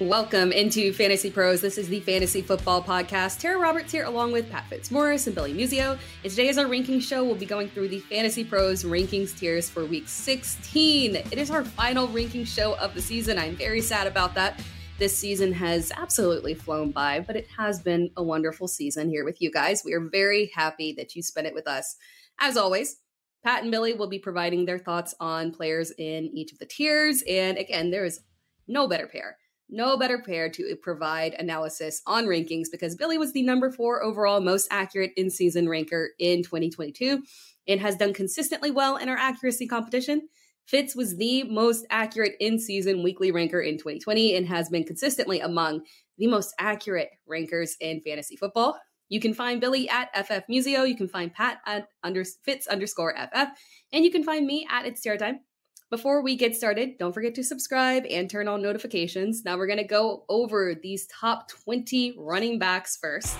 Welcome 0.00 0.50
into 0.50 0.92
Fantasy 0.92 1.30
Pros. 1.30 1.60
This 1.60 1.78
is 1.78 1.88
the 1.88 2.00
Fantasy 2.00 2.42
Football 2.42 2.82
Podcast. 2.82 3.38
Tera 3.38 3.56
Roberts 3.56 3.92
here 3.92 4.06
along 4.06 4.32
with 4.32 4.50
Pat 4.50 4.66
Fitzmaurice 4.66 5.28
and 5.28 5.36
Billy 5.36 5.54
Muzio. 5.54 5.96
And 6.24 6.30
today 6.32 6.48
is 6.48 6.58
our 6.58 6.66
ranking 6.66 6.98
show. 6.98 7.22
We'll 7.22 7.36
be 7.36 7.46
going 7.46 7.68
through 7.68 7.86
the 7.86 8.00
Fantasy 8.00 8.42
Pros 8.42 8.82
rankings 8.82 9.38
tiers 9.38 9.70
for 9.70 9.84
week 9.84 10.08
16. 10.08 11.14
It 11.14 11.38
is 11.38 11.48
our 11.48 11.64
final 11.64 12.08
ranking 12.08 12.44
show 12.44 12.74
of 12.78 12.92
the 12.92 13.00
season. 13.00 13.38
I'm 13.38 13.54
very 13.54 13.80
sad 13.80 14.08
about 14.08 14.34
that. 14.34 14.60
This 14.98 15.16
season 15.16 15.52
has 15.52 15.92
absolutely 15.96 16.54
flown 16.54 16.90
by, 16.90 17.20
but 17.20 17.36
it 17.36 17.46
has 17.56 17.80
been 17.80 18.10
a 18.16 18.22
wonderful 18.22 18.66
season 18.66 19.08
here 19.08 19.24
with 19.24 19.40
you 19.40 19.52
guys. 19.52 19.82
We 19.84 19.92
are 19.92 20.00
very 20.00 20.50
happy 20.52 20.92
that 20.94 21.14
you 21.14 21.22
spent 21.22 21.46
it 21.46 21.54
with 21.54 21.68
us. 21.68 21.94
As 22.40 22.56
always, 22.56 22.96
Pat 23.44 23.62
and 23.62 23.70
Billy 23.70 23.94
will 23.94 24.08
be 24.08 24.18
providing 24.18 24.64
their 24.64 24.80
thoughts 24.80 25.14
on 25.20 25.52
players 25.52 25.92
in 25.92 26.30
each 26.34 26.50
of 26.50 26.58
the 26.58 26.66
tiers. 26.66 27.22
And 27.28 27.58
again, 27.58 27.92
there 27.92 28.04
is 28.04 28.22
no 28.66 28.88
better 28.88 29.06
pair, 29.06 29.36
no 29.68 29.96
better 29.96 30.18
pair 30.18 30.48
to 30.50 30.76
provide 30.82 31.34
analysis 31.34 32.02
on 32.06 32.26
rankings 32.26 32.66
because 32.70 32.94
Billy 32.94 33.18
was 33.18 33.32
the 33.32 33.42
number 33.42 33.70
four 33.70 34.02
overall 34.02 34.40
most 34.40 34.68
accurate 34.70 35.12
in 35.16 35.30
season 35.30 35.68
ranker 35.68 36.10
in 36.18 36.42
2022 36.42 37.22
and 37.66 37.80
has 37.80 37.96
done 37.96 38.12
consistently 38.12 38.70
well 38.70 38.96
in 38.96 39.08
our 39.08 39.16
accuracy 39.16 39.66
competition. 39.66 40.28
Fitz 40.66 40.94
was 40.94 41.16
the 41.16 41.44
most 41.44 41.84
accurate 41.90 42.34
in 42.40 42.58
season 42.58 43.02
weekly 43.02 43.30
ranker 43.30 43.60
in 43.60 43.76
2020 43.76 44.36
and 44.36 44.48
has 44.48 44.68
been 44.68 44.84
consistently 44.84 45.40
among 45.40 45.82
the 46.18 46.26
most 46.26 46.54
accurate 46.58 47.10
rankers 47.26 47.76
in 47.80 48.00
fantasy 48.00 48.36
football. 48.36 48.78
You 49.08 49.20
can 49.20 49.34
find 49.34 49.60
Billy 49.60 49.88
at 49.88 50.08
FF 50.16 50.46
Muzio. 50.50 50.88
You 50.88 50.96
can 50.96 51.08
find 51.08 51.32
Pat 51.32 51.58
at 51.66 51.88
under, 52.02 52.24
Fitz 52.24 52.66
underscore 52.66 53.14
FF. 53.16 53.48
And 53.92 54.04
you 54.04 54.10
can 54.10 54.24
find 54.24 54.46
me 54.46 54.66
at 54.70 54.86
It's 54.86 55.02
Tier 55.02 55.18
Time. 55.18 55.40
Before 55.90 56.22
we 56.22 56.34
get 56.34 56.56
started, 56.56 56.96
don't 56.98 57.12
forget 57.12 57.34
to 57.34 57.44
subscribe 57.44 58.04
and 58.08 58.28
turn 58.28 58.48
on 58.48 58.62
notifications. 58.62 59.44
Now 59.44 59.58
we're 59.58 59.66
going 59.66 59.78
to 59.78 59.84
go 59.84 60.24
over 60.30 60.74
these 60.74 61.06
top 61.08 61.48
20 61.48 62.16
running 62.18 62.58
backs 62.58 62.96
first. 62.96 63.36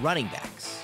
Running 0.00 0.26
backs. 0.28 0.82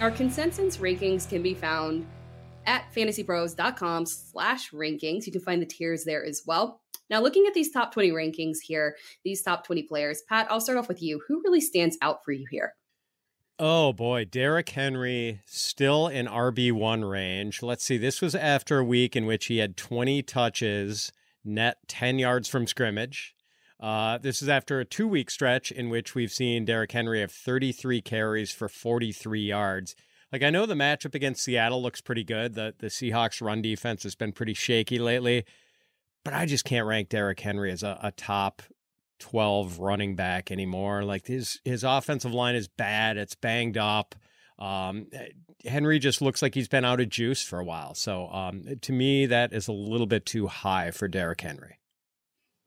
Our 0.00 0.10
consensus 0.10 0.78
rankings 0.78 1.28
can 1.28 1.42
be 1.42 1.54
found 1.54 2.06
at 2.64 2.84
fantasypros.com 2.94 4.06
slash 4.06 4.70
rankings. 4.70 5.26
You 5.26 5.32
can 5.32 5.42
find 5.42 5.60
the 5.60 5.66
tiers 5.66 6.04
there 6.04 6.24
as 6.24 6.42
well. 6.46 6.80
Now, 7.10 7.20
looking 7.20 7.46
at 7.46 7.54
these 7.54 7.70
top 7.70 7.92
20 7.92 8.10
rankings 8.10 8.58
here, 8.62 8.96
these 9.24 9.42
top 9.42 9.66
20 9.66 9.82
players, 9.82 10.22
Pat, 10.28 10.46
I'll 10.50 10.60
start 10.60 10.78
off 10.78 10.88
with 10.88 11.02
you. 11.02 11.20
Who 11.28 11.42
really 11.44 11.60
stands 11.60 11.98
out 12.00 12.24
for 12.24 12.32
you 12.32 12.46
here? 12.50 12.74
Oh 13.60 13.92
boy, 13.92 14.24
Derrick 14.24 14.68
Henry 14.68 15.40
still 15.44 16.06
in 16.06 16.26
RB1 16.26 17.10
range. 17.10 17.60
Let's 17.60 17.84
see, 17.84 17.98
this 17.98 18.22
was 18.22 18.36
after 18.36 18.78
a 18.78 18.84
week 18.84 19.16
in 19.16 19.26
which 19.26 19.46
he 19.46 19.58
had 19.58 19.76
20 19.76 20.22
touches, 20.22 21.10
net 21.44 21.78
10 21.88 22.20
yards 22.20 22.48
from 22.48 22.68
scrimmage. 22.68 23.34
Uh, 23.80 24.18
this 24.18 24.42
is 24.42 24.48
after 24.48 24.78
a 24.78 24.84
two 24.84 25.08
week 25.08 25.28
stretch 25.28 25.72
in 25.72 25.88
which 25.88 26.14
we've 26.14 26.30
seen 26.30 26.64
Derrick 26.64 26.92
Henry 26.92 27.20
have 27.20 27.32
33 27.32 28.00
carries 28.00 28.52
for 28.52 28.68
43 28.68 29.40
yards. 29.40 29.96
Like, 30.32 30.44
I 30.44 30.50
know 30.50 30.64
the 30.64 30.74
matchup 30.74 31.16
against 31.16 31.42
Seattle 31.42 31.82
looks 31.82 32.00
pretty 32.00 32.24
good. 32.24 32.54
The, 32.54 32.74
the 32.78 32.88
Seahawks' 32.88 33.44
run 33.44 33.60
defense 33.60 34.04
has 34.04 34.14
been 34.14 34.30
pretty 34.30 34.54
shaky 34.54 35.00
lately, 35.00 35.44
but 36.24 36.32
I 36.32 36.46
just 36.46 36.64
can't 36.64 36.86
rank 36.86 37.08
Derrick 37.08 37.40
Henry 37.40 37.72
as 37.72 37.82
a, 37.82 37.98
a 38.04 38.12
top 38.12 38.62
12 39.18 39.78
running 39.78 40.16
back 40.16 40.50
anymore. 40.50 41.04
Like, 41.04 41.26
his, 41.26 41.60
his 41.64 41.84
offensive 41.84 42.32
line 42.32 42.54
is 42.54 42.68
bad, 42.68 43.16
it's 43.16 43.34
banged 43.34 43.76
up. 43.76 44.14
Um, 44.58 45.06
Henry 45.64 45.98
just 45.98 46.20
looks 46.20 46.42
like 46.42 46.54
he's 46.54 46.68
been 46.68 46.84
out 46.84 47.00
of 47.00 47.08
juice 47.08 47.42
for 47.42 47.58
a 47.58 47.64
while. 47.64 47.94
So, 47.94 48.28
um, 48.28 48.64
to 48.80 48.92
me, 48.92 49.26
that 49.26 49.52
is 49.52 49.68
a 49.68 49.72
little 49.72 50.06
bit 50.06 50.26
too 50.26 50.46
high 50.46 50.90
for 50.90 51.08
Derrick 51.08 51.40
Henry. 51.40 51.78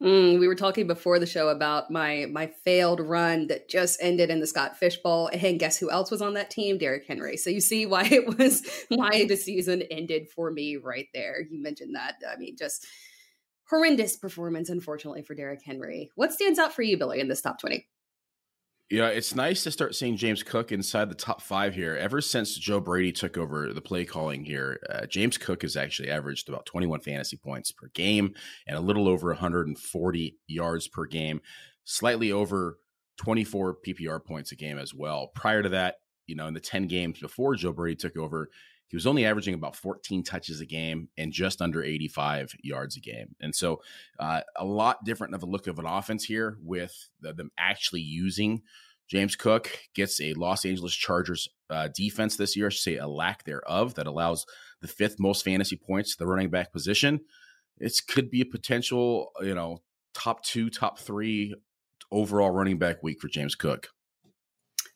Mm, 0.01 0.39
we 0.39 0.47
were 0.47 0.55
talking 0.55 0.87
before 0.87 1.19
the 1.19 1.27
show 1.27 1.49
about 1.49 1.91
my 1.91 2.25
my 2.31 2.47
failed 2.47 2.99
run 2.99 3.47
that 3.47 3.69
just 3.69 4.01
ended 4.01 4.31
in 4.31 4.39
the 4.39 4.47
Scott 4.47 4.75
Fish 4.75 4.97
Bowl, 4.97 5.29
and 5.31 5.59
guess 5.59 5.77
who 5.77 5.91
else 5.91 6.09
was 6.09 6.23
on 6.23 6.33
that 6.33 6.49
team? 6.49 6.79
Derrick 6.79 7.05
Henry. 7.07 7.37
So 7.37 7.51
you 7.51 7.61
see 7.61 7.85
why 7.85 8.05
it 8.11 8.37
was 8.37 8.63
why 8.89 9.25
the 9.25 9.35
season 9.35 9.83
ended 9.91 10.29
for 10.29 10.49
me 10.49 10.77
right 10.77 11.07
there. 11.13 11.41
You 11.41 11.61
mentioned 11.61 11.95
that. 11.95 12.15
I 12.27 12.35
mean, 12.37 12.57
just 12.57 12.87
horrendous 13.71 14.17
performance, 14.17 14.69
unfortunately, 14.69 15.23
for 15.23 15.33
Derrick 15.33 15.63
Henry. 15.65 16.11
What 16.15 16.31
stands 16.31 16.59
out 16.59 16.73
for 16.73 16.83
you, 16.83 16.97
Billy, 16.97 17.19
in 17.19 17.27
this 17.27 17.41
top 17.41 17.59
twenty? 17.59 17.87
Yeah, 18.91 19.07
it's 19.07 19.33
nice 19.33 19.63
to 19.63 19.71
start 19.71 19.95
seeing 19.95 20.17
James 20.17 20.43
Cook 20.43 20.73
inside 20.73 21.09
the 21.09 21.15
top 21.15 21.41
five 21.41 21.73
here. 21.73 21.95
Ever 21.95 22.19
since 22.19 22.57
Joe 22.57 22.81
Brady 22.81 23.13
took 23.13 23.37
over 23.37 23.71
the 23.71 23.79
play 23.79 24.03
calling 24.03 24.43
here, 24.43 24.81
uh, 24.89 25.05
James 25.05 25.37
Cook 25.37 25.61
has 25.61 25.77
actually 25.77 26.11
averaged 26.11 26.49
about 26.49 26.65
21 26.65 26.99
fantasy 26.99 27.37
points 27.37 27.71
per 27.71 27.87
game 27.93 28.33
and 28.67 28.75
a 28.75 28.81
little 28.81 29.07
over 29.07 29.27
140 29.27 30.37
yards 30.47 30.89
per 30.89 31.05
game, 31.05 31.39
slightly 31.85 32.33
over 32.33 32.79
24 33.15 33.77
PPR 33.87 34.25
points 34.25 34.51
a 34.51 34.57
game 34.57 34.77
as 34.77 34.93
well. 34.93 35.31
Prior 35.35 35.63
to 35.63 35.69
that, 35.69 35.95
you 36.27 36.35
know, 36.35 36.47
in 36.47 36.53
the 36.53 36.59
10 36.59 36.87
games 36.87 37.17
before 37.21 37.55
Joe 37.55 37.71
Brady 37.71 37.95
took 37.95 38.17
over, 38.17 38.49
he 38.91 38.97
was 38.97 39.07
only 39.07 39.25
averaging 39.25 39.53
about 39.53 39.77
14 39.77 40.21
touches 40.21 40.59
a 40.59 40.65
game 40.65 41.07
and 41.17 41.31
just 41.31 41.61
under 41.61 41.81
85 41.81 42.53
yards 42.61 42.97
a 42.97 42.99
game. 42.99 43.37
And 43.39 43.55
so, 43.55 43.81
uh, 44.19 44.41
a 44.57 44.65
lot 44.65 45.05
different 45.05 45.33
of 45.33 45.43
a 45.43 45.45
look 45.45 45.67
of 45.67 45.79
an 45.79 45.85
offense 45.85 46.25
here 46.25 46.57
with 46.61 47.07
the, 47.21 47.31
them 47.31 47.51
actually 47.57 48.01
using 48.01 48.63
James 49.07 49.37
Cook. 49.37 49.79
Gets 49.95 50.19
a 50.19 50.33
Los 50.33 50.65
Angeles 50.65 50.93
Chargers 50.93 51.47
uh, 51.69 51.87
defense 51.95 52.35
this 52.35 52.57
year, 52.57 52.69
say 52.69 52.97
a 52.97 53.07
lack 53.07 53.45
thereof, 53.45 53.95
that 53.95 54.07
allows 54.07 54.45
the 54.81 54.89
fifth 54.89 55.21
most 55.21 55.45
fantasy 55.45 55.77
points 55.77 56.11
to 56.11 56.17
the 56.17 56.27
running 56.27 56.49
back 56.49 56.73
position. 56.73 57.21
It 57.77 57.97
could 58.09 58.29
be 58.29 58.41
a 58.41 58.45
potential, 58.45 59.31
you 59.41 59.55
know, 59.55 59.83
top 60.13 60.43
two, 60.43 60.69
top 60.69 60.99
three 60.99 61.55
overall 62.11 62.51
running 62.51 62.77
back 62.77 63.01
week 63.01 63.21
for 63.21 63.29
James 63.29 63.55
Cook. 63.55 63.87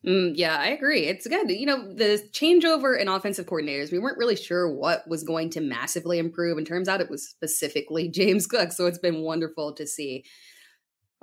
Mm, 0.05 0.33
yeah, 0.35 0.57
I 0.57 0.67
agree. 0.67 1.05
It's 1.05 1.25
good. 1.25 1.49
You 1.49 1.65
know, 1.65 1.91
the 1.91 2.21
changeover 2.31 2.99
in 2.99 3.07
offensive 3.07 3.47
coordinators, 3.47 3.91
we 3.91 3.97
weren't 3.97 4.19
really 4.19 4.35
sure 4.35 4.69
what 4.69 5.07
was 5.07 5.23
going 5.23 5.49
to 5.51 5.61
massively 5.61 6.19
improve. 6.19 6.57
And 6.57 6.67
turns 6.67 6.87
out 6.87 7.01
it 7.01 7.09
was 7.09 7.27
specifically 7.27 8.09
James 8.13 8.45
Cook. 8.45 8.71
So 8.71 8.85
it's 8.85 8.99
been 8.99 9.21
wonderful 9.21 9.73
to 9.73 9.87
see. 9.87 10.25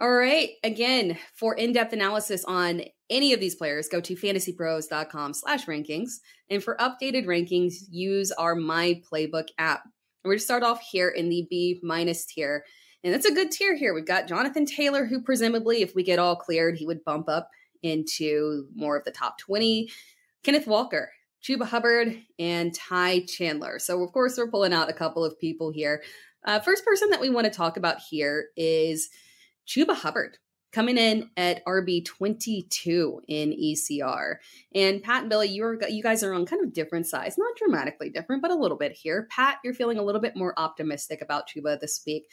All 0.00 0.10
right. 0.10 0.50
Again, 0.64 1.16
for 1.36 1.54
in-depth 1.54 1.92
analysis 1.92 2.44
on 2.44 2.82
any 3.08 3.32
of 3.32 3.38
these 3.38 3.54
players, 3.54 3.88
go 3.88 4.00
to 4.00 4.16
fantasypros.com 4.16 5.34
slash 5.34 5.66
rankings. 5.66 6.14
And 6.50 6.64
for 6.64 6.76
updated 6.78 7.26
rankings, 7.26 7.74
use 7.88 8.32
our 8.32 8.56
My 8.56 9.00
Playbook 9.12 9.48
app. 9.58 9.82
we're 10.24 10.32
going 10.32 10.38
to 10.38 10.44
start 10.44 10.64
off 10.64 10.82
here 10.90 11.08
in 11.08 11.28
the 11.28 11.46
B 11.48 11.78
minus 11.84 12.26
tier. 12.26 12.64
And 13.04 13.14
that's 13.14 13.26
a 13.26 13.34
good 13.34 13.52
tier 13.52 13.76
here. 13.76 13.94
We've 13.94 14.06
got 14.06 14.28
Jonathan 14.28 14.64
Taylor, 14.64 15.04
who 15.04 15.22
presumably, 15.22 15.82
if 15.82 15.94
we 15.94 16.02
get 16.02 16.18
all 16.18 16.34
cleared, 16.34 16.78
he 16.78 16.86
would 16.86 17.04
bump 17.04 17.28
up 17.28 17.48
into 17.82 18.66
more 18.74 18.96
of 18.96 19.04
the 19.04 19.10
top 19.10 19.38
20. 19.38 19.90
Kenneth 20.42 20.66
Walker, 20.66 21.12
Chuba 21.42 21.66
Hubbard, 21.66 22.20
and 22.38 22.74
Ty 22.74 23.20
Chandler. 23.26 23.78
So, 23.78 24.02
of 24.02 24.12
course, 24.12 24.36
we're 24.36 24.50
pulling 24.50 24.72
out 24.72 24.90
a 24.90 24.94
couple 24.94 25.24
of 25.24 25.38
people 25.38 25.70
here. 25.70 26.02
Uh, 26.44 26.60
first 26.60 26.84
person 26.84 27.10
that 27.10 27.20
we 27.20 27.30
want 27.30 27.44
to 27.44 27.50
talk 27.50 27.76
about 27.76 27.98
here 28.10 28.46
is 28.56 29.08
Chuba 29.66 29.94
Hubbard 29.94 30.38
coming 30.72 30.96
in 30.96 31.30
at 31.36 31.64
RB 31.66 32.04
22 32.04 33.20
in 33.28 33.50
ECR. 33.52 34.36
And 34.74 35.02
Pat 35.02 35.22
and 35.22 35.30
Billy, 35.30 35.48
you're 35.48 35.78
you 35.88 36.02
guys 36.02 36.22
are 36.22 36.32
on 36.32 36.46
kind 36.46 36.64
of 36.64 36.72
different 36.72 37.06
sides, 37.06 37.36
not 37.38 37.56
dramatically 37.56 38.10
different, 38.10 38.42
but 38.42 38.50
a 38.50 38.56
little 38.56 38.78
bit 38.78 38.92
here. 38.92 39.28
Pat, 39.30 39.58
you're 39.62 39.74
feeling 39.74 39.98
a 39.98 40.02
little 40.02 40.20
bit 40.20 40.36
more 40.36 40.58
optimistic 40.58 41.20
about 41.20 41.48
Chuba 41.48 41.78
this 41.78 42.02
week. 42.06 42.28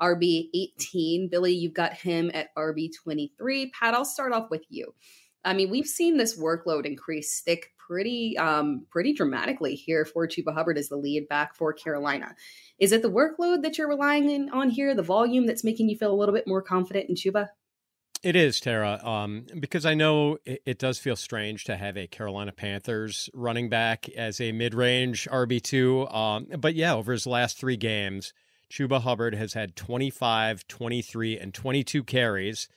RB 0.00 0.48
18. 0.54 1.28
Billy, 1.28 1.52
you've 1.52 1.74
got 1.74 1.94
him 1.94 2.30
at 2.34 2.54
RB 2.56 2.90
23. 3.02 3.70
Pat, 3.70 3.94
I'll 3.94 4.04
start 4.04 4.32
off 4.32 4.50
with 4.50 4.64
you. 4.68 4.94
I 5.44 5.54
mean, 5.54 5.70
we've 5.70 5.86
seen 5.86 6.16
this 6.16 6.38
workload 6.38 6.84
increase 6.84 7.32
stick 7.32 7.72
pretty 7.78 8.38
um 8.38 8.86
pretty 8.88 9.12
dramatically 9.12 9.74
here 9.74 10.04
for 10.04 10.28
Chuba 10.28 10.54
Hubbard 10.54 10.78
as 10.78 10.88
the 10.88 10.96
lead 10.96 11.26
back 11.28 11.56
for 11.56 11.72
Carolina. 11.72 12.36
Is 12.78 12.92
it 12.92 13.02
the 13.02 13.10
workload 13.10 13.62
that 13.62 13.78
you're 13.78 13.88
relying 13.88 14.48
on 14.50 14.70
here, 14.70 14.94
the 14.94 15.02
volume 15.02 15.46
that's 15.46 15.64
making 15.64 15.88
you 15.88 15.96
feel 15.96 16.12
a 16.12 16.14
little 16.14 16.34
bit 16.34 16.46
more 16.46 16.62
confident 16.62 17.08
in 17.08 17.16
Chuba? 17.16 17.48
It 18.22 18.36
is, 18.36 18.60
Tera, 18.60 19.00
um, 19.02 19.46
because 19.58 19.86
I 19.86 19.94
know 19.94 20.36
it, 20.44 20.60
it, 20.66 20.78
does 20.78 20.98
feel 20.98 21.16
strange 21.16 21.64
to 21.64 21.76
have 21.76 21.96
a 21.96 22.06
Carolina 22.06 22.52
Panthers 22.52 23.30
running 23.32 23.70
back 23.70 24.10
as 24.10 24.42
a 24.42 24.52
mid 24.52 24.74
range 24.74 25.26
RB2. 25.30 26.14
Um, 26.14 26.46
but 26.58 26.74
yeah, 26.74 26.94
over 26.94 27.12
his 27.12 27.26
last 27.26 27.58
three 27.58 27.78
games, 27.78 28.34
Chuba 28.70 29.02
Hubbard 29.02 29.34
has 29.34 29.54
had 29.54 29.74
25, 29.74 30.66
23, 30.68 31.38
and 31.38 31.52
22 31.52 32.04
carries, 32.04 32.68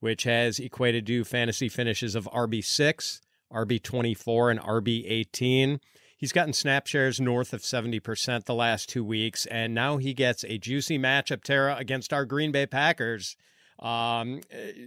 which 0.00 0.24
has 0.24 0.58
equated 0.58 1.06
to 1.06 1.24
fantasy 1.24 1.68
finishes 1.68 2.14
of 2.14 2.24
RB6, 2.32 3.20
RB24, 3.52 4.50
and 4.50 4.60
RB18. 4.60 5.78
He's 6.16 6.32
gotten 6.32 6.52
snap 6.52 6.86
shares 6.86 7.20
north 7.20 7.52
of 7.52 7.62
70% 7.62 8.44
the 8.44 8.54
last 8.54 8.88
two 8.88 9.04
weeks, 9.04 9.44
and 9.46 9.74
now 9.74 9.98
he 9.98 10.14
gets 10.14 10.44
a 10.44 10.56
juicy 10.56 10.98
matchup, 10.98 11.42
Tera, 11.42 11.76
against 11.76 12.12
our 12.12 12.24
Green 12.24 12.52
Bay 12.52 12.66
Packers. 12.66 13.36
Um, 13.78 14.40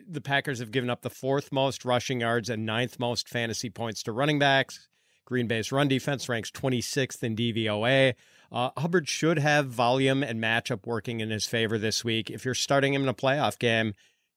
the 0.10 0.22
Packers 0.22 0.60
have 0.60 0.72
given 0.72 0.90
up 0.90 1.02
the 1.02 1.10
fourth 1.10 1.52
most 1.52 1.86
rushing 1.86 2.22
yards 2.22 2.50
and 2.50 2.66
ninth 2.66 2.98
most 2.98 3.28
fantasy 3.28 3.70
points 3.70 4.02
to 4.04 4.14
running 4.14 4.40
backs. 4.40 4.88
Green 5.26 5.48
Bay's 5.48 5.72
run 5.72 5.88
defense 5.88 6.30
ranks 6.30 6.52
26th 6.52 7.22
in 7.22 7.36
DVOA. 7.36 8.14
Uh, 8.52 8.70
Hubbard 8.78 9.08
should 9.10 9.40
have 9.40 9.68
volume 9.68 10.24
and 10.24 10.42
matchup 10.42 10.86
working 10.86 11.20
in 11.20 11.30
his 11.30 11.46
favor 11.46 11.78
this 11.78 12.04
week. 12.04 12.30
If 12.30 12.46
you're 12.46 12.54
starting 12.54 12.94
him 12.94 13.04
in 13.04 13.10
a 13.10 13.14
playoff 13.14 13.60
game, 13.60 13.94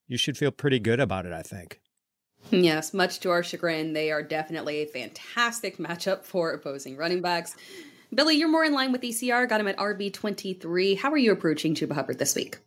you 0.07 0.17
should 0.17 0.39
feel 0.39 0.51
pretty 0.51 0.79
good 0.79 1.01
about 1.01 1.27
it, 1.27 1.33
I 1.33 1.43
think. 1.43 1.81
Yes, 2.51 2.95
much 2.95 3.21
to 3.21 3.31
our 3.31 3.43
chagrin, 3.43 3.93
they 3.93 4.11
are 4.11 4.23
definitely 4.23 4.79
a 4.79 4.87
fantastic 4.87 5.77
matchup 5.79 6.25
for 6.25 6.53
opposing 6.53 6.97
running 6.97 7.21
backs. 7.21 7.57
Billy, 8.15 8.37
you're 8.37 8.49
more 8.49 8.65
in 8.65 8.73
line 8.73 8.93
with 8.93 9.03
ECR, 9.03 9.49
got 9.49 9.61
him 9.61 9.69
at 9.69 9.77
RB23. 9.77 10.99
How 10.99 11.11
are 11.11 11.19
you 11.19 11.33
approaching 11.33 11.75
Chuba 11.75 11.93
Hubbard 11.93 12.19
this 12.19 12.35
week? 12.35 12.59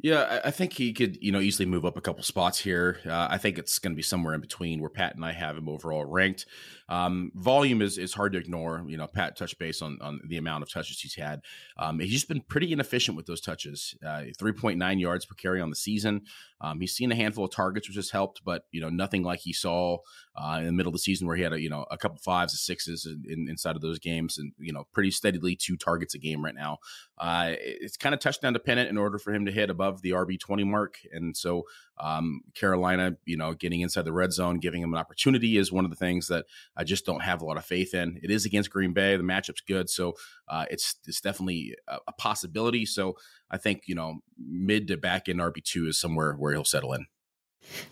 Yeah, 0.00 0.40
I 0.44 0.50
think 0.50 0.74
he 0.74 0.92
could, 0.92 1.16
you 1.22 1.32
know, 1.32 1.40
easily 1.40 1.64
move 1.64 1.86
up 1.86 1.96
a 1.96 2.00
couple 2.00 2.22
spots 2.24 2.58
here. 2.58 2.98
Uh, 3.06 3.28
I 3.30 3.38
think 3.38 3.56
it's 3.56 3.78
going 3.78 3.92
to 3.92 3.96
be 3.96 4.02
somewhere 4.02 4.34
in 4.34 4.40
between 4.40 4.80
where 4.80 4.90
Pat 4.90 5.14
and 5.14 5.24
I 5.24 5.32
have 5.32 5.56
him 5.56 5.68
overall 5.68 6.04
ranked. 6.04 6.44
Um, 6.88 7.32
volume 7.34 7.80
is 7.82 7.98
is 7.98 8.14
hard 8.14 8.32
to 8.32 8.38
ignore. 8.38 8.84
You 8.86 8.96
know, 8.96 9.06
Pat 9.06 9.36
touched 9.36 9.58
base 9.58 9.80
on 9.82 9.98
on 10.00 10.20
the 10.26 10.36
amount 10.36 10.62
of 10.62 10.70
touches 10.70 11.00
he's 11.00 11.14
had. 11.14 11.40
Um, 11.78 11.98
he's 11.98 12.12
just 12.12 12.28
been 12.28 12.42
pretty 12.42 12.72
inefficient 12.72 13.16
with 13.16 13.26
those 13.26 13.40
touches. 13.40 13.96
Uh, 14.04 14.24
Three 14.38 14.52
point 14.52 14.78
nine 14.78 14.98
yards 14.98 15.24
per 15.24 15.34
carry 15.34 15.60
on 15.60 15.70
the 15.70 15.76
season. 15.76 16.22
Um, 16.60 16.80
he's 16.80 16.94
seen 16.94 17.12
a 17.12 17.14
handful 17.14 17.44
of 17.44 17.50
targets, 17.50 17.88
which 17.88 17.96
has 17.96 18.10
helped, 18.10 18.42
but 18.44 18.64
you 18.70 18.80
know, 18.80 18.88
nothing 18.88 19.22
like 19.22 19.40
he 19.40 19.52
saw 19.52 19.98
uh, 20.36 20.56
in 20.60 20.66
the 20.66 20.72
middle 20.72 20.90
of 20.90 20.94
the 20.94 20.98
season 20.98 21.26
where 21.26 21.36
he 21.36 21.42
had 21.42 21.52
a 21.52 21.60
you 21.60 21.68
know 21.68 21.86
a 21.90 21.98
couple 21.98 22.18
fives 22.18 22.52
and 22.52 22.58
sixes 22.58 23.06
in, 23.06 23.22
in, 23.28 23.48
inside 23.48 23.76
of 23.76 23.82
those 23.82 23.98
games, 23.98 24.38
and 24.38 24.52
you 24.58 24.72
know, 24.72 24.84
pretty 24.92 25.10
steadily 25.10 25.56
two 25.56 25.76
targets 25.76 26.14
a 26.14 26.18
game 26.18 26.44
right 26.44 26.54
now. 26.54 26.78
Uh, 27.18 27.52
it's 27.58 27.96
kind 27.96 28.14
of 28.14 28.20
touchdown 28.20 28.52
dependent 28.52 28.88
in 28.88 28.98
order 28.98 29.18
for 29.18 29.32
him 29.32 29.46
to 29.46 29.52
hit 29.52 29.70
above 29.70 30.02
the 30.02 30.10
RB 30.10 30.38
twenty 30.38 30.64
mark, 30.64 30.98
and 31.12 31.36
so 31.36 31.64
um, 31.98 32.42
Carolina, 32.54 33.16
you 33.24 33.36
know, 33.36 33.54
getting 33.54 33.80
inside 33.80 34.04
the 34.04 34.12
red 34.12 34.32
zone, 34.32 34.58
giving 34.58 34.82
him 34.82 34.92
an 34.92 34.98
opportunity 34.98 35.56
is 35.56 35.70
one 35.70 35.84
of 35.84 35.90
the 35.90 35.96
things 35.96 36.28
that 36.28 36.46
I 36.76 36.84
just 36.84 37.06
don't 37.06 37.22
have 37.22 37.40
a 37.40 37.44
lot 37.44 37.56
of 37.56 37.64
faith 37.64 37.94
in. 37.94 38.18
It 38.22 38.30
is 38.30 38.44
against 38.44 38.70
Green 38.70 38.92
Bay. 38.92 39.16
The 39.16 39.22
matchup's 39.22 39.60
good, 39.60 39.88
so 39.88 40.14
uh, 40.48 40.66
it's 40.70 40.96
it's 41.06 41.20
definitely 41.20 41.76
a, 41.88 41.98
a, 42.08 42.12
possibility. 42.12 42.86
So 42.86 43.16
I 43.50 43.58
think 43.58 43.82
you 43.86 43.94
know 43.94 44.20
mid 44.38 44.88
to 44.88 44.96
back 44.96 45.28
in 45.28 45.38
RB 45.38 45.62
two 45.62 45.86
is 45.86 46.00
somewhere 46.00 46.34
where 46.34 46.52
he'll 46.52 46.64
settle 46.64 46.92
in. 46.92 47.06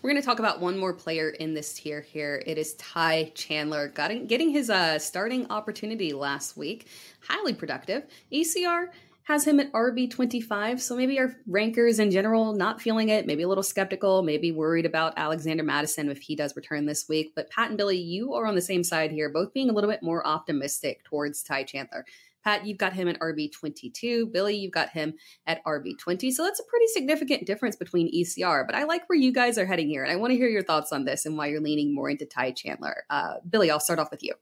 We're 0.01 0.11
going 0.11 0.21
to 0.21 0.25
talk 0.25 0.39
about 0.39 0.59
one 0.59 0.77
more 0.77 0.93
player 0.93 1.29
in 1.29 1.55
this 1.55 1.73
tier 1.73 2.01
here. 2.01 2.43
It 2.45 2.59
is 2.59 2.75
Ty 2.75 3.31
Chandler, 3.33 3.87
getting 3.87 4.49
his 4.49 4.69
uh, 4.69 4.99
starting 4.99 5.49
opportunity 5.49 6.13
last 6.13 6.55
week. 6.55 6.87
Highly 7.27 7.53
productive. 7.53 8.05
ECR 8.31 8.89
has 9.23 9.47
him 9.47 9.59
at 9.59 9.71
RB25. 9.71 10.81
So 10.81 10.95
maybe 10.95 11.17
our 11.19 11.33
rankers 11.47 11.99
in 11.99 12.11
general 12.11 12.53
not 12.53 12.81
feeling 12.81 13.09
it, 13.09 13.25
maybe 13.25 13.43
a 13.43 13.47
little 13.47 13.63
skeptical, 13.63 14.21
maybe 14.21 14.51
worried 14.51 14.85
about 14.85 15.13
Alexander 15.15 15.63
Mattison 15.63 16.09
if 16.09 16.19
he 16.19 16.35
does 16.35 16.55
return 16.55 16.85
this 16.85 17.07
week. 17.07 17.31
But 17.35 17.49
Pat 17.49 17.69
and 17.69 17.77
Billy, 17.77 17.97
you 17.97 18.33
are 18.33 18.45
on 18.45 18.55
the 18.55 18.61
same 18.61 18.83
side 18.83 19.11
here, 19.11 19.29
both 19.29 19.53
being 19.53 19.69
a 19.69 19.73
little 19.73 19.89
bit 19.89 20.03
more 20.03 20.25
optimistic 20.27 21.03
towards 21.05 21.41
Ty 21.41 21.63
Chandler. 21.63 22.05
Pat, 22.43 22.65
you've 22.65 22.77
got 22.77 22.91
him 22.91 23.07
at 23.07 23.19
RB22. 23.19 24.31
Billy, 24.31 24.55
you've 24.55 24.73
got 24.73 24.89
him 24.89 25.13
at 25.47 25.63
RB20. 25.63 26.31
So 26.33 26.43
that's 26.43 26.59
a 26.59 26.65
pretty 26.65 26.87
significant 26.87 27.47
difference 27.47 27.77
between 27.77 28.13
ECR. 28.13 28.65
But 28.65 28.75
I 28.75 28.83
like 28.83 29.07
where 29.07 29.17
you 29.17 29.31
guys 29.31 29.57
are 29.57 29.65
heading 29.65 29.87
here. 29.87 30.03
And 30.03 30.11
I 30.11 30.17
want 30.17 30.31
to 30.31 30.37
hear 30.37 30.49
your 30.49 30.63
thoughts 30.63 30.91
on 30.91 31.05
this 31.05 31.25
and 31.25 31.37
why 31.37 31.47
you're 31.47 31.61
leaning 31.61 31.95
more 31.95 32.09
into 32.09 32.25
Ty 32.25 32.51
Chandler. 32.51 33.05
Uh, 33.09 33.35
Billy, 33.49 33.71
I'll 33.71 33.79
start 33.79 33.99
off 33.99 34.11
with 34.11 34.23
you. 34.23 34.33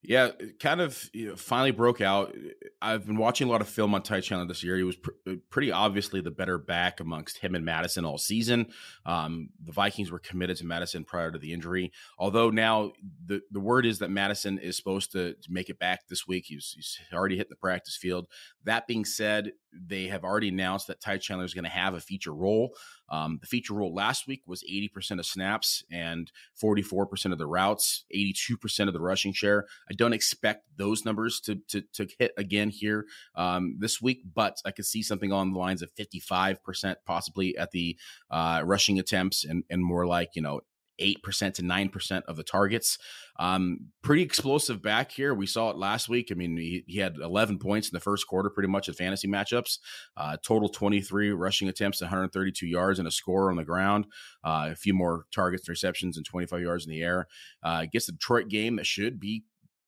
Yeah, 0.00 0.30
kind 0.60 0.80
of 0.80 1.10
you 1.12 1.30
know, 1.30 1.36
finally 1.36 1.72
broke 1.72 2.00
out. 2.00 2.32
I've 2.80 3.04
been 3.04 3.16
watching 3.16 3.48
a 3.48 3.50
lot 3.50 3.60
of 3.60 3.68
film 3.68 3.96
on 3.96 4.02
Ty 4.02 4.20
Chandler 4.20 4.46
this 4.46 4.62
year. 4.62 4.76
He 4.76 4.84
was 4.84 4.94
pr- 4.94 5.10
uh, 5.28 5.34
pretty 5.50 5.72
obviously 5.72 6.20
the 6.20 6.30
better 6.30 6.56
back 6.56 7.00
amongst 7.00 7.38
him 7.38 7.56
and 7.56 7.64
Mattison 7.64 8.04
all 8.04 8.16
season. 8.16 8.68
Um, 9.04 9.48
the 9.60 9.72
Vikings 9.72 10.12
were 10.12 10.20
committed 10.20 10.56
to 10.58 10.66
Mattison 10.66 11.04
prior 11.04 11.32
to 11.32 11.38
the 11.38 11.52
injury. 11.52 11.90
Although 12.16 12.50
now 12.50 12.92
the, 13.26 13.40
the 13.50 13.58
word 13.58 13.86
is 13.86 13.98
that 13.98 14.10
Mattison 14.10 14.58
is 14.58 14.76
supposed 14.76 15.10
to, 15.12 15.34
to 15.34 15.52
make 15.52 15.68
it 15.68 15.80
back 15.80 16.06
this 16.08 16.28
week. 16.28 16.44
He's, 16.46 16.72
he's 16.76 16.96
already 17.12 17.36
hit 17.36 17.48
the 17.48 17.56
practice 17.56 17.96
field. 17.96 18.28
That 18.64 18.86
being 18.86 19.04
said, 19.04 19.50
they 19.72 20.06
have 20.06 20.22
already 20.22 20.48
announced 20.48 20.86
that 20.86 21.00
Ty 21.00 21.18
Chandler 21.18 21.44
is 21.44 21.54
going 21.54 21.64
to 21.64 21.70
have 21.70 21.94
a 21.94 22.00
feature 22.00 22.32
role. 22.32 22.70
Um, 23.10 23.38
the 23.40 23.46
feature 23.46 23.74
role 23.74 23.94
last 23.94 24.26
week 24.26 24.42
was 24.46 24.62
80% 24.62 25.18
of 25.18 25.26
snaps 25.26 25.84
and 25.90 26.30
44% 26.62 27.32
of 27.32 27.38
the 27.38 27.46
routes, 27.46 28.04
82% 28.14 28.86
of 28.86 28.92
the 28.92 29.00
rushing 29.00 29.32
share. 29.32 29.66
I 29.90 29.94
don't 29.94 30.12
expect 30.12 30.64
those 30.76 31.04
numbers 31.04 31.40
to 31.40 31.56
to, 31.68 31.82
to 31.94 32.08
hit 32.18 32.32
again 32.36 32.70
here 32.70 33.06
um, 33.34 33.76
this 33.78 34.00
week, 34.00 34.22
but 34.34 34.60
I 34.64 34.70
could 34.70 34.86
see 34.86 35.02
something 35.02 35.32
on 35.32 35.52
the 35.52 35.58
lines 35.58 35.82
of 35.82 35.94
55% 35.94 36.96
possibly 37.06 37.56
at 37.56 37.70
the 37.70 37.96
uh, 38.30 38.62
rushing 38.64 38.98
attempts 38.98 39.44
and, 39.44 39.64
and 39.70 39.82
more 39.82 40.06
like, 40.06 40.30
you 40.34 40.42
know, 40.42 40.60
8% 41.00 41.54
to 41.54 41.62
9% 41.62 42.22
of 42.26 42.36
the 42.36 42.42
targets. 42.42 42.98
Um, 43.38 43.88
pretty 44.02 44.22
explosive 44.22 44.82
back 44.82 45.12
here. 45.12 45.32
We 45.34 45.46
saw 45.46 45.70
it 45.70 45.76
last 45.76 46.08
week. 46.08 46.28
I 46.30 46.34
mean, 46.34 46.56
he, 46.56 46.84
he 46.86 46.98
had 46.98 47.16
11 47.16 47.58
points 47.58 47.88
in 47.88 47.94
the 47.94 48.00
first 48.00 48.26
quarter, 48.26 48.50
pretty 48.50 48.68
much 48.68 48.88
at 48.88 48.96
fantasy 48.96 49.28
matchups. 49.28 49.78
Uh, 50.16 50.36
total 50.44 50.68
23 50.68 51.30
rushing 51.32 51.68
attempts, 51.68 52.00
132 52.00 52.66
yards, 52.66 52.98
and 52.98 53.06
a 53.06 53.12
score 53.12 53.50
on 53.50 53.56
the 53.56 53.64
ground. 53.64 54.06
Uh, 54.42 54.68
a 54.72 54.76
few 54.76 54.94
more 54.94 55.26
targets 55.32 55.68
and 55.68 55.72
receptions, 55.72 56.16
and 56.16 56.26
25 56.26 56.60
yards 56.60 56.84
in 56.84 56.90
the 56.90 57.02
air. 57.02 57.28
Uh, 57.62 57.86
gets 57.90 58.06
the 58.06 58.12
Detroit 58.12 58.48
game 58.48 58.76
that 58.76 58.86
should 58.86 59.20
be 59.20 59.44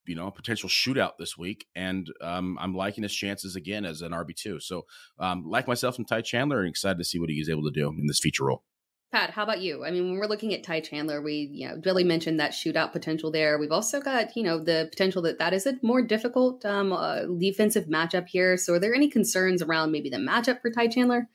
you 0.07 0.17
know, 0.17 0.27
a 0.27 0.33
potential 0.33 0.69
shootout 0.69 1.13
this 1.19 1.39
week. 1.39 1.67
And 1.77 2.11
um, 2.21 2.59
I'm 2.61 2.75
liking 2.75 3.03
his 3.03 3.15
chances 3.15 3.55
again 3.55 3.85
as 3.85 4.03
an 4.03 4.11
RB2. 4.13 4.61
So, 4.61 4.87
um, 5.19 5.45
like 5.47 5.69
myself 5.69 5.99
and 5.99 6.09
Ty 6.09 6.23
Chandler, 6.23 6.61
and 6.61 6.69
excited 6.69 6.99
to 6.99 7.05
see 7.05 7.21
what 7.21 7.31
he 7.31 7.37
is 7.37 7.49
able 7.49 7.63
to 7.65 7.71
do 7.71 7.89
in 7.89 8.07
this 8.07 8.19
feature 8.19 8.47
role. 8.47 8.65
Pat, 9.13 9.31
how 9.31 9.43
about 9.43 9.61
you? 9.61 9.85
I 9.85 9.91
mean, 9.91 10.05
when 10.05 10.19
we're 10.21 10.29
looking 10.29 10.55
at 10.55 10.63
Ty 10.63 10.81
Chandler, 10.81 11.21
we, 11.21 11.51
you 11.53 11.69
know, 11.69 11.77
Billy 11.77 12.05
mentioned 12.05 12.39
that 12.39 12.53
shootout 12.53 12.93
potential 12.93 13.33
there. 13.33 13.59
We've 13.59 13.73
also 13.73 14.01
got, 14.01 14.37
you 14.37 14.45
know, 14.45 14.63
the 14.63 14.87
potential 14.89 15.21
that 15.23 15.39
that 15.41 15.53
is 15.53 15.67
a 15.67 15.75
more 15.83 16.01
difficult 16.01 16.65
um, 16.65 16.93
uh, 16.93 17.23
defensive 17.25 17.87
matchup 17.87 18.29
here. 18.29 18.57
So, 18.57 18.75
are 18.75 18.79
there 18.79 18.95
any 18.95 19.09
concerns 19.09 19.63
around 19.63 19.91
maybe 19.91 20.11
the 20.11 20.19
matchup 20.19 20.61
for 20.61 20.71
Ty 20.71 20.89
Chandler? 20.89 21.29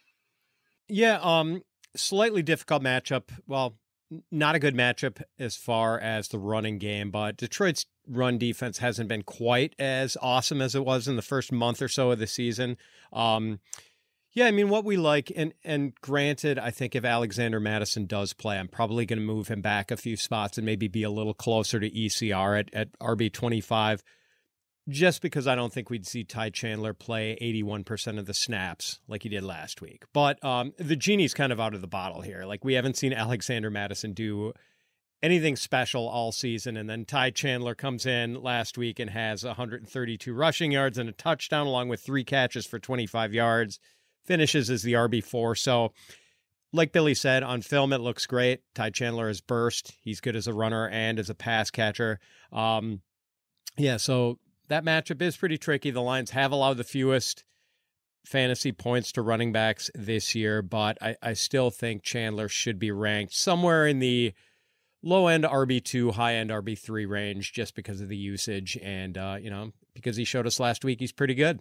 Yeah, 0.87 1.19
um, 1.21 1.63
slightly 1.97 2.41
difficult 2.41 2.81
matchup. 2.81 3.23
Well, 3.45 3.77
not 4.31 4.55
a 4.55 4.59
good 4.59 4.75
matchup 4.75 5.21
as 5.37 5.57
far 5.57 5.99
as 5.99 6.29
the 6.29 6.39
running 6.39 6.77
game, 6.77 7.11
but 7.11 7.35
Detroit's 7.35 7.85
run 8.07 8.37
defense 8.37 8.77
hasn't 8.77 9.09
been 9.09 9.23
quite 9.23 9.75
as 9.79 10.15
awesome 10.21 10.61
as 10.61 10.75
it 10.75 10.85
was 10.85 11.07
in 11.07 11.15
the 11.15 11.21
first 11.21 11.51
month 11.51 11.81
or 11.81 11.87
so 11.87 12.11
of 12.11 12.19
the 12.19 12.27
season. 12.27 12.77
Um, 13.11 13.59
yeah, 14.35 14.47
I 14.47 14.51
mean 14.51 14.67
what 14.67 14.83
we 14.83 14.97
like, 14.97 15.31
and 15.33 15.53
and 15.63 15.95
granted, 16.01 16.59
I 16.59 16.69
think 16.69 16.93
if 16.93 17.05
Alexander 17.05 17.61
Mattison 17.61 18.05
does 18.05 18.33
play, 18.33 18.59
I'm 18.59 18.67
probably 18.67 19.05
going 19.05 19.19
to 19.19 19.25
move 19.25 19.47
him 19.47 19.61
back 19.61 19.91
a 19.91 19.97
few 19.97 20.17
spots 20.17 20.57
and 20.57 20.65
maybe 20.65 20.89
be 20.89 21.03
a 21.03 21.09
little 21.09 21.33
closer 21.33 21.79
to 21.79 21.89
ECR 21.89 22.59
at 22.59 22.73
at 22.73 22.99
RB 22.99 23.31
twenty 23.31 23.61
five, 23.61 24.03
just 24.89 25.21
because 25.21 25.47
I 25.47 25.55
don't 25.55 25.71
think 25.71 25.89
we'd 25.89 26.05
see 26.05 26.25
Ty 26.25 26.49
Chandler 26.49 26.93
play 26.93 27.37
eighty 27.39 27.63
one 27.63 27.85
percent 27.85 28.19
of 28.19 28.25
the 28.25 28.33
snaps 28.33 28.99
like 29.07 29.23
he 29.23 29.29
did 29.29 29.41
last 29.41 29.81
week. 29.81 30.03
But 30.11 30.43
um, 30.43 30.73
the 30.77 30.97
genie's 30.97 31.33
kind 31.33 31.53
of 31.53 31.61
out 31.61 31.73
of 31.73 31.79
the 31.79 31.87
bottle 31.87 32.19
here. 32.19 32.43
Like 32.43 32.65
we 32.65 32.73
haven't 32.73 32.97
seen 32.97 33.13
Alexander 33.13 33.71
Mattison 33.71 34.11
do 34.11 34.51
anything 35.23 35.55
special 35.55 36.09
all 36.09 36.33
season. 36.33 36.75
And 36.75 36.89
then 36.89 37.05
Ty 37.05 37.31
Chandler 37.31 37.73
comes 37.73 38.05
in 38.05 38.43
last 38.43 38.77
week 38.77 38.99
and 38.99 39.09
has 39.09 39.45
132 39.45 40.33
rushing 40.33 40.73
yards 40.73 40.97
and 40.97 41.07
a 41.07 41.13
touchdown, 41.13 41.65
along 41.65 41.87
with 41.87 42.01
three 42.01 42.25
catches 42.25 42.67
for 42.67 42.79
25 42.79 43.33
yards 43.33 43.79
finishes 44.25 44.69
as 44.69 44.83
the 44.83 44.93
RB4. 44.93 45.57
So, 45.57 45.93
like 46.73 46.91
Billy 46.91 47.13
said, 47.13 47.43
on 47.43 47.61
film, 47.61 47.93
it 47.93 48.01
looks 48.01 48.25
great. 48.25 48.61
Ty 48.73 48.89
Chandler 48.89 49.29
is 49.29 49.41
burst. 49.41 49.93
He's 50.01 50.19
good 50.19 50.35
as 50.35 50.47
a 50.47 50.53
runner 50.53 50.89
and 50.89 51.19
as 51.19 51.29
a 51.29 51.35
pass 51.35 51.71
catcher. 51.71 52.19
Um, 52.51 53.01
yeah, 53.77 53.97
so 53.97 54.39
that 54.67 54.83
matchup 54.83 55.21
is 55.21 55.37
pretty 55.37 55.57
tricky. 55.57 55.91
The 55.91 56.01
Lions 56.01 56.31
have 56.31 56.51
allowed 56.51 56.77
the 56.77 56.83
fewest 56.83 57.43
fantasy 58.25 58.71
points 58.71 59.11
to 59.13 59.21
running 59.21 59.51
backs 59.51 59.89
this 59.93 60.35
year, 60.35 60.61
but 60.61 60.97
I, 61.01 61.15
I 61.21 61.33
still 61.33 61.69
think 61.69 62.03
Chandler 62.03 62.49
should 62.49 62.79
be 62.79 62.91
ranked 62.91 63.33
somewhere 63.33 63.85
in 63.87 63.99
the 63.99 64.33
low 65.03 65.27
end 65.27 65.43
RB2, 65.43 66.13
high 66.13 66.35
end 66.35 66.49
RB3 66.49 67.07
range 67.07 67.53
just 67.53 67.75
because 67.75 68.01
of 68.01 68.09
the 68.09 68.17
usage. 68.17 68.77
And, 68.81 69.17
uh, 69.17 69.37
you 69.39 69.49
know, 69.49 69.71
because 69.93 70.17
he 70.17 70.25
showed 70.25 70.47
us 70.47 70.59
last 70.59 70.83
week, 70.83 70.99
he's 70.99 71.11
pretty 71.13 71.35
good. 71.35 71.59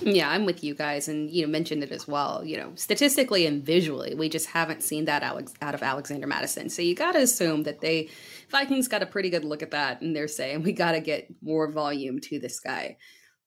Yeah, 0.00 0.28
I'm 0.28 0.44
with 0.44 0.64
you 0.64 0.74
guys, 0.74 1.06
and 1.06 1.30
you 1.30 1.42
know 1.42 1.48
mentioned 1.48 1.84
it 1.84 1.92
as 1.92 2.08
well. 2.08 2.44
You 2.44 2.56
know, 2.56 2.72
statistically 2.74 3.46
and 3.46 3.64
visually, 3.64 4.14
we 4.14 4.28
just 4.28 4.46
haven't 4.46 4.82
seen 4.82 5.04
that 5.04 5.22
Alex, 5.22 5.54
out 5.62 5.74
of 5.74 5.84
Alexander 5.84 6.26
Mattison. 6.26 6.68
So 6.68 6.82
you 6.82 6.96
got 6.96 7.12
to 7.12 7.20
assume 7.20 7.62
that 7.62 7.80
they 7.80 8.08
Vikings 8.50 8.88
got 8.88 9.02
a 9.02 9.06
pretty 9.06 9.30
good 9.30 9.44
look 9.44 9.62
at 9.62 9.70
that, 9.70 10.00
and 10.00 10.14
they're 10.14 10.26
saying 10.26 10.62
we 10.62 10.72
got 10.72 10.92
to 10.92 11.00
get 11.00 11.32
more 11.42 11.70
volume 11.70 12.20
to 12.22 12.40
this 12.40 12.58
guy. 12.58 12.96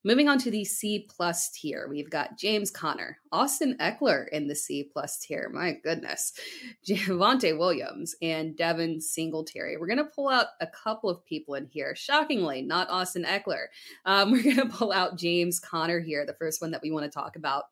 Moving 0.08 0.30
on 0.30 0.38
to 0.40 0.50
the 0.50 0.64
C 0.64 1.06
plus 1.14 1.50
tier, 1.50 1.90
we've 1.90 2.10
got 2.10 2.38
James 2.38 2.72
Conner, 2.72 3.18
Austin 3.34 3.76
Ekeler 3.82 4.30
in 4.30 4.48
the 4.48 4.56
C 4.56 4.90
plus 4.90 5.20
tier. 5.20 5.50
My 5.54 5.74
goodness, 5.84 6.32
Javonte 6.88 7.60
Williams 7.60 8.16
and 8.22 8.56
Devin 8.56 9.02
Singletary. 9.02 9.76
We're 9.76 9.88
gonna 9.88 10.06
pull 10.06 10.30
out 10.30 10.46
a 10.62 10.68
couple 10.68 11.10
of 11.10 11.26
people 11.26 11.56
in 11.56 11.66
here. 11.66 11.94
Shockingly, 11.94 12.62
not 12.62 12.90
Austin 12.90 13.26
Ekeler. 13.26 13.66
Um, 14.06 14.32
we're 14.32 14.44
gonna 14.44 14.70
pull 14.70 14.94
out 14.94 15.18
James 15.18 15.60
Conner 15.60 16.00
here, 16.00 16.26
the 16.26 16.36
first 16.36 16.62
one 16.62 16.72
that 16.72 16.82
we 16.82 16.90
want 16.90 17.04
to 17.04 17.12
talk 17.12 17.36
about. 17.36 17.66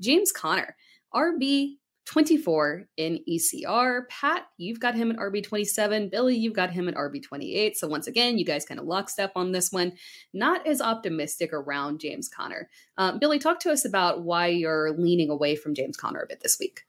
James 0.00 0.30
Conner, 0.30 0.76
RB 1.12 1.78
24 2.06 2.86
in 2.96 3.20
ECR. 3.28 4.08
Pat, 4.08 4.46
you've 4.58 4.80
got 4.80 4.94
him 4.94 5.10
at 5.10 5.16
RB 5.16 5.42
27. 5.42 6.10
Billy, 6.10 6.36
you've 6.36 6.54
got 6.54 6.70
him 6.70 6.88
at 6.88 6.94
RB 6.94 7.22
28. 7.22 7.76
So 7.76 7.88
once 7.88 8.06
again, 8.06 8.38
you 8.38 8.44
guys 8.44 8.64
kind 8.64 8.78
of 8.78 8.86
lockstep 8.86 9.32
on 9.36 9.52
this 9.52 9.72
one. 9.72 9.92
Not 10.32 10.66
as 10.66 10.80
optimistic 10.80 11.52
around 11.52 12.00
James 12.00 12.28
Conner. 12.28 12.68
Um, 12.98 13.18
Billy, 13.18 13.38
talk 13.38 13.60
to 13.60 13.70
us 13.70 13.84
about 13.84 14.22
why 14.22 14.48
you're 14.48 14.92
leaning 14.92 15.30
away 15.30 15.56
from 15.56 15.74
James 15.74 15.96
Conner 15.96 16.20
a 16.20 16.26
bit 16.26 16.40
this 16.42 16.58
week. 16.58 16.82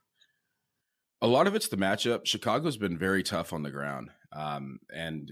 A 1.21 1.27
lot 1.27 1.47
of 1.47 1.55
it's 1.55 1.69
the 1.69 1.77
matchup. 1.77 2.25
Chicago's 2.25 2.77
been 2.77 2.97
very 2.97 3.23
tough 3.23 3.53
on 3.53 3.63
the 3.63 3.71
ground 3.71 4.11
um, 4.35 4.79
and 4.93 5.31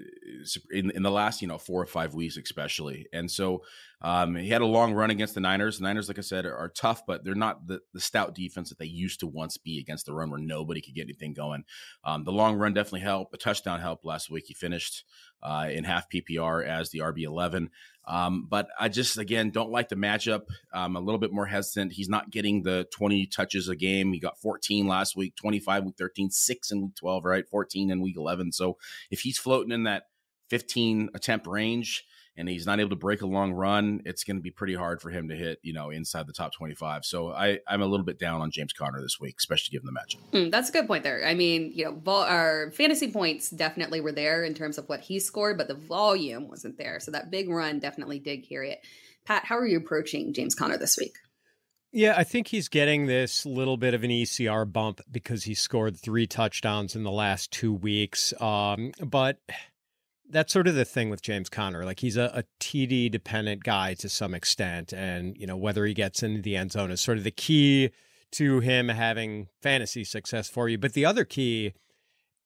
in, 0.71 0.91
in 0.91 1.03
the 1.03 1.11
last 1.11 1.41
you 1.41 1.47
know 1.47 1.57
four 1.57 1.81
or 1.81 1.85
five 1.85 2.13
weeks 2.13 2.37
especially. 2.37 3.05
And 3.11 3.29
so 3.29 3.63
um, 4.01 4.35
he 4.35 4.49
had 4.49 4.61
a 4.61 4.65
long 4.65 4.93
run 4.93 5.09
against 5.09 5.33
the 5.33 5.41
niners. 5.41 5.77
The 5.77 5.83
niners 5.83 6.07
like 6.07 6.17
i 6.17 6.21
said 6.21 6.45
are, 6.45 6.55
are, 6.55 6.69
tough 6.69 7.05
but 7.05 7.23
they're 7.23 7.35
not 7.35 7.67
the, 7.67 7.81
the 7.93 7.99
stout 7.99 8.33
defense 8.33 8.69
that 8.69 8.79
they 8.79 8.85
used 8.85 9.19
to 9.19 9.27
once 9.27 9.57
be 9.57 9.79
against 9.79 10.05
the 10.05 10.13
run 10.13 10.29
where 10.29 10.39
nobody 10.39 10.81
could 10.81 10.95
get 10.95 11.03
anything 11.03 11.33
going. 11.33 11.65
Um, 12.03 12.23
the 12.23 12.31
long 12.31 12.57
run 12.57 12.73
definitely 12.73 13.01
helped. 13.01 13.33
A 13.33 13.37
touchdown 13.37 13.81
helped 13.81 14.05
last 14.05 14.29
week. 14.29 14.45
He 14.47 14.53
finished 14.53 15.03
uh, 15.43 15.67
in 15.71 15.83
half 15.83 16.09
ppr 16.09 16.65
as 16.65 16.89
the 16.89 16.99
rb11 16.99 17.69
um, 18.05 18.47
but 18.49 18.67
I 18.79 18.89
just 18.89 19.17
again 19.17 19.51
don't 19.51 19.71
like 19.71 19.89
the 19.89 19.95
matchup. 19.95 20.43
I'm 20.73 20.95
a 20.95 20.99
little 20.99 21.19
bit 21.19 21.31
more 21.31 21.45
hesitant. 21.45 21.93
He's 21.93 22.09
not 22.09 22.31
getting 22.31 22.63
the 22.63 22.85
20 22.91 23.27
touches 23.27 23.69
a 23.69 23.75
game. 23.75 24.11
He 24.11 24.19
got 24.19 24.39
14 24.39 24.87
last 24.87 25.15
week, 25.15 25.35
25 25.35 25.85
week 25.85 25.95
13, 25.97 26.29
six 26.29 26.71
in 26.71 26.81
week 26.81 26.95
12, 26.95 27.25
right? 27.25 27.47
14 27.47 27.91
in 27.91 28.01
week 28.01 28.17
11. 28.17 28.51
So 28.51 28.77
if 29.09 29.21
he's 29.21 29.37
floating 29.37 29.71
in 29.71 29.83
that 29.83 30.07
15 30.49 31.09
attempt 31.13 31.47
range, 31.47 32.05
and 32.35 32.49
he's 32.49 32.65
not 32.65 32.79
able 32.79 32.89
to 32.89 32.95
break 32.95 33.21
a 33.21 33.27
long 33.27 33.53
run, 33.53 34.01
it's 34.05 34.23
going 34.23 34.37
to 34.37 34.41
be 34.41 34.51
pretty 34.51 34.73
hard 34.73 35.01
for 35.01 35.09
him 35.09 35.29
to 35.29 35.35
hit, 35.35 35.59
you 35.61 35.73
know, 35.73 35.91
inside 35.91 36.25
the 36.27 36.33
top 36.33 36.53
25. 36.53 37.05
So 37.05 37.31
I, 37.31 37.59
I'm 37.67 37.81
a 37.81 37.85
little 37.85 38.05
bit 38.05 38.17
down 38.17 38.41
on 38.41 38.51
James 38.51 38.73
Conner 38.73 39.01
this 39.01 39.19
week, 39.19 39.35
especially 39.37 39.71
given 39.71 39.85
the 39.85 39.99
matchup. 39.99 40.31
Mm, 40.31 40.51
that's 40.51 40.69
a 40.69 40.71
good 40.71 40.87
point 40.87 41.03
there. 41.03 41.25
I 41.25 41.35
mean, 41.35 41.71
you 41.73 41.85
know, 41.85 41.93
vol- 41.93 42.23
our 42.23 42.71
fantasy 42.71 43.11
points 43.11 43.49
definitely 43.49 44.01
were 44.01 44.11
there 44.11 44.43
in 44.43 44.53
terms 44.53 44.77
of 44.77 44.89
what 44.89 45.01
he 45.01 45.19
scored, 45.19 45.57
but 45.57 45.67
the 45.67 45.75
volume 45.75 46.47
wasn't 46.47 46.77
there. 46.77 46.99
So 46.99 47.11
that 47.11 47.29
big 47.29 47.49
run 47.49 47.79
definitely 47.79 48.19
did 48.19 48.47
carry 48.47 48.71
it. 48.71 48.79
Pat, 49.25 49.45
how 49.45 49.57
are 49.57 49.67
you 49.67 49.77
approaching 49.77 50.33
James 50.33 50.55
Conner 50.55 50.77
this 50.77 50.97
week? 50.97 51.15
Yeah, 51.95 52.15
I 52.17 52.23
think 52.23 52.47
he's 52.47 52.69
getting 52.69 53.05
this 53.05 53.45
little 53.45 53.77
bit 53.77 53.93
of 53.93 54.03
an 54.03 54.09
ECR 54.09 54.69
bump 54.69 54.99
because 55.11 55.43
he 55.43 55.53
scored 55.53 55.95
three 55.95 56.25
touchdowns 56.25 56.95
in 56.95 57.03
the 57.03 57.11
last 57.11 57.51
two 57.51 57.71
weeks. 57.71 58.33
Um, 58.41 58.93
but 58.99 59.37
that's 60.33 60.51
sort 60.51 60.67
of 60.67 60.75
the 60.75 60.83
thing 60.83 61.09
with 61.09 61.21
James 61.21 61.47
Conner. 61.47 61.85
Like 61.85 61.99
he's 61.99 62.17
a, 62.17 62.31
a, 62.33 62.43
TD 62.59 63.11
dependent 63.11 63.63
guy 63.63 63.93
to 63.95 64.09
some 64.09 64.33
extent, 64.33 64.91
and 64.91 65.37
you 65.37 65.47
know 65.47 65.55
whether 65.55 65.85
he 65.85 65.93
gets 65.93 66.23
into 66.23 66.41
the 66.41 66.57
end 66.57 66.71
zone 66.71 66.91
is 66.91 66.99
sort 66.99 67.17
of 67.17 67.23
the 67.23 67.31
key 67.31 67.91
to 68.31 68.59
him 68.59 68.89
having 68.89 69.47
fantasy 69.61 70.03
success 70.03 70.49
for 70.49 70.67
you. 70.67 70.77
But 70.77 70.93
the 70.93 71.05
other 71.05 71.23
key, 71.23 71.73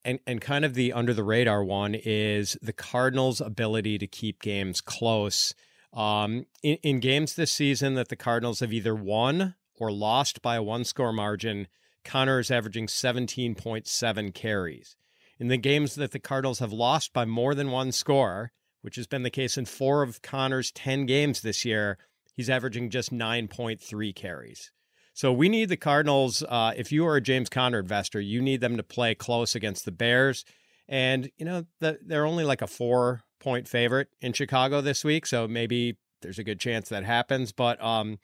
and 0.04 0.20
and 0.28 0.42
kind 0.42 0.66
of 0.66 0.74
the 0.74 0.94
under 0.94 1.14
the 1.14 1.24
radar 1.24 1.64
one, 1.64 1.96
is 1.96 2.58
the 2.62 2.74
Cardinals' 2.74 3.42
ability 3.42 3.98
to 3.98 4.08
keep 4.08 4.42
games 4.42 4.82
close. 4.82 5.56
Um, 5.94 6.46
in, 6.62 6.78
in 6.84 7.00
games 7.00 7.36
this 7.36 7.52
season 7.52 7.96
that 7.96 8.10
the 8.10 8.16
Cardinals 8.18 8.60
have 8.60 8.74
either 8.74 8.94
won 8.94 9.56
or 9.80 9.92
lost 9.92 10.42
by 10.42 10.58
a 10.58 10.64
one 10.64 10.84
score 10.84 11.14
margin, 11.14 11.68
Conner 12.04 12.40
is 12.40 12.52
averaging 12.52 12.90
seventeen 12.90 13.56
point 13.56 13.88
seven 13.88 14.32
carries 14.32 14.98
in 15.40 15.48
the 15.48 15.58
games 15.58 15.96
that 15.96 16.12
the 16.12 16.20
Cardinals 16.20 16.60
have 16.60 16.74
lost 16.74 17.14
by 17.14 17.26
more 17.26 17.54
than 17.54 17.72
one 17.72 17.92
score, 17.92 18.52
which 18.82 18.96
has 18.96 19.08
been 19.08 19.24
the 19.24 19.30
case 19.30 19.58
in 19.58 19.66
four 19.66 20.02
of 20.02 20.22
Conner's 20.22 20.72
10 20.72 21.06
games 21.06 21.42
this 21.42 21.66
year, 21.66 21.98
he's 22.36 22.50
averaging 22.50 22.90
just 22.90 23.12
9.3 23.12 24.16
carries. 24.16 24.72
So 25.14 25.34
we 25.34 25.50
need 25.50 25.70
the 25.70 25.78
Cardinals. 25.78 26.44
Uh, 26.48 26.74
if 26.78 26.92
you 26.92 27.06
are 27.08 27.16
a 27.16 27.22
James 27.22 27.50
Conner 27.50 27.80
investor, 27.80 28.20
you 28.20 28.42
need 28.42 28.62
them 28.62 28.78
to 28.78 28.84
play 28.84 29.16
close 29.16 29.56
against 29.56 29.86
the 29.86 29.92
Bears. 29.92 30.46
And, 30.88 31.32
you 31.38 31.46
know, 31.46 31.66
the, 31.80 31.98
they're 32.06 32.26
only 32.26 32.44
like 32.44 32.62
a 32.62 32.68
four 32.68 33.24
point 33.40 33.68
favorite 33.68 34.10
in 34.22 34.34
Chicago 34.34 34.80
this 34.80 35.04
week. 35.04 35.26
So 35.26 35.48
maybe 35.48 35.98
there's 36.22 36.40
a 36.40 36.44
good 36.44 36.60
chance 36.60 36.90
that 36.90 37.04
happens. 37.04 37.52
But, 37.52 37.84
um, 37.84 38.20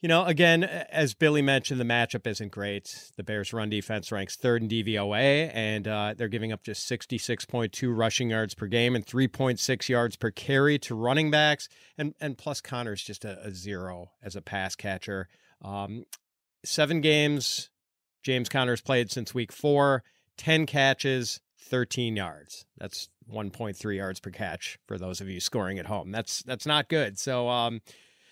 you 0.00 0.08
know, 0.08 0.24
again, 0.24 0.64
as 0.64 1.14
Billy 1.14 1.42
mentioned, 1.42 1.80
the 1.80 1.84
matchup 1.84 2.26
isn't 2.26 2.52
great. 2.52 3.10
The 3.16 3.22
Bears' 3.22 3.52
run 3.52 3.70
defense 3.70 4.10
ranks 4.10 4.36
third 4.36 4.62
in 4.62 4.68
DVOA, 4.68 5.50
and 5.52 5.86
uh, 5.86 6.14
they're 6.16 6.28
giving 6.28 6.52
up 6.52 6.62
just 6.62 6.90
66.2 6.90 7.96
rushing 7.96 8.30
yards 8.30 8.54
per 8.54 8.66
game 8.66 8.96
and 8.96 9.04
3.6 9.04 9.88
yards 9.88 10.16
per 10.16 10.30
carry 10.30 10.78
to 10.80 10.94
running 10.94 11.30
backs. 11.30 11.68
And 11.98 12.14
and 12.20 12.38
plus, 12.38 12.60
Conner's 12.60 13.02
just 13.02 13.24
a, 13.24 13.38
a 13.46 13.50
zero 13.50 14.10
as 14.22 14.36
a 14.36 14.42
pass 14.42 14.74
catcher. 14.74 15.28
Um, 15.62 16.04
seven 16.64 17.00
games 17.00 17.70
James 18.22 18.48
Conner's 18.48 18.80
played 18.80 19.10
since 19.10 19.34
week 19.34 19.52
four, 19.52 20.02
10 20.36 20.66
catches, 20.66 21.40
13 21.58 22.16
yards. 22.16 22.64
That's 22.78 23.08
1.3 23.32 23.96
yards 23.96 24.20
per 24.20 24.30
catch 24.30 24.78
for 24.86 24.98
those 24.98 25.20
of 25.20 25.28
you 25.28 25.40
scoring 25.40 25.78
at 25.78 25.86
home. 25.86 26.10
That's 26.10 26.42
that's 26.42 26.66
not 26.66 26.88
good. 26.88 27.18
So, 27.18 27.48
um, 27.48 27.80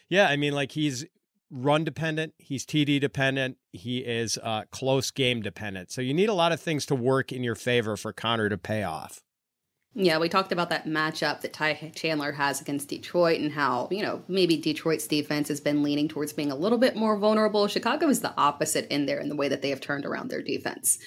yeah, 0.09 0.29
I 0.29 0.37
mean, 0.37 0.55
like 0.55 0.73
he's 0.73 1.05
run 1.51 1.85
dependent. 1.85 2.35
He's 2.39 2.67
TD 2.67 3.01
dependent. 3.01 3.57
He 3.73 3.99
is 3.99 4.39
uh, 4.43 4.65
close 4.71 5.11
game 5.11 5.43
dependent. 5.43 5.91
So 5.91 6.01
you 6.01 6.15
need 6.15 6.29
a 6.29 6.35
lot 6.35 6.53
of 6.53 6.61
things 6.61 6.87
to 6.87 6.95
work 6.95 7.33
in 7.33 7.43
your 7.43 7.55
favor 7.55 7.97
for 7.97 8.13
Conner 8.13 8.49
to 8.49 8.59
pay 8.59 8.83
off. 8.83 9.23
Yeah, 9.95 10.19
we 10.19 10.29
talked 10.29 10.53
about 10.53 10.71
that 10.71 10.87
matchup 10.87 11.41
that 11.41 11.53
Ty 11.53 11.93
Chandler 11.95 12.33
has 12.33 12.61
against 12.61 12.89
Detroit 12.89 13.41
and 13.41 13.51
how, 13.51 13.89
you 13.91 14.03
know, 14.03 14.23
maybe 14.29 14.57
Detroit's 14.57 15.09
defense 15.09 15.49
has 15.49 15.61
been 15.61 15.83
leaning 15.83 16.09
towards 16.09 16.33
being 16.33 16.53
a 16.53 16.57
little 16.57 16.79
bit 16.79 16.95
more 16.95 17.19
vulnerable. 17.19 17.67
Chicago 17.67 18.09
is 18.09 18.21
the 18.21 18.35
opposite 18.37 18.87
in 18.93 19.07
there 19.07 19.19
in 19.19 19.29
the 19.29 19.35
way 19.35 19.49
that 19.49 19.63
they 19.63 19.71
have 19.71 19.81
turned 19.81 20.05
around 20.05 20.29
their 20.29 20.43
defense. 20.43 20.99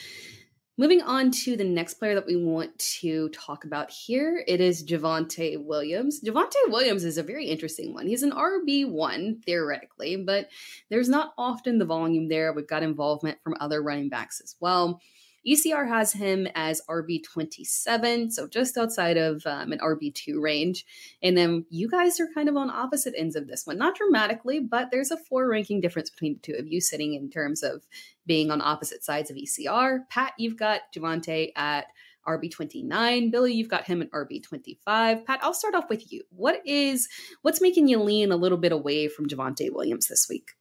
Moving 0.82 1.04
on 1.04 1.30
to 1.44 1.56
the 1.56 1.64
next 1.64 2.00
player 2.00 2.16
that 2.16 2.26
we 2.26 2.36
want 2.36 2.76
to 3.02 3.30
talk 3.30 3.66
about 3.66 3.92
here, 3.92 4.44
it 4.48 4.60
is 4.60 4.84
Javonte 4.84 5.64
Williams. 5.64 6.22
Javonte 6.22 6.56
Williams 6.70 7.04
is 7.04 7.20
a 7.20 7.24
very 7.24 7.46
interesting 7.46 7.94
one. 7.94 8.08
He's 8.08 8.24
an 8.24 8.32
RB1 8.32 9.46
theoretically, 9.46 10.16
but 10.16 10.50
there's 10.90 11.08
not 11.08 11.36
often 11.38 11.78
the 11.78 11.86
volume 11.86 12.30
there. 12.30 12.52
We've 12.52 12.66
got 12.66 12.82
involvement 12.82 13.38
from 13.44 13.58
other 13.60 13.84
running 13.84 14.10
backs 14.10 14.42
as 14.42 14.56
well. 14.60 15.00
ECR 15.48 15.88
has 15.88 16.13
him 16.13 16.48
as 16.55 16.81
RB27, 16.89 18.31
so 18.31 18.48
just 18.48 18.77
outside 18.77 19.17
of 19.17 19.45
um, 19.45 19.71
an 19.71 19.79
RB2 19.79 20.39
range. 20.39 20.86
And 21.24 21.36
then 21.38 21.65
you 21.69 21.89
guys 21.89 22.19
are 22.19 22.27
kind 22.33 22.48
of 22.48 22.55
on 22.55 22.69
opposite 22.69 23.13
ends 23.17 23.36
of 23.36 23.48
this 23.48 23.65
one. 23.65 23.77
Not 23.77 23.95
dramatically, 23.95 24.60
but 24.60 24.89
there's 24.91 25.12
a 25.12 25.17
four 25.17 25.48
ranking 25.48 25.81
difference 25.81 26.10
between 26.10 26.36
the 26.36 26.39
two 26.39 26.60
of 26.60 26.67
you 26.67 26.79
sitting 26.79 27.15
in 27.15 27.29
terms 27.29 27.63
of 27.63 27.88
being 28.25 28.51
on 28.51 28.62
opposite 28.62 29.03
sides 29.03 29.31
of 29.31 29.38
ECR. 29.38 30.00
Pat, 30.10 30.33
you've 30.38 30.57
got 30.57 30.81
Javonte 30.95 31.51
at 31.55 31.88
RB29. 32.27 33.31
Billy, 33.31 33.53
you've 33.53 33.69
got 33.69 33.86
him 33.86 34.01
at 34.01 34.12
RB25. 34.12 35.25
Pat, 35.25 35.39
I'll 35.41 35.53
start 35.53 35.75
off 35.75 35.89
with 35.89 36.12
you. 36.12 36.24
What 36.29 36.62
is 36.65 37.10
what's 37.41 37.62
making 37.62 37.88
you 37.88 38.00
lean 38.01 38.31
a 38.31 38.38
little 38.38 38.57
bit 38.57 38.71
away 38.71 39.07
from 39.07 39.27
Javonte 39.27 39.71
Williams 39.71 40.07
this 40.07 40.27
week? 40.29 40.51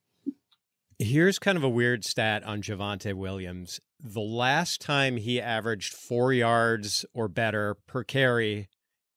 Here's 0.98 1.38
kind 1.38 1.56
of 1.56 1.64
a 1.64 1.68
weird 1.68 2.04
stat 2.04 2.44
on 2.44 2.62
Javonte 2.62 3.14
Williams. 3.14 3.80
The 4.02 4.20
last 4.20 4.80
time 4.80 5.18
he 5.18 5.40
averaged 5.40 5.92
four 5.92 6.32
yards 6.32 7.04
or 7.12 7.28
better 7.28 7.76
per 7.86 8.02
carry 8.02 8.68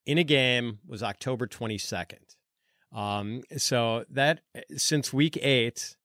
in 0.05 0.17
a 0.17 0.23
game 0.23 0.79
was 0.85 1.01
October 1.01 1.47
22nd. 1.47 2.35
Um, 2.91 3.43
so 3.57 4.05
that 4.09 4.41
since 4.75 5.13
week 5.13 5.37
eight, 5.37 5.95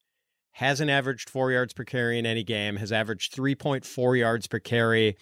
hasn't 0.53 0.91
averaged 0.91 1.29
four 1.29 1.53
yards 1.53 1.73
per 1.73 1.85
carry 1.85 2.19
in 2.19 2.27
any 2.27 2.43
game, 2.43 2.77
has 2.77 2.91
averaged 2.91 3.35
3.4 3.35 4.19
yards 4.19 4.47
per 4.47 4.59
carry. 4.59 5.17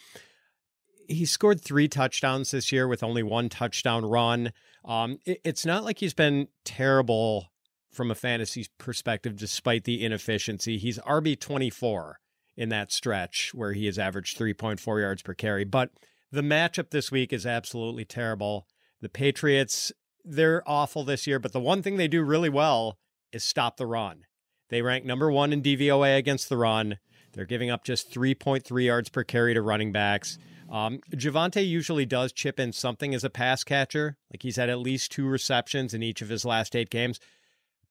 He 1.09 1.25
scored 1.25 1.61
three 1.61 1.89
touchdowns 1.89 2.51
this 2.51 2.73
year 2.73 2.87
with 2.87 3.03
only 3.03 3.23
one 3.23 3.49
touchdown 3.49 4.05
run. 4.05 4.53
Um, 4.85 5.19
it, 5.25 5.41
it's 5.45 5.67
not 5.67 5.85
like 5.85 5.99
he's 5.99 6.15
been 6.15 6.49
terrible 6.65 7.53
from 7.91 8.11
a 8.11 8.15
fantasy 8.15 8.67
perspective, 8.79 9.37
despite 9.37 9.85
the 9.85 10.05
inefficiency. 10.05 10.79
He's 10.79 10.99
RB 11.01 11.39
24 11.39 12.19
in 12.57 12.69
that 12.71 12.91
stretch 12.91 13.53
where 13.55 13.73
he 13.73 13.87
has 13.87 13.99
averaged 13.99 14.39
3.4 14.39 15.01
yards 15.01 15.23
per 15.23 15.35
carry. 15.35 15.65
But 15.65 15.91
the 16.33 16.43
matchup 16.43 16.91
this 16.91 17.13
week 17.13 17.33
is 17.33 17.47
absolutely 17.47 18.05
terrible. 18.05 18.67
The 19.01 19.09
Patriots, 19.09 19.93
they're 20.25 20.63
awful 20.67 21.05
this 21.05 21.27
year, 21.27 21.39
but 21.39 21.53
the 21.53 21.61
one 21.61 21.83
thing 21.83 21.97
they 21.97 22.09
do 22.09 22.23
really 22.23 22.49
well 22.49 22.99
is 23.33 23.45
stop 23.45 23.77
the 23.77 23.87
run. 23.87 24.25
They 24.69 24.83
rank 24.83 25.05
number 25.05 25.31
one 25.31 25.53
in 25.53 25.63
DVOA 25.63 26.17
against 26.17 26.49
the 26.49 26.57
run. 26.57 26.99
They're 27.35 27.45
giving 27.45 27.71
up 27.71 27.85
just 27.85 28.13
3.3 28.13 28.85
yards 28.85 29.09
per 29.11 29.23
carry 29.23 29.55
to 29.55 29.63
running 29.63 29.93
backs. 29.93 30.39
Um, 30.71 30.99
Javonte 31.13 31.67
usually 31.67 32.07
does 32.07 32.33
chip 32.33 32.59
in 32.59 32.73
something 32.73 33.15
as 33.15 33.23
a 33.23 33.31
pass 33.31 33.63
catcher. 33.63 34.17
Like 34.33 34.43
he's 34.43 34.57
had 34.57 34.71
at 34.71 34.81
least 34.81 35.13
two 35.13 35.27
receptions 35.27 35.95
in 35.95 36.03
each 36.03 36.23
of 36.23 36.29
his 36.29 36.45
last 36.45 36.75
eight 36.75 36.91
games. 36.91 37.21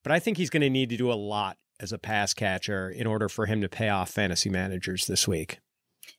But 0.03 0.12
I 0.12 0.19
think 0.19 0.38
he's 0.38 0.50
going 0.50 0.62
to 0.62 0.69
need 0.69 0.89
to 0.89 0.98
do 0.98 1.12
a 1.12 1.13
lot 1.13 1.57
as 1.79 1.91
a 1.91 1.98
pass 1.98 2.34
catcher 2.34 2.89
in 2.89 3.08
order 3.08 3.29
for 3.29 3.46
him 3.46 3.62
to 3.62 3.70
pay 3.70 3.89
off 3.89 4.10
fantasy 4.10 4.50
managers 4.50 5.05
this 5.05 5.27
week. 5.27 5.60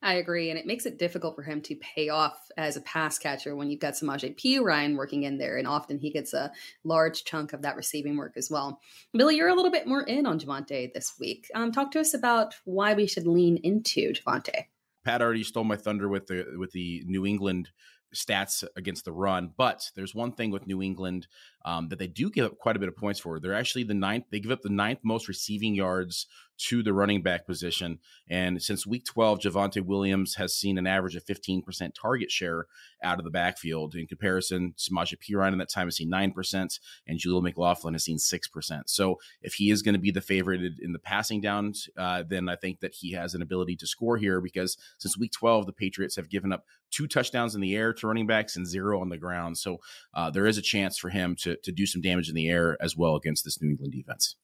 I 0.02 0.14
agree. 0.14 0.50
And 0.50 0.58
it 0.58 0.66
makes 0.66 0.86
it 0.86 0.98
difficult 0.98 1.36
for 1.36 1.42
him 1.42 1.60
to 1.62 1.76
pay 1.76 2.08
off 2.08 2.36
as 2.56 2.76
a 2.76 2.80
pass 2.82 3.18
catcher 3.18 3.54
when 3.54 3.70
you've 3.70 3.80
got 3.80 3.94
Samaje 3.94 4.36
Perine 4.36 4.96
working 4.96 5.22
in 5.22 5.38
there. 5.38 5.56
And 5.56 5.66
often 5.66 5.98
he 5.98 6.10
gets 6.10 6.34
a 6.34 6.52
large 6.84 7.24
chunk 7.24 7.52
of 7.52 7.62
that 7.62 7.76
receiving 7.76 8.16
work 8.16 8.34
as 8.36 8.50
well. 8.50 8.80
Billy, 9.12 9.36
you're 9.36 9.48
a 9.48 9.54
little 9.54 9.70
bit 9.70 9.86
more 9.86 10.02
in 10.02 10.26
on 10.26 10.38
Javonte 10.38 10.92
this 10.92 11.14
week. 11.18 11.48
Um, 11.54 11.72
talk 11.72 11.90
to 11.92 12.00
us 12.00 12.14
about 12.14 12.54
why 12.64 12.94
we 12.94 13.06
should 13.06 13.26
lean 13.26 13.58
into 13.58 14.12
Javonte. 14.12 14.66
Pat 15.04 15.22
already 15.22 15.44
stole 15.44 15.64
my 15.64 15.76
thunder 15.76 16.08
with 16.08 16.26
the 16.26 16.56
with 16.56 16.72
the 16.72 17.04
New 17.06 17.24
England 17.24 17.70
stats 18.16 18.64
against 18.76 19.04
the 19.04 19.12
run. 19.12 19.52
But 19.56 19.90
there's 19.94 20.14
one 20.14 20.32
thing 20.32 20.50
with 20.50 20.66
New 20.66 20.82
England 20.82 21.26
um, 21.64 21.88
that 21.88 21.98
they 21.98 22.06
do 22.06 22.30
give 22.30 22.46
up 22.46 22.58
quite 22.58 22.76
a 22.76 22.78
bit 22.78 22.88
of 22.88 22.96
points 22.96 23.20
for. 23.20 23.38
They're 23.38 23.54
actually 23.54 23.84
the 23.84 23.94
ninth. 23.94 24.24
They 24.30 24.40
give 24.40 24.52
up 24.52 24.62
the 24.62 24.68
ninth 24.68 25.00
most 25.02 25.28
receiving 25.28 25.74
yards 25.74 26.26
to 26.58 26.82
the 26.82 26.92
running 26.92 27.22
back 27.22 27.46
position. 27.46 27.98
And 28.28 28.62
since 28.62 28.86
week 28.86 29.04
12, 29.04 29.40
Javonte 29.40 29.84
Williams 29.84 30.36
has 30.36 30.54
seen 30.56 30.78
an 30.78 30.86
average 30.86 31.16
of 31.16 31.24
15% 31.24 31.92
target 31.94 32.30
share 32.30 32.66
out 33.02 33.18
of 33.18 33.24
the 33.24 33.30
backfield. 33.30 33.94
In 33.94 34.06
comparison, 34.06 34.74
Samaje 34.76 35.16
Perine 35.18 35.52
in 35.52 35.58
that 35.58 35.70
time 35.70 35.86
has 35.86 35.96
seen 35.96 36.10
9%, 36.10 36.78
and 37.06 37.18
Jaleel 37.18 37.42
McLaughlin 37.42 37.94
has 37.94 38.04
seen 38.04 38.18
6%. 38.18 38.82
So 38.86 39.16
if 39.42 39.54
he 39.54 39.70
is 39.70 39.82
going 39.82 39.94
to 39.94 40.00
be 40.00 40.10
the 40.10 40.20
favorite 40.20 40.60
in 40.80 40.92
the 40.92 40.98
passing 40.98 41.40
downs, 41.40 41.88
uh, 41.96 42.24
then 42.28 42.48
I 42.48 42.56
think 42.56 42.80
that 42.80 42.94
he 42.94 43.12
has 43.12 43.34
an 43.34 43.42
ability 43.42 43.76
to 43.76 43.86
score 43.86 44.16
here 44.16 44.40
because 44.40 44.76
since 44.98 45.18
week 45.18 45.32
12, 45.32 45.66
the 45.66 45.72
Patriots 45.72 46.16
have 46.16 46.30
given 46.30 46.52
up 46.52 46.64
two 46.90 47.06
touchdowns 47.06 47.54
in 47.54 47.60
the 47.60 47.74
air 47.74 47.92
to 47.92 48.06
running 48.06 48.26
backs 48.26 48.56
and 48.56 48.66
zero 48.66 49.00
on 49.00 49.08
the 49.08 49.18
ground. 49.18 49.58
So 49.58 49.78
uh, 50.14 50.30
there 50.30 50.46
is 50.46 50.58
a 50.58 50.62
chance 50.62 50.98
for 50.98 51.10
him 51.10 51.36
to, 51.40 51.56
to 51.56 51.72
do 51.72 51.86
some 51.86 52.00
damage 52.00 52.28
in 52.28 52.34
the 52.34 52.48
air 52.48 52.76
as 52.80 52.96
well 52.96 53.16
against 53.16 53.44
this 53.44 53.60
New 53.60 53.70
England 53.70 53.92
defense. 53.92 54.36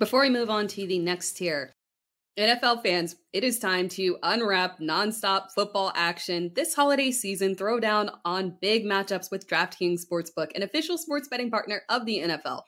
Before 0.00 0.22
we 0.22 0.30
move 0.30 0.48
on 0.48 0.66
to 0.68 0.86
the 0.86 0.98
next 0.98 1.32
tier, 1.34 1.74
NFL 2.38 2.82
fans, 2.82 3.16
it 3.34 3.44
is 3.44 3.58
time 3.58 3.86
to 3.90 4.16
unwrap 4.22 4.78
nonstop 4.78 5.48
football 5.54 5.92
action 5.94 6.52
this 6.56 6.74
holiday 6.74 7.10
season. 7.10 7.54
Throw 7.54 7.78
down 7.78 8.10
on 8.24 8.56
big 8.62 8.86
matchups 8.86 9.30
with 9.30 9.46
DraftKings 9.46 10.00
Sportsbook, 10.10 10.52
an 10.54 10.62
official 10.62 10.96
sports 10.96 11.28
betting 11.28 11.50
partner 11.50 11.82
of 11.90 12.06
the 12.06 12.20
NFL. 12.20 12.62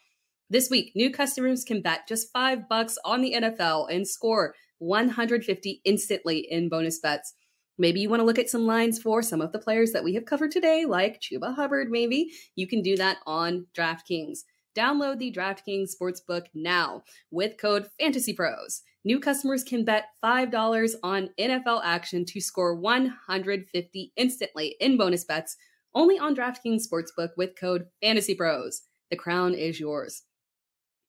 This 0.51 0.69
week, 0.69 0.93
new 0.95 1.11
customers 1.11 1.65
can 1.65 1.81
bet 1.81 2.07
just 2.07 2.31
five 2.35 2.69
bucks 2.69 2.99
on 3.03 3.23
the 3.23 3.33
NFL 3.33 3.91
and 3.91 4.07
score 4.07 4.55
150 4.81 5.81
instantly 5.87 6.47
in 6.51 6.69
bonus 6.69 7.01
bets. 7.01 7.33
Maybe 7.79 8.01
you 8.01 8.11
want 8.11 8.21
to 8.21 8.27
look 8.27 8.39
at 8.39 8.51
some 8.51 8.67
lines 8.67 9.01
for 9.01 9.23
some 9.23 9.41
of 9.41 9.53
the 9.53 9.59
players 9.59 9.93
that 9.93 10.05
we 10.05 10.13
have 10.17 10.27
covered 10.27 10.51
today, 10.51 10.85
like 10.85 11.23
Chuba 11.23 11.55
Hubbard, 11.55 11.89
maybe. 11.91 12.31
You 12.57 12.67
can 12.67 12.83
do 12.83 12.95
that 12.99 13.17
on 13.27 13.69
DraftKings. 13.75 14.41
Download 14.77 15.19
the 15.19 15.33
DraftKings 15.33 15.91
Sportsbook 15.95 16.47
now 16.55 17.03
with 17.31 17.59
code 17.59 17.89
FANTASYPROS. 18.01 18.81
New 19.05 19.21
customers 19.21 19.65
can 19.65 19.85
bet 19.85 20.07
$5 20.25 20.95
on 21.03 21.31
NFL 21.39 21.83
action 21.85 22.25
to 22.27 22.41
score 22.41 22.75
150 22.75 24.13
instantly 24.17 24.77
in 24.81 24.97
bonus 24.97 25.25
bets 25.25 25.57
only 25.95 26.19
on 26.19 26.35
DraftKings 26.35 26.85
Sportsbook 26.89 27.31
with 27.37 27.59
code 27.59 27.87
FANTASYPROS. 28.03 28.81
The 29.11 29.17
crown 29.17 29.55
is 29.55 29.79
yours. 29.79 30.23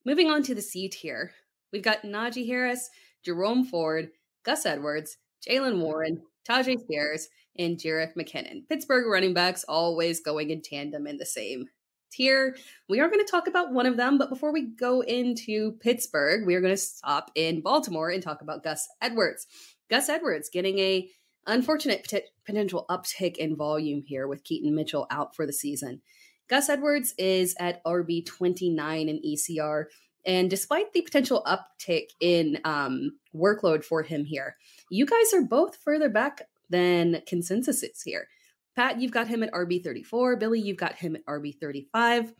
Moving 0.05 0.29
on 0.29 0.43
to 0.43 0.55
the 0.55 0.62
C 0.62 0.89
tier, 0.89 1.32
we've 1.72 1.82
got 1.82 2.01
Najee 2.01 2.46
Harris, 2.46 2.89
Jerome 3.24 3.63
Ford, 3.63 4.10
Gus 4.43 4.65
Edwards, 4.65 5.17
Jaylen 5.48 5.79
Warren, 5.79 6.22
Tyjae 6.48 6.79
Spears, 6.82 7.29
and 7.58 7.77
Jerick 7.77 8.15
McKinnon. 8.15 8.67
Pittsburgh 8.67 9.05
running 9.08 9.34
backs 9.34 9.63
always 9.63 10.20
going 10.20 10.50
in 10.50 10.62
tandem 10.62 11.08
in 11.08 11.17
the 11.17 11.25
same 11.25 11.67
tier. 12.13 12.55
We 12.89 13.00
are 13.00 13.08
going 13.08 13.24
to 13.24 13.29
talk 13.29 13.48
about 13.48 13.74
one 13.74 13.86
of 13.86 13.98
them, 13.98 14.17
but 14.17 14.29
before 14.29 14.53
we 14.53 14.67
go 14.67 15.01
into 15.01 15.74
Pittsburgh, 15.82 16.46
we 16.46 16.55
are 16.55 16.62
going 16.62 16.74
to 16.74 16.77
stop 16.77 17.32
in 17.36 17.62
Baltimore 17.62 18.10
and 18.10 18.22
talk 18.22 18.42
about 18.42 18.64
Gus 18.64 18.88
Edwards. 19.01 19.48
Gus 19.90 20.09
Edwards 20.09 20.50
getting 20.51 20.79
a 20.79 21.09
unfortunate 21.48 22.07
pot- 22.09 22.22
potential 22.46 22.85
uptick 22.90 23.38
in 23.38 23.55
volume 23.55 24.03
here 24.05 24.27
with 24.27 24.44
Keaton 24.44 24.74
Mitchell 24.75 25.07
out 25.09 25.35
for 25.35 25.46
the 25.46 25.53
season. 25.53 26.01
Gus 26.50 26.70
Edwards 26.70 27.14
is 27.18 27.55
at 27.59 27.83
RB 27.83 28.25
29 28.25 29.09
in 29.09 29.22
ECR. 29.25 29.85
And 30.25 30.50
despite 30.50 30.94
the 30.94 31.01
potential 31.01 31.44
uptick 31.46 32.09
in 32.22 32.59
um, 32.64 33.18
workload 33.35 33.83
for 33.83 34.03
him 34.03 34.24
here, 34.24 34.55
you 34.90 35.05
guys 35.05 35.33
are 35.33 35.42
both 35.42 35.75
further 35.77 36.09
back 36.09 36.44
than 36.70 37.22
consensus 37.27 37.83
is 37.83 38.01
here. 38.01 38.27
Pat, 38.75 39.00
you've 39.00 39.12
got 39.12 39.27
him 39.27 39.44
at 39.44 39.51
RB 39.51 39.83
34. 39.83 40.38
Billy, 40.38 40.59
you've 40.59 40.77
got 40.77 40.96
him 40.96 41.16
at 41.16 41.25
RB 41.25 41.57
35. 41.59 42.33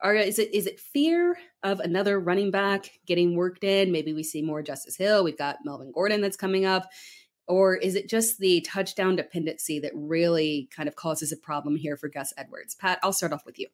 Are, 0.00 0.14
is 0.14 0.38
it 0.38 0.54
is 0.54 0.66
it 0.66 0.78
fear 0.78 1.36
of 1.62 1.80
another 1.80 2.20
running 2.20 2.50
back 2.50 2.90
getting 3.06 3.36
worked 3.36 3.64
in? 3.64 3.90
Maybe 3.90 4.12
we 4.12 4.22
see 4.22 4.42
more 4.42 4.62
Justice 4.62 4.96
Hill. 4.96 5.24
We've 5.24 5.38
got 5.38 5.56
Melvin 5.64 5.90
Gordon 5.92 6.20
that's 6.20 6.36
coming 6.36 6.64
up. 6.64 6.88
Or 7.48 7.74
is 7.76 7.94
it 7.94 8.08
just 8.08 8.38
the 8.38 8.60
touchdown 8.60 9.16
dependency 9.16 9.80
that 9.80 9.92
really 9.94 10.68
kind 10.74 10.88
of 10.88 10.96
causes 10.96 11.32
a 11.32 11.36
problem 11.36 11.76
here 11.76 11.96
for 11.96 12.08
Gus 12.08 12.32
Edwards? 12.36 12.74
Pat, 12.74 12.98
I'll 13.02 13.12
start 13.12 13.32
off 13.32 13.46
with 13.46 13.58
you. 13.58 13.68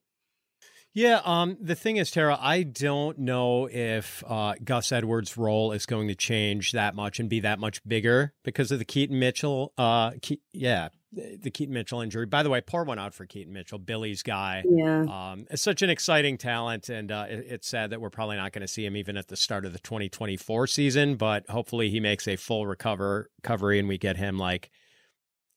Yeah, 0.95 1.21
um, 1.25 1.57
the 1.61 1.75
thing 1.75 1.97
is, 1.97 2.12
Tera, 2.12 2.38
I 2.40 2.62
don't 2.62 3.19
know 3.19 3.67
if 3.67 4.23
uh, 4.29 4.55
Gus 4.62 4.93
Edwards' 4.93 5.37
role 5.37 5.73
is 5.73 5.87
going 5.87 6.07
to 6.07 6.14
change 6.14 6.71
that 6.71 6.95
much 6.95 7.19
and 7.19 7.29
be 7.29 7.40
that 7.40 7.59
much 7.59 7.83
bigger 7.87 8.33
because 8.45 8.71
of 8.71 8.79
the 8.79 8.85
Keaton 8.85 9.19
Mitchell. 9.19 9.73
Uh, 9.77 10.12
Ke- 10.12 10.38
yeah, 10.53 10.90
the 11.14 11.50
Keaton 11.50 11.74
Mitchell 11.74 12.00
injury. 12.00 12.27
By 12.27 12.42
the 12.42 12.50
way, 12.50 12.61
pour 12.61 12.85
one 12.85 12.98
out 12.98 13.14
for 13.14 13.27
Keaton 13.27 13.53
Mitchell, 13.53 13.79
Billy's 13.79 14.22
guy. 14.22 14.62
Yeah, 14.66 15.03
um, 15.03 15.46
it's 15.50 15.62
such 15.62 15.83
an 15.83 15.90
exciting 15.90 16.38
talent, 16.38 16.88
and 16.88 17.11
uh, 17.11 17.27
it, 17.29 17.46
it's 17.48 17.68
sad 17.68 17.90
that 17.90 18.00
we're 18.00 18.11
probably 18.11 18.37
not 18.37 18.53
going 18.53 18.62
to 18.62 18.68
see 18.68 18.85
him 18.85 18.96
even 18.96 19.16
at 19.16 19.29
the 19.29 19.37
start 19.37 19.64
of 19.64 19.72
the 19.72 19.79
2024 19.79 20.66
season. 20.66 21.16
But 21.16 21.48
hopefully, 21.48 21.90
he 21.90 22.00
makes 22.00 22.27
a 22.29 22.37
full 22.37 22.66
recover 22.66 23.31
recovery, 23.42 23.79
and 23.79 23.88
we 23.88 23.98
get 23.98 24.16
him 24.16 24.38
like 24.38 24.70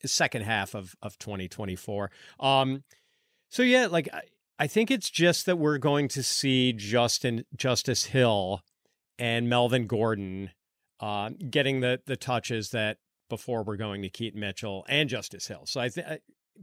second 0.05 0.43
half 0.43 0.75
of 0.75 0.95
of 1.01 1.17
2024. 1.17 2.11
Um, 2.39 2.83
so 3.49 3.63
yeah, 3.63 3.87
like. 3.87 4.09
I, 4.13 4.21
I 4.59 4.65
think 4.65 4.89
it's 4.89 5.11
just 5.11 5.45
that 5.45 5.57
we're 5.57 5.77
going 5.77 6.07
to 6.07 6.23
see 6.23 6.73
Justin 6.73 7.45
Justice 7.55 8.05
Hill 8.05 8.61
and 9.19 9.47
Melvin 9.47 9.85
Gordon 9.85 10.49
uh, 10.99 11.29
getting 11.49 11.81
the 11.81 12.01
the 12.05 12.17
touches 12.17 12.71
that 12.71 12.97
before 13.29 13.63
we're 13.63 13.77
going 13.77 14.01
to 14.01 14.09
Keaton 14.09 14.39
Mitchell 14.39 14.85
and 14.87 15.09
Justice 15.09 15.47
Hill. 15.47 15.63
So 15.65 15.79
I 15.79 15.89
think 15.89 16.07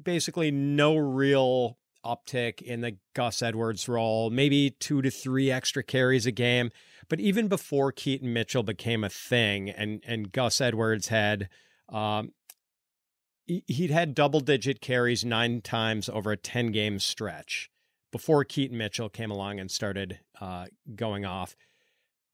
basically 0.00 0.50
no 0.50 0.96
real 0.96 1.78
uptick 2.04 2.60
in 2.60 2.80
the 2.80 2.96
Gus 3.14 3.42
Edwards 3.42 3.88
role, 3.88 4.30
maybe 4.30 4.70
two 4.70 5.02
to 5.02 5.10
three 5.10 5.50
extra 5.50 5.82
carries 5.82 6.26
a 6.26 6.32
game. 6.32 6.70
But 7.08 7.20
even 7.20 7.48
before 7.48 7.92
Keaton 7.92 8.32
Mitchell 8.32 8.62
became 8.62 9.04
a 9.04 9.10
thing, 9.10 9.70
and 9.70 10.02
and 10.06 10.32
Gus 10.32 10.60
Edwards 10.60 11.08
had. 11.08 11.48
Um, 11.88 12.32
he'd 13.46 13.90
had 13.90 14.14
double 14.14 14.40
digit 14.40 14.80
carries 14.80 15.22
nine 15.22 15.60
times 15.60 16.08
over 16.08 16.32
a 16.32 16.36
10 16.36 16.72
game 16.72 16.98
stretch 16.98 17.70
before 18.10 18.44
Keaton 18.44 18.78
Mitchell 18.78 19.08
came 19.08 19.30
along 19.30 19.60
and 19.60 19.70
started 19.70 20.20
uh, 20.40 20.66
going 20.94 21.24
off. 21.24 21.56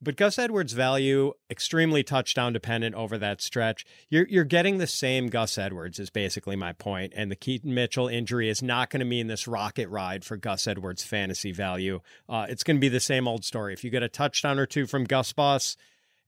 But 0.02 0.16
Gus 0.16 0.38
Edwards' 0.38 0.72
value 0.72 1.34
extremely 1.50 2.02
touchdown 2.02 2.54
dependent 2.54 2.94
over 2.94 3.18
that 3.18 3.42
stretch. 3.42 3.84
You're 4.08 4.26
you're 4.28 4.44
getting 4.44 4.78
the 4.78 4.86
same 4.86 5.28
Gus 5.28 5.58
Edwards 5.58 5.98
is 5.98 6.08
basically 6.08 6.56
my 6.56 6.72
point, 6.72 7.12
and 7.14 7.30
the 7.30 7.36
Keaton 7.36 7.74
Mitchell 7.74 8.08
injury 8.08 8.48
is 8.48 8.62
not 8.62 8.88
going 8.88 9.00
to 9.00 9.06
mean 9.06 9.26
this 9.26 9.46
rocket 9.46 9.88
ride 9.90 10.24
for 10.24 10.38
Gus 10.38 10.66
Edwards' 10.66 11.04
fantasy 11.04 11.52
value. 11.52 12.00
Uh, 12.28 12.46
it's 12.48 12.64
going 12.64 12.78
to 12.78 12.80
be 12.80 12.88
the 12.88 12.98
same 12.98 13.28
old 13.28 13.44
story. 13.44 13.74
If 13.74 13.84
you 13.84 13.90
get 13.90 14.02
a 14.02 14.08
touchdown 14.08 14.58
or 14.58 14.64
two 14.64 14.86
from 14.86 15.04
Gus 15.04 15.34
Boss, 15.34 15.76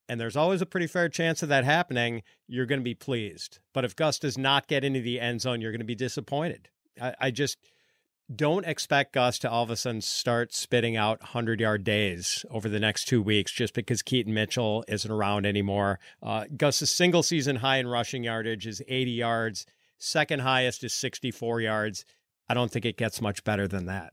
and 0.06 0.20
there's 0.20 0.37
always 0.37 0.61
a 0.61 0.66
pretty 0.66 0.87
fair 0.87 1.08
chance 1.08 1.42
of 1.42 1.48
that 1.48 1.64
happening, 1.64 2.22
you're 2.46 2.66
going 2.66 2.80
to 2.80 2.85
be 2.85 2.94
pleased. 2.94 3.58
But 3.72 3.87
if 3.87 3.96
Gus 3.96 4.18
does 4.18 4.37
not 4.37 4.68
get 4.68 4.85
into 4.85 5.00
the 5.00 5.18
end 5.18 5.40
zone, 5.40 5.62
you're 5.62 5.72
going 5.72 5.80
to 5.80 5.87
be 5.87 5.94
disappointed. 5.94 6.68
I, 7.00 7.14
I 7.18 7.30
just 7.30 7.56
don't 8.36 8.66
expect 8.66 9.12
Gus 9.12 9.38
to 9.40 9.50
all 9.50 9.62
of 9.62 9.70
a 9.70 9.76
sudden 9.76 10.00
start 10.00 10.54
spitting 10.54 10.96
out 10.96 11.20
100 11.20 11.60
yard 11.60 11.84
days 11.84 12.44
over 12.50 12.68
the 12.68 12.80
next 12.80 13.06
two 13.06 13.22
weeks 13.22 13.52
just 13.52 13.74
because 13.74 14.02
Keaton 14.02 14.34
Mitchell 14.34 14.84
isn't 14.88 15.10
around 15.10 15.46
anymore. 15.46 15.98
Uh, 16.22 16.44
Gus's 16.56 16.90
single 16.90 17.22
season 17.22 17.56
high 17.56 17.78
in 17.78 17.86
rushing 17.86 18.24
yardage 18.24 18.66
is 18.66 18.82
80 18.88 19.10
yards, 19.10 19.66
second 19.98 20.40
highest 20.40 20.84
is 20.84 20.94
64 20.94 21.60
yards. 21.60 22.04
I 22.48 22.54
don't 22.54 22.70
think 22.70 22.84
it 22.84 22.96
gets 22.96 23.20
much 23.20 23.44
better 23.44 23.68
than 23.68 23.86
that. 23.86 24.12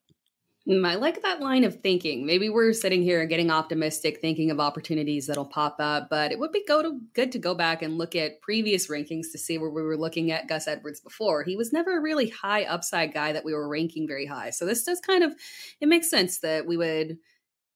Mm, 0.69 0.88
I 0.88 0.95
like 0.95 1.23
that 1.23 1.41
line 1.41 1.63
of 1.63 1.82
thinking. 1.82 2.27
Maybe 2.27 2.47
we're 2.47 2.73
sitting 2.73 3.01
here 3.01 3.25
getting 3.25 3.49
optimistic, 3.49 4.21
thinking 4.21 4.51
of 4.51 4.60
opportunities 4.60 5.25
that'll 5.25 5.45
pop 5.45 5.77
up, 5.79 6.10
but 6.12 6.32
it 6.32 6.38
would 6.38 6.51
be 6.51 6.63
go 6.67 6.84
to, 6.84 6.99
good 7.15 7.32
to 7.32 7.39
go 7.39 7.55
back 7.55 7.82
and 7.82 7.97
look 7.97 8.15
at 8.15 8.39
previous 8.41 8.88
rankings 8.88 9.32
to 9.32 9.39
see 9.39 9.58
where 9.58 9.71
we 9.71 9.82
were 9.82 9.97
looking 9.97 10.29
at 10.29 10.47
Gus 10.47 10.67
Edwards 10.67 10.99
before. 10.99 11.41
He 11.43 11.55
was 11.55 11.73
never 11.73 11.97
a 11.97 12.01
really 12.01 12.29
high 12.29 12.65
upside 12.65 13.15
guy 13.15 13.32
that 13.32 13.43
we 13.43 13.53
were 13.53 13.67
ranking 13.67 14.08
very 14.08 14.27
high. 14.27 14.51
So 14.51 14.65
this 14.67 14.84
does 14.84 14.99
kind 14.99 15.23
of 15.23 15.34
it 15.82 15.88
makes 15.88 16.10
sense 16.10 16.38
that 16.41 16.67
we 16.67 16.77
would 16.77 17.17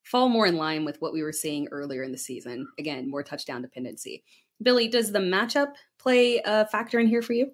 fall 0.04 0.30
more 0.30 0.46
in 0.46 0.58
line 0.58 0.86
with 0.86 1.02
what 1.02 1.14
we 1.14 1.24
were 1.24 1.32
seeing 1.32 1.68
earlier 1.72 2.04
in 2.04 2.12
the 2.12 2.18
season. 2.18 2.68
Again, 2.78 3.10
more 3.10 3.24
touchdown 3.24 3.64
dependency. 3.64 4.24
Billy, 4.62 4.88
does 4.88 5.12
the 5.12 5.20
matchup 5.20 5.74
play 5.98 6.42
a 6.46 6.68
factor 6.68 7.00
in 7.00 7.08
here 7.08 7.24
for 7.24 7.34
you? 7.34 7.54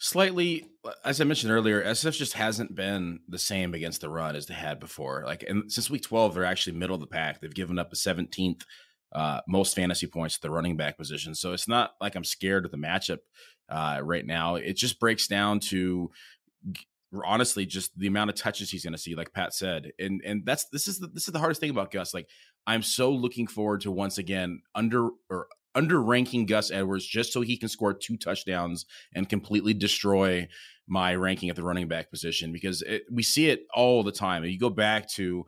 Slightly, 0.00 0.64
as 1.04 1.20
I 1.20 1.24
mentioned 1.24 1.52
earlier, 1.52 1.82
SF 1.82 2.16
just 2.16 2.34
hasn't 2.34 2.74
been 2.74 3.18
the 3.28 3.38
same 3.38 3.74
against 3.74 4.00
the 4.00 4.08
run 4.08 4.36
as 4.36 4.46
they 4.46 4.54
had 4.54 4.78
before. 4.78 5.24
Like, 5.26 5.42
and 5.42 5.70
since 5.72 5.90
week 5.90 6.02
12, 6.02 6.34
they're 6.34 6.44
actually 6.44 6.76
middle 6.76 6.94
of 6.94 7.00
the 7.00 7.08
pack. 7.08 7.40
They've 7.40 7.52
given 7.52 7.80
up 7.80 7.90
the 7.90 7.96
17th 7.96 8.62
uh, 9.12 9.40
most 9.48 9.74
fantasy 9.74 10.06
points 10.06 10.36
at 10.36 10.42
the 10.42 10.50
running 10.50 10.76
back 10.76 10.96
position. 10.96 11.34
So 11.34 11.52
it's 11.52 11.66
not 11.66 11.92
like 12.00 12.14
I'm 12.14 12.24
scared 12.24 12.64
of 12.64 12.70
the 12.70 12.76
matchup 12.76 13.18
uh, 13.68 14.00
right 14.02 14.24
now. 14.24 14.54
It 14.54 14.76
just 14.76 15.00
breaks 15.00 15.26
down 15.26 15.60
to 15.60 16.10
honestly 17.24 17.64
just 17.64 17.98
the 17.98 18.06
amount 18.06 18.30
of 18.30 18.36
touches 18.36 18.70
he's 18.70 18.84
going 18.84 18.92
to 18.92 18.98
see 18.98 19.14
like 19.14 19.32
pat 19.32 19.54
said 19.54 19.92
and 19.98 20.20
and 20.26 20.44
that's 20.44 20.66
this 20.66 20.86
is 20.86 20.98
the, 20.98 21.06
this 21.06 21.26
is 21.26 21.32
the 21.32 21.38
hardest 21.38 21.58
thing 21.58 21.70
about 21.70 21.90
gus 21.90 22.12
like 22.12 22.28
i'm 22.66 22.82
so 22.82 23.10
looking 23.10 23.46
forward 23.46 23.80
to 23.80 23.90
once 23.90 24.18
again 24.18 24.60
under 24.74 25.08
or 25.30 25.48
under 25.74 26.02
ranking 26.02 26.46
gus 26.46 26.70
edwards 26.70 27.06
just 27.06 27.32
so 27.32 27.40
he 27.40 27.56
can 27.56 27.68
score 27.68 27.92
two 27.92 28.16
touchdowns 28.16 28.86
and 29.14 29.28
completely 29.28 29.74
destroy 29.74 30.48
my 30.86 31.14
ranking 31.14 31.50
at 31.50 31.56
the 31.56 31.62
running 31.62 31.88
back 31.88 32.10
position 32.10 32.52
because 32.52 32.82
it, 32.82 33.04
we 33.10 33.22
see 33.22 33.48
it 33.48 33.66
all 33.74 34.02
the 34.02 34.12
time 34.12 34.44
you 34.44 34.58
go 34.58 34.70
back 34.70 35.08
to 35.08 35.44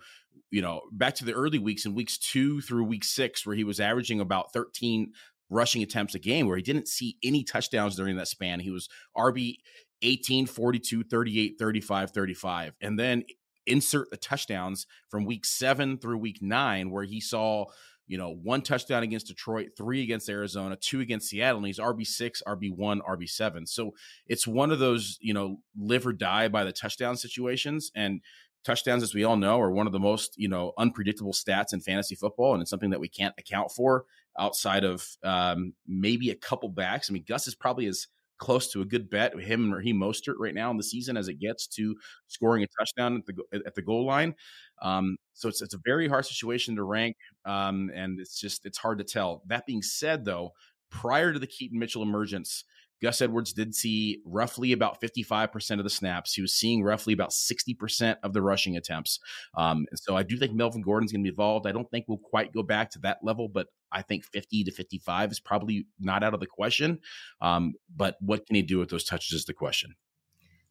you 0.50 0.60
know 0.60 0.82
back 0.92 1.14
to 1.14 1.24
the 1.24 1.32
early 1.32 1.58
weeks 1.58 1.86
in 1.86 1.94
weeks 1.94 2.18
two 2.18 2.60
through 2.60 2.84
week 2.84 3.04
six 3.04 3.46
where 3.46 3.56
he 3.56 3.64
was 3.64 3.80
averaging 3.80 4.20
about 4.20 4.52
13 4.52 5.12
rushing 5.50 5.82
attempts 5.82 6.14
a 6.14 6.18
game 6.18 6.46
where 6.46 6.56
he 6.56 6.62
didn't 6.62 6.88
see 6.88 7.16
any 7.22 7.42
touchdowns 7.42 7.96
during 7.96 8.16
that 8.16 8.28
span. 8.28 8.60
He 8.60 8.70
was 8.70 8.88
RB 9.16 9.56
18, 10.02 10.46
42, 10.46 11.02
38, 11.02 11.56
35, 11.58 12.10
35. 12.12 12.74
And 12.80 12.98
then 12.98 13.24
insert 13.66 14.10
the 14.10 14.16
touchdowns 14.16 14.86
from 15.08 15.24
week 15.24 15.44
seven 15.44 15.98
through 15.98 16.18
week 16.18 16.40
nine, 16.40 16.90
where 16.90 17.04
he 17.04 17.20
saw, 17.20 17.66
you 18.10 18.18
know, 18.18 18.34
one 18.42 18.60
touchdown 18.60 19.04
against 19.04 19.28
Detroit, 19.28 19.68
three 19.76 20.02
against 20.02 20.28
Arizona, 20.28 20.74
two 20.74 20.98
against 20.98 21.28
Seattle, 21.28 21.58
and 21.58 21.66
he's 21.68 21.78
RB6, 21.78 22.42
RB1, 22.44 22.98
RB7. 23.08 23.68
So 23.68 23.92
it's 24.26 24.48
one 24.48 24.72
of 24.72 24.80
those, 24.80 25.16
you 25.20 25.32
know, 25.32 25.58
live 25.78 26.04
or 26.04 26.12
die 26.12 26.48
by 26.48 26.64
the 26.64 26.72
touchdown 26.72 27.16
situations. 27.16 27.92
And 27.94 28.20
touchdowns, 28.64 29.04
as 29.04 29.14
we 29.14 29.22
all 29.22 29.36
know, 29.36 29.60
are 29.60 29.70
one 29.70 29.86
of 29.86 29.92
the 29.92 30.00
most, 30.00 30.34
you 30.36 30.48
know, 30.48 30.72
unpredictable 30.76 31.32
stats 31.32 31.72
in 31.72 31.80
fantasy 31.80 32.16
football. 32.16 32.52
And 32.52 32.60
it's 32.60 32.70
something 32.70 32.90
that 32.90 32.98
we 32.98 33.08
can't 33.08 33.34
account 33.38 33.70
for 33.70 34.06
outside 34.36 34.82
of 34.82 35.06
um, 35.22 35.74
maybe 35.86 36.30
a 36.30 36.34
couple 36.34 36.68
backs. 36.68 37.08
I 37.08 37.12
mean, 37.12 37.24
Gus 37.28 37.46
is 37.46 37.54
probably 37.54 37.86
as 37.86 38.08
close 38.40 38.72
to 38.72 38.80
a 38.80 38.84
good 38.84 39.08
bet, 39.08 39.38
him 39.38 39.72
or 39.72 39.80
he 39.80 39.92
Mostert 39.92 40.34
right 40.38 40.54
now 40.54 40.70
in 40.70 40.76
the 40.76 40.82
season 40.82 41.16
as 41.16 41.28
it 41.28 41.38
gets 41.38 41.68
to 41.68 41.94
scoring 42.26 42.64
a 42.64 42.66
touchdown 42.78 43.16
at 43.16 43.26
the 43.26 43.62
at 43.66 43.74
the 43.74 43.82
goal 43.82 44.06
line. 44.06 44.34
Um, 44.82 45.16
so 45.34 45.48
it's 45.48 45.62
it's 45.62 45.74
a 45.74 45.80
very 45.84 46.08
hard 46.08 46.26
situation 46.26 46.74
to 46.76 46.82
rank, 46.82 47.16
um, 47.44 47.90
and 47.94 48.18
it's 48.18 48.40
just 48.40 48.66
it's 48.66 48.78
hard 48.78 48.98
to 48.98 49.04
tell. 49.04 49.42
That 49.46 49.66
being 49.66 49.82
said, 49.82 50.24
though, 50.24 50.50
prior 50.90 51.32
to 51.32 51.38
the 51.38 51.46
Keaton 51.46 51.78
Mitchell 51.78 52.02
emergence, 52.02 52.64
Gus 53.02 53.22
Edwards 53.22 53.52
did 53.52 53.74
see 53.74 54.20
roughly 54.24 54.72
about 54.72 55.00
55% 55.00 55.78
of 55.78 55.84
the 55.84 55.90
snaps. 55.90 56.34
He 56.34 56.42
was 56.42 56.54
seeing 56.54 56.82
roughly 56.82 57.12
about 57.12 57.30
60% 57.30 58.16
of 58.22 58.32
the 58.32 58.42
rushing 58.42 58.76
attempts. 58.76 59.18
Um, 59.56 59.86
so 59.94 60.16
I 60.16 60.22
do 60.22 60.36
think 60.36 60.52
Melvin 60.52 60.82
Gordon's 60.82 61.12
going 61.12 61.22
to 61.22 61.28
be 61.28 61.32
involved. 61.32 61.66
I 61.66 61.72
don't 61.72 61.90
think 61.90 62.06
we'll 62.08 62.18
quite 62.18 62.52
go 62.52 62.62
back 62.62 62.90
to 62.90 62.98
that 63.00 63.18
level, 63.22 63.48
but 63.48 63.68
I 63.92 64.02
think 64.02 64.24
50 64.24 64.64
to 64.64 64.70
55 64.70 65.32
is 65.32 65.40
probably 65.40 65.86
not 65.98 66.22
out 66.22 66.34
of 66.34 66.40
the 66.40 66.46
question. 66.46 67.00
Um, 67.40 67.74
but 67.94 68.16
what 68.20 68.46
can 68.46 68.56
he 68.56 68.62
do 68.62 68.78
with 68.78 68.90
those 68.90 69.04
touches 69.04 69.32
is 69.32 69.44
the 69.44 69.54
question. 69.54 69.94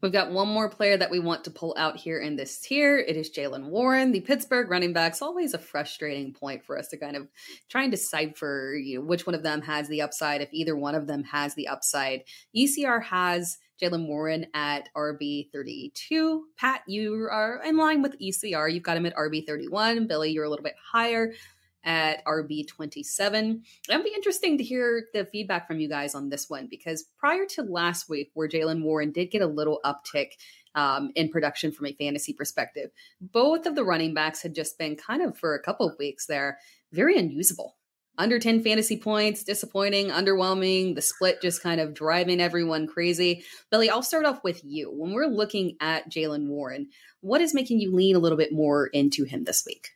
We've 0.01 0.13
got 0.13 0.32
one 0.32 0.47
more 0.47 0.69
player 0.69 0.95
that 0.95 1.12
we 1.12 1.19
want 1.19 1.43
to 1.43 1.51
pull 1.51 1.75
out 1.77 1.97
here 1.97 2.19
in 2.19 2.38
this 2.38 2.58
tier. 2.62 2.97
It 2.97 3.17
is 3.17 3.29
Jaylen 3.29 3.65
Warren, 3.65 4.13
the 4.13 4.21
Pittsburgh 4.21 4.69
running 4.69 4.93
backs. 4.93 5.21
Always 5.21 5.53
a 5.53 5.60
frustrating 5.60 6.34
point 6.34 6.63
for 6.63 6.77
us 6.77 6.88
to 6.89 6.97
kind 6.97 7.17
of 7.17 7.27
try 7.67 7.84
and 7.84 7.91
decipher 7.91 8.75
you 8.82 8.99
know, 8.99 9.05
which 9.05 9.25
one 9.25 9.36
of 9.36 9.43
them 9.43 9.62
has 9.63 9.89
the 9.89 10.01
upside, 10.01 10.41
if 10.41 10.47
either 10.53 10.73
one 10.73 10.95
of 10.95 11.08
them 11.08 11.25
has 11.25 11.53
the 11.55 11.67
upside. 11.67 12.23
ECR 12.55 13.03
has 13.03 13.58
Jaylen 13.82 14.08
Warren 14.08 14.45
at 14.53 14.88
RB 14.95 15.51
32. 15.51 16.45
Pat, 16.58 16.82
you 16.88 17.27
are 17.29 17.62
in 17.65 17.75
line 17.75 18.01
with 18.01 18.17
ECR. 18.19 18.71
You've 18.71 18.84
got 18.84 18.95
him 18.95 19.05
at 19.05 19.15
RB 19.15 19.45
31. 19.45 20.08
Billy, 20.08 20.32
you're 20.32 20.45
a 20.45 20.49
little 20.49 20.63
bit 20.63 20.75
higher 20.93 21.34
at 21.83 22.23
RB27. 22.25 23.61
It'll 23.89 24.03
be 24.03 24.13
interesting 24.15 24.57
to 24.57 24.63
hear 24.63 25.05
the 25.13 25.25
feedback 25.25 25.67
from 25.67 25.79
you 25.79 25.89
guys 25.89 26.15
on 26.15 26.29
this 26.29 26.49
one 26.49 26.67
because 26.69 27.05
prior 27.17 27.45
to 27.51 27.63
last 27.63 28.09
week, 28.09 28.31
where 28.33 28.49
Jaylen 28.49 28.83
Warren 28.83 29.11
did 29.11 29.31
get 29.31 29.41
a 29.41 29.47
little 29.47 29.79
uptick 29.85 30.31
um, 30.75 31.11
in 31.15 31.29
production 31.29 31.71
from 31.71 31.87
a 31.87 31.93
fantasy 31.93 32.33
perspective, 32.33 32.91
both 33.21 33.65
of 33.65 33.75
the 33.75 33.83
running 33.83 34.13
backs 34.13 34.41
had 34.41 34.55
just 34.55 34.77
been 34.77 34.95
kind 34.95 35.21
of 35.21 35.37
for 35.37 35.55
a 35.55 35.61
couple 35.61 35.87
of 35.87 35.97
weeks 35.97 36.25
there 36.25 36.57
very 36.91 37.17
unusable. 37.17 37.75
Under 38.17 38.37
10 38.37 38.63
fantasy 38.63 38.97
points, 38.97 39.45
disappointing, 39.45 40.09
underwhelming, 40.09 40.93
the 40.93 41.01
split 41.01 41.41
just 41.41 41.63
kind 41.63 41.79
of 41.79 41.93
driving 41.93 42.41
everyone 42.41 42.85
crazy. 42.85 43.45
Billy, 43.71 43.89
I'll 43.89 44.03
start 44.03 44.25
off 44.25 44.43
with 44.43 44.61
you. 44.65 44.91
When 44.91 45.13
we're 45.13 45.27
looking 45.27 45.77
at 45.79 46.11
Jaylen 46.11 46.47
Warren, 46.47 46.89
what 47.21 47.39
is 47.39 47.53
making 47.53 47.79
you 47.79 47.95
lean 47.95 48.17
a 48.17 48.19
little 48.19 48.37
bit 48.37 48.51
more 48.51 48.87
into 48.87 49.23
him 49.23 49.45
this 49.45 49.63
week? 49.65 49.91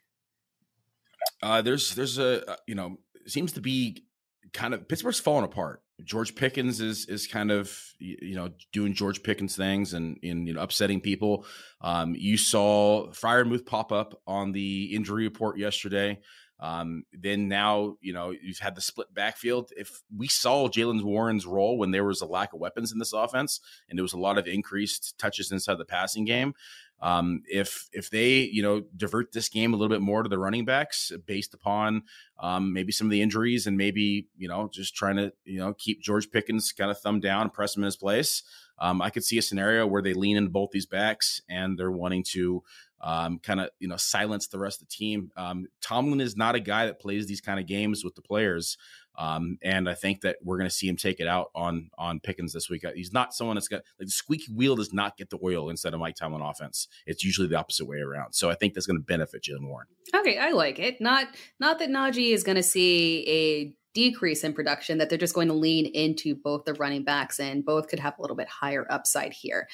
Uh, 1.43 1.61
there's 1.61 1.93
there's 1.95 2.17
a 2.17 2.49
uh, 2.49 2.55
you 2.67 2.73
know 2.73 2.97
seems 3.27 3.51
to 3.51 3.61
be 3.61 4.05
kind 4.53 4.73
of 4.73 4.87
Pittsburgh's 4.87 5.19
falling 5.19 5.43
apart. 5.43 5.81
George 6.03 6.35
Pickens 6.35 6.79
is 6.79 7.05
is 7.05 7.27
kind 7.27 7.51
of 7.51 7.77
you 7.99 8.35
know 8.35 8.49
doing 8.71 8.93
George 8.93 9.21
Pickens 9.23 9.55
things 9.55 9.93
and 9.93 10.17
in 10.23 10.47
you 10.47 10.53
know 10.53 10.61
upsetting 10.61 11.01
people. 11.01 11.45
Um, 11.81 12.15
you 12.17 12.37
saw 12.37 13.07
Freiermuth 13.11 13.65
pop 13.65 13.91
up 13.91 14.21
on 14.25 14.53
the 14.53 14.95
injury 14.95 15.25
report 15.25 15.57
yesterday. 15.57 16.19
Um, 16.59 17.03
then 17.11 17.49
now, 17.49 17.97
you 17.99 18.13
know, 18.13 18.31
you've 18.31 18.59
had 18.59 18.75
the 18.75 18.81
split 18.81 19.13
backfield. 19.13 19.71
If 19.75 20.01
we 20.15 20.29
saw 20.29 20.69
Jaylen 20.69 21.03
Warren's 21.03 21.45
role 21.45 21.77
when 21.77 21.91
there 21.91 22.05
was 22.05 22.21
a 22.21 22.25
lack 22.25 22.53
of 22.53 22.61
weapons 22.61 22.93
in 22.93 22.99
this 22.99 23.11
offense 23.11 23.59
and 23.89 23.99
there 23.99 24.03
was 24.03 24.13
a 24.13 24.19
lot 24.19 24.37
of 24.37 24.47
increased 24.47 25.15
touches 25.19 25.51
inside 25.51 25.77
the 25.77 25.83
passing 25.83 26.23
game, 26.23 26.53
um, 27.01 27.43
if 27.47 27.89
if 27.91 28.09
they 28.09 28.39
you 28.39 28.63
know 28.63 28.83
divert 28.95 29.31
this 29.33 29.49
game 29.49 29.73
a 29.73 29.77
little 29.77 29.93
bit 29.93 30.01
more 30.01 30.23
to 30.23 30.29
the 30.29 30.39
running 30.39 30.65
backs 30.65 31.11
based 31.25 31.53
upon 31.53 32.03
um, 32.39 32.73
maybe 32.73 32.91
some 32.91 33.07
of 33.07 33.11
the 33.11 33.21
injuries 33.21 33.67
and 33.67 33.77
maybe 33.77 34.27
you 34.37 34.47
know 34.47 34.69
just 34.71 34.95
trying 34.95 35.17
to 35.17 35.33
you 35.45 35.59
know 35.59 35.73
keep 35.73 36.01
George 36.01 36.31
Pickens 36.31 36.71
kind 36.71 36.89
of 36.89 36.99
thumb 36.99 37.19
down 37.19 37.41
and 37.41 37.53
press 37.53 37.75
him 37.75 37.83
in 37.83 37.85
his 37.85 37.97
place, 37.97 38.43
um, 38.79 39.01
I 39.01 39.09
could 39.09 39.23
see 39.23 39.37
a 39.37 39.41
scenario 39.41 39.85
where 39.85 40.01
they 40.01 40.13
lean 40.13 40.37
into 40.37 40.49
both 40.49 40.71
these 40.71 40.85
backs 40.85 41.41
and 41.49 41.77
they're 41.77 41.91
wanting 41.91 42.23
to 42.31 42.63
um, 43.01 43.39
kind 43.39 43.59
of 43.59 43.69
you 43.79 43.87
know 43.87 43.97
silence 43.97 44.47
the 44.47 44.59
rest 44.59 44.81
of 44.81 44.87
the 44.87 44.95
team. 44.95 45.31
Um, 45.35 45.67
Tomlin 45.81 46.21
is 46.21 46.37
not 46.37 46.55
a 46.55 46.59
guy 46.59 46.85
that 46.85 46.99
plays 46.99 47.27
these 47.27 47.41
kind 47.41 47.59
of 47.59 47.67
games 47.67 48.03
with 48.03 48.15
the 48.15 48.21
players, 48.21 48.77
um, 49.15 49.57
and 49.61 49.89
I 49.89 49.93
think 49.93 50.21
that 50.21 50.37
we're 50.43 50.57
going 50.57 50.69
to 50.69 50.75
see 50.75 50.87
him 50.87 50.95
take 50.95 51.19
it 51.19 51.27
out 51.27 51.51
on 51.53 51.89
on 51.97 52.19
Pickens 52.19 52.53
this 52.53 52.69
week. 52.69 52.85
He's 52.95 53.13
not 53.13 53.33
someone 53.33 53.55
that's 53.55 53.67
got 53.67 53.83
like 53.99 54.07
the 54.07 54.11
squeaky 54.11 54.51
wheel 54.53 54.75
does 54.75 54.93
not 54.93 55.17
get 55.17 55.29
the 55.29 55.39
oil 55.43 55.69
instead 55.69 55.93
of 55.93 55.99
Mike 55.99 56.15
Tomlin 56.15 56.41
offense. 56.41 56.87
It's 57.05 57.23
usually 57.23 57.47
the 57.47 57.57
opposite 57.57 57.85
way 57.85 57.97
around. 57.97 58.33
So 58.33 58.49
I 58.49 58.55
think 58.55 58.73
that's 58.73 58.87
going 58.87 58.99
to 58.99 59.03
benefit 59.03 59.43
Jaylen 59.43 59.67
Warren. 59.67 59.87
Okay, 60.15 60.37
I 60.37 60.51
like 60.51 60.79
it. 60.79 60.99
Not 60.99 61.27
not 61.59 61.79
that 61.79 61.89
Najee 61.89 62.33
is 62.33 62.43
going 62.43 62.55
to 62.55 62.63
see 62.63 63.25
a 63.27 63.75
decrease 63.93 64.43
in 64.43 64.53
production 64.53 64.97
that 64.97 65.09
they're 65.09 65.17
just 65.17 65.35
going 65.35 65.47
to 65.47 65.53
lean 65.53 65.85
into 65.85 66.35
both 66.35 66.65
the 66.65 66.73
running 66.73 67.03
backs 67.03 67.39
and 67.39 67.63
both 67.63 67.87
could 67.87 67.99
have 67.99 68.17
a 68.17 68.21
little 68.21 68.35
bit 68.35 68.47
higher 68.47 68.87
upside 68.89 69.33
here. 69.33 69.67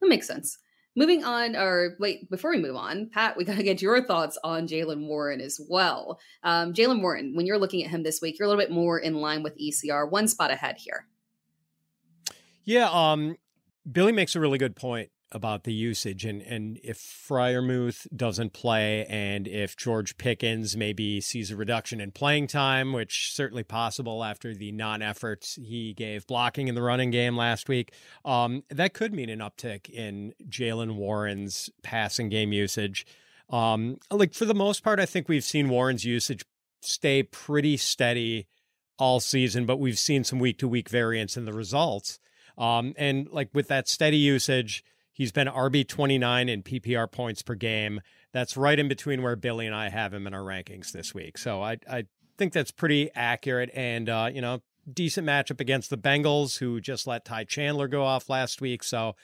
That 0.00 0.08
makes 0.08 0.26
sense. 0.26 0.58
Moving 0.96 1.24
on, 1.24 1.56
or 1.56 1.96
wait, 1.98 2.30
before 2.30 2.50
we 2.50 2.58
move 2.58 2.76
on, 2.76 3.10
Pat, 3.12 3.36
we 3.36 3.44
got 3.46 3.56
to 3.56 3.62
get 3.62 3.82
your 3.82 4.04
thoughts 4.04 4.38
on 4.44 4.68
Jaylen 4.68 5.06
Warren 5.06 5.40
as 5.40 5.60
well. 5.68 6.20
Um, 6.42 6.72
Jaylen 6.72 7.00
Warren, 7.00 7.34
when 7.34 7.46
you're 7.46 7.58
looking 7.58 7.84
at 7.84 7.90
him 7.90 8.02
this 8.02 8.20
week, 8.20 8.38
you're 8.38 8.46
a 8.46 8.48
little 8.48 8.62
bit 8.62 8.70
more 8.70 8.98
in 8.98 9.14
line 9.14 9.42
with 9.42 9.58
ECR, 9.58 10.10
one 10.10 10.28
spot 10.28 10.50
ahead 10.50 10.76
here. 10.78 11.06
Yeah, 12.64 12.88
um, 12.90 13.36
Billy 13.90 14.12
makes 14.12 14.34
a 14.34 14.40
really 14.40 14.58
good 14.58 14.76
point 14.76 15.10
about 15.34 15.64
the 15.64 15.72
usage 15.72 16.24
and 16.24 16.40
and 16.42 16.78
if 16.82 16.98
Freiermuth 16.98 18.06
doesn't 18.16 18.52
play 18.52 19.04
and 19.06 19.46
if 19.48 19.76
George 19.76 20.16
Pickens 20.16 20.76
maybe 20.76 21.20
sees 21.20 21.50
a 21.50 21.56
reduction 21.56 22.00
in 22.00 22.12
playing 22.12 22.46
time, 22.46 22.92
which 22.92 23.32
certainly 23.34 23.64
possible 23.64 24.22
after 24.24 24.54
the 24.54 24.72
non-efforts 24.72 25.56
he 25.56 25.92
gave 25.92 26.26
blocking 26.26 26.68
in 26.68 26.74
the 26.74 26.82
running 26.82 27.10
game 27.10 27.36
last 27.36 27.68
week, 27.68 27.92
um, 28.24 28.62
that 28.70 28.94
could 28.94 29.12
mean 29.12 29.28
an 29.28 29.40
uptick 29.40 29.90
in 29.90 30.32
Jaylen 30.48 30.94
Warren's 30.94 31.68
passing 31.82 32.28
game 32.28 32.52
usage. 32.52 33.04
Um, 33.50 33.98
like 34.10 34.32
for 34.32 34.44
the 34.44 34.54
most 34.54 34.82
part, 34.82 35.00
I 35.00 35.06
think 35.06 35.28
we've 35.28 35.44
seen 35.44 35.68
Warren's 35.68 36.04
usage 36.04 36.44
stay 36.80 37.22
pretty 37.22 37.76
steady 37.76 38.46
all 38.98 39.20
season, 39.20 39.66
but 39.66 39.78
we've 39.78 39.98
seen 39.98 40.24
some 40.24 40.38
week 40.38 40.58
to 40.58 40.68
week 40.68 40.88
variance 40.88 41.36
in 41.36 41.44
the 41.44 41.52
results. 41.52 42.18
Um, 42.56 42.94
and 42.96 43.28
like 43.30 43.48
with 43.52 43.68
that 43.68 43.88
steady 43.88 44.16
usage, 44.16 44.84
He's 45.14 45.32
been 45.32 45.46
RB 45.48 45.88
29 45.88 46.48
in 46.48 46.62
PPR 46.62 47.10
points 47.10 47.40
per 47.40 47.54
game. 47.54 48.00
That's 48.32 48.56
right 48.56 48.78
in 48.78 48.88
between 48.88 49.22
where 49.22 49.36
Billy 49.36 49.66
and 49.66 49.74
I 49.74 49.88
have 49.88 50.12
him 50.12 50.26
in 50.26 50.34
our 50.34 50.42
rankings 50.42 50.92
this 50.92 51.14
week. 51.14 51.38
So 51.38 51.62
I, 51.62 51.78
I 51.88 52.04
think 52.36 52.52
that's 52.52 52.72
pretty 52.72 53.10
accurate. 53.14 53.70
And, 53.74 54.08
uh, 54.08 54.28
you 54.34 54.40
know, 54.40 54.60
decent 54.92 55.26
matchup 55.26 55.60
against 55.60 55.88
the 55.88 55.96
Bengals, 55.96 56.58
who 56.58 56.80
just 56.80 57.06
let 57.06 57.24
Ty 57.24 57.44
Chandler 57.44 57.88
go 57.88 58.04
off 58.04 58.28
last 58.28 58.60
week. 58.60 58.82
So, 58.82 59.14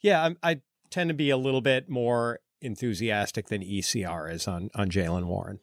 yeah, 0.00 0.30
I, 0.42 0.50
I 0.50 0.60
tend 0.90 1.08
to 1.08 1.14
be 1.14 1.30
a 1.30 1.36
little 1.36 1.62
bit 1.62 1.88
more 1.88 2.40
enthusiastic 2.60 3.48
than 3.48 3.62
ECR 3.62 4.32
is 4.32 4.46
on 4.46 4.70
on 4.74 4.90
Jaylen 4.90 5.24
Warren. 5.24 5.60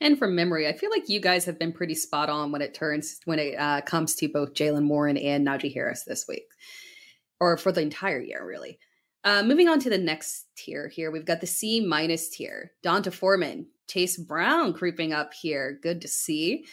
And 0.00 0.18
from 0.18 0.36
memory, 0.36 0.68
I 0.68 0.74
feel 0.74 0.90
like 0.90 1.08
you 1.08 1.20
guys 1.20 1.44
have 1.46 1.58
been 1.58 1.72
pretty 1.72 1.94
spot 1.94 2.30
on 2.30 2.52
when 2.52 2.62
it 2.62 2.74
turns 2.74 3.18
when 3.24 3.38
it 3.38 3.56
uh, 3.58 3.80
comes 3.80 4.14
to 4.16 4.28
both 4.28 4.54
Jaylen 4.54 4.86
Warren 4.88 5.16
and 5.16 5.46
Najee 5.46 5.74
Harris 5.74 6.04
this 6.04 6.26
week, 6.28 6.44
or 7.40 7.56
for 7.56 7.72
the 7.72 7.80
entire 7.80 8.20
year, 8.20 8.44
really. 8.46 8.78
Uh, 9.24 9.42
moving 9.42 9.68
on 9.68 9.80
to 9.80 9.90
the 9.90 9.98
next 9.98 10.46
tier 10.56 10.88
here, 10.88 11.10
we've 11.10 11.26
got 11.26 11.40
the 11.40 11.46
C 11.46 11.80
minus 11.80 12.28
tier. 12.28 12.72
D'Onta 12.82 13.12
Foreman, 13.12 13.66
Chase 13.88 14.16
Brown 14.16 14.72
creeping 14.72 15.12
up 15.12 15.34
here. 15.34 15.78
Good 15.82 16.00
to 16.02 16.08
see. 16.08 16.66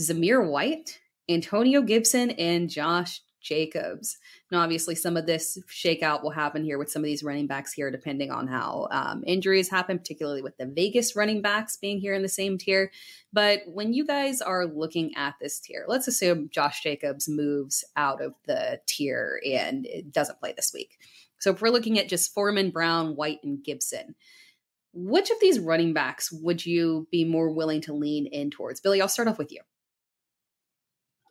Zamir 0.00 0.48
White, 0.48 1.00
Antonio 1.28 1.82
Gibson, 1.82 2.30
and 2.32 2.70
Josh 2.70 3.20
Jacobs. 3.42 4.18
Now, 4.50 4.60
obviously, 4.60 4.94
some 4.94 5.16
of 5.16 5.26
this 5.26 5.58
shakeout 5.68 6.22
will 6.22 6.30
happen 6.30 6.64
here 6.64 6.78
with 6.78 6.90
some 6.90 7.02
of 7.02 7.06
these 7.06 7.22
running 7.22 7.46
backs 7.46 7.72
here, 7.72 7.90
depending 7.90 8.30
on 8.30 8.46
how 8.46 8.88
um, 8.90 9.22
injuries 9.26 9.68
happen, 9.68 9.98
particularly 9.98 10.42
with 10.42 10.56
the 10.56 10.66
Vegas 10.66 11.14
running 11.16 11.42
backs 11.42 11.76
being 11.76 11.98
here 11.98 12.14
in 12.14 12.22
the 12.22 12.28
same 12.28 12.56
tier. 12.56 12.90
But 13.32 13.62
when 13.66 13.92
you 13.92 14.06
guys 14.06 14.40
are 14.40 14.66
looking 14.66 15.14
at 15.16 15.34
this 15.40 15.58
tier, 15.58 15.84
let's 15.88 16.08
assume 16.08 16.50
Josh 16.50 16.82
Jacobs 16.82 17.28
moves 17.28 17.84
out 17.96 18.22
of 18.22 18.34
the 18.46 18.80
tier 18.86 19.40
and 19.44 19.86
doesn't 20.10 20.38
play 20.38 20.52
this 20.56 20.72
week. 20.72 20.98
So 21.42 21.50
if 21.50 21.60
we're 21.60 21.70
looking 21.70 21.98
at 21.98 22.08
just 22.08 22.32
Foreman, 22.32 22.70
Brown, 22.70 23.16
White, 23.16 23.40
and 23.42 23.64
Gibson, 23.64 24.14
which 24.92 25.28
of 25.28 25.40
these 25.40 25.58
running 25.58 25.92
backs 25.92 26.30
would 26.30 26.64
you 26.64 27.08
be 27.10 27.24
more 27.24 27.50
willing 27.50 27.80
to 27.80 27.92
lean 27.92 28.26
in 28.26 28.48
towards? 28.48 28.80
Billy, 28.80 29.02
I'll 29.02 29.08
start 29.08 29.26
off 29.26 29.38
with 29.38 29.50
you. 29.50 29.60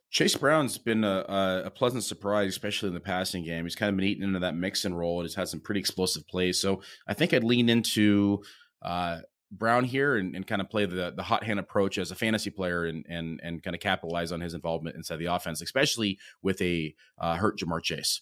Chase 0.10 0.36
Brown's 0.36 0.78
been 0.78 1.06
a, 1.06 1.64
a, 1.66 1.70
pleasant 1.70 2.04
surprise, 2.04 2.50
especially 2.50 2.90
in 2.90 2.94
the 2.94 3.00
passing 3.00 3.46
game. 3.46 3.64
He's 3.64 3.78
kind 3.78 3.90
of 3.90 3.96
been 3.96 4.06
eaten 4.06 4.26
into 4.26 4.40
that 4.40 4.54
mix 4.54 4.84
and 4.84 4.98
role 4.98 5.22
and 5.22 5.26
has 5.26 5.36
had 5.36 5.48
some 5.48 5.62
pretty 5.62 5.80
explosive 5.80 6.28
plays. 6.28 6.60
So 6.60 6.82
I 7.08 7.14
think 7.14 7.34
I'd 7.34 7.46
lean 7.46 7.70
into 7.70 8.44
uh, 8.82 9.20
Brown 9.50 9.86
here 9.86 10.18
and, 10.18 10.36
and, 10.36 10.46
kind 10.46 10.60
of 10.60 10.70
play 10.70 10.86
the 10.86 11.14
the 11.16 11.24
hot 11.24 11.46
hand 11.46 11.60
approach 11.60 11.98
as 11.98 12.12
a 12.12 12.16
fantasy 12.16 12.50
player 12.50 12.84
and 12.84 13.06
and 13.08 13.40
and 13.42 13.64
kind 13.64 13.76
of 13.76 13.80
capitalize 13.80 14.34
on 14.34 14.42
his 14.42 14.54
involvement 14.54 14.98
inside 14.98 15.20
the 15.20 15.34
offense, 15.34 15.62
especially 15.62 16.20
with 16.42 16.62
a 16.62 16.94
uh, 17.18 17.36
hurt 17.36 17.58
Ja'Marr 17.58 17.82
Chase. 17.82 18.22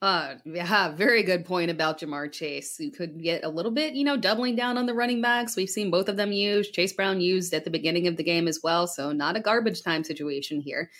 Uh, 0.00 0.34
yeah, 0.44 0.90
very 0.90 1.22
good 1.22 1.44
point 1.44 1.70
about 1.70 2.00
Ja'Marr 2.00 2.30
Chase. 2.32 2.78
You 2.80 2.90
could 2.90 3.22
get 3.22 3.44
a 3.44 3.48
little 3.48 3.70
bit, 3.70 3.94
you 3.94 4.04
know, 4.04 4.16
doubling 4.16 4.56
down 4.56 4.76
on 4.76 4.86
the 4.86 4.94
running 4.94 5.22
backs. 5.22 5.56
We've 5.56 5.70
seen 5.70 5.90
both 5.90 6.08
of 6.08 6.16
them 6.16 6.32
used. 6.32 6.74
Chase 6.74 6.92
Brown 6.92 7.20
used 7.20 7.54
at 7.54 7.64
the 7.64 7.70
beginning 7.70 8.08
of 8.08 8.16
the 8.16 8.24
game 8.24 8.48
as 8.48 8.60
well, 8.62 8.86
so 8.86 9.12
not 9.12 9.36
a 9.36 9.40
garbage 9.40 9.82
time 9.82 10.02
situation 10.02 10.60
here. 10.60 10.90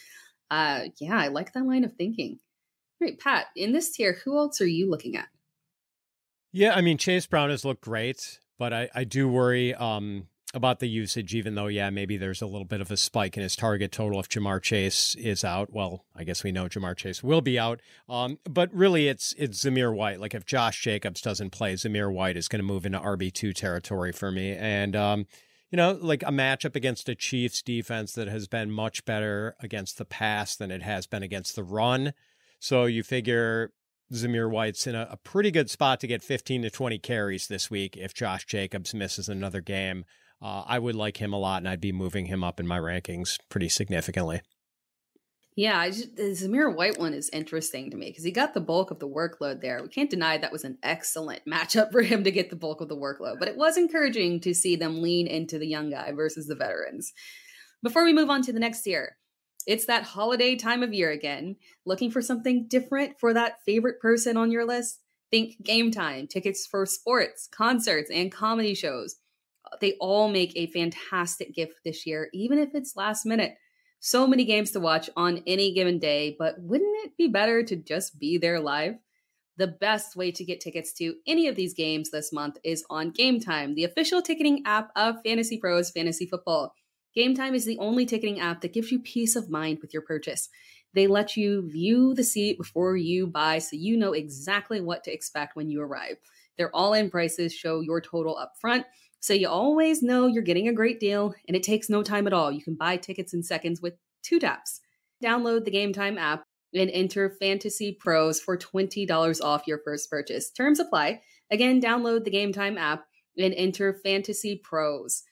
Uh, 0.51 0.85
yeah, 1.01 1.19
I 1.19 1.29
like 1.29 1.53
that 1.53 1.67
line 1.67 1.85
of 1.85 1.95
thinking. 1.95 2.39
All 3.01 3.09
right, 3.09 3.19
Pat, 3.19 3.47
in 3.57 3.73
this 3.73 3.91
tier, 3.91 4.19
who 4.25 4.39
else 4.39 4.61
are 4.61 4.67
you 4.67 4.89
looking 4.89 5.17
at? 5.17 5.29
Yeah, 6.53 6.75
I 6.75 6.83
mean, 6.83 6.99
Chase 6.99 7.27
Brown 7.27 7.51
has 7.51 7.65
looked 7.65 7.83
great, 7.83 8.39
but 8.59 8.73
I, 8.73 8.91
I 8.95 9.05
do 9.05 9.29
worry 9.29 9.75
um, 9.75 10.29
about 10.55 10.81
the 10.81 10.89
usage, 10.89 11.35
even 11.35 11.55
though, 11.55 11.67
yeah, 11.67 11.89
maybe 11.91 12.17
there's 12.17 12.43
a 12.43 12.47
little 12.47 12.67
bit 12.67 12.81
of 12.81 12.91
a 12.91 12.97
spike 12.97 13.37
in 13.37 13.43
his 13.43 13.57
target 13.57 13.91
total 13.91 14.21
if 14.21 14.29
Ja'Marr 14.29 14.61
Chase 14.61 15.15
is 15.15 15.45
out. 15.45 15.73
Well, 15.73 16.05
I 16.15 16.25
guess 16.25 16.45
we 16.45 16.53
know 16.53 16.67
Ja'Marr 16.67 16.97
Chase 16.97 17.23
will 17.23 17.41
be 17.41 17.59
out. 17.59 17.81
Um, 18.09 18.39
but 18.49 18.73
really, 18.75 19.09
it's 19.09 19.35
it's 19.39 19.65
Zamir 19.65 19.95
White. 19.95 20.21
Like 20.21 20.35
if 20.35 20.45
Josh 20.45 20.83
Jacobs 20.83 21.23
doesn't 21.23 21.51
play, 21.51 21.75
Zamir 21.75 22.13
White 22.13 22.37
is 22.37 22.49
going 22.49 22.61
to 22.61 22.67
move 22.67 22.85
into 22.85 23.01
RB2 23.01 23.55
territory 23.55 24.13
for 24.13 24.31
me. 24.31 24.53
And, 24.53 24.95
um, 24.95 25.27
you 25.71 25.77
know, 25.77 25.99
like 26.01 26.23
a 26.23 26.27
matchup 26.27 26.77
against 26.77 27.09
a 27.09 27.15
Chiefs 27.15 27.63
defense 27.63 28.13
that 28.13 28.29
has 28.29 28.47
been 28.47 28.71
much 28.71 29.07
better 29.07 29.57
against 29.61 29.97
the 29.97 30.05
pass 30.05 30.55
than 30.55 30.71
it 30.71 30.83
has 30.83 31.07
been 31.07 31.23
against 31.23 31.57
the 31.57 31.65
run. 31.65 32.13
So 32.59 32.85
you 32.85 33.03
figure 33.03 33.73
Zamir 34.13 34.51
White's 34.51 34.87
in 34.87 34.95
a, 34.95 35.09
a 35.11 35.17
pretty 35.17 35.51
good 35.51 35.71
spot 35.71 35.99
to 36.01 36.07
get 36.07 36.23
15 36.23 36.63
to 36.63 36.71
20 36.71 36.99
carries 36.99 37.47
this 37.47 37.71
week 37.71 37.97
if 37.97 38.13
Josh 38.13 38.45
Jacobs 38.45 38.93
misses 38.93 39.31
another 39.31 39.63
game. 39.63 40.05
Uh, 40.43 40.65
I 40.67 40.79
would 40.79 40.97
like 40.97 41.19
him 41.19 41.33
a 41.33 41.39
lot, 41.39 41.59
and 41.59 41.69
I'd 41.69 41.81
be 41.81 41.93
moving 41.93 42.27
him 42.27 42.43
up 42.43 42.59
in 42.59 42.67
my 42.67 42.79
rankings 42.79 43.39
pretty 43.49 43.69
significantly. 43.69 44.41
Yeah, 45.55 45.87
just, 45.89 46.17
the 46.17 46.23
Zamir 46.33 46.75
White 46.75 46.99
one 46.99 47.13
is 47.13 47.29
interesting 47.29 47.91
to 47.91 47.97
me 47.97 48.07
because 48.09 48.25
he 48.25 48.33
got 48.33 48.55
the 48.55 48.61
bulk 48.61 48.91
of 48.91 48.99
the 48.99 49.09
workload 49.09 49.61
there. 49.61 49.83
We 49.83 49.89
can't 49.89 50.11
deny 50.11 50.39
that 50.39 50.51
was 50.51 50.65
an 50.65 50.79
excellent 50.83 51.43
matchup 51.49 51.93
for 51.93 52.03
him 52.03 52.25
to 52.25 52.33
get 52.33 52.51
the 52.51 52.57
bulk 52.57 52.81
of 52.81 52.89
the 52.89 52.97
workload, 52.97 53.39
but 53.39 53.49
it 53.49 53.57
was 53.57 53.77
encouraging 53.77 54.41
to 54.41 54.55
see 54.55 54.75
them 54.75 55.01
lean 55.01 55.29
into 55.29 55.59
the 55.59 55.67
young 55.67 55.91
guy 55.91 56.11
versus 56.13 56.49
the 56.49 56.57
veterans. 56.57 57.13
Before 57.83 58.05
we 58.05 58.13
move 58.13 58.31
on 58.31 58.43
to 58.43 58.53
the 58.53 58.61
next 58.61 58.87
year, 58.87 59.19
it's 59.67 59.87
that 59.87 60.03
holiday 60.03 60.57
time 60.57 60.83
of 60.83 60.93
year 60.93 61.11
again. 61.11 61.57
Looking 61.87 62.11
for 62.11 62.23
something 62.23 62.67
different 62.67 63.21
for 63.21 63.33
that 63.33 63.63
favorite 63.65 64.01
person 64.01 64.37
on 64.37 64.51
your 64.51 64.65
list? 64.65 64.99
Think 65.31 65.63
game 65.63 65.93
time, 65.93 66.27
tickets 66.27 66.67
for 66.67 66.85
sports, 66.85 67.49
concerts, 67.53 68.11
and 68.11 68.33
comedy 68.33 68.75
shows 68.75 69.17
they 69.81 69.95
all 70.01 70.29
make 70.29 70.53
a 70.57 70.67
fantastic 70.69 71.55
gift 71.55 71.75
this 71.85 72.07
year, 72.07 72.29
even 72.33 72.59
if 72.59 72.75
it's 72.75 72.97
last 72.97 73.27
minute. 73.27 73.55
So 74.01 74.27
many 74.27 74.45
games 74.45 74.73
to 74.73 74.81
watch 74.81 75.09
on 75.17 75.43
any 75.47 75.73
given 75.73 75.99
day, 75.99 76.35
but 76.39 76.57
wouldn't 76.59 77.05
it 77.05 77.17
be 77.17 77.29
better 77.29 77.63
to 77.63 77.77
just 77.77 78.19
be 78.19 78.37
there 78.37 78.59
live? 78.59 78.95
The 79.59 79.69
best 79.69 80.17
way 80.17 80.33
to 80.33 80.45
get 80.45 80.61
tickets 80.61 80.93
to 80.95 81.15
any 81.27 81.47
of 81.47 81.57
these 81.57 81.75
games 81.75 82.11
this 82.11 82.33
month 82.33 82.59
is 82.65 82.85
on 82.91 83.11
Game 83.11 83.39
Time, 83.39 83.75
the 83.75 83.85
official 83.85 84.21
ticketing 84.21 84.63
app 84.65 84.91
of 84.97 85.23
Fantasy 85.25 85.59
Pros 85.59 85.91
Fantasy 85.91 86.27
Football. 86.27 86.75
Game 87.15 87.37
Time 87.37 87.55
is 87.55 87.65
the 87.65 87.79
only 87.79 88.07
ticketing 88.07 88.41
app 88.41 88.63
that 88.63 88.73
gives 88.73 88.91
you 88.91 88.99
peace 88.99 89.37
of 89.37 89.51
mind 89.51 89.79
with 89.83 89.93
your 89.93 90.03
purchase. 90.03 90.49
They 90.95 91.07
let 91.07 91.37
you 91.37 91.71
view 91.71 92.15
the 92.15 92.25
seat 92.25 92.59
before 92.59 92.97
you 92.97 93.27
buy 93.27 93.59
so 93.59 93.77
you 93.77 93.97
know 93.97 94.13
exactly 94.13 94.81
what 94.81 95.05
to 95.05 95.13
expect 95.13 95.55
when 95.55 95.71
you 95.71 95.81
arrive. 95.81 96.17
Their 96.59 96.75
all 96.75 96.93
in 96.93 97.11
prices 97.11 97.55
show 97.55 97.81
your 97.81 98.01
total 98.01 98.37
up 98.37 98.55
front 98.61 98.87
so 99.23 99.33
you 99.35 99.49
always 99.49 100.03
know 100.03 100.27
you're 100.27 100.43
getting 100.43 100.67
a 100.67 100.73
great 100.73 100.99
deal 100.99 101.33
and 101.47 101.57
it 101.57 101.63
takes 101.63 101.89
no 101.89 102.03
time 102.03 102.27
at 102.27 102.33
all. 102.33 102.51
You 102.51 102.61
can 102.61 102.75
buy 102.75 102.97
tickets 102.97 103.33
in 103.33 103.45
seconds 103.45 103.81
with 103.81 103.95
two 104.25 104.41
taps. 104.41 104.81
Download 105.23 105.65
the 105.65 105.71
Game 105.71 105.93
Time 105.93 106.19
app 106.19 106.43
and 106.75 106.91
enter 106.91 107.37
Fantasy 107.41 107.97
Pros 108.01 108.41
for 108.41 108.59
$20 108.59 109.41
off 109.41 109.69
your 109.69 109.79
first 109.85 110.11
purchase. 110.11 110.51
Terms 110.51 110.81
apply. 110.81 111.21
Again, 111.53 111.81
download 111.81 112.25
the 112.25 112.33
Game 112.33 112.53
Time 112.53 112.77
app 112.77 113.05
and 113.39 113.55
enter 113.55 114.01
Fantasy 114.03 114.61
Pros. 114.63 115.23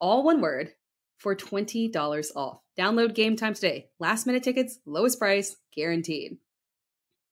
All 0.00 0.22
one 0.22 0.40
word 0.40 0.70
for 1.18 1.34
$20 1.34 2.36
off. 2.36 2.60
Download 2.78 3.12
Game 3.12 3.34
Time 3.34 3.54
today. 3.54 3.88
Last 3.98 4.24
minute 4.24 4.44
tickets, 4.44 4.78
lowest 4.86 5.18
price, 5.18 5.56
guaranteed. 5.74 6.36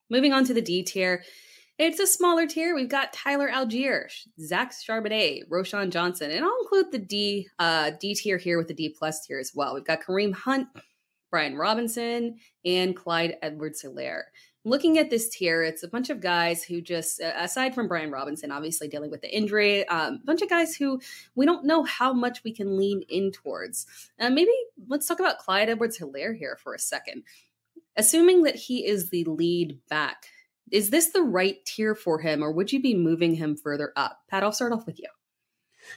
Moving 0.09 0.33
on 0.33 0.43
to 0.43 0.53
the 0.53 0.61
D 0.61 0.83
tier. 0.83 1.23
It's 1.83 1.99
a 1.99 2.05
smaller 2.05 2.45
tier. 2.45 2.75
We've 2.75 2.87
got 2.87 3.11
Tyler 3.11 3.49
Allgeier, 3.49 4.05
Zach 4.39 4.71
Charbonnet, 4.71 5.49
Roschon 5.49 5.89
Johnson, 5.89 6.29
and 6.29 6.45
I'll 6.45 6.59
include 6.61 6.91
the 6.91 6.99
D 6.99 7.47
uh, 7.57 7.89
D 7.99 8.13
tier 8.13 8.37
here 8.37 8.59
with 8.59 8.67
the 8.67 8.75
D 8.75 8.89
plus 8.95 9.25
tier 9.25 9.39
as 9.39 9.53
well. 9.55 9.73
We've 9.73 9.83
got 9.83 10.03
Kareem 10.03 10.31
Hunt, 10.31 10.67
Brian 11.31 11.55
Robinson, 11.55 12.37
and 12.63 12.95
Clyde 12.95 13.35
Edwards 13.41 13.83
Helaire. 13.83 14.25
Looking 14.63 14.99
at 14.99 15.09
this 15.09 15.29
tier, 15.29 15.63
it's 15.63 15.81
a 15.81 15.87
bunch 15.87 16.11
of 16.11 16.21
guys 16.21 16.63
who 16.63 16.81
just, 16.81 17.19
aside 17.19 17.73
from 17.73 17.87
Brian 17.87 18.11
Robinson, 18.11 18.51
obviously 18.51 18.87
dealing 18.87 19.09
with 19.09 19.21
the 19.21 19.35
injury, 19.35 19.87
um, 19.87 20.19
a 20.21 20.25
bunch 20.25 20.43
of 20.43 20.49
guys 20.51 20.75
who 20.75 21.01
we 21.33 21.47
don't 21.47 21.65
know 21.65 21.81
how 21.83 22.13
much 22.13 22.43
we 22.43 22.53
can 22.53 22.77
lean 22.77 23.01
in 23.09 23.31
towards. 23.31 23.87
Uh, 24.19 24.29
maybe 24.29 24.53
let's 24.87 25.07
talk 25.07 25.19
about 25.19 25.39
Clyde 25.39 25.69
Edwards 25.69 25.97
Helaire 25.97 26.37
here 26.37 26.59
for 26.61 26.75
a 26.75 26.79
second. 26.79 27.23
Assuming 27.97 28.43
that 28.43 28.55
he 28.55 28.85
is 28.85 29.09
the 29.09 29.23
lead 29.23 29.79
back 29.89 30.27
is 30.71 30.89
this 30.89 31.11
the 31.11 31.23
right 31.23 31.57
tier 31.65 31.95
for 31.95 32.19
him, 32.19 32.43
or 32.43 32.51
would 32.51 32.71
you 32.71 32.81
be 32.81 32.95
moving 32.95 33.35
him 33.35 33.55
further 33.55 33.91
up? 33.95 34.19
Pat, 34.29 34.43
I'll 34.43 34.51
start 34.51 34.73
off 34.73 34.85
with 34.85 34.99
you. 34.99 35.07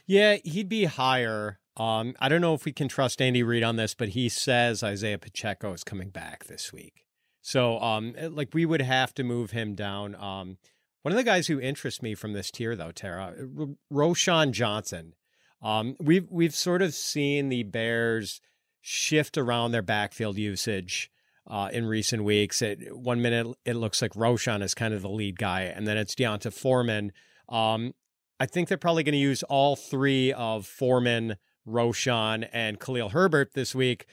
Yeah, 0.06 0.36
he'd 0.44 0.68
be 0.68 0.84
higher. 0.84 1.60
Um, 1.76 2.14
I 2.20 2.28
don't 2.28 2.40
know 2.40 2.54
if 2.54 2.64
we 2.64 2.72
can 2.72 2.88
trust 2.88 3.20
Andy 3.20 3.42
Reid 3.42 3.62
on 3.62 3.76
this, 3.76 3.94
but 3.94 4.10
he 4.10 4.28
says 4.28 4.82
Isaiah 4.82 5.18
Pacheco 5.18 5.72
is 5.72 5.84
coming 5.84 6.10
back 6.10 6.44
this 6.44 6.72
week. 6.72 7.04
So, 7.42 7.78
um, 7.80 8.14
eh, 8.16 8.28
like, 8.30 8.54
we 8.54 8.64
would 8.64 8.80
have 8.80 9.12
to 9.14 9.24
move 9.24 9.50
him 9.50 9.74
down. 9.74 10.14
Um, 10.14 10.56
one 11.02 11.12
of 11.12 11.16
the 11.16 11.24
guys 11.24 11.48
who 11.48 11.60
interests 11.60 12.00
me 12.00 12.14
from 12.14 12.32
this 12.32 12.50
tier, 12.50 12.74
though, 12.74 12.92
Tera, 12.92 13.34
R- 13.58 13.66
Roschon 13.92 14.52
Johnson. 14.52 15.14
Um, 15.60 15.96
we've 16.00 16.26
we've 16.30 16.54
sort 16.54 16.82
of 16.82 16.94
seen 16.94 17.48
the 17.48 17.62
Bears 17.62 18.40
shift 18.80 19.36
around 19.36 19.72
their 19.72 19.82
backfield 19.82 20.38
usage 20.38 21.10
uh, 21.46 21.68
in 21.72 21.86
recent 21.86 22.24
weeks. 22.24 22.62
It, 22.62 22.96
one 22.96 23.20
minute 23.22 23.56
it 23.64 23.74
looks 23.74 24.00
like 24.02 24.12
Roschon 24.12 24.62
is 24.62 24.74
kind 24.74 24.94
of 24.94 25.02
the 25.02 25.08
lead 25.08 25.38
guy, 25.38 25.62
and 25.62 25.86
then 25.86 25.96
it's 25.96 26.14
D'Onta 26.14 26.52
Foreman. 26.52 27.12
Um, 27.48 27.94
I 28.40 28.46
think 28.46 28.68
they're 28.68 28.78
probably 28.78 29.02
going 29.02 29.12
to 29.12 29.18
use 29.18 29.42
all 29.44 29.76
three 29.76 30.32
of 30.32 30.66
Foreman, 30.66 31.36
Roschon, 31.66 32.48
and 32.52 32.80
Khalil 32.80 33.10
Herbert 33.10 33.52
this 33.54 33.74
week, 33.74 34.06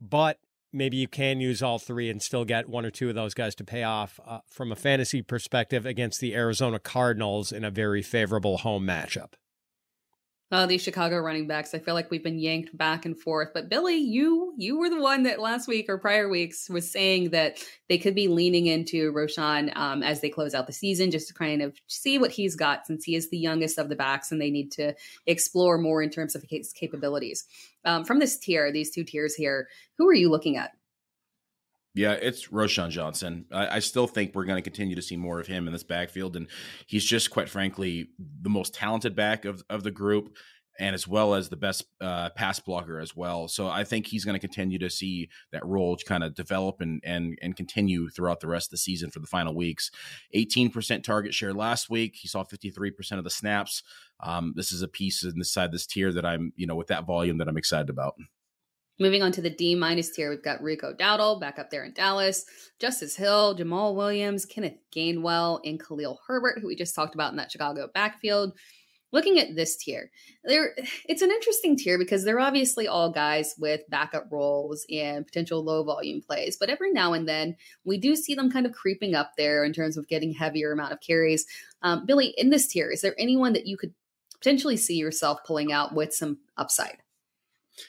but 0.00 0.38
maybe 0.72 0.96
you 0.96 1.06
can 1.06 1.40
use 1.40 1.62
all 1.62 1.78
three 1.78 2.10
and 2.10 2.20
still 2.20 2.44
get 2.44 2.68
one 2.68 2.84
or 2.84 2.90
two 2.90 3.08
of 3.08 3.14
those 3.14 3.32
guys 3.32 3.54
to 3.54 3.64
pay 3.64 3.84
off 3.84 4.18
uh, 4.26 4.40
from 4.48 4.72
a 4.72 4.76
fantasy 4.76 5.22
perspective 5.22 5.86
against 5.86 6.20
the 6.20 6.34
Arizona 6.34 6.78
Cardinals 6.78 7.52
in 7.52 7.64
a 7.64 7.70
very 7.70 8.02
favorable 8.02 8.58
home 8.58 8.84
matchup. 8.84 9.34
Oh, 10.52 10.66
these 10.66 10.82
Chicago 10.82 11.18
running 11.18 11.46
backs. 11.46 11.74
I 11.74 11.78
feel 11.78 11.94
like 11.94 12.10
we've 12.10 12.22
been 12.22 12.38
yanked 12.38 12.76
back 12.76 13.06
and 13.06 13.18
forth. 13.18 13.48
But 13.54 13.70
Billy, 13.70 13.96
you 13.96 14.54
you 14.58 14.78
were 14.78 14.90
the 14.90 15.00
one 15.00 15.22
that 15.22 15.40
last 15.40 15.66
week 15.66 15.86
or 15.88 15.98
prior 15.98 16.28
weeks 16.28 16.68
was 16.68 16.90
saying 16.90 17.30
that 17.30 17.58
they 17.88 17.96
could 17.96 18.14
be 18.14 18.28
leaning 18.28 18.66
into 18.66 19.10
Roschon 19.12 19.74
um, 19.76 20.02
as 20.02 20.20
they 20.20 20.28
close 20.28 20.54
out 20.54 20.66
the 20.66 20.72
season, 20.72 21.10
just 21.10 21.28
to 21.28 21.34
kind 21.34 21.62
of 21.62 21.76
see 21.86 22.18
what 22.18 22.30
he's 22.30 22.56
got 22.56 22.86
since 22.86 23.04
he 23.04 23.16
is 23.16 23.30
the 23.30 23.38
youngest 23.38 23.78
of 23.78 23.88
the 23.88 23.96
backs 23.96 24.30
and 24.30 24.40
they 24.40 24.50
need 24.50 24.70
to 24.72 24.94
explore 25.26 25.78
more 25.78 26.02
in 26.02 26.10
terms 26.10 26.34
of 26.34 26.44
his 26.48 26.72
capabilities. 26.72 27.44
Um, 27.84 28.04
from 28.04 28.18
this 28.18 28.38
tier, 28.38 28.70
these 28.70 28.90
two 28.90 29.04
tiers 29.04 29.34
here, 29.34 29.68
who 29.96 30.06
are 30.08 30.14
you 30.14 30.30
looking 30.30 30.56
at? 30.56 30.72
Yeah, 31.94 32.12
it's 32.12 32.48
Roschon 32.48 32.90
Johnson. 32.90 33.46
I, 33.52 33.76
I, 33.76 33.78
still 33.78 34.08
think 34.08 34.34
we're 34.34 34.46
going 34.46 34.56
to 34.56 34.68
continue 34.68 34.96
to 34.96 35.02
see 35.02 35.16
more 35.16 35.38
of 35.38 35.46
him 35.46 35.68
in 35.68 35.72
this 35.72 35.84
backfield, 35.84 36.34
and 36.34 36.48
he's 36.88 37.04
just, 37.04 37.30
quite 37.30 37.48
frankly, 37.48 38.08
the 38.42 38.50
most 38.50 38.74
talented 38.74 39.14
back 39.14 39.44
of 39.44 39.62
of 39.70 39.84
the 39.84 39.92
group, 39.92 40.36
and 40.80 40.92
as 40.92 41.06
well 41.06 41.34
as 41.34 41.48
the 41.48 41.56
best 41.56 41.84
uh, 42.00 42.30
pass 42.30 42.58
blocker 42.58 42.98
as 42.98 43.14
well. 43.14 43.46
So 43.46 43.68
I 43.68 43.84
think 43.84 44.08
he's 44.08 44.24
going 44.24 44.34
to 44.34 44.40
continue 44.40 44.76
to 44.80 44.90
see 44.90 45.28
that 45.52 45.64
role 45.64 45.96
kind 46.04 46.24
of 46.24 46.34
develop 46.34 46.80
and 46.80 47.00
and 47.04 47.38
and 47.40 47.56
continue 47.56 48.10
throughout 48.10 48.40
the 48.40 48.48
rest 48.48 48.66
of 48.66 48.70
the 48.72 48.78
season 48.78 49.10
for 49.10 49.20
the 49.20 49.28
final 49.28 49.54
weeks. 49.54 49.92
Eighteen 50.32 50.70
percent 50.70 51.04
target 51.04 51.32
share 51.32 51.54
last 51.54 51.88
week. 51.88 52.16
He 52.16 52.26
saw 52.26 52.42
fifty 52.42 52.70
three 52.70 52.90
percent 52.90 53.18
of 53.18 53.24
the 53.24 53.30
snaps. 53.30 53.84
Um, 54.18 54.52
this 54.56 54.72
is 54.72 54.82
a 54.82 54.88
piece 54.88 55.22
in 55.22 55.38
this 55.38 55.52
side 55.52 55.70
this 55.70 55.86
tier 55.86 56.12
that 56.12 56.26
I'm 56.26 56.52
you 56.56 56.66
know 56.66 56.74
with 56.74 56.88
that 56.88 57.06
volume 57.06 57.38
that 57.38 57.46
I'm 57.46 57.56
excited 57.56 57.88
about. 57.88 58.14
Moving 59.00 59.22
on 59.22 59.32
to 59.32 59.42
the 59.42 59.50
D 59.50 59.74
minus 59.74 60.10
tier, 60.10 60.30
we've 60.30 60.42
got 60.42 60.62
Rico 60.62 60.94
Dowdle 60.94 61.40
back 61.40 61.58
up 61.58 61.70
there 61.70 61.84
in 61.84 61.92
Dallas, 61.94 62.44
Justice 62.78 63.16
Hill, 63.16 63.56
Jamaal 63.56 63.96
Williams, 63.96 64.46
Kenneth 64.46 64.78
Gainwell, 64.94 65.58
and 65.64 65.84
Khalil 65.84 66.20
Herbert, 66.28 66.60
who 66.60 66.68
we 66.68 66.76
just 66.76 66.94
talked 66.94 67.14
about 67.14 67.32
in 67.32 67.36
that 67.38 67.50
Chicago 67.50 67.88
backfield. 67.92 68.52
Looking 69.10 69.38
at 69.38 69.54
this 69.56 69.76
tier, 69.76 70.10
there 70.44 70.76
it's 71.08 71.22
an 71.22 71.30
interesting 71.30 71.76
tier 71.76 71.98
because 71.98 72.24
they're 72.24 72.40
obviously 72.40 72.86
all 72.86 73.10
guys 73.10 73.54
with 73.58 73.80
backup 73.88 74.26
roles 74.30 74.86
and 74.88 75.26
potential 75.26 75.64
low 75.64 75.82
volume 75.82 76.20
plays, 76.20 76.56
but 76.56 76.70
every 76.70 76.92
now 76.92 77.14
and 77.14 77.28
then 77.28 77.56
we 77.84 77.98
do 77.98 78.14
see 78.14 78.34
them 78.34 78.50
kind 78.50 78.66
of 78.66 78.72
creeping 78.72 79.14
up 79.16 79.32
there 79.36 79.64
in 79.64 79.72
terms 79.72 79.96
of 79.96 80.06
getting 80.08 80.32
heavier 80.32 80.70
amount 80.70 80.92
of 80.92 81.00
carries. 81.00 81.46
Um, 81.82 82.06
Billy, 82.06 82.34
in 82.36 82.50
this 82.50 82.68
tier, 82.68 82.90
is 82.90 83.00
there 83.00 83.14
anyone 83.18 83.54
that 83.54 83.66
you 83.66 83.76
could 83.76 83.92
potentially 84.40 84.76
see 84.76 84.96
yourself 84.96 85.40
pulling 85.44 85.72
out 85.72 85.94
with 85.94 86.12
some 86.12 86.38
upside? 86.56 86.98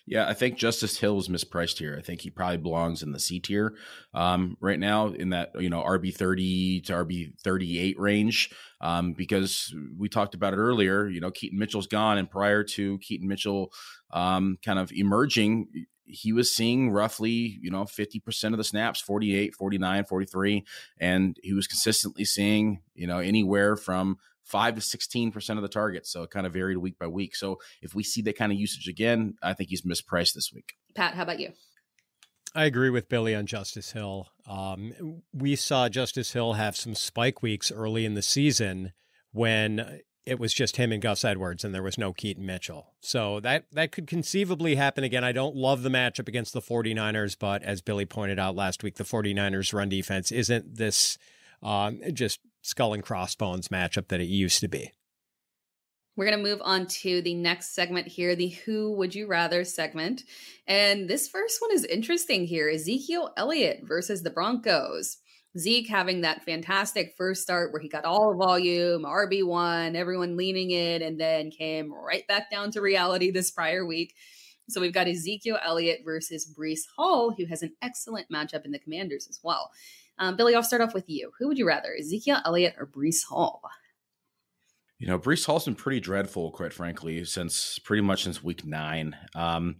Yeah, 0.06 0.28
I 0.28 0.34
think 0.34 0.58
Justice 0.58 0.98
Hill 0.98 1.20
is 1.20 1.28
mispriced 1.28 1.78
here. 1.78 1.96
I 1.98 2.02
think 2.02 2.22
he 2.22 2.30
probably 2.30 2.58
belongs 2.58 3.04
in 3.04 3.12
the 3.12 3.20
C 3.20 3.40
tier 3.40 3.76
um, 4.14 4.58
right 4.60 4.80
now, 4.80 5.08
in 5.08 5.30
that 5.30 5.52
you 5.60 5.70
know 5.70 5.84
RB 5.84 6.14
thirty 6.16 6.82
to 6.82 6.94
RB 6.94 7.40
thirty 7.40 7.80
eight 7.80 8.00
range, 8.00 8.52
um, 8.82 9.14
because 9.14 9.74
we 9.98 10.10
talked 10.10 10.34
about 10.34 10.54
it 10.54 10.58
earlier. 10.58 11.08
You 11.08 11.22
know, 11.22 11.32
Keaton 11.32 11.60
Mitchell's 11.60 11.88
gone, 11.88 12.18
and 12.18 12.30
prior 12.30 12.64
to 12.64 12.98
Keaton 13.00 13.28
Mitchell 13.28 13.72
um, 14.12 14.58
kind 14.64 14.80
of 14.80 14.92
emerging, 14.92 15.68
he 16.06 16.32
was 16.32 16.54
seeing 16.54 16.92
roughly 16.92 17.60
you 17.62 17.72
know 17.72 17.84
50% 17.84 18.52
of 18.52 18.58
the 18.58 18.64
snaps 18.64 19.02
48 19.02 19.56
49 19.56 20.06
43 20.06 20.66
and 21.00 21.38
he 21.42 21.54
was 21.54 21.68
consistently 21.68 22.26
seeing 22.26 22.82
you 22.94 23.08
know 23.08 23.18
anywhere 23.20 23.76
from 23.76 24.18
five 24.46 24.76
to 24.76 24.82
16% 24.82 25.50
of 25.58 25.62
the 25.62 25.68
targets. 25.68 26.12
So 26.12 26.24
it 26.24 26.30
kind 26.30 26.46
of 26.46 26.54
varied 26.54 26.78
week 26.78 26.98
by 26.98 27.08
week. 27.08 27.36
So 27.36 27.60
if 27.82 27.94
we 27.94 28.04
see 28.04 28.22
that 28.24 28.38
kind 28.38 28.52
of 28.52 28.58
usage 28.58 28.88
again, 28.88 29.36
I 29.42 29.54
think 29.54 29.70
he's 29.70 29.82
mispriced 29.82 30.34
this 30.34 30.52
week. 30.54 30.74
Pat, 30.96 31.16
how 31.16 31.24
about 31.24 31.40
you? 31.40 31.52
I 32.54 32.66
agree 32.66 32.90
with 32.90 33.10
Billy 33.10 33.36
on 33.36 33.48
Justice 33.48 33.92
Hill. 33.92 34.30
Um, 34.48 35.22
we 35.34 35.58
saw 35.58 35.90
Justice 35.90 36.32
Hill 36.32 36.54
have 36.54 36.78
some 36.78 36.96
spike 36.96 37.42
weeks 37.42 37.72
early 37.72 38.06
in 38.06 38.14
the 38.14 38.22
season 38.22 38.94
when 39.34 40.00
it 40.26 40.40
was 40.40 40.54
just 40.54 40.78
him 40.78 40.92
and 40.92 41.02
Gus 41.02 41.26
Edwards 41.26 41.64
and 41.64 41.76
there 41.76 41.84
was 41.84 41.98
no 41.98 42.14
Keaton 42.14 42.46
Mitchell. 42.46 42.94
So 43.02 43.40
that 43.42 43.66
that 43.74 43.92
could 43.92 44.08
conceivably 44.08 44.76
happen 44.76 45.04
again. 45.04 45.24
I 45.24 45.34
don't 45.34 45.56
love 45.56 45.84
the 45.84 45.90
matchup 45.90 46.28
against 46.28 46.54
the 46.54 46.62
49ers, 46.62 47.36
but 47.38 47.62
as 47.62 47.82
Billy 47.82 48.06
pointed 48.06 48.40
out 48.40 48.56
last 48.56 48.84
week, 48.84 48.96
the 48.96 49.04
49ers 49.04 49.74
run 49.74 49.90
defense 49.90 50.32
isn't 50.32 50.78
this 50.78 51.18
um, 51.62 52.00
just 52.14 52.40
skull 52.66 52.94
and 52.94 53.04
crossbones 53.04 53.68
matchup 53.68 54.08
that 54.08 54.20
it 54.20 54.28
used 54.28 54.60
to 54.60 54.68
be. 54.68 54.92
We're 56.18 56.26
going 56.26 56.38
to 56.38 56.50
move 56.50 56.62
on 56.64 56.88
to 56.88 57.22
the 57.22 57.36
next 57.36 57.76
segment 57.76 58.08
here, 58.08 58.36
the 58.36 58.48
Who 58.48 58.94
Would 58.94 59.14
You 59.14 59.28
Rather 59.28 59.64
segment. 59.66 60.24
And 60.66 61.10
this 61.10 61.28
first 61.28 61.62
one 61.62 61.72
is 61.74 61.84
interesting 61.86 62.48
here 62.48 62.70
Ezekiel 62.70 63.34
Elliott 63.38 63.82
versus 63.84 64.24
the 64.24 64.30
Broncos. 64.30 65.18
Zeke 65.58 65.88
having 65.88 66.22
that 66.22 66.44
fantastic 66.44 67.14
first 67.18 67.42
start 67.42 67.72
where 67.72 67.82
he 67.82 67.88
got 67.88 68.04
all 68.04 68.36
volume, 68.36 69.04
RB1, 69.04 69.96
everyone 69.96 70.36
leaning 70.36 70.72
in, 70.72 71.02
and 71.02 71.20
then 71.20 71.52
came 71.52 71.94
right 71.94 72.28
back 72.28 72.50
down 72.50 72.72
to 72.72 72.82
reality 72.82 73.30
this 73.32 73.52
prior 73.52 73.86
week. 73.86 74.16
So 74.68 74.82
we've 74.82 74.94
got 74.94 75.08
Ezekiel 75.08 75.60
Elliott 75.64 76.02
versus 76.04 76.52
Breece 76.58 76.88
Hall, 76.98 77.34
who 77.38 77.46
has 77.46 77.62
an 77.62 77.74
excellent 77.82 78.28
matchup 78.34 78.66
in 78.66 78.72
the 78.72 78.80
Commanders 78.80 79.28
as 79.30 79.40
well. 79.44 79.70
Um, 80.18 80.36
Billy, 80.36 80.56
I'll 80.56 80.64
start 80.64 80.82
off 80.82 80.94
with 80.94 81.10
you. 81.10 81.32
Who 81.40 81.48
would 81.48 81.58
you 81.58 81.68
rather, 81.68 81.94
Ezekiel 82.00 82.40
Elliott 82.46 82.76
or 82.78 82.88
Breece 82.88 83.26
Hall? 83.26 83.62
You 84.98 85.08
know, 85.08 85.20
Breece 85.20 85.46
Hall's 85.46 85.66
been 85.66 85.76
pretty 85.76 86.00
dreadful, 86.00 86.52
quite 86.52 86.74
frankly, 86.74 87.26
since 87.26 87.80
pretty 87.80 88.02
much 88.02 88.24
since 88.24 88.44
week 88.44 88.66
nine. 88.66 89.16
Um, 89.36 89.76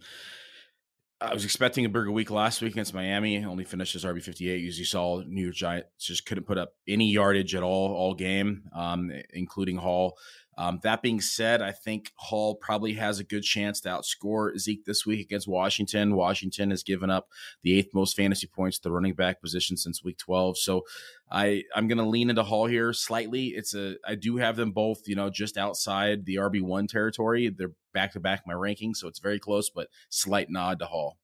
I 1.18 1.32
was 1.32 1.44
expecting 1.44 1.86
a 1.86 1.88
bigger 1.88 2.12
week 2.12 2.30
last 2.30 2.60
week 2.60 2.72
against 2.72 2.92
Miami. 2.92 3.42
Only 3.42 3.64
finished 3.64 3.96
as 3.96 4.04
RB 4.04 4.22
fifty 4.22 4.50
eight. 4.50 4.68
As 4.68 4.78
you 4.78 4.84
saw, 4.84 5.22
New 5.26 5.44
York 5.44 5.54
Giants 5.54 5.88
just 5.98 6.26
couldn't 6.26 6.44
put 6.44 6.58
up 6.58 6.74
any 6.86 7.10
yardage 7.10 7.54
at 7.54 7.62
all 7.62 7.94
all 7.94 8.12
game, 8.12 8.64
um, 8.74 9.10
including 9.32 9.76
Hall. 9.76 10.18
Um, 10.58 10.80
that 10.82 11.02
being 11.02 11.20
said, 11.20 11.60
I 11.60 11.72
think 11.72 12.12
Hall 12.16 12.54
probably 12.54 12.94
has 12.94 13.18
a 13.18 13.24
good 13.24 13.42
chance 13.42 13.80
to 13.82 13.88
outscore 13.90 14.56
Zeke 14.58 14.84
this 14.84 15.04
week 15.04 15.20
against 15.20 15.46
Washington. 15.46 16.16
Washington 16.16 16.70
has 16.70 16.82
given 16.82 17.10
up 17.10 17.28
the 17.62 17.78
eighth 17.78 17.92
most 17.92 18.16
fantasy 18.16 18.46
points 18.46 18.78
to 18.78 18.88
the 18.88 18.92
running 18.92 19.14
back 19.14 19.42
position 19.42 19.76
since 19.76 20.02
week 20.02 20.18
12. 20.18 20.56
So 20.58 20.82
I, 21.30 21.64
I'm 21.74 21.88
going 21.88 21.98
to 21.98 22.04
lean 22.04 22.30
into 22.30 22.42
Hall 22.42 22.66
here 22.66 22.92
slightly. 22.92 23.48
It's 23.48 23.74
a, 23.74 23.96
I 24.06 24.14
do 24.14 24.36
have 24.38 24.56
them 24.56 24.72
both, 24.72 25.06
you 25.06 25.14
know, 25.14 25.28
just 25.28 25.58
outside 25.58 26.24
the 26.24 26.36
RB1 26.36 26.88
territory. 26.88 27.48
They're 27.48 27.72
back 27.92 28.12
to 28.12 28.20
back 28.20 28.44
my 28.46 28.54
rankings. 28.54 28.96
So 28.96 29.08
it's 29.08 29.20
very 29.20 29.38
close, 29.38 29.68
but 29.68 29.88
slight 30.08 30.48
nod 30.50 30.78
to 30.78 30.86
Hall. 30.86 31.18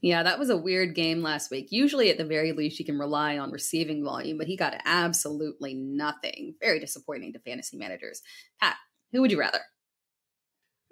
Yeah, 0.00 0.22
that 0.22 0.38
was 0.38 0.50
a 0.50 0.56
weird 0.56 0.94
game 0.94 1.22
last 1.22 1.50
week. 1.50 1.68
Usually, 1.70 2.10
at 2.10 2.18
the 2.18 2.24
very 2.24 2.52
least, 2.52 2.78
you 2.78 2.84
can 2.84 2.98
rely 2.98 3.38
on 3.38 3.50
receiving 3.50 4.04
volume, 4.04 4.38
but 4.38 4.46
he 4.46 4.56
got 4.56 4.80
absolutely 4.84 5.74
nothing. 5.74 6.54
Very 6.60 6.80
disappointing 6.80 7.32
to 7.32 7.38
fantasy 7.38 7.76
managers. 7.76 8.22
Pat, 8.60 8.76
who 9.12 9.20
would 9.20 9.30
you 9.30 9.38
rather? 9.38 9.60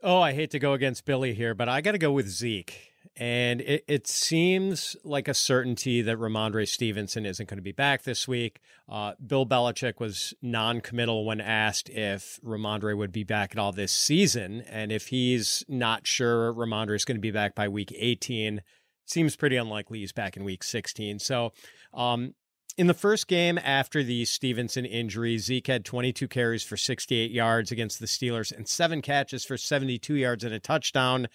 Oh, 0.03 0.21
I 0.21 0.33
hate 0.33 0.53
to 0.53 0.59
go 0.59 0.75
against 0.75 1.05
Billy 1.05 1.35
here, 1.35 1.55
but 1.55 1.69
I 1.69 1.81
got 1.81 1.93
to 1.93 1.99
go 1.99 2.13
with 2.13 2.29
Zeke. 2.29 2.93
And 3.19 3.61
it, 3.63 3.85
it, 3.89 4.07
seems 4.07 4.97
like 5.03 5.27
a 5.27 5.35
certainty 5.35 6.03
that 6.03 6.19
Rhamondre 6.19 6.69
Stevenson 6.69 7.27
isn't 7.27 7.49
going 7.49 7.59
to 7.59 7.63
be 7.63 7.73
back 7.73 8.05
this 8.05 8.29
week. 8.29 8.61
Uh, 8.89 9.15
Bill 9.25 9.45
Belichick 9.45 9.99
was 9.99 10.35
non 10.41 10.81
committal 10.81 11.25
when 11.25 11.41
asked 11.41 11.91
if 11.91 12.39
Rhamondre 12.45 12.97
would 12.97 13.11
be 13.11 13.25
back 13.25 13.51
at 13.51 13.59
all 13.59 13.73
this 13.73 13.91
season. 13.91 14.63
And 14.71 14.93
if 14.93 15.09
he's 15.09 15.65
not 15.69 16.07
sure 16.07 16.55
Rhamondre 16.55 16.95
is 16.95 17.05
going 17.05 17.17
to 17.17 17.21
be 17.21 17.33
back 17.33 17.57
by 17.57 17.67
week 17.67 17.93
18, 17.97 18.63
seems 19.05 19.35
pretty 19.35 19.57
unlikely 19.57 19.99
he's 19.99 20.13
back 20.13 20.37
in 20.37 20.45
week 20.45 20.63
16. 20.63 21.19
So, 21.19 21.53
um, 21.93 22.35
in 22.77 22.87
the 22.87 22.95
first 22.95 23.27
game 23.27 23.59
after 23.59 24.05
the 24.05 24.25
Stevenson 24.27 24.85
injury, 24.85 25.39
Zeke 25.39 25.67
had 25.67 25.85
22 25.85 26.29
carries 26.29 26.63
for 26.63 26.77
68 26.77 27.33
yards 27.33 27.73
against 27.73 27.99
the 27.99 28.07
Steelers 28.07 28.57
and 28.57 28.69
seven 28.69 29.03
catches 29.03 29.45
for 29.45 29.57
72 29.57 30.15
yards 30.15 30.45
and 30.45 30.55
a 30.55 30.61
touchdown. 30.61 31.27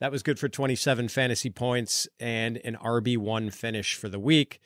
That 0.00 0.12
was 0.12 0.22
good 0.22 0.38
for 0.38 0.48
27 0.48 1.08
fantasy 1.08 1.50
points 1.50 2.06
and 2.20 2.58
an 2.58 2.76
RB1 2.76 3.52
finish 3.52 3.94
for 3.94 4.08
the 4.08 4.20
week. 4.20 4.60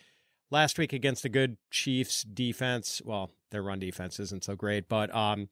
Last 0.50 0.78
week 0.78 0.92
against 0.92 1.24
a 1.24 1.30
good 1.30 1.56
Chiefs 1.70 2.22
defense, 2.22 3.00
well, 3.04 3.30
their 3.50 3.62
run 3.62 3.78
defense 3.78 4.20
isn't 4.20 4.44
so 4.44 4.54
great, 4.54 4.88
but 4.88 5.14
um, 5.14 5.48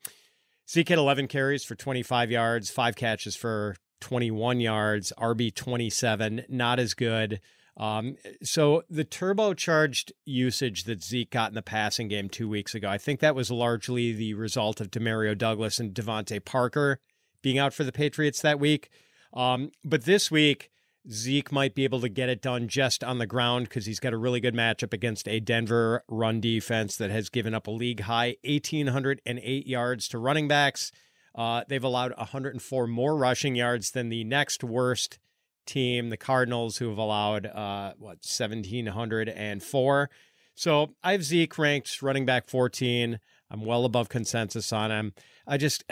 Zeke 0.68 0.90
had 0.90 0.98
11 0.98 1.28
carries 1.28 1.64
for 1.64 1.74
25 1.74 2.30
yards, 2.30 2.70
five 2.70 2.94
catches 2.94 3.34
for 3.34 3.74
21 4.02 4.60
yards, 4.60 5.12
RB 5.18 5.54
27, 5.54 6.44
not 6.48 6.78
as 6.78 6.92
good. 6.92 7.40
Um, 7.78 8.16
so 8.42 8.82
the 8.90 9.06
turbocharged 9.06 10.12
usage 10.26 10.84
that 10.84 11.02
Zeke 11.02 11.30
got 11.30 11.50
in 11.50 11.54
the 11.54 11.62
passing 11.62 12.08
game 12.08 12.28
two 12.28 12.48
weeks 12.48 12.74
ago, 12.74 12.90
I 12.90 12.98
think 12.98 13.20
that 13.20 13.34
was 13.34 13.50
largely 13.50 14.12
the 14.12 14.34
result 14.34 14.82
of 14.82 14.90
Demario 14.90 15.36
Douglas 15.36 15.78
and 15.78 15.94
DeVante 15.94 16.44
Parker 16.44 16.98
being 17.42 17.58
out 17.58 17.72
for 17.72 17.84
the 17.84 17.92
Patriots 17.92 18.42
that 18.42 18.60
week. 18.60 18.90
Um, 19.32 19.70
but 19.84 20.04
this 20.04 20.30
week, 20.30 20.70
Zeke 21.10 21.50
might 21.50 21.74
be 21.74 21.84
able 21.84 22.00
to 22.00 22.08
get 22.08 22.28
it 22.28 22.42
done 22.42 22.68
just 22.68 23.02
on 23.02 23.18
the 23.18 23.26
ground 23.26 23.68
because 23.68 23.86
he's 23.86 24.00
got 24.00 24.12
a 24.12 24.18
really 24.18 24.40
good 24.40 24.54
matchup 24.54 24.92
against 24.92 25.26
a 25.28 25.40
Denver 25.40 26.04
run 26.08 26.40
defense 26.40 26.96
that 26.96 27.10
has 27.10 27.31
given 27.31 27.54
up 27.54 27.66
a 27.66 27.70
league 27.70 28.00
high 28.00 28.37
1,808 28.44 29.66
yards 29.66 30.08
to 30.08 30.18
running 30.18 30.46
backs. 30.48 30.92
Uh, 31.35 31.62
they've 31.68 31.85
allowed 31.85 32.16
104 32.16 32.87
more 32.87 33.16
rushing 33.16 33.54
yards 33.54 33.92
than 33.92 34.08
the 34.08 34.24
next 34.24 34.62
worst 34.62 35.18
team, 35.64 36.10
the 36.10 36.16
Cardinals, 36.16 36.78
who 36.78 36.88
have 36.88 36.98
allowed 36.98 37.46
uh, 37.46 37.94
what 37.98 38.18
1,704. 38.26 40.10
So 40.54 40.94
I 41.02 41.12
have 41.12 41.24
Zeke 41.24 41.56
ranked 41.56 42.02
running 42.02 42.26
back 42.26 42.48
14. 42.48 43.20
I'm 43.50 43.64
well 43.64 43.85
above 43.85 44.08
consensus 44.08 44.72
on 44.72 44.90
him. 44.90 45.14
I 45.46 45.56
just 45.56 45.85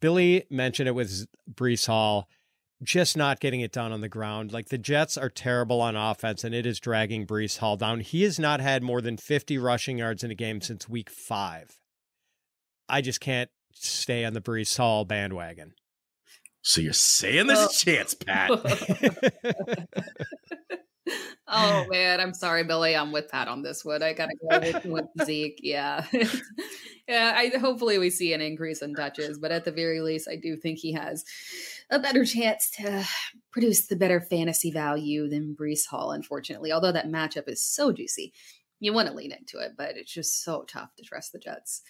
Billy 0.00 0.44
mentioned 0.50 0.88
it 0.88 0.94
with 0.94 1.26
Breece 1.52 1.86
Hall, 1.86 2.28
just 2.82 3.16
not 3.16 3.40
getting 3.40 3.60
it 3.60 3.72
done 3.72 3.92
on 3.92 4.00
the 4.00 4.08
ground. 4.08 4.52
Like 4.52 4.68
the 4.68 4.78
Jets 4.78 5.18
are 5.18 5.28
terrible 5.28 5.80
on 5.80 5.96
offense, 5.96 6.44
and 6.44 6.54
it 6.54 6.66
is 6.66 6.80
dragging 6.80 7.26
Breece 7.26 7.58
Hall 7.58 7.76
down. 7.76 8.00
He 8.00 8.22
has 8.22 8.38
not 8.38 8.60
had 8.60 8.82
more 8.82 9.00
than 9.00 9.16
50 9.16 9.58
rushing 9.58 9.98
yards 9.98 10.24
in 10.24 10.30
a 10.30 10.34
game 10.34 10.60
since 10.60 10.88
week 10.88 11.10
five. 11.10 11.78
I 12.88 13.00
just 13.00 13.20
can't 13.20 13.50
stay 13.74 14.24
on 14.24 14.32
the 14.34 14.40
Breece 14.40 14.76
Hall 14.76 15.04
bandwagon. 15.04 15.74
So 16.62 16.80
you're 16.80 16.92
saying 16.92 17.46
there's 17.46 17.64
a 17.64 17.84
chance, 17.84 18.14
Pat? 18.14 18.50
oh 21.48 21.86
man, 21.90 22.20
I'm 22.20 22.34
sorry, 22.34 22.64
Billy. 22.64 22.96
I'm 22.96 23.12
with 23.12 23.28
Pat 23.28 23.48
on 23.48 23.62
this 23.62 23.84
one. 23.84 24.02
I 24.02 24.12
gotta 24.12 24.34
go 24.50 24.58
with, 24.58 24.84
with 24.84 25.26
Zeke. 25.26 25.60
Yeah, 25.62 26.04
yeah. 27.08 27.34
I 27.36 27.48
hopefully 27.58 27.98
we 27.98 28.10
see 28.10 28.32
an 28.32 28.40
increase 28.40 28.82
in 28.82 28.94
touches, 28.94 29.38
but 29.38 29.52
at 29.52 29.64
the 29.64 29.72
very 29.72 30.00
least, 30.00 30.28
I 30.28 30.36
do 30.36 30.56
think 30.56 30.78
he 30.78 30.92
has 30.92 31.24
a 31.90 31.98
better 31.98 32.24
chance 32.24 32.70
to 32.78 33.04
produce 33.50 33.86
the 33.86 33.96
better 33.96 34.20
fantasy 34.20 34.70
value 34.70 35.28
than 35.28 35.56
Breece 35.58 35.86
Hall. 35.86 36.12
Unfortunately, 36.12 36.72
although 36.72 36.92
that 36.92 37.08
matchup 37.08 37.48
is 37.48 37.64
so 37.64 37.92
juicy, 37.92 38.32
you 38.78 38.92
want 38.92 39.08
to 39.08 39.14
lean 39.14 39.32
into 39.32 39.58
it, 39.58 39.72
but 39.76 39.96
it's 39.96 40.12
just 40.12 40.42
so 40.42 40.64
tough 40.66 40.94
to 40.96 41.02
trust 41.02 41.32
the 41.32 41.38
Jets. 41.38 41.82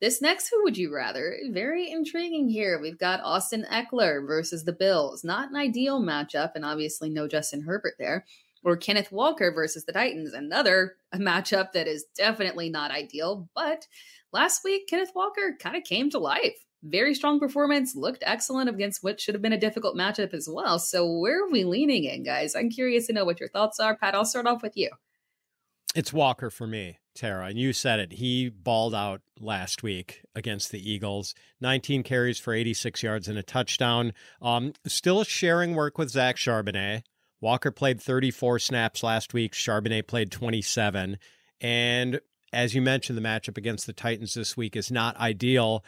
This 0.00 0.22
next 0.22 0.48
Who 0.48 0.62
Would 0.64 0.78
You 0.78 0.94
Rather, 0.94 1.36
very 1.50 1.90
intriguing 1.90 2.48
here. 2.48 2.80
We've 2.80 2.98
got 2.98 3.20
Austin 3.20 3.66
Ekeler 3.70 4.26
versus 4.26 4.64
the 4.64 4.72
Bills. 4.72 5.22
Not 5.22 5.50
an 5.50 5.56
ideal 5.56 6.00
matchup, 6.00 6.52
and 6.54 6.64
obviously 6.64 7.10
no 7.10 7.28
Justin 7.28 7.60
Herbert 7.60 7.96
there 7.98 8.24
or 8.62 8.76
Kenneth 8.76 9.10
Walker 9.10 9.52
versus 9.52 9.84
the 9.84 9.92
Titans, 9.92 10.34
another 10.34 10.96
matchup 11.14 11.72
that 11.72 11.86
is 11.86 12.04
definitely 12.16 12.70
not 12.70 12.90
ideal. 12.90 13.48
But 13.54 13.86
last 14.32 14.62
week, 14.64 14.88
Kenneth 14.88 15.12
Walker 15.14 15.56
kind 15.60 15.76
of 15.76 15.84
came 15.84 16.10
to 16.10 16.18
life. 16.18 16.56
Very 16.82 17.14
strong 17.14 17.38
performance, 17.38 17.94
looked 17.94 18.22
excellent 18.26 18.70
against 18.70 19.02
what 19.02 19.20
should 19.20 19.34
have 19.34 19.42
been 19.42 19.52
a 19.52 19.58
difficult 19.58 19.96
matchup 19.96 20.32
as 20.32 20.48
well. 20.50 20.78
So, 20.78 21.18
where 21.18 21.44
are 21.44 21.50
we 21.50 21.64
leaning 21.64 22.04
in, 22.04 22.22
guys? 22.22 22.54
I'm 22.54 22.70
curious 22.70 23.06
to 23.08 23.12
know 23.12 23.26
what 23.26 23.38
your 23.38 23.50
thoughts 23.50 23.78
are. 23.78 23.96
Pat, 23.96 24.14
I'll 24.14 24.24
start 24.24 24.46
off 24.46 24.62
with 24.62 24.76
you. 24.76 24.90
It's 25.94 26.12
Walker 26.12 26.50
for 26.50 26.66
me, 26.66 26.98
Tera. 27.14 27.46
And 27.46 27.58
you 27.58 27.72
said 27.72 27.98
it. 27.98 28.12
He 28.12 28.48
balled 28.48 28.94
out 28.94 29.22
last 29.40 29.82
week 29.82 30.22
against 30.34 30.70
the 30.70 30.90
Eagles. 30.90 31.34
19 31.60 32.04
carries 32.04 32.38
for 32.38 32.54
86 32.54 33.02
yards 33.02 33.28
and 33.28 33.36
a 33.36 33.42
touchdown. 33.42 34.12
Um, 34.40 34.72
still 34.86 35.24
sharing 35.24 35.74
work 35.74 35.98
with 35.98 36.10
Zach 36.10 36.36
Charbonnet. 36.36 37.02
Walker 37.40 37.70
played 37.70 38.00
34 38.00 38.58
snaps 38.58 39.02
last 39.02 39.32
week. 39.32 39.52
Charbonnet 39.52 40.06
played 40.06 40.30
27. 40.30 41.18
And 41.60 42.20
as 42.52 42.74
you 42.74 42.82
mentioned, 42.82 43.16
the 43.16 43.22
matchup 43.22 43.56
against 43.56 43.86
the 43.86 43.92
Titans 43.92 44.34
this 44.34 44.56
week 44.56 44.76
is 44.76 44.90
not 44.90 45.16
ideal, 45.16 45.84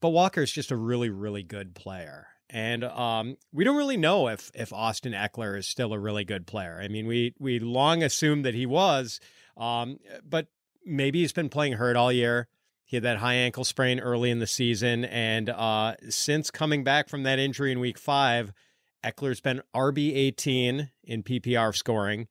but 0.00 0.10
Walker 0.10 0.42
is 0.42 0.52
just 0.52 0.70
a 0.70 0.76
really, 0.76 1.10
really 1.10 1.42
good 1.42 1.74
player. 1.74 2.28
And 2.48 2.84
um, 2.84 3.36
we 3.52 3.64
don't 3.64 3.76
really 3.76 3.96
know 3.96 4.28
if 4.28 4.52
if 4.54 4.72
Austin 4.72 5.12
Ekeler 5.12 5.58
is 5.58 5.66
still 5.66 5.92
a 5.92 5.98
really 5.98 6.24
good 6.24 6.46
player. 6.46 6.78
I 6.80 6.86
mean, 6.86 7.06
we 7.06 7.34
we 7.40 7.58
long 7.58 8.04
assumed 8.04 8.44
that 8.44 8.54
he 8.54 8.66
was, 8.66 9.18
um, 9.56 9.98
but 10.24 10.46
maybe 10.84 11.20
he's 11.20 11.32
been 11.32 11.48
playing 11.48 11.74
hurt 11.74 11.96
all 11.96 12.12
year. 12.12 12.46
He 12.84 12.94
had 12.94 13.02
that 13.02 13.18
high 13.18 13.34
ankle 13.34 13.64
sprain 13.64 13.98
early 13.98 14.30
in 14.30 14.38
the 14.38 14.46
season, 14.46 15.04
and 15.06 15.50
uh, 15.50 15.96
since 16.08 16.52
coming 16.52 16.84
back 16.84 17.08
from 17.08 17.24
that 17.24 17.40
injury 17.40 17.72
in 17.72 17.80
Week 17.80 17.98
Five, 17.98 18.52
Ekeler's 19.06 19.40
been 19.40 19.62
RB18 19.74 20.90
in 21.04 21.22
PPR 21.22 21.74
scoring, 21.74 22.26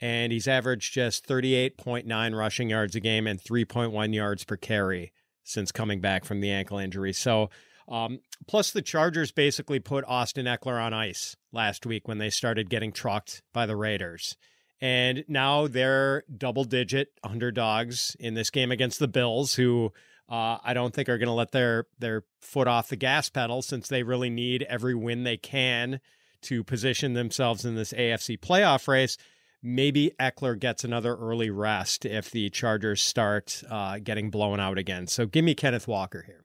and 0.00 0.32
he's 0.32 0.48
averaged 0.48 0.94
just 0.94 1.26
38.9 1.28 2.36
rushing 2.36 2.70
yards 2.70 2.96
a 2.96 3.00
game 3.00 3.26
and 3.26 3.38
3.1 3.38 4.14
yards 4.14 4.44
per 4.44 4.56
carry 4.56 5.12
since 5.42 5.70
coming 5.70 6.00
back 6.00 6.24
from 6.24 6.40
the 6.40 6.50
ankle 6.50 6.78
injury. 6.78 7.12
So, 7.12 7.50
um, 7.86 8.20
plus 8.46 8.70
the 8.70 8.80
Chargers 8.80 9.30
basically 9.30 9.78
put 9.78 10.04
Austin 10.08 10.46
Ekeler 10.46 10.82
on 10.82 10.94
ice 10.94 11.36
last 11.52 11.84
week 11.84 12.08
when 12.08 12.16
they 12.16 12.30
started 12.30 12.70
getting 12.70 12.92
trucked 12.92 13.42
by 13.52 13.66
the 13.66 13.76
Raiders. 13.76 14.36
And 14.80 15.24
now 15.28 15.66
they're 15.66 16.24
double 16.34 16.64
digit 16.64 17.08
underdogs 17.22 18.16
in 18.18 18.34
this 18.34 18.50
game 18.50 18.70
against 18.70 18.98
the 18.98 19.08
Bills, 19.08 19.54
who 19.54 19.92
uh, 20.28 20.58
I 20.62 20.72
don't 20.74 20.94
think 20.94 21.08
are 21.08 21.18
going 21.18 21.28
to 21.28 21.32
let 21.32 21.52
their 21.52 21.86
their 21.98 22.24
foot 22.40 22.68
off 22.68 22.88
the 22.88 22.96
gas 22.96 23.28
pedal 23.28 23.62
since 23.62 23.88
they 23.88 24.02
really 24.02 24.30
need 24.30 24.62
every 24.62 24.94
win 24.94 25.24
they 25.24 25.36
can 25.36 26.00
to 26.42 26.64
position 26.64 27.14
themselves 27.14 27.64
in 27.64 27.74
this 27.74 27.92
AFC 27.92 28.38
playoff 28.38 28.88
race. 28.88 29.16
Maybe 29.62 30.12
Ekeler 30.20 30.58
gets 30.58 30.84
another 30.84 31.16
early 31.16 31.48
rest 31.48 32.04
if 32.04 32.30
the 32.30 32.50
Chargers 32.50 33.00
start 33.00 33.62
uh, 33.70 33.98
getting 33.98 34.30
blown 34.30 34.60
out 34.60 34.76
again. 34.76 35.06
So 35.06 35.24
give 35.26 35.44
me 35.44 35.54
Kenneth 35.54 35.88
Walker 35.88 36.22
here. 36.26 36.44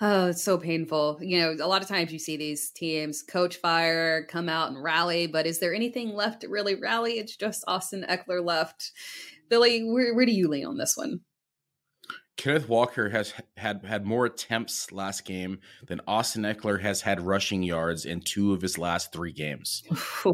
Oh, 0.00 0.26
it's 0.26 0.42
so 0.42 0.58
painful. 0.58 1.20
You 1.22 1.40
know, 1.40 1.64
a 1.64 1.68
lot 1.68 1.82
of 1.82 1.88
times 1.88 2.12
you 2.12 2.18
see 2.18 2.36
these 2.36 2.72
teams 2.72 3.22
coach 3.22 3.56
fire, 3.56 4.26
come 4.26 4.48
out 4.48 4.72
and 4.72 4.82
rally, 4.82 5.28
but 5.28 5.46
is 5.46 5.60
there 5.60 5.72
anything 5.72 6.12
left 6.14 6.40
to 6.40 6.48
really 6.48 6.74
rally? 6.74 7.12
It's 7.12 7.36
just 7.36 7.62
Austin 7.68 8.04
Ekeler 8.08 8.44
left. 8.44 8.90
Billy, 9.48 9.84
where, 9.84 10.12
where 10.12 10.26
do 10.26 10.32
you 10.32 10.48
lean 10.48 10.66
on 10.66 10.78
this 10.78 10.96
one? 10.96 11.20
Kenneth 12.36 12.68
Walker 12.68 13.08
has 13.10 13.32
had 13.56 13.84
had 13.84 14.04
more 14.04 14.26
attempts 14.26 14.90
last 14.90 15.24
game 15.24 15.60
than 15.86 16.00
Austin 16.06 16.42
Ekeler 16.42 16.80
has 16.80 17.00
had 17.00 17.20
rushing 17.20 17.62
yards 17.62 18.04
in 18.04 18.20
two 18.20 18.52
of 18.52 18.60
his 18.60 18.76
last 18.76 19.12
three 19.12 19.32
games. 19.32 19.82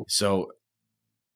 so 0.09 0.51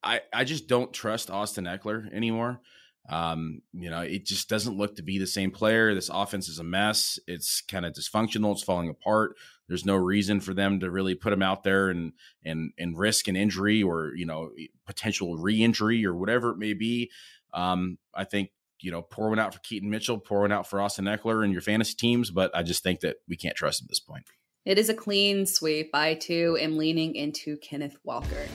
I 0.02 0.20
I 0.32 0.44
just 0.44 0.66
don't 0.66 0.92
trust 0.92 1.30
Austin 1.30 1.64
Ekeler 1.64 2.12
anymore. 2.12 2.60
Um, 3.08 3.60
you 3.74 3.90
know, 3.90 4.00
it 4.00 4.24
just 4.24 4.48
doesn't 4.48 4.78
look 4.78 4.96
to 4.96 5.02
be 5.02 5.18
the 5.18 5.26
same 5.26 5.50
player. 5.50 5.94
This 5.94 6.08
offense 6.08 6.48
is 6.48 6.58
a 6.58 6.64
mess. 6.64 7.18
It's 7.26 7.60
kind 7.60 7.84
of 7.84 7.92
dysfunctional. 7.92 8.52
It's 8.52 8.62
falling 8.62 8.88
apart. 8.88 9.36
There's 9.68 9.84
no 9.84 9.96
reason 9.96 10.40
for 10.40 10.54
them 10.54 10.80
to 10.80 10.90
really 10.90 11.14
put 11.14 11.32
him 11.32 11.42
out 11.42 11.64
there 11.64 11.90
and 11.90 12.12
and 12.44 12.72
and 12.78 12.98
risk 12.98 13.28
an 13.28 13.36
injury 13.36 13.82
or 13.82 14.14
you 14.14 14.24
know 14.24 14.50
potential 14.86 15.36
re-injury 15.36 16.06
or 16.06 16.14
whatever 16.14 16.50
it 16.50 16.58
may 16.58 16.72
be. 16.72 17.10
Um, 17.52 17.98
I 18.14 18.24
think 18.24 18.50
you 18.80 18.90
know, 18.90 19.02
pour 19.02 19.30
one 19.30 19.38
out 19.38 19.54
for 19.54 19.60
Keaton 19.60 19.90
Mitchell, 19.90 20.18
pour 20.18 20.40
one 20.40 20.52
out 20.52 20.68
for 20.68 20.80
Austin 20.80 21.06
Ekeler 21.06 21.44
and 21.44 21.52
your 21.52 21.62
fantasy 21.62 21.94
teams. 21.94 22.30
But 22.30 22.50
I 22.54 22.62
just 22.62 22.82
think 22.82 23.00
that 23.00 23.16
we 23.28 23.36
can't 23.36 23.56
trust 23.56 23.80
him 23.80 23.86
at 23.86 23.90
this 23.90 24.00
point. 24.00 24.24
It 24.64 24.78
is 24.78 24.88
a 24.88 24.94
clean 24.94 25.46
sweep. 25.46 25.90
I 25.92 26.14
too 26.14 26.56
am 26.60 26.78
leaning 26.78 27.14
into 27.14 27.56
Kenneth 27.58 27.98
Walker. 28.04 28.46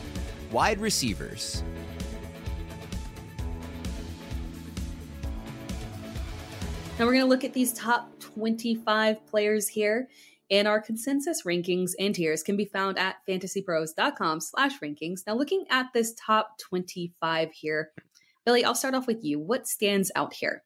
Wide 0.51 0.80
receivers. 0.80 1.63
Now 6.97 7.05
we're 7.05 7.13
going 7.13 7.24
to 7.24 7.30
look 7.30 7.45
at 7.45 7.53
these 7.53 7.72
top 7.72 8.20
25 8.20 9.26
players 9.26 9.67
here. 9.67 10.09
And 10.51 10.67
our 10.67 10.82
consensus 10.82 11.43
rankings 11.43 11.91
and 11.99 12.13
tiers 12.13 12.41
can 12.41 12.57
be 12.57 12.65
found 12.65 12.97
at 12.97 13.17
fantasypros.com 13.28 14.41
slash 14.41 14.80
rankings. 14.80 15.22
Now 15.28 15.36
looking 15.36 15.65
at 15.70 15.93
this 15.93 16.13
top 16.20 16.57
25 16.57 17.51
here, 17.51 17.91
Billy, 18.46 18.64
I'll 18.64 18.76
start 18.76 18.96
off 18.96 19.08
with 19.08 19.24
you. 19.24 19.40
What 19.40 19.68
stands 19.68 20.12
out 20.16 20.34
here? 20.34 20.64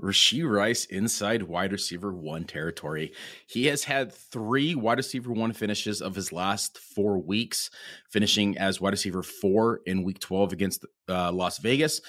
Rashee 0.00 0.48
Rice 0.48 0.84
inside 0.84 1.42
wide 1.42 1.72
receiver 1.72 2.12
one 2.12 2.44
territory. 2.44 3.12
He 3.48 3.66
has 3.66 3.84
had 3.84 4.12
three 4.12 4.74
wide 4.74 4.98
receiver 4.98 5.32
one 5.32 5.52
finishes 5.52 6.00
of 6.00 6.14
his 6.14 6.32
last 6.32 6.78
four 6.78 7.18
weeks, 7.18 7.70
finishing 8.10 8.56
as 8.58 8.80
wide 8.80 8.92
receiver 8.92 9.24
four 9.24 9.80
in 9.86 10.04
week 10.04 10.20
12 10.20 10.52
against 10.52 10.86
uh, 11.08 11.32
Las 11.32 11.58
Vegas, 11.58 12.00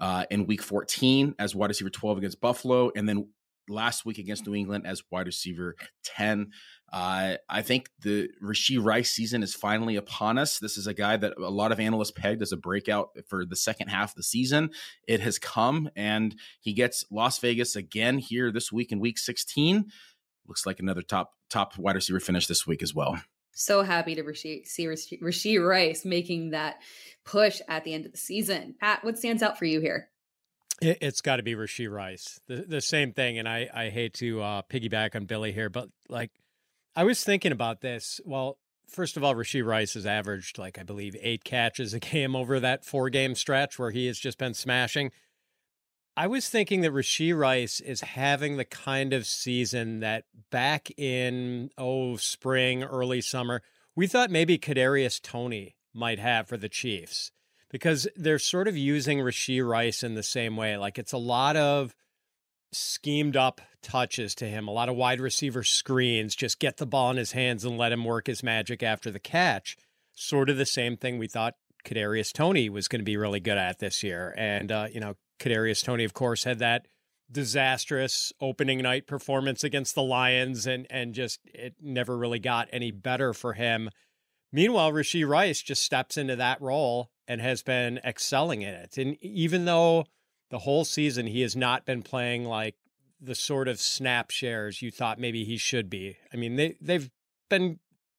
uh, 0.00 0.24
in 0.30 0.46
week 0.46 0.62
14 0.62 1.36
as 1.38 1.54
wide 1.54 1.70
receiver 1.70 1.90
12 1.90 2.18
against 2.18 2.40
Buffalo, 2.40 2.90
and 2.96 3.08
then 3.08 3.28
last 3.68 4.04
week 4.04 4.18
against 4.18 4.46
New 4.46 4.54
England 4.54 4.86
as 4.86 5.02
wide 5.10 5.26
receiver 5.26 5.76
10. 6.04 6.50
Uh, 6.92 7.34
I 7.48 7.62
think 7.62 7.90
the 8.00 8.28
Rashee 8.42 8.82
Rice 8.82 9.10
season 9.10 9.42
is 9.42 9.54
finally 9.54 9.96
upon 9.96 10.38
us. 10.38 10.58
This 10.58 10.76
is 10.76 10.86
a 10.86 10.94
guy 10.94 11.16
that 11.16 11.34
a 11.36 11.50
lot 11.50 11.72
of 11.72 11.80
analysts 11.80 12.12
pegged 12.12 12.42
as 12.42 12.52
a 12.52 12.56
breakout 12.56 13.10
for 13.28 13.44
the 13.44 13.56
second 13.56 13.88
half 13.88 14.10
of 14.10 14.16
the 14.16 14.22
season. 14.22 14.70
It 15.08 15.20
has 15.20 15.38
come, 15.38 15.90
and 15.96 16.34
he 16.60 16.72
gets 16.72 17.04
Las 17.10 17.38
Vegas 17.38 17.76
again 17.76 18.18
here 18.18 18.52
this 18.52 18.70
week 18.70 18.92
in 18.92 19.00
week 19.00 19.18
16. 19.18 19.86
Looks 20.46 20.66
like 20.66 20.78
another 20.78 21.02
top 21.02 21.32
top 21.50 21.76
wide 21.78 21.96
receiver 21.96 22.20
finish 22.20 22.46
this 22.46 22.66
week 22.66 22.82
as 22.82 22.94
well. 22.94 23.20
So 23.52 23.82
happy 23.82 24.14
to 24.14 24.34
see 24.34 24.86
Rashee 24.86 25.66
Rice 25.66 26.04
making 26.04 26.50
that 26.50 26.76
push 27.24 27.60
at 27.68 27.84
the 27.84 27.94
end 27.94 28.04
of 28.04 28.12
the 28.12 28.18
season. 28.18 28.74
Pat, 28.78 29.02
what 29.02 29.18
stands 29.18 29.42
out 29.42 29.58
for 29.58 29.64
you 29.64 29.80
here? 29.80 30.10
It, 30.80 31.02
has 31.02 31.20
got 31.20 31.36
to 31.36 31.42
be 31.42 31.54
Rashee 31.54 31.90
Rice. 31.90 32.38
The 32.48 32.56
the 32.68 32.80
same 32.80 33.12
thing, 33.12 33.38
and 33.38 33.48
I 33.48 33.68
I 33.72 33.88
hate 33.88 34.14
to 34.14 34.42
uh, 34.42 34.62
piggyback 34.70 35.16
on 35.16 35.24
Billy 35.24 35.52
here, 35.52 35.70
but 35.70 35.88
like 36.08 36.30
I 36.94 37.04
was 37.04 37.24
thinking 37.24 37.52
about 37.52 37.80
this. 37.80 38.20
Well, 38.24 38.58
first 38.88 39.16
of 39.16 39.24
all, 39.24 39.34
Rashee 39.34 39.64
Rice 39.64 39.94
has 39.94 40.06
averaged 40.06 40.58
like 40.58 40.78
I 40.78 40.82
believe 40.82 41.16
eight 41.20 41.44
catches 41.44 41.94
a 41.94 42.00
game 42.00 42.36
over 42.36 42.60
that 42.60 42.84
four 42.84 43.10
game 43.10 43.34
stretch 43.34 43.78
where 43.78 43.90
he 43.90 44.06
has 44.06 44.18
just 44.18 44.38
been 44.38 44.54
smashing. 44.54 45.12
I 46.18 46.26
was 46.26 46.48
thinking 46.48 46.80
that 46.80 46.92
Rashee 46.92 47.36
Rice 47.36 47.78
is 47.80 48.00
having 48.00 48.56
the 48.56 48.64
kind 48.64 49.12
of 49.12 49.26
season 49.26 50.00
that 50.00 50.24
back 50.50 50.90
in 50.98 51.70
oh 51.76 52.16
spring, 52.16 52.82
early 52.82 53.20
summer, 53.20 53.62
we 53.94 54.06
thought 54.06 54.30
maybe 54.30 54.58
Kadarius 54.58 55.20
Toney 55.20 55.76
might 55.92 56.18
have 56.18 56.48
for 56.48 56.56
the 56.56 56.68
Chiefs 56.70 57.32
because 57.76 58.08
they're 58.16 58.38
sort 58.38 58.68
of 58.68 58.76
using 58.76 59.18
Rashee 59.18 59.66
Rice 59.66 60.02
in 60.02 60.14
the 60.14 60.22
same 60.22 60.56
way. 60.56 60.78
Like 60.78 60.98
it's 60.98 61.12
a 61.12 61.18
lot 61.18 61.56
of 61.56 61.94
schemed 62.72 63.36
up 63.36 63.60
touches 63.82 64.34
to 64.36 64.46
him, 64.46 64.66
a 64.66 64.72
lot 64.72 64.88
of 64.88 64.96
wide 64.96 65.20
receiver 65.20 65.62
screens, 65.62 66.34
just 66.34 66.58
get 66.58 66.78
the 66.78 66.86
ball 66.86 67.10
in 67.10 67.18
his 67.18 67.32
hands 67.32 67.66
and 67.66 67.76
let 67.76 67.92
him 67.92 68.02
work 68.02 68.28
his 68.28 68.42
magic 68.42 68.82
after 68.82 69.10
the 69.10 69.18
catch. 69.18 69.76
Sort 70.14 70.48
of 70.48 70.56
the 70.56 70.64
same 70.64 70.96
thing 70.96 71.18
we 71.18 71.28
thought 71.28 71.52
Kadarius 71.84 72.32
Toney 72.32 72.70
was 72.70 72.88
going 72.88 73.00
to 73.00 73.04
be 73.04 73.18
really 73.18 73.40
good 73.40 73.58
at 73.58 73.78
this 73.78 74.02
year. 74.02 74.34
And 74.38 74.72
uh, 74.72 74.88
you 74.90 75.00
know, 75.00 75.16
Kadarius 75.38 75.84
Toney, 75.84 76.04
of 76.04 76.14
course, 76.14 76.44
had 76.44 76.60
that 76.60 76.86
disastrous 77.30 78.32
opening 78.40 78.78
night 78.78 79.06
performance 79.06 79.64
against 79.64 79.94
the 79.94 80.02
Lions, 80.02 80.66
and 80.66 80.86
and 80.88 81.12
just 81.12 81.40
it 81.44 81.74
never 81.78 82.16
really 82.16 82.38
got 82.38 82.70
any 82.72 82.90
better 82.90 83.34
for 83.34 83.52
him. 83.52 83.90
Meanwhile, 84.50 84.92
Rashee 84.92 85.28
Rice 85.28 85.60
just 85.60 85.82
steps 85.82 86.16
into 86.16 86.36
that 86.36 86.62
role 86.62 87.10
and 87.28 87.40
has 87.40 87.62
been 87.62 87.98
excelling 88.04 88.62
in 88.62 88.74
it. 88.74 88.96
And 88.98 89.16
even 89.22 89.64
though 89.64 90.06
the 90.50 90.60
whole 90.60 90.84
season 90.84 91.26
he 91.26 91.40
has 91.42 91.56
not 91.56 91.84
been 91.84 92.02
playing 92.02 92.44
like 92.44 92.76
the 93.20 93.34
sort 93.34 93.66
of 93.66 93.80
snap 93.80 94.30
shares 94.30 94.82
you 94.82 94.90
thought 94.90 95.18
maybe 95.18 95.44
he 95.44 95.56
should 95.56 95.90
be. 95.90 96.16
I 96.32 96.36
mean, 96.36 96.56
they 96.56 96.76
they've 96.80 97.10
been 97.48 97.78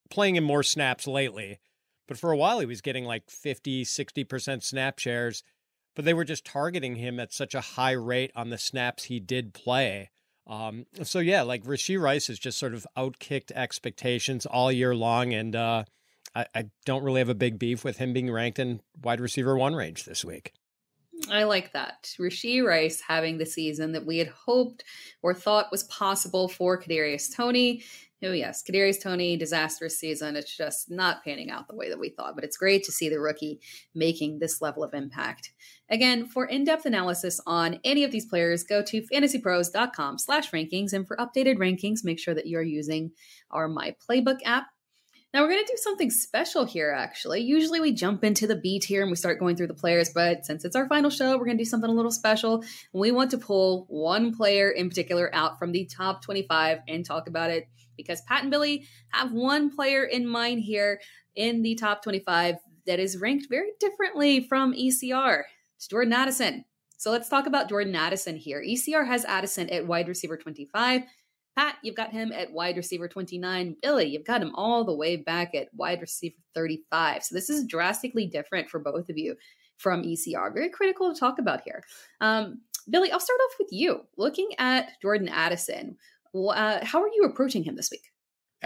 playing 0.09 0.35
him 0.35 0.43
more 0.43 0.63
snaps 0.63 1.07
lately, 1.07 1.59
but 2.07 2.17
for 2.17 2.31
a 2.31 2.37
while 2.37 2.59
he 2.59 2.65
was 2.65 2.81
getting 2.81 3.05
like 3.05 3.29
50, 3.29 3.83
60% 3.83 4.63
snap 4.63 4.99
shares 4.99 5.43
but 5.97 6.05
they 6.05 6.13
were 6.13 6.23
just 6.23 6.45
targeting 6.45 6.97
him 6.97 7.19
at 7.19 7.33
such 7.33 7.55
a 7.55 7.59
high 7.59 7.91
rate 7.93 8.31
on 8.35 8.51
the 8.51 8.57
snaps 8.59 9.05
he 9.05 9.19
did 9.19 9.51
play. 9.51 10.11
Um, 10.45 10.85
so 11.01 11.17
yeah, 11.17 11.41
like 11.41 11.63
Rashee 11.63 11.99
Rice 11.99 12.27
has 12.27 12.37
just 12.37 12.59
sort 12.59 12.75
of 12.75 12.85
outkicked 12.95 13.51
expectations 13.51 14.45
all 14.45 14.71
year 14.71 14.93
long, 14.93 15.33
and 15.33 15.55
uh, 15.55 15.85
I, 16.37 16.45
I 16.53 16.65
don't 16.85 17.03
really 17.03 17.19
have 17.19 17.29
a 17.29 17.35
big 17.35 17.57
beef 17.57 17.83
with 17.83 17.97
him 17.97 18.13
being 18.13 18.31
ranked 18.31 18.59
in 18.59 18.81
wide 19.01 19.19
receiver 19.19 19.57
one 19.57 19.73
range 19.73 20.05
this 20.05 20.23
week. 20.23 20.53
I 21.31 21.45
like 21.45 21.73
that. 21.73 22.13
Rashee 22.19 22.63
Rice 22.63 23.01
having 23.01 23.39
the 23.39 23.45
season 23.45 23.93
that 23.93 24.05
we 24.05 24.19
had 24.19 24.27
hoped 24.27 24.83
or 25.23 25.33
thought 25.33 25.71
was 25.71 25.83
possible 25.85 26.47
for 26.47 26.79
Kadarius 26.79 27.35
Toney. 27.35 27.83
Oh 28.23 28.31
yes, 28.33 28.63
Kadarius 28.63 29.01
Toney, 29.01 29.35
disastrous 29.35 29.97
season. 29.97 30.35
It's 30.35 30.55
just 30.55 30.91
not 30.91 31.23
panning 31.23 31.49
out 31.49 31.67
the 31.67 31.75
way 31.75 31.89
that 31.89 31.99
we 31.99 32.09
thought, 32.09 32.35
but 32.35 32.43
it's 32.43 32.57
great 32.57 32.83
to 32.83 32.91
see 32.91 33.09
the 33.09 33.19
rookie 33.19 33.59
making 33.95 34.37
this 34.37 34.61
level 34.61 34.83
of 34.83 34.93
impact. 34.93 35.51
Again, 35.89 36.27
for 36.27 36.45
in-depth 36.45 36.85
analysis 36.85 37.41
on 37.47 37.79
any 37.83 38.03
of 38.03 38.11
these 38.11 38.25
players, 38.27 38.63
go 38.63 38.83
to 38.83 39.01
fantasypros.com 39.01 40.19
slash 40.19 40.51
rankings. 40.51 40.93
And 40.93 41.07
for 41.07 41.17
updated 41.17 41.57
rankings, 41.57 42.03
make 42.03 42.19
sure 42.19 42.35
that 42.35 42.47
you're 42.47 42.61
using 42.61 43.11
our 43.49 43.67
My 43.67 43.95
Playbook 44.07 44.37
app. 44.45 44.67
Now 45.37 45.43
we're 45.43 45.49
going 45.49 45.65
to 45.67 45.71
do 45.71 45.77
something 45.77 46.09
special 46.09 46.65
here, 46.65 46.91
actually. 46.91 47.41
Usually 47.41 47.79
we 47.79 47.91
jump 47.91 48.23
into 48.23 48.47
the 48.47 48.55
B 48.55 48.79
tier 48.79 49.03
and 49.03 49.11
we 49.11 49.15
start 49.15 49.37
going 49.37 49.55
through 49.55 49.67
the 49.67 49.75
players, 49.75 50.09
but 50.09 50.47
since 50.47 50.65
it's 50.65 50.75
our 50.75 50.87
final 50.87 51.11
show, 51.11 51.37
we're 51.37 51.45
going 51.45 51.59
to 51.59 51.63
do 51.63 51.69
something 51.69 51.91
a 51.91 51.93
little 51.93 52.09
special. 52.09 52.63
We 52.91 53.11
want 53.11 53.29
to 53.29 53.37
pull 53.37 53.85
one 53.87 54.35
player 54.35 54.71
in 54.71 54.89
particular 54.89 55.29
out 55.35 55.59
from 55.59 55.73
the 55.73 55.85
top 55.85 56.23
25 56.23 56.79
and 56.87 57.05
talk 57.05 57.27
about 57.27 57.51
it 57.51 57.69
because 57.95 58.21
Pat 58.21 58.41
and 58.41 58.49
Billy 58.49 58.87
have 59.09 59.31
one 59.31 59.69
player 59.69 60.05
in 60.05 60.27
mind 60.27 60.63
here 60.63 60.99
in 61.35 61.61
the 61.61 61.75
top 61.75 62.01
25 62.01 62.55
that 62.87 62.99
is 62.99 63.19
ranked 63.19 63.45
very 63.47 63.73
differently 63.79 64.39
from 64.47 64.73
ECR. 64.73 65.43
It's 65.75 65.85
Jordan 65.85 66.13
Addison. 66.13 66.65
So 66.97 67.11
let's 67.11 67.29
talk 67.29 67.45
about 67.45 67.69
Jordan 67.69 67.95
Addison 67.95 68.37
here. 68.37 68.59
ECR 68.67 69.05
has 69.05 69.23
Addison 69.23 69.69
at 69.69 69.85
wide 69.85 70.07
receiver 70.07 70.35
25. 70.35 71.03
Pat, 71.57 71.77
you've 71.81 71.95
got 71.95 72.11
him 72.11 72.31
at 72.31 72.51
wide 72.53 72.77
receiver 72.77 73.07
29. 73.07 73.77
Billy, 73.81 74.05
you've 74.05 74.25
got 74.25 74.43
him 74.43 74.53
all 74.53 74.83
the 74.83 74.95
way 74.95 75.15
back 75.15 75.55
at 75.55 75.73
wide 75.73 76.01
receiver 76.01 76.35
35. 76.53 77.23
So 77.23 77.33
this 77.33 77.49
is 77.49 77.65
drastically 77.65 78.27
different 78.27 78.69
for 78.69 78.79
both 78.79 79.09
of 79.09 79.17
you 79.17 79.35
from 79.77 80.03
ECR. 80.03 80.53
Very 80.53 80.69
critical 80.69 81.11
to 81.11 81.19
talk 81.19 81.39
about 81.39 81.61
here. 81.65 81.83
Um, 82.21 82.61
Billy, 82.89 83.11
I'll 83.11 83.19
start 83.19 83.39
off 83.49 83.55
with 83.57 83.69
you. 83.71 84.01
Looking 84.17 84.49
at 84.59 85.01
Jordan 85.01 85.29
Addison, 85.29 85.97
uh, 86.35 86.85
how 86.85 87.01
are 87.01 87.09
you 87.09 87.23
approaching 87.23 87.63
him 87.63 87.75
this 87.75 87.89
week? 87.89 88.03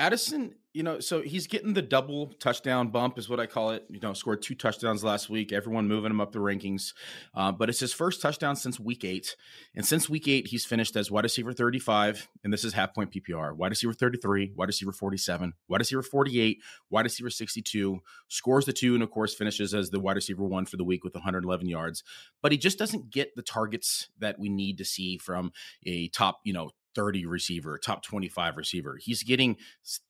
Addison, 0.01 0.55
you 0.73 0.81
know, 0.81 0.99
so 0.99 1.21
he's 1.21 1.45
getting 1.45 1.75
the 1.75 1.81
double 1.83 2.33
touchdown 2.39 2.87
bump, 2.87 3.19
is 3.19 3.29
what 3.29 3.39
I 3.39 3.45
call 3.45 3.69
it. 3.69 3.85
You 3.87 3.99
know, 3.99 4.13
scored 4.13 4.41
two 4.41 4.55
touchdowns 4.55 5.03
last 5.03 5.29
week. 5.29 5.53
Everyone 5.53 5.87
moving 5.87 6.09
him 6.09 6.19
up 6.19 6.31
the 6.31 6.39
rankings, 6.39 6.95
uh, 7.35 7.51
but 7.51 7.69
it's 7.69 7.81
his 7.81 7.93
first 7.93 8.19
touchdown 8.19 8.55
since 8.55 8.79
week 8.79 9.05
eight. 9.05 9.35
And 9.75 9.85
since 9.85 10.09
week 10.09 10.27
eight, 10.27 10.47
he's 10.47 10.65
finished 10.65 10.95
as 10.95 11.11
wide 11.11 11.25
receiver 11.25 11.53
35, 11.53 12.27
and 12.43 12.51
this 12.51 12.63
is 12.63 12.73
half 12.73 12.95
point 12.95 13.13
PPR. 13.13 13.55
Wide 13.55 13.69
receiver 13.69 13.93
33, 13.93 14.53
wide 14.55 14.69
receiver 14.69 14.91
47, 14.91 15.53
wide 15.67 15.79
receiver 15.81 16.01
48, 16.01 16.57
wide 16.89 17.05
receiver 17.05 17.29
62. 17.29 17.99
Scores 18.27 18.65
the 18.65 18.73
two, 18.73 18.95
and 18.95 19.03
of 19.03 19.11
course 19.11 19.35
finishes 19.35 19.75
as 19.75 19.91
the 19.91 19.99
wide 19.99 20.15
receiver 20.15 20.43
one 20.43 20.65
for 20.65 20.77
the 20.77 20.83
week 20.83 21.03
with 21.03 21.13
111 21.13 21.69
yards. 21.69 22.03
But 22.41 22.51
he 22.51 22.57
just 22.57 22.79
doesn't 22.79 23.11
get 23.11 23.35
the 23.35 23.43
targets 23.43 24.09
that 24.17 24.39
we 24.39 24.49
need 24.49 24.79
to 24.79 24.85
see 24.85 25.19
from 25.19 25.51
a 25.85 26.07
top, 26.07 26.39
you 26.43 26.53
know, 26.53 26.71
30 26.95 27.25
receiver, 27.25 27.77
top 27.77 28.03
25 28.03 28.57
receiver. 28.57 28.97
He's 28.99 29.23
getting 29.23 29.57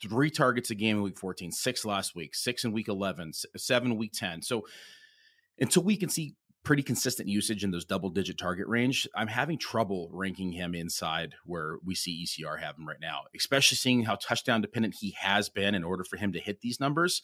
three 0.01 0.29
targets 0.29 0.69
a 0.69 0.75
game 0.75 0.97
in 0.97 1.03
week 1.03 1.17
14, 1.17 1.51
six 1.51 1.85
last 1.85 2.15
week, 2.15 2.35
six 2.35 2.63
in 2.63 2.71
week 2.71 2.87
11, 2.87 3.33
seven 3.57 3.97
week 3.97 4.11
10. 4.13 4.41
So 4.41 4.65
until 5.59 5.83
we 5.83 5.97
can 5.97 6.09
see 6.09 6.35
pretty 6.63 6.83
consistent 6.83 7.27
usage 7.27 7.63
in 7.63 7.71
those 7.71 7.85
double 7.85 8.09
digit 8.09 8.37
target 8.37 8.67
range, 8.67 9.07
I'm 9.15 9.27
having 9.27 9.57
trouble 9.57 10.09
ranking 10.11 10.51
him 10.51 10.75
inside 10.75 11.33
where 11.45 11.77
we 11.83 11.95
see 11.95 12.25
ECR 12.25 12.59
have 12.59 12.77
him 12.77 12.87
right 12.87 12.99
now, 13.01 13.21
especially 13.35 13.77
seeing 13.77 14.03
how 14.03 14.15
touchdown 14.15 14.61
dependent 14.61 14.95
he 14.99 15.15
has 15.19 15.49
been 15.49 15.73
in 15.73 15.83
order 15.83 16.03
for 16.03 16.17
him 16.17 16.33
to 16.33 16.39
hit 16.39 16.61
these 16.61 16.79
numbers. 16.79 17.21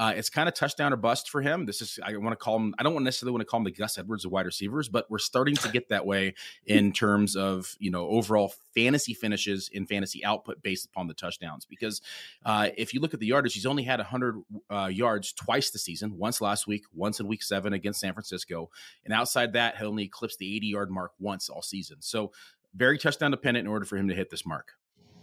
Uh, 0.00 0.14
it's 0.16 0.30
kind 0.30 0.48
of 0.48 0.54
touchdown 0.54 0.94
or 0.94 0.96
bust 0.96 1.28
for 1.28 1.42
him. 1.42 1.66
This 1.66 1.82
is 1.82 1.98
I 2.02 2.16
want 2.16 2.32
to 2.32 2.36
call 2.36 2.56
him. 2.56 2.74
I 2.78 2.82
don't 2.82 3.04
necessarily 3.04 3.32
want 3.32 3.42
to 3.42 3.44
call 3.44 3.58
him 3.58 3.64
the 3.64 3.70
Gus 3.70 3.98
Edwards 3.98 4.24
of 4.24 4.32
wide 4.32 4.46
receivers, 4.46 4.88
but 4.88 5.04
we're 5.10 5.18
starting 5.18 5.56
to 5.56 5.68
get 5.68 5.90
that 5.90 6.06
way 6.06 6.36
in 6.64 6.92
terms 6.94 7.36
of 7.36 7.76
you 7.78 7.90
know 7.90 8.08
overall 8.08 8.50
fantasy 8.74 9.12
finishes 9.12 9.68
in 9.70 9.84
fantasy 9.84 10.24
output 10.24 10.62
based 10.62 10.86
upon 10.86 11.06
the 11.06 11.12
touchdowns. 11.12 11.66
Because 11.66 12.00
uh, 12.46 12.70
if 12.78 12.94
you 12.94 13.00
look 13.00 13.12
at 13.12 13.20
the 13.20 13.26
yardage, 13.26 13.52
he's 13.52 13.66
only 13.66 13.82
had 13.82 13.98
100 13.98 14.42
uh, 14.70 14.86
yards 14.86 15.34
twice 15.34 15.68
this 15.68 15.84
season. 15.84 16.16
Once 16.16 16.40
last 16.40 16.66
week, 16.66 16.84
once 16.94 17.20
in 17.20 17.28
Week 17.28 17.42
Seven 17.42 17.74
against 17.74 18.00
San 18.00 18.14
Francisco, 18.14 18.70
and 19.04 19.12
outside 19.12 19.52
that, 19.52 19.76
he 19.76 19.84
only 19.84 20.04
eclipsed 20.04 20.38
the 20.38 20.56
80 20.56 20.66
yard 20.66 20.90
mark 20.90 21.12
once 21.18 21.50
all 21.50 21.60
season. 21.60 21.98
So 22.00 22.32
very 22.74 22.96
touchdown 22.96 23.32
dependent 23.32 23.66
in 23.66 23.70
order 23.70 23.84
for 23.84 23.98
him 23.98 24.08
to 24.08 24.14
hit 24.14 24.30
this 24.30 24.46
mark. 24.46 24.72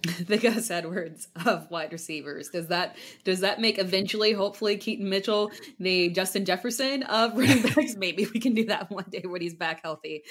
the 0.28 0.38
Gus 0.38 0.70
Edwards 0.70 1.28
of 1.46 1.70
wide 1.72 1.92
receivers. 1.92 2.50
Does 2.50 2.68
that 2.68 2.96
does 3.24 3.40
that 3.42 3.60
make 3.60 3.80
eventually, 3.80 4.34
hopefully, 4.34 4.78
Keaton 4.78 5.10
Mitchell 5.10 5.52
the 5.80 6.10
Justin 6.10 6.46
Jefferson 6.46 7.04
of 7.04 7.38
running 7.38 7.62
backs? 7.76 7.96
Maybe 7.96 8.28
we 8.34 8.40
can 8.40 8.54
do 8.54 8.66
that 8.66 8.92
one 8.92 9.06
day 9.10 9.24
when 9.26 9.42
he's 9.42 9.56
back 9.56 9.82
healthy. 9.84 10.24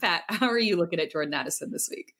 Pat, 0.00 0.22
how 0.28 0.48
are 0.48 0.58
you 0.58 0.76
looking 0.76 1.00
at 1.00 1.10
Jordan 1.10 1.34
Addison 1.34 1.70
this 1.70 1.88
week? 1.90 2.14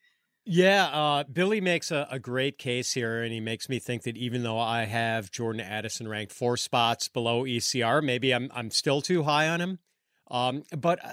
Yeah, 0.44 0.86
uh, 0.86 1.24
Billy 1.32 1.60
makes 1.60 1.92
a, 1.92 2.08
a, 2.10 2.18
great 2.18 2.58
case 2.58 2.92
here, 2.94 3.22
and 3.22 3.32
he 3.32 3.38
makes 3.38 3.68
me 3.68 3.78
think 3.78 4.02
that 4.02 4.16
even 4.16 4.42
though 4.42 4.58
I 4.58 4.86
have 4.86 5.30
Jordan 5.30 5.60
Addison 5.60 6.08
ranked 6.08 6.32
four 6.32 6.56
spots 6.56 7.06
below 7.06 7.44
ECR, 7.44 8.02
maybe 8.02 8.34
I'm 8.34 8.50
I'm 8.52 8.70
still 8.72 9.00
too 9.00 9.22
high 9.22 9.48
on 9.48 9.60
him. 9.60 9.78
Um, 10.30 10.64
but 10.76 11.04
uh, 11.04 11.12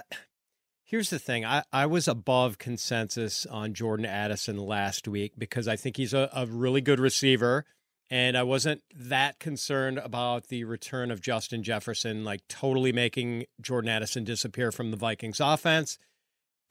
Here's 0.90 1.10
the 1.10 1.20
thing 1.20 1.44
I, 1.44 1.62
I 1.72 1.86
was 1.86 2.08
above 2.08 2.58
consensus 2.58 3.46
on 3.46 3.74
Jordan 3.74 4.06
Addison 4.06 4.56
last 4.56 5.06
week 5.06 5.34
because 5.38 5.68
I 5.68 5.76
think 5.76 5.96
he's 5.96 6.12
a, 6.12 6.28
a 6.32 6.46
really 6.46 6.80
good 6.80 6.98
receiver. 6.98 7.64
And 8.10 8.36
I 8.36 8.42
wasn't 8.42 8.82
that 8.96 9.38
concerned 9.38 9.98
about 9.98 10.48
the 10.48 10.64
return 10.64 11.12
of 11.12 11.20
Justin 11.20 11.62
Jefferson, 11.62 12.24
like 12.24 12.40
totally 12.48 12.92
making 12.92 13.44
Jordan 13.60 13.88
Addison 13.88 14.24
disappear 14.24 14.72
from 14.72 14.90
the 14.90 14.96
Vikings 14.96 15.38
offense. 15.38 15.96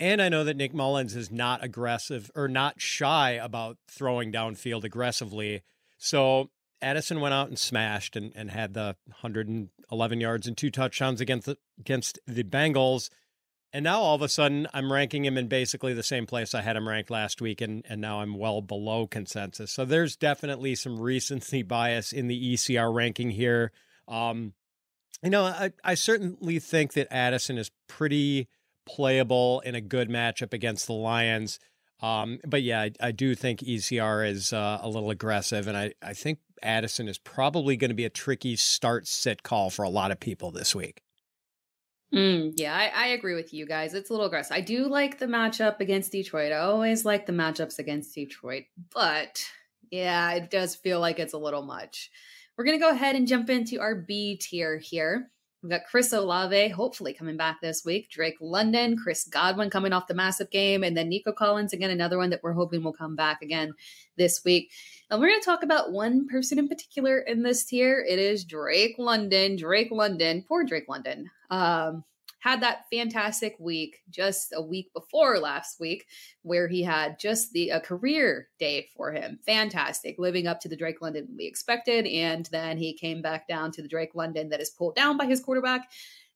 And 0.02 0.22
I 0.22 0.28
know 0.28 0.44
that 0.44 0.58
Nick 0.58 0.74
Mullens 0.74 1.16
is 1.16 1.32
not 1.32 1.64
aggressive 1.64 2.30
or 2.36 2.50
not 2.50 2.82
shy 2.82 3.32
about 3.32 3.78
throwing 3.88 4.34
downfield 4.34 4.84
aggressively. 4.84 5.62
So 5.98 6.50
Addison 6.82 7.22
went 7.22 7.34
out 7.34 7.48
and 7.48 7.58
smashed 7.58 8.18
and, 8.18 8.34
and 8.36 8.52
had 8.52 8.74
the 8.74 8.98
111 9.22 10.20
yards 10.20 10.46
and 10.46 10.58
two 10.58 10.72
touchdowns 10.72 11.22
against 11.22 11.46
the, 11.46 11.58
against 11.80 12.20
the 12.28 12.44
Bengals. 12.44 13.10
And 13.72 13.84
now 13.84 14.00
all 14.00 14.16
of 14.16 14.22
a 14.24 14.30
sudden, 14.30 14.68
I'm 14.74 14.92
ranking 14.92 15.26
him 15.26 15.38
in 15.38 15.48
basically 15.48 15.94
the 15.94 16.02
same 16.02 16.26
place 16.26 16.56
I 16.56 16.62
had 16.62 16.76
him 16.76 16.88
ranked 16.88 17.12
last 17.12 17.40
week, 17.40 17.62
and, 17.62 17.86
and 17.88 18.02
now 18.02 18.22
I'm 18.22 18.36
well 18.36 18.62
below 18.62 19.06
consensus. 19.06 19.72
So 19.72 19.86
there's 19.86 20.16
definitely 20.16 20.74
some 20.76 21.00
recency 21.00 21.62
bias 21.64 22.12
in 22.12 22.28
the 22.28 22.54
ECR 22.54 22.94
ranking 22.94 23.30
here. 23.30 23.72
Um, 24.08 24.54
you 25.22 25.30
know, 25.30 25.44
I, 25.44 25.72
I 25.84 25.94
certainly 25.94 26.60
think 26.60 26.94
that 26.94 27.08
Addison 27.12 27.58
is 27.58 27.70
pretty 27.88 28.48
playable 28.88 29.60
in 29.60 29.76
a 29.76 29.82
good 29.82 30.10
matchup 30.10 30.52
against 30.52 30.88
the 30.88 30.94
Lions. 30.94 31.60
Um, 32.02 32.40
but 32.48 32.64
yeah, 32.64 32.82
I, 32.82 32.92
I, 33.02 33.12
do 33.12 33.36
think 33.36 33.60
ECR 33.60 34.28
is 34.28 34.54
uh, 34.54 34.80
a 34.82 34.88
little 34.88 35.10
aggressive, 35.10 35.68
and 35.68 35.76
I, 35.76 35.94
I 36.02 36.14
think 36.14 36.40
Addison 36.64 37.10
is 37.10 37.18
probably 37.18 37.76
going 37.76 37.90
to 37.90 37.96
be 37.96 38.06
a 38.06 38.10
tricky 38.10 38.56
start 38.56 39.06
sit 39.06 39.44
call 39.44 39.70
for 39.70 39.84
a 39.84 39.90
lot 39.90 40.10
of 40.10 40.20
people 40.20 40.50
this 40.50 40.74
week. 40.74 41.02
Mm, 42.14 42.54
yeah, 42.56 42.76
I, 42.76 42.92
I, 42.96 43.08
agree 43.10 43.36
with 43.36 43.54
you 43.54 43.68
guys. 43.68 43.94
It's 43.94 44.10
a 44.10 44.14
little 44.14 44.26
aggressive. 44.26 44.56
I 44.56 44.62
do 44.62 44.88
like 44.88 45.20
the 45.20 45.28
matchup 45.28 45.80
against 45.80 46.12
Detroit. 46.12 46.52
I 46.52 46.58
always 46.58 47.06
like 47.06 47.28
the 47.28 47.34
matchups 47.34 47.78
against 47.78 48.16
Detroit, 48.16 48.64
but 48.92 49.46
yeah, 49.92 50.32
it 50.32 50.50
does 50.50 50.76
feel 50.76 51.00
like 51.00 51.20
it's 51.20 51.34
a 51.34 51.38
little 51.38 51.62
much. 51.62 52.10
We're 52.58 52.66
going 52.66 52.80
to 52.80 52.84
go 52.84 52.90
ahead 52.90 53.16
and 53.16 53.28
jump 53.28 53.50
into 53.50 53.80
our 53.80 53.94
B 53.94 54.38
tier 54.38 54.78
here. 54.78 55.30
We've 55.62 55.72
got 55.72 55.86
Chris 55.86 56.14
Olave, 56.14 56.70
hopefully 56.70 57.14
coming 57.14 57.36
back 57.36 57.60
this 57.60 57.84
week. 57.84 58.10
Drake 58.10 58.38
London, 58.40 58.96
Chris 58.98 59.26
Godwin 59.26 59.70
coming 59.70 59.92
off 59.92 60.08
the 60.08 60.14
massive 60.14 60.50
game, 60.52 60.84
and 60.84 60.96
then 60.96 61.10
Nico 61.10 61.34
Collins, 61.34 61.74
again, 61.74 61.90
another 61.90 62.18
one 62.18 62.30
that 62.30 62.42
we're 62.42 62.54
hoping 62.54 62.82
will 62.82 62.94
come 62.94 63.18
back 63.18 63.42
again 63.42 63.74
this 64.16 64.46
week. 64.46 64.72
And 65.10 65.20
we're 65.20 65.28
going 65.28 65.42
to 65.42 65.46
talk 65.46 65.64
about 65.64 65.92
one 65.92 66.30
person 66.30 66.60
in 66.60 66.70
particular 66.70 67.20
in 67.20 67.44
this 67.44 67.66
tier. 67.66 68.06
It 68.08 68.20
is 68.20 68.46
Drake 68.46 68.96
London. 68.98 69.58
Drake 69.58 69.92
London, 69.92 70.46
poor 70.48 70.64
Drake 70.64 70.88
London. 70.88 71.30
Um, 71.50 72.06
had 72.40 72.62
that 72.62 72.86
fantastic 72.92 73.56
week 73.60 74.00
just 74.10 74.54
a 74.56 74.62
week 74.62 74.92
before 74.94 75.40
last 75.40 75.80
week 75.80 76.06
where 76.42 76.68
he 76.68 76.82
had 76.84 77.20
just 77.20 77.52
the 77.54 77.70
a 77.70 77.80
career 77.80 78.48
day 78.60 78.88
for 78.96 79.12
him. 79.12 79.40
Fantastic. 79.46 80.16
Living 80.18 80.48
up 80.48 80.60
to 80.62 80.70
the 80.70 80.78
drake 80.78 81.02
london 81.02 81.28
we 81.38 81.46
expected 81.46 82.06
and 82.08 82.48
then 82.52 82.78
he 82.78 82.94
came 82.94 83.22
back 83.22 83.48
down 83.48 83.72
to 83.72 83.82
the 83.82 83.88
drake 83.88 84.16
london 84.16 84.50
that 84.50 84.62
is 84.62 84.70
pulled 84.70 84.96
down 84.96 85.18
by 85.18 85.26
his 85.26 85.42
quarterback 85.42 85.90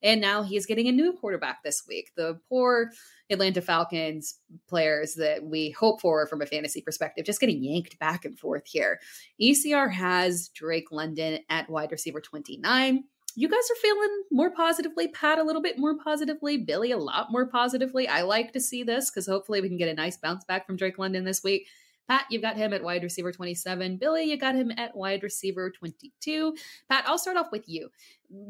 and 0.03 0.19
now 0.19 0.43
he 0.43 0.57
is 0.57 0.65
getting 0.65 0.87
a 0.87 0.91
new 0.91 1.13
quarterback 1.13 1.63
this 1.63 1.83
week. 1.87 2.11
The 2.15 2.39
poor 2.49 2.91
atlanta 3.29 3.61
falcons 3.61 4.37
players 4.67 5.15
that 5.15 5.43
we 5.43 5.71
hope 5.71 6.01
for 6.01 6.27
from 6.27 6.41
a 6.41 6.45
fantasy 6.45 6.81
perspective 6.81 7.25
just 7.25 7.39
getting 7.39 7.63
yanked 7.63 7.97
back 7.97 8.25
and 8.25 8.37
forth 8.37 8.63
here. 8.65 8.99
Ecr 9.41 9.91
has 9.91 10.49
drake 10.49 10.91
london 10.91 11.39
at 11.49 11.69
wide 11.69 11.91
receiver 11.91 12.19
29 12.19 13.05
you 13.35 13.49
guys 13.49 13.69
are 13.71 13.81
feeling 13.81 14.23
more 14.31 14.51
positively. 14.51 15.07
Pat 15.07 15.39
a 15.39 15.43
little 15.43 15.61
bit 15.61 15.77
more 15.77 15.97
positively. 15.97 16.57
Billy 16.57 16.91
a 16.91 16.97
lot 16.97 17.31
more 17.31 17.47
positively. 17.47 18.07
I 18.07 18.21
like 18.21 18.53
to 18.53 18.59
see 18.59 18.83
this 18.83 19.09
because 19.09 19.27
hopefully 19.27 19.61
we 19.61 19.69
can 19.69 19.77
get 19.77 19.89
a 19.89 19.93
nice 19.93 20.17
bounce 20.17 20.45
back 20.45 20.65
from 20.65 20.75
Drake 20.75 20.99
London 20.99 21.23
this 21.23 21.43
week. 21.43 21.67
Pat, 22.07 22.25
you've 22.29 22.41
got 22.41 22.57
him 22.57 22.73
at 22.73 22.83
wide 22.83 23.03
receiver 23.03 23.31
27. 23.31 23.97
Billy, 23.97 24.23
you 24.23 24.37
got 24.37 24.55
him 24.55 24.71
at 24.77 24.95
wide 24.95 25.23
receiver 25.23 25.71
22. 25.71 26.55
Pat, 26.89 27.05
I'll 27.07 27.17
start 27.17 27.37
off 27.37 27.51
with 27.51 27.67
you. 27.67 27.89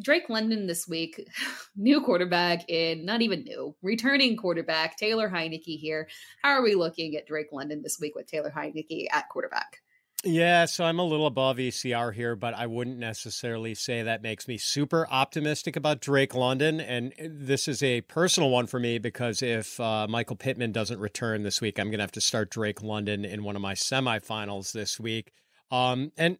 Drake 0.01 0.29
London 0.29 0.65
this 0.65 0.87
week, 0.87 1.29
new 1.75 2.01
quarterback 2.01 2.67
in 2.69 3.05
not 3.05 3.21
even 3.21 3.43
new, 3.43 3.75
returning 3.81 4.37
quarterback, 4.37 4.97
Taylor 4.97 5.29
Heinicke 5.29 5.77
here. 5.79 6.07
How 6.41 6.49
are 6.49 6.63
we 6.63 6.73
looking 6.73 7.15
at 7.15 7.27
Drake 7.27 7.51
London 7.51 7.83
this 7.83 7.99
week 7.99 8.15
with 8.15 8.25
Taylor 8.25 8.51
Heinicke 8.55 9.05
at 9.11 9.29
quarterback? 9.29 9.83
Yeah, 10.25 10.63
so 10.65 10.85
I'm 10.85 10.99
a 10.99 11.03
little 11.03 11.27
above 11.27 11.57
ECR 11.57 12.13
here, 12.13 12.37
but 12.37 12.53
I 12.53 12.65
wouldn't 12.65 12.97
necessarily 12.97 13.75
say 13.75 14.03
that 14.03 14.23
makes 14.23 14.47
me 14.47 14.57
super 14.57 15.05
optimistic 15.11 15.75
about 15.75 15.99
Drake 15.99 16.33
London. 16.33 16.79
And 16.79 17.13
this 17.19 17.67
is 17.67 17.83
a 17.83 17.99
personal 18.01 18.49
one 18.49 18.67
for 18.67 18.79
me 18.79 18.99
because 18.99 19.41
if 19.41 19.77
uh, 19.81 20.07
Michael 20.07 20.37
Pittman 20.37 20.71
doesn't 20.71 20.99
return 20.99 21.43
this 21.43 21.59
week, 21.59 21.77
I'm 21.77 21.87
going 21.87 21.97
to 21.97 22.03
have 22.03 22.13
to 22.13 22.21
start 22.21 22.51
Drake 22.51 22.81
London 22.81 23.25
in 23.25 23.43
one 23.43 23.57
of 23.57 23.61
my 23.61 23.73
semifinals 23.73 24.71
this 24.71 24.97
week. 24.97 25.33
Um, 25.71 26.13
and 26.15 26.37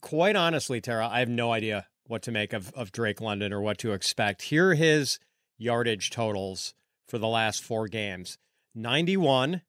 quite 0.00 0.36
honestly, 0.36 0.80
Tera, 0.80 1.08
I 1.08 1.18
have 1.18 1.28
no 1.28 1.50
idea 1.50 1.88
what 2.06 2.22
to 2.22 2.30
make 2.30 2.52
of, 2.52 2.72
of 2.74 2.92
Drake 2.92 3.20
London 3.20 3.52
or 3.52 3.60
what 3.60 3.78
to 3.78 3.92
expect. 3.92 4.42
Here 4.42 4.70
are 4.70 4.74
his 4.74 5.18
yardage 5.58 6.10
totals 6.10 6.74
for 7.08 7.18
the 7.18 7.26
last 7.26 7.64
four 7.64 7.88
games 7.88 8.38
91, 8.76 9.62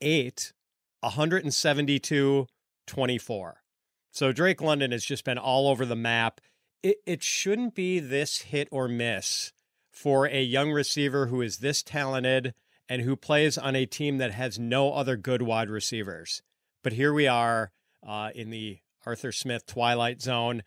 8, 0.00 0.52
172, 1.00 2.46
24. 2.88 3.62
So 4.10 4.32
Drake 4.32 4.60
London 4.60 4.90
has 4.90 5.04
just 5.04 5.24
been 5.24 5.38
all 5.38 5.68
over 5.68 5.86
the 5.86 5.94
map. 5.94 6.40
It, 6.82 6.96
it 7.06 7.22
shouldn't 7.22 7.74
be 7.74 8.00
this 8.00 8.38
hit 8.38 8.68
or 8.70 8.88
miss 8.88 9.52
for 9.90 10.26
a 10.26 10.42
young 10.42 10.72
receiver 10.72 11.26
who 11.26 11.40
is 11.40 11.58
this 11.58 11.82
talented 11.82 12.54
and 12.88 13.02
who 13.02 13.16
plays 13.16 13.58
on 13.58 13.76
a 13.76 13.86
team 13.86 14.18
that 14.18 14.32
has 14.32 14.58
no 14.58 14.92
other 14.92 15.16
good 15.16 15.42
wide 15.42 15.68
receivers. 15.68 16.42
But 16.82 16.94
here 16.94 17.12
we 17.12 17.26
are 17.26 17.70
uh, 18.06 18.30
in 18.34 18.50
the 18.50 18.78
Arthur 19.04 19.32
Smith 19.32 19.66
twilight 19.66 20.22
zone. 20.22 20.62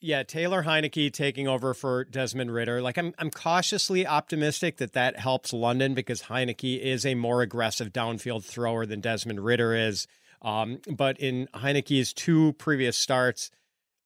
Yeah, 0.00 0.22
Taylor 0.22 0.62
Heinicke 0.62 1.12
taking 1.12 1.48
over 1.48 1.74
for 1.74 2.04
Desmond 2.04 2.52
Ridder. 2.52 2.80
Like 2.80 2.98
I'm, 2.98 3.12
I'm 3.18 3.30
cautiously 3.30 4.06
optimistic 4.06 4.76
that 4.76 4.92
that 4.92 5.18
helps 5.18 5.52
London 5.52 5.94
because 5.94 6.22
Heinicke 6.22 6.78
is 6.78 7.04
a 7.04 7.16
more 7.16 7.42
aggressive 7.42 7.92
downfield 7.92 8.44
thrower 8.44 8.86
than 8.86 9.00
Desmond 9.00 9.44
Ridder 9.44 9.74
is. 9.74 10.06
Um, 10.42 10.80
but 10.88 11.18
in 11.18 11.48
Heinicke's 11.54 12.12
two 12.12 12.52
previous 12.54 12.96
starts, 12.96 13.50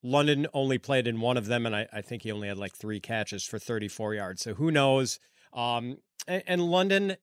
London 0.03 0.47
only 0.53 0.79
played 0.79 1.07
in 1.07 1.21
one 1.21 1.37
of 1.37 1.47
them, 1.47 1.67
and 1.67 1.77
I, 1.77 1.87
I, 1.93 2.01
think 2.01 2.23
he 2.23 2.33
only 2.33 2.49
had 2.49 2.59
like 2.59 2.75
three 2.75 3.01
catches 3.01 3.45
for 3.45 3.59
34 3.59 4.15
yards. 4.15 4.43
So 4.43 4.55
who 4.55 4.71
knows? 4.71 5.21
Um, 5.53 5.99
and, 6.27 6.43
and, 6.47 6.63
London, 6.63 7.17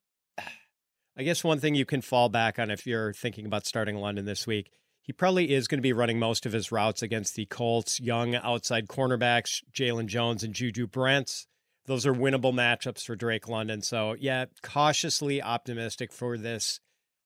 I 1.17 1.23
guess 1.23 1.43
one 1.43 1.59
thing 1.59 1.75
you 1.75 1.85
can 1.85 2.01
fall 2.01 2.29
back 2.29 2.59
on 2.59 2.71
if 2.71 2.87
you're 2.87 3.13
thinking 3.13 3.45
about 3.45 3.65
starting 3.65 3.97
London 3.97 4.25
this 4.25 4.47
week, 4.47 4.71
he 5.01 5.11
probably 5.11 5.51
is 5.51 5.67
going 5.67 5.79
to 5.79 5.83
be 5.83 5.91
running 5.91 6.19
most 6.19 6.45
of 6.45 6.53
his 6.53 6.71
routes 6.71 7.01
against 7.01 7.35
the 7.35 7.47
Colts' 7.47 7.99
young 7.99 8.35
outside 8.35 8.87
cornerbacks, 8.87 9.63
Jaylon 9.73 10.05
Jones 10.05 10.43
and 10.43 10.53
Juju 10.53 10.87
Brents. 10.87 11.47
Those 11.87 12.05
are 12.05 12.13
winnable 12.13 12.53
matchups 12.53 13.03
for 13.03 13.15
Drake 13.15 13.47
London. 13.47 13.81
So, 13.81 14.15
yeah, 14.19 14.45
cautiously 14.61 15.41
optimistic 15.41 16.13
for 16.13 16.37
this 16.37 16.79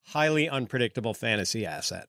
highly 0.06 0.50
unpredictable 0.50 1.14
fantasy 1.14 1.66
asset. 1.66 2.08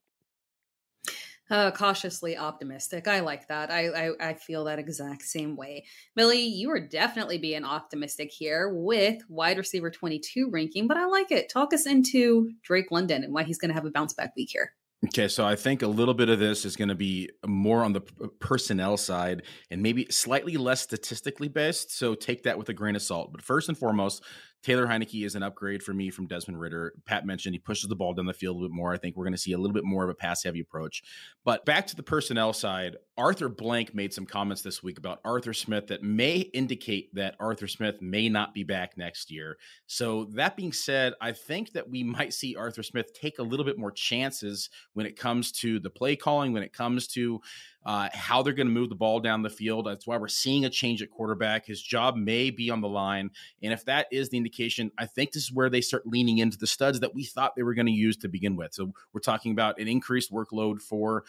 Uh, 1.51 1.71
cautiously 1.71 2.39
optimistic. 2.39 3.07
I 3.07 3.21
like 3.21 3.49
that. 3.49 3.71
I, 3.71 3.89
I, 3.89 4.31
I 4.31 4.35
feel 4.35 4.65
that 4.65 4.79
exact 4.79 5.23
same 5.23 5.57
way. 5.57 5.85
Billy, 6.17 6.41
you 6.41 6.71
are 6.71 6.81
definitely 6.81 7.37
being 7.37 7.65
optimistic 7.65 8.33
here 8.33 8.71
with 8.73 9.23
wide 9.29 9.59
receiver 9.59 9.91
22 9.91 10.49
ranking, 10.51 10.87
but 10.87 10.97
I 10.97 11.05
like 11.05 11.31
it. 11.31 11.51
Talk 11.51 11.75
us 11.75 11.87
into 11.87 12.51
Drake 12.63 12.91
London 12.91 13.25
and 13.25 13.35
why 13.35 13.43
he's 13.43 13.59
going 13.59 13.69
to 13.69 13.75
have 13.75 13.85
a 13.85 13.91
bounce 13.91 14.15
back 14.15 14.33
week 14.35 14.49
here. 14.53 14.73
Okay, 15.07 15.29
so 15.29 15.45
I 15.45 15.55
think 15.55 15.83
a 15.83 15.87
little 15.87 16.15
bit 16.15 16.31
of 16.31 16.39
this 16.39 16.65
is 16.65 16.77
going 16.77 16.89
to 16.89 16.95
be 16.95 17.29
more 17.47 17.85
on 17.85 17.93
the 17.93 18.01
personnel 18.41 18.97
side 18.97 19.43
and 19.71 19.83
maybe 19.83 20.07
slightly 20.11 20.57
less 20.57 20.81
statistically 20.81 21.49
based. 21.49 21.95
So 21.95 22.15
take 22.15 22.45
that 22.45 22.57
with 22.57 22.71
a 22.71 22.73
grain 22.73 22.97
of 22.97 23.03
salt. 23.03 23.33
But 23.33 23.43
first 23.43 23.69
and 23.69 23.77
foremost, 23.77 24.25
Taylor 24.65 24.87
Heinicke 24.87 25.27
is 25.27 25.35
an 25.35 25.43
upgrade 25.43 25.83
for 25.83 25.93
me 25.93 26.09
from 26.09 26.27
Desmond 26.27 26.59
Ridder. 26.59 26.95
Pat 27.05 27.27
mentioned 27.27 27.55
he 27.55 27.59
pushes 27.59 27.87
the 27.87 27.95
ball 27.95 28.15
down 28.15 28.25
the 28.25 28.33
field 28.33 28.57
a 28.57 28.59
little 28.59 28.71
bit 28.71 28.75
more. 28.75 28.95
I 28.95 28.97
think 28.97 29.15
we're 29.15 29.25
going 29.25 29.35
to 29.35 29.39
see 29.39 29.53
a 29.53 29.59
little 29.59 29.75
bit 29.75 29.85
more 29.85 30.05
of 30.05 30.09
a 30.09 30.15
pass 30.15 30.43
heavy 30.43 30.61
approach. 30.61 31.03
But 31.45 31.67
back 31.67 31.87
to 31.89 31.97
the 31.97 32.03
personnel 32.03 32.55
side, 32.55 32.97
Arthur 33.19 33.51
Blank 33.51 33.95
made 33.95 34.15
some 34.15 34.25
comments 34.25 34.63
this 34.63 34.83
week 34.83 34.97
about 34.97 35.21
Arthur 35.23 35.53
Smith 35.53 35.89
that 35.89 36.03
may 36.03 36.39
indicate 36.39 37.15
that 37.15 37.37
Arthur 37.39 37.69
Smith 37.69 38.01
may 38.01 38.31
not 38.31 38.55
be 38.55 38.65
back 38.65 38.97
next 38.97 39.31
year. 39.31 39.59
So, 39.87 40.25
that 40.33 40.57
being 40.57 40.73
said, 40.73 41.13
I 41.21 41.33
think 41.33 41.73
that 41.73 41.89
we 41.89 42.03
might 42.03 42.33
see 42.33 42.57
Arthur 42.57 42.83
Smith 42.83 43.13
take 43.13 43.39
a 43.39 43.43
little 43.43 43.67
bit 43.67 43.79
more 43.79 43.93
chances 43.93 44.71
when 44.95 45.05
it 45.05 45.19
comes 45.19 45.53
to 45.53 45.79
the 45.79 45.91
play 45.91 46.17
calling, 46.17 46.55
when 46.55 46.63
it 46.63 46.73
comes 46.73 47.07
to 47.09 47.43
uh, 47.85 48.09
how 48.13 48.43
they're 48.43 48.53
going 48.53 48.67
to 48.67 48.73
move 48.73 48.89
the 48.89 48.95
ball 48.95 49.21
down 49.21 49.43
the 49.43 49.51
field. 49.51 49.87
That's 49.87 50.07
why 50.07 50.17
we're 50.17 50.29
seeing 50.29 50.65
a 50.65 50.71
change 50.71 51.03
at 51.03 51.11
quarterback. 51.11 51.67
His 51.67 51.83
job 51.83 52.17
may 52.17 52.51
be 52.51 52.71
on 52.71 52.81
the 52.81 52.89
line. 52.89 53.31
And 53.63 53.73
if 53.73 53.85
that 53.85 54.07
is 54.11 54.31
the 54.31 54.37
indication, 54.37 54.91
I 54.99 55.07
think 55.07 55.33
this 55.33 55.45
is 55.45 55.53
where 55.53 55.71
they 55.71 55.81
start 55.81 56.07
leaning 56.07 56.39
into 56.39 56.57
the 56.57 56.67
studs 56.67 57.01
that 57.01 57.15
we 57.15 57.25
thought 57.25 57.57
they 57.57 57.63
were 57.63 57.75
going 57.75 57.87
to 57.87 57.93
use 57.93 58.17
to 58.19 58.29
begin 58.29 58.57
with. 58.57 58.75
So 58.75 58.93
we're 59.13 59.21
talking 59.21 59.53
about 59.53 59.79
an 59.79 59.89
increased 59.89 60.33
workload 60.33 60.81
for 60.81 61.25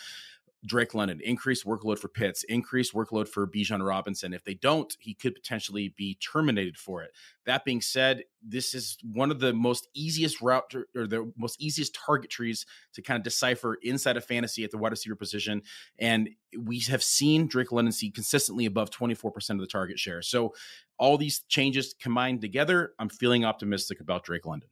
Drake 0.66 0.94
London, 0.94 1.22
increased 1.24 1.66
workload 1.66 2.00
for 2.00 2.08
Pitts, 2.08 2.44
increased 2.44 2.94
workload 2.94 3.28
for 3.28 3.48
Bijan 3.48 3.86
Robinson. 3.86 4.34
If 4.34 4.44
they 4.44 4.54
don't, 4.54 4.96
he 5.00 5.14
could 5.14 5.36
potentially 5.36 5.94
be 5.96 6.16
terminated 6.16 6.78
for 6.78 7.04
it. 7.04 7.12
That 7.46 7.66
being 7.66 7.82
said, 7.82 8.24
this 8.42 8.74
is 8.74 8.98
one 9.04 9.32
of 9.32 9.40
the 9.40 9.54
most 9.54 9.88
easiest 9.94 10.42
route 10.42 10.70
to, 10.72 10.86
or 10.96 11.08
the 11.08 11.32
most 11.38 11.62
easiest 11.62 11.96
target 11.96 12.30
trees 12.30 12.66
to 12.94 13.02
kind 13.02 13.18
of 13.18 13.24
decipher 13.24 13.78
inside 13.82 14.18
of 14.18 14.26
fantasy 14.26 14.64
at 14.64 14.72
the 14.72 14.78
wide 14.78 14.92
receiver 14.92 15.16
position. 15.16 15.62
And 16.00 16.30
we 16.58 16.80
have 16.82 17.04
seen 17.04 17.48
Drake 17.48 17.72
London 17.72 17.92
see 17.92 18.12
consistently 18.12 18.66
above 18.66 18.90
24% 18.90 19.50
of 19.52 19.60
the 19.60 19.68
target 19.68 20.00
share. 20.00 20.22
So 20.22 20.54
all 20.98 21.18
these 21.18 21.42
changes 21.48 21.94
combined 22.00 22.42
together, 22.42 22.94
I'm 23.00 23.10
feeling 23.10 23.46
optimistic 23.46 24.00
about 24.00 24.24
Drake 24.24 24.46
London. 24.46 24.70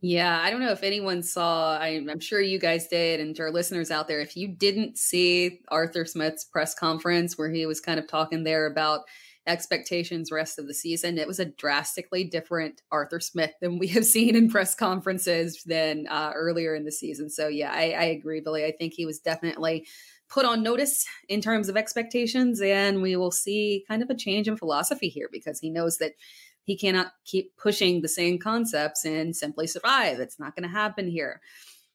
Yeah, 0.00 0.40
I 0.40 0.50
don't 0.50 0.60
know 0.60 0.70
if 0.70 0.84
anyone 0.84 1.24
saw, 1.24 1.76
I, 1.76 1.88
am 1.88 2.20
sure 2.20 2.40
you 2.40 2.60
guys 2.60 2.86
did, 2.86 3.18
and 3.18 3.34
to 3.34 3.42
our 3.42 3.50
listeners 3.50 3.90
out 3.90 4.06
there, 4.06 4.20
if 4.20 4.36
you 4.36 4.46
didn't 4.46 4.96
see 4.96 5.60
Arthur 5.68 6.04
Smith's 6.04 6.44
press 6.44 6.72
conference 6.72 7.36
where 7.36 7.50
he 7.50 7.66
was 7.66 7.80
kind 7.80 7.98
of 7.98 8.06
talking 8.06 8.44
there 8.44 8.66
about 8.66 9.00
expectations 9.48 10.30
rest 10.30 10.60
of 10.60 10.68
the 10.68 10.74
season, 10.74 11.18
it 11.18 11.26
was 11.26 11.40
a 11.40 11.46
drastically 11.46 12.22
different 12.22 12.80
Arthur 12.92 13.18
Smith 13.18 13.50
than 13.60 13.78
we 13.78 13.88
have 13.88 14.04
seen 14.04 14.36
in 14.36 14.48
press 14.48 14.76
conferences 14.76 15.64
than 15.66 16.06
uh, 16.08 16.30
earlier 16.32 16.76
in 16.76 16.84
the 16.84 16.92
season. 16.92 17.28
So, 17.28 17.48
yeah, 17.48 17.72
I, 17.72 17.90
I 17.90 18.04
agree, 18.04 18.40
Billy. 18.40 18.64
I 18.64 18.72
think 18.78 18.92
he 18.94 19.04
was 19.04 19.18
definitely 19.18 19.84
put 20.28 20.44
on 20.44 20.62
notice 20.62 21.06
in 21.28 21.40
terms 21.40 21.68
of 21.68 21.76
expectations, 21.76 22.60
and 22.60 23.02
we 23.02 23.16
will 23.16 23.32
see 23.32 23.84
kind 23.88 24.02
of 24.02 24.10
a 24.10 24.14
change 24.14 24.46
in 24.46 24.56
philosophy 24.56 25.08
here 25.08 25.28
because 25.32 25.58
he 25.58 25.70
knows 25.70 25.98
that 25.98 26.12
he 26.68 26.76
cannot 26.76 27.12
keep 27.24 27.56
pushing 27.56 28.02
the 28.02 28.08
same 28.08 28.38
concepts 28.38 29.02
and 29.06 29.34
simply 29.34 29.66
survive. 29.66 30.20
It's 30.20 30.38
not 30.38 30.54
going 30.54 30.68
to 30.68 30.68
happen 30.68 31.08
here. 31.08 31.40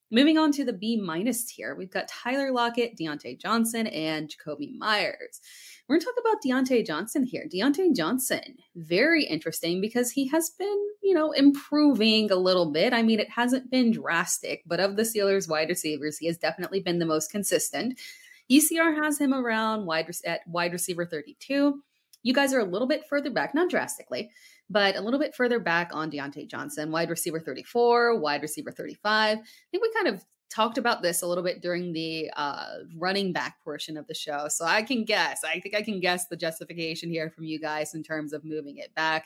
Moving 0.09 0.39
on 0.39 0.51
to 0.53 0.65
the 0.65 0.73
B 0.73 0.99
minus 0.99 1.45
tier, 1.45 1.75
we've 1.75 1.91
got 1.91 2.07
Tyler 2.07 2.51
Lockett, 2.51 2.97
Diontae 2.97 3.39
Johnson, 3.39 3.85
and 3.85 4.31
Jakobi 4.31 4.75
Meyers. 4.75 5.41
We're 5.87 5.97
going 5.97 6.01
to 6.01 6.05
talk 6.07 6.15
about 6.19 6.41
Diontae 6.43 6.87
Johnson 6.87 7.23
here. 7.23 7.45
Diontae 7.53 7.95
Johnson, 7.95 8.55
very 8.75 9.25
interesting 9.25 9.79
because 9.79 10.09
he 10.09 10.27
has 10.29 10.49
been, 10.57 10.87
you 11.03 11.13
know, 11.13 11.31
improving 11.33 12.31
a 12.31 12.35
little 12.35 12.71
bit. 12.71 12.93
I 12.93 13.03
mean, 13.03 13.19
it 13.19 13.29
hasn't 13.29 13.69
been 13.69 13.91
drastic, 13.91 14.63
but 14.65 14.79
of 14.79 14.95
the 14.95 15.03
Steelers 15.03 15.47
wide 15.47 15.69
receivers, 15.69 16.17
he 16.17 16.25
has 16.25 16.39
definitely 16.39 16.79
been 16.79 16.97
the 16.97 17.05
most 17.05 17.29
consistent. 17.29 17.99
ECR 18.51 19.03
has 19.03 19.19
him 19.19 19.35
around 19.35 19.85
wide 19.85 20.09
at 20.25 20.41
wide 20.47 20.73
receiver 20.73 21.05
32. 21.05 21.79
You 22.23 22.33
guys 22.33 22.53
are 22.53 22.59
a 22.59 22.65
little 22.65 22.87
bit 22.87 23.05
further 23.07 23.29
back, 23.29 23.53
not 23.53 23.69
drastically, 23.69 24.31
but 24.69 24.95
a 24.95 25.01
little 25.01 25.19
bit 25.19 25.35
further 25.35 25.59
back 25.59 25.91
on 25.93 26.09
Diontae 26.11 26.49
Johnson, 26.49 26.91
wide 26.91 27.09
receiver 27.09 27.39
34, 27.39 28.19
wide 28.19 28.41
receiver 28.41 28.71
35. 28.71 29.37
I 29.37 29.41
think 29.71 29.83
we 29.83 29.91
kind 29.93 30.07
of 30.07 30.23
talked 30.53 30.77
about 30.77 31.01
this 31.01 31.21
a 31.21 31.27
little 31.27 31.43
bit 31.43 31.61
during 31.61 31.93
the 31.93 32.29
uh, 32.35 32.75
running 32.97 33.33
back 33.33 33.55
portion 33.63 33.97
of 33.97 34.07
the 34.07 34.13
show. 34.13 34.47
So 34.49 34.65
I 34.65 34.83
can 34.83 35.03
guess. 35.03 35.41
I 35.43 35.59
think 35.59 35.75
I 35.75 35.81
can 35.81 35.99
guess 35.99 36.27
the 36.27 36.37
justification 36.37 37.09
here 37.09 37.29
from 37.29 37.45
you 37.45 37.59
guys 37.59 37.93
in 37.93 38.03
terms 38.03 38.33
of 38.33 38.45
moving 38.45 38.77
it 38.77 38.93
back. 38.95 39.25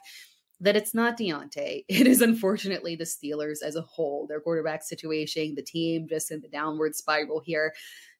That 0.59 0.75
it's 0.75 0.95
not 0.95 1.19
Diontae. 1.19 1.85
It 1.89 2.07
is 2.07 2.21
unfortunately 2.21 2.95
the 2.95 3.03
Steelers 3.03 3.57
as 3.63 3.75
a 3.75 3.81
whole, 3.81 4.25
their 4.27 4.39
quarterback 4.39 4.83
situation, 4.83 5.53
the 5.55 5.61
team 5.61 6.07
just 6.09 6.31
in 6.31 6.41
the 6.41 6.47
downward 6.47 6.95
spiral 6.95 7.41
here. 7.45 7.73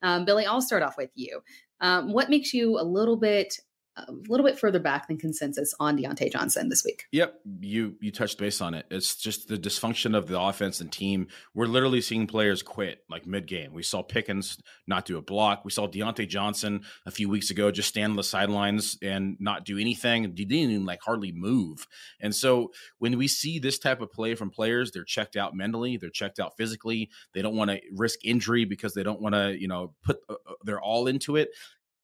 Um, 0.03 0.26
Billy, 0.26 0.45
I'll 0.45 0.61
start 0.61 0.84
off 0.84 0.97
with 0.97 1.11
you. 1.15 1.41
Um, 1.80 2.11
what 2.11 2.30
makes 2.30 2.53
you 2.53 2.80
a 2.80 2.84
little 2.84 3.18
bit 3.18 3.59
a 3.98 4.12
little 4.28 4.45
bit 4.45 4.60
further 4.60 4.80
back 4.80 5.08
than 5.08 5.18
consensus 5.18 5.74
on 5.80 5.98
Diontae 5.98 6.32
Johnson 6.32 6.70
this 6.70 6.84
week. 6.84 7.06
Yep, 7.12 7.39
you 7.62 7.95
you 8.00 8.12
touched 8.12 8.38
base 8.38 8.62
on 8.62 8.74
it. 8.74 8.86
It's 8.91 9.16
just 9.16 9.48
the 9.48 9.58
dysfunction 9.58 10.16
of 10.16 10.28
the 10.28 10.39
offense 10.39 10.82
and 10.82 10.91
team. 10.91 11.28
We're 11.54 11.66
literally 11.66 12.02
seeing 12.02 12.28
players 12.28 12.62
quit 12.62 13.04
like 13.10 13.26
mid 13.26 13.48
game. 13.48 13.74
We 13.74 13.84
saw 13.84 14.04
Pickens 14.04 14.58
not 14.86 15.06
do 15.06 15.18
a 15.18 15.22
block. 15.22 15.66
We 15.66 15.72
saw 15.72 15.88
Diontae 15.88 16.28
Johnson 16.28 16.82
a 17.06 17.12
few 17.12 17.30
weeks 17.30 17.50
ago 17.50 17.72
just 17.72 17.89
stand 17.89 18.12
on 18.12 18.18
the 18.18 18.24
sidelines 18.24 18.98
and 19.02 19.38
not 19.39 19.66
do 19.66 19.78
anything. 19.78 20.24
He 20.24 20.45
didn't 20.45 20.72
even 20.72 20.86
like 20.86 21.02
hardly 21.02 21.32
move. 21.32 21.88
And 22.20 22.36
so 22.36 22.72
when 23.00 23.18
we 23.18 23.28
see 23.28 23.60
this 23.60 23.80
type 23.80 24.02
of 24.02 24.12
play 24.12 24.36
from 24.36 24.50
players, 24.50 24.91
they're 24.91 25.04
checked 25.04 25.36
out 25.36 25.56
mentally, 25.56 25.98
they're 25.98 26.10
checked 26.10 26.39
out 26.39 26.56
physically. 26.58 27.10
They 27.34 27.41
don't 27.41 27.56
want 27.56 27.72
to 27.72 27.82
risk 27.91 28.20
injury 28.24 28.66
because 28.66 28.93
they 28.93 29.04
don't 29.04 29.22
want 29.22 29.36
to 29.36 29.60
you 29.60 29.68
know 29.68 29.93
put 30.04 30.20
uh, 30.30 30.34
uh 30.34 30.54
their 30.64 30.80
all 30.80 31.08
into 31.08 31.36
it 31.36 31.50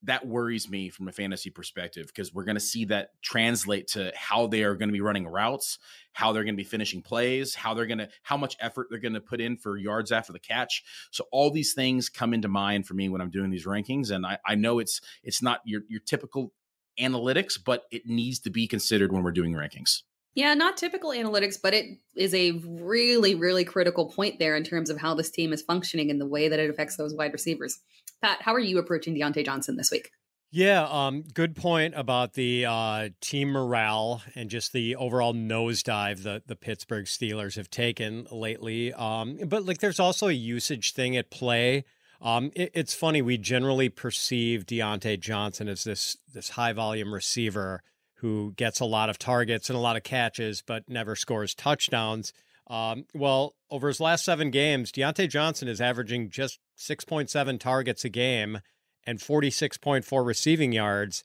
that 0.03 0.27
worries 0.27 0.69
me 0.69 0.89
from 0.89 1.07
a 1.07 1.11
fantasy 1.11 1.49
perspective 1.49 2.07
because 2.07 2.33
we're 2.33 2.43
going 2.43 2.55
to 2.55 2.61
see 2.61 2.85
that 2.85 3.11
translate 3.21 3.87
to 3.87 4.11
how 4.15 4.47
they 4.47 4.63
are 4.63 4.75
going 4.75 4.89
to 4.89 4.93
be 4.93 5.01
running 5.01 5.27
routes, 5.27 5.79
how 6.11 6.31
they're 6.31 6.43
going 6.43 6.55
to 6.55 6.61
be 6.61 6.63
finishing 6.63 7.01
plays, 7.01 7.55
how 7.55 7.73
they're 7.73 7.85
going 7.85 7.99
to 7.99 8.09
how 8.21 8.37
much 8.37 8.57
effort 8.59 8.87
they're 8.89 8.99
going 8.99 9.13
to 9.13 9.21
put 9.21 9.39
in 9.39 9.57
for 9.57 9.77
yards 9.77 10.11
after 10.11 10.33
the 10.33 10.39
catch. 10.39 10.83
So 11.11 11.25
all 11.31 11.51
these 11.51 11.73
things 11.73 12.09
come 12.09 12.33
into 12.33 12.47
mind 12.47 12.85
for 12.85 12.93
me 12.93 13.09
when 13.09 13.21
I'm 13.21 13.31
doing 13.31 13.49
these 13.49 13.65
rankings, 13.65 14.11
and 14.11 14.25
I, 14.25 14.37
I 14.45 14.55
know 14.55 14.79
it's 14.79 15.01
it's 15.23 15.41
not 15.41 15.61
your 15.65 15.81
your 15.87 16.01
typical 16.01 16.53
analytics, 16.99 17.57
but 17.63 17.83
it 17.91 18.05
needs 18.05 18.39
to 18.39 18.49
be 18.49 18.67
considered 18.67 19.11
when 19.11 19.23
we're 19.23 19.31
doing 19.31 19.53
rankings. 19.53 20.01
Yeah, 20.35 20.55
not 20.55 20.77
typical 20.77 21.11
analytics, 21.11 21.57
but 21.61 21.75
it 21.75 21.99
is 22.15 22.33
a 22.33 22.51
really, 22.65 23.35
really 23.35 23.63
critical 23.63 24.09
point 24.09 24.39
there 24.39 24.55
in 24.55 24.63
terms 24.63 24.89
of 24.89 24.97
how 24.97 25.13
this 25.13 25.29
team 25.29 25.53
is 25.53 25.61
functioning 25.61 26.09
and 26.09 26.19
the 26.19 26.25
way 26.25 26.47
that 26.47 26.59
it 26.59 26.71
affects 26.71 26.97
those 26.97 27.13
wide 27.13 27.33
receivers. 27.33 27.79
Pat, 28.23 28.41
how 28.41 28.53
are 28.53 28.59
you 28.59 28.77
approaching 28.77 29.13
Diontae 29.13 29.43
Johnson 29.43 29.75
this 29.75 29.91
week? 29.91 30.11
Yeah, 30.49 30.87
um, 30.89 31.23
good 31.33 31.57
point 31.57 31.93
about 31.93 32.35
the 32.35 32.65
uh, 32.65 33.09
team 33.19 33.49
morale 33.49 34.21
and 34.33 34.49
just 34.49 34.71
the 34.71 34.95
overall 34.95 35.33
nosedive 35.33 36.23
that 36.23 36.47
the 36.47 36.55
Pittsburgh 36.55 37.03
Steelers 37.03 37.57
have 37.57 37.69
taken 37.69 38.25
lately. 38.31 38.93
Um, 38.93 39.39
but 39.45 39.65
like, 39.65 39.79
there's 39.79 39.99
also 39.99 40.29
a 40.29 40.33
usage 40.33 40.93
thing 40.93 41.17
at 41.17 41.31
play. 41.31 41.83
Um, 42.21 42.51
it, 42.55 42.71
it's 42.73 42.93
funny 42.93 43.21
we 43.21 43.37
generally 43.37 43.89
perceive 43.89 44.65
Diontae 44.65 45.19
Johnson 45.19 45.67
as 45.67 45.83
this 45.83 46.15
this 46.33 46.51
high 46.51 46.71
volume 46.71 47.13
receiver 47.13 47.83
who 48.19 48.53
gets 48.55 48.79
a 48.79 48.85
lot 48.85 49.09
of 49.09 49.19
targets 49.19 49.69
and 49.69 49.75
a 49.75 49.81
lot 49.81 49.97
of 49.97 50.03
catches, 50.03 50.61
but 50.61 50.87
never 50.87 51.17
scores 51.17 51.53
touchdowns. 51.53 52.31
Um, 52.67 53.05
well, 53.13 53.55
over 53.69 53.87
his 53.87 53.99
last 53.99 54.23
seven 54.23 54.51
games, 54.51 54.91
Diontae 54.91 55.29
Johnson 55.29 55.67
is 55.67 55.81
averaging 55.81 56.29
just 56.29 56.59
6.7 56.77 57.59
targets 57.59 58.05
a 58.05 58.09
game 58.09 58.59
and 59.05 59.19
46.4 59.19 60.25
receiving 60.25 60.71
yards, 60.71 61.23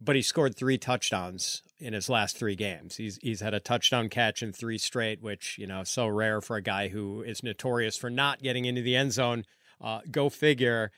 but 0.00 0.16
he 0.16 0.22
scored 0.22 0.56
three 0.56 0.78
touchdowns 0.78 1.62
in 1.78 1.94
his 1.94 2.10
last 2.10 2.36
three 2.36 2.56
games. 2.56 2.96
He's 2.96 3.18
he's 3.22 3.40
had 3.40 3.54
a 3.54 3.60
touchdown 3.60 4.08
catch 4.08 4.42
in 4.42 4.52
three 4.52 4.78
straight, 4.78 5.22
which 5.22 5.56
you 5.58 5.66
know 5.66 5.82
so 5.84 6.06
rare 6.06 6.40
for 6.40 6.56
a 6.56 6.62
guy 6.62 6.88
who 6.88 7.22
is 7.22 7.42
notorious 7.42 7.96
for 7.96 8.10
not 8.10 8.42
getting 8.42 8.66
into 8.66 8.82
the 8.82 8.96
end 8.96 9.12
zone. 9.12 9.44
Uh, 9.80 10.00
go 10.10 10.28
figure. 10.28 10.92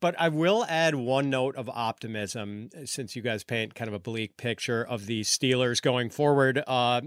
But 0.00 0.16
I 0.18 0.30
will 0.30 0.66
add 0.68 0.96
one 0.96 1.30
note 1.30 1.54
of 1.54 1.68
optimism 1.68 2.70
since 2.86 3.14
you 3.14 3.22
guys 3.22 3.44
paint 3.44 3.76
kind 3.76 3.86
of 3.86 3.94
a 3.94 4.00
bleak 4.00 4.36
picture 4.36 4.82
of 4.82 5.06
the 5.06 5.20
Steelers 5.20 5.80
going 5.80 6.10
forward. 6.10 6.62
Uh, 6.66 7.02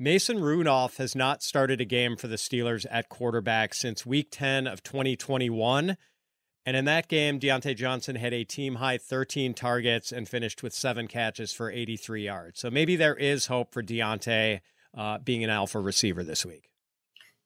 Mason 0.00 0.38
Rudolph 0.38 0.98
has 0.98 1.16
not 1.16 1.42
started 1.42 1.80
a 1.80 1.84
game 1.84 2.16
for 2.16 2.28
the 2.28 2.36
Steelers 2.36 2.86
at 2.88 3.08
quarterback 3.08 3.74
since 3.74 4.06
week 4.06 4.28
10 4.30 4.68
of 4.68 4.84
2021. 4.84 5.96
And 6.64 6.76
in 6.76 6.84
that 6.84 7.08
game, 7.08 7.40
Diontae 7.40 7.74
Johnson 7.74 8.14
had 8.14 8.32
a 8.32 8.44
team 8.44 8.76
high 8.76 8.98
13 8.98 9.54
targets 9.54 10.12
and 10.12 10.28
finished 10.28 10.62
with 10.62 10.72
seven 10.72 11.08
catches 11.08 11.52
for 11.52 11.68
83 11.68 12.24
yards. 12.24 12.60
So 12.60 12.70
maybe 12.70 12.94
there 12.94 13.16
is 13.16 13.46
hope 13.46 13.72
for 13.72 13.82
Diontae 13.82 14.60
uh, 14.96 15.18
being 15.18 15.42
an 15.42 15.50
alpha 15.50 15.80
receiver 15.80 16.22
this 16.22 16.46
week. 16.46 16.70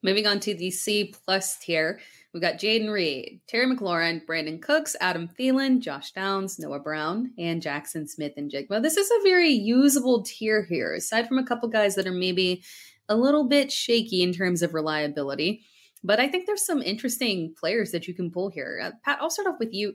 Moving 0.05 0.27
on 0.27 0.41
to 0.41 0.55
the 0.55 0.71
C 0.71 1.15
plus 1.25 1.59
tier. 1.59 2.01
We've 2.35 2.43
got 2.43 2.59
Jayden 2.59 2.91
Reed, 2.91 3.41
Terry 3.47 3.67
McLaurin, 3.67 4.25
Brandin 4.27 4.61
Cooks, 4.61 4.97
Adam 5.01 5.29
Thielen, 5.29 5.79
Josh 5.79 6.11
Downs, 6.13 6.59
Noah 6.59 6.81
Brown, 6.81 7.33
and 7.39 7.63
Jackson 7.63 8.09
Smith-Njigba. 8.09 8.83
This 8.83 8.97
is 8.97 9.09
a 9.11 9.23
very 9.23 9.51
usable 9.51 10.23
tier 10.23 10.65
here, 10.65 10.95
aside 10.95 11.29
from 11.29 11.39
a 11.39 11.47
couple 11.47 11.69
guys 11.69 11.95
that 11.95 12.07
are 12.07 12.13
maybe 12.13 12.65
a 13.09 13.15
little 13.15 13.47
bit 13.47 13.71
shaky 13.71 14.23
in 14.23 14.33
terms 14.33 14.63
of 14.63 14.75
reliability. 14.75 15.63
But 16.03 16.19
I 16.19 16.27
think 16.27 16.47
there's 16.47 16.67
some 16.67 16.83
interesting 16.83 17.55
players 17.57 17.93
that 17.93 18.09
you 18.09 18.15
can 18.15 18.31
pull 18.31 18.49
here. 18.49 18.81
Uh, 18.83 18.91
Pat, 19.05 19.19
I'll 19.21 19.31
start 19.31 19.47
off 19.47 19.61
with 19.61 19.73
you. 19.73 19.95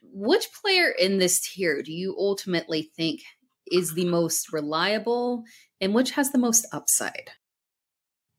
Which 0.00 0.48
player 0.62 0.88
in 0.98 1.18
this 1.18 1.40
tier 1.40 1.82
do 1.82 1.92
you 1.92 2.16
ultimately 2.18 2.90
think 2.96 3.20
is 3.70 3.92
the 3.92 4.06
most 4.06 4.52
reliable 4.54 5.44
and 5.82 5.92
which 5.92 6.12
has 6.12 6.30
the 6.30 6.38
most 6.38 6.66
upside? 6.72 7.32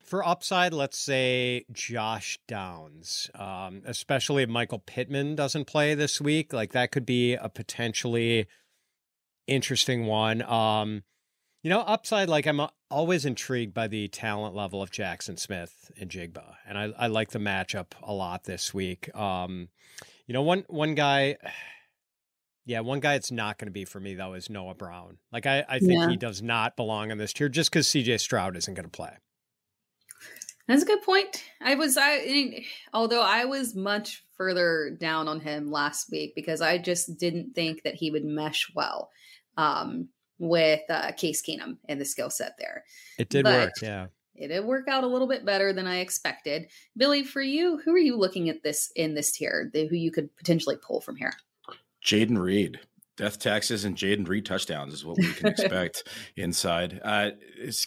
For 0.10 0.28
upside, 0.28 0.74
let's 0.74 0.98
say 0.98 1.66
Josh 1.72 2.40
Downs, 2.48 3.30
um, 3.36 3.84
especially 3.86 4.42
if 4.42 4.50
Michael 4.50 4.80
Pittman 4.80 5.36
doesn't 5.36 5.66
play 5.66 5.94
this 5.94 6.20
week. 6.20 6.52
Like 6.52 6.72
that 6.72 6.92
could 6.92 7.06
be 7.06 7.36
a 7.36 7.48
potentially 7.48 8.48
interesting 9.46 10.08
one. 10.08 10.42
Um, 10.42 11.04
you 11.62 11.70
know, 11.70 11.82
upside, 11.82 12.28
like 12.28 12.48
I'm 12.48 12.60
always 12.90 13.24
intrigued 13.24 13.76
by 13.76 13.88
the 13.88 14.08
talent 14.08 14.56
level 14.56 14.82
of 14.82 14.90
Jackson 14.90 15.38
Smith-Njigba, 15.38 16.56
and 16.68 16.76
I, 16.76 16.92
I 16.98 17.06
like 17.06 17.30
the 17.30 17.38
matchup 17.38 17.92
a 18.02 18.12
lot 18.12 18.46
this 18.46 18.74
week. 18.74 19.16
Um, 19.16 19.70
you 20.26 20.34
know, 20.34 20.42
one 20.42 20.66
one 20.68 20.96
guy. 20.96 21.38
Yeah, 22.66 22.82
one 22.82 23.00
guy 23.00 23.16
it's 23.16 23.32
not 23.32 23.58
going 23.58 23.66
to 23.66 23.72
be 23.72 23.84
for 23.84 24.00
me 24.00 24.14
though 24.14 24.36
is 24.36 24.48
Noah 24.48 24.76
Brown. 24.76 25.18
Like 25.32 25.48
I, 25.48 25.66
I 25.68 25.80
think 25.80 25.94
yeah. 25.94 26.10
he 26.10 26.18
does 26.18 26.44
not 26.44 26.76
belong 26.76 27.10
on 27.10 27.18
this 27.18 27.34
tier 27.34 27.50
just 27.50 27.72
because 27.72 27.88
CJ 27.88 28.20
Stroud 28.20 28.56
isn't 28.56 28.76
going 28.76 28.84
to 28.84 28.92
play. 28.92 29.18
That's 30.70 30.84
a 30.84 30.86
good 30.86 31.02
point. 31.02 31.44
I 31.62 31.74
was 31.74 31.98
I 32.00 32.64
although 32.94 33.24
I 33.24 33.46
was 33.46 33.76
much 33.76 34.24
further 34.38 34.96
down 35.00 35.28
on 35.28 35.40
him 35.40 35.72
last 35.72 36.12
week 36.12 36.34
because 36.36 36.62
I 36.62 36.78
just 36.78 37.18
didn't 37.18 37.56
think 37.56 37.82
that 37.82 37.96
he 37.96 38.12
would 38.12 38.24
mesh 38.24 38.72
well 38.76 39.10
um, 39.58 40.10
with 40.38 40.82
uh, 40.88 41.12
Case 41.14 41.42
Keenum 41.42 41.78
and 41.90 42.00
the 42.00 42.06
skill 42.06 42.30
set 42.30 42.54
there. 42.60 42.84
It 43.18 43.30
did 43.30 43.46
but 43.46 43.54
work, 43.54 43.82
yeah. 43.82 44.08
It 44.36 44.50
did 44.50 44.64
work 44.64 44.88
out 44.88 45.04
a 45.04 45.08
little 45.08 45.28
bit 45.28 45.44
better 45.44 45.74
than 45.74 45.88
I 45.88 46.02
expected. 46.02 46.70
Billy, 46.96 47.24
for 47.24 47.42
you, 47.42 47.82
who 47.84 47.92
are 47.92 47.98
you 47.98 48.16
looking 48.16 48.48
at 48.48 48.62
this 48.62 48.92
in 48.96 49.16
this 49.16 49.32
tier? 49.32 49.72
The, 49.74 49.88
who 49.88 49.96
you 49.96 50.12
could 50.12 50.34
potentially 50.38 50.78
pull 50.82 51.02
from 51.02 51.16
here? 51.16 51.34
Jayden 52.06 52.38
Reed. 52.38 52.80
Death 53.20 53.38
taxes 53.38 53.84
and 53.84 53.98
Jayden 53.98 54.26
Reed 54.26 54.46
touchdowns 54.46 54.94
is 54.94 55.04
what 55.04 55.18
we 55.18 55.34
can 55.34 55.48
expect 55.50 56.08
inside. 56.38 57.02
Uh, 57.04 57.32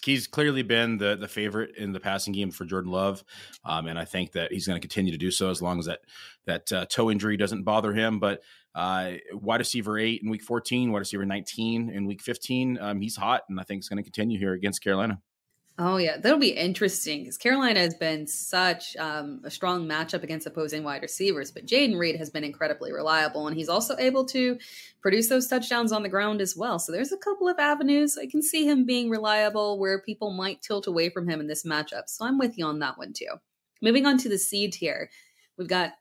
he's 0.05 0.27
clearly 0.27 0.63
been 0.63 0.99
the 0.99 1.17
the 1.17 1.27
favorite 1.27 1.75
in 1.79 1.93
the 1.93 2.01
passing 2.01 2.35
game 2.35 2.51
for 2.51 2.67
Jordan 2.67 2.93
Love, 2.93 3.25
um, 3.65 3.87
and 3.87 3.99
I 3.99 4.05
think 4.05 4.33
that 4.33 4.53
he's 4.53 4.67
going 4.67 4.79
to 4.79 4.87
continue 4.87 5.11
to 5.11 5.17
do 5.17 5.31
so 5.31 5.49
as 5.49 5.63
long 5.63 5.79
as 5.79 5.87
that 5.87 6.01
that 6.45 6.71
uh, 6.71 6.85
toe 6.85 7.11
injury 7.11 7.39
doesn't 7.39 7.63
bother 7.63 7.95
him. 7.95 8.19
But 8.19 8.43
uh, 8.75 9.13
wide 9.33 9.61
receiver 9.61 9.99
eight 9.99 10.21
in 10.23 10.29
week 10.29 10.43
14, 10.43 10.93
wide 10.93 10.99
receiver 10.99 11.25
19 11.25 11.89
in 11.89 12.05
week 12.05 12.21
15, 12.21 12.79
um, 12.79 13.01
he's 13.01 13.17
hot, 13.17 13.45
and 13.49 13.59
I 13.59 13.63
think 13.63 13.79
it's 13.79 13.89
going 13.89 13.97
to 13.97 14.03
continue 14.03 14.39
here 14.39 14.53
against 14.53 14.85
Carolina. 14.85 15.23
Oh 15.79 15.97
yeah, 15.97 16.19
that'll 16.19 16.39
be 16.39 16.51
interesting 16.51 17.21
because 17.21 17.39
Carolina 17.39 17.81
has 17.81 17.95
been 17.95 18.27
such 18.27 18.95
um, 18.97 19.41
a 19.43 19.51
strong 19.51 19.89
matchup 19.89 20.23
against 20.23 20.47
opposing 20.47 20.85
wide 20.85 21.01
receivers, 21.01 21.51
but 21.51 21.65
Jayden 21.65 21.99
Reed 21.99 22.17
has 22.17 22.29
been 22.29 22.45
incredibly 22.45 22.93
reliable, 22.93 23.47
and 23.49 23.57
he's 23.57 23.71
also 23.71 23.97
able 23.97 24.27
to 24.27 24.59
produce 25.01 25.31
those 25.31 25.49
touchdowns 25.49 25.91
on 25.91 26.03
the 26.03 26.11
ground 26.11 26.43
as 26.43 26.55
well. 26.55 26.79
So 26.79 26.93
there's 26.93 27.11
a 27.13 27.17
couple 27.17 27.49
of 27.49 27.59
avenues 27.59 28.19
I 28.19 28.27
can 28.27 28.43
see 28.43 28.69
him 28.69 28.85
being 28.85 29.09
reliable 29.09 29.79
where 29.79 30.03
people 30.03 30.31
might 30.31 30.61
tilt 30.61 30.87
away 30.87 31.09
from 31.09 31.27
him 31.27 31.41
in 31.41 31.47
this 31.47 31.65
matchup. 31.65 32.03
So 32.07 32.27
I'm 32.27 32.39
with 32.39 32.59
you 32.59 32.67
on 32.67 32.81
that 32.81 32.99
one 32.99 33.15
too. 33.15 33.35
Moving 33.81 34.05
on 34.05 34.19
to 34.19 34.29
the 34.29 34.39
seed 34.39 34.75
tier, 34.75 35.09
we've 35.57 35.69
got 35.69 35.93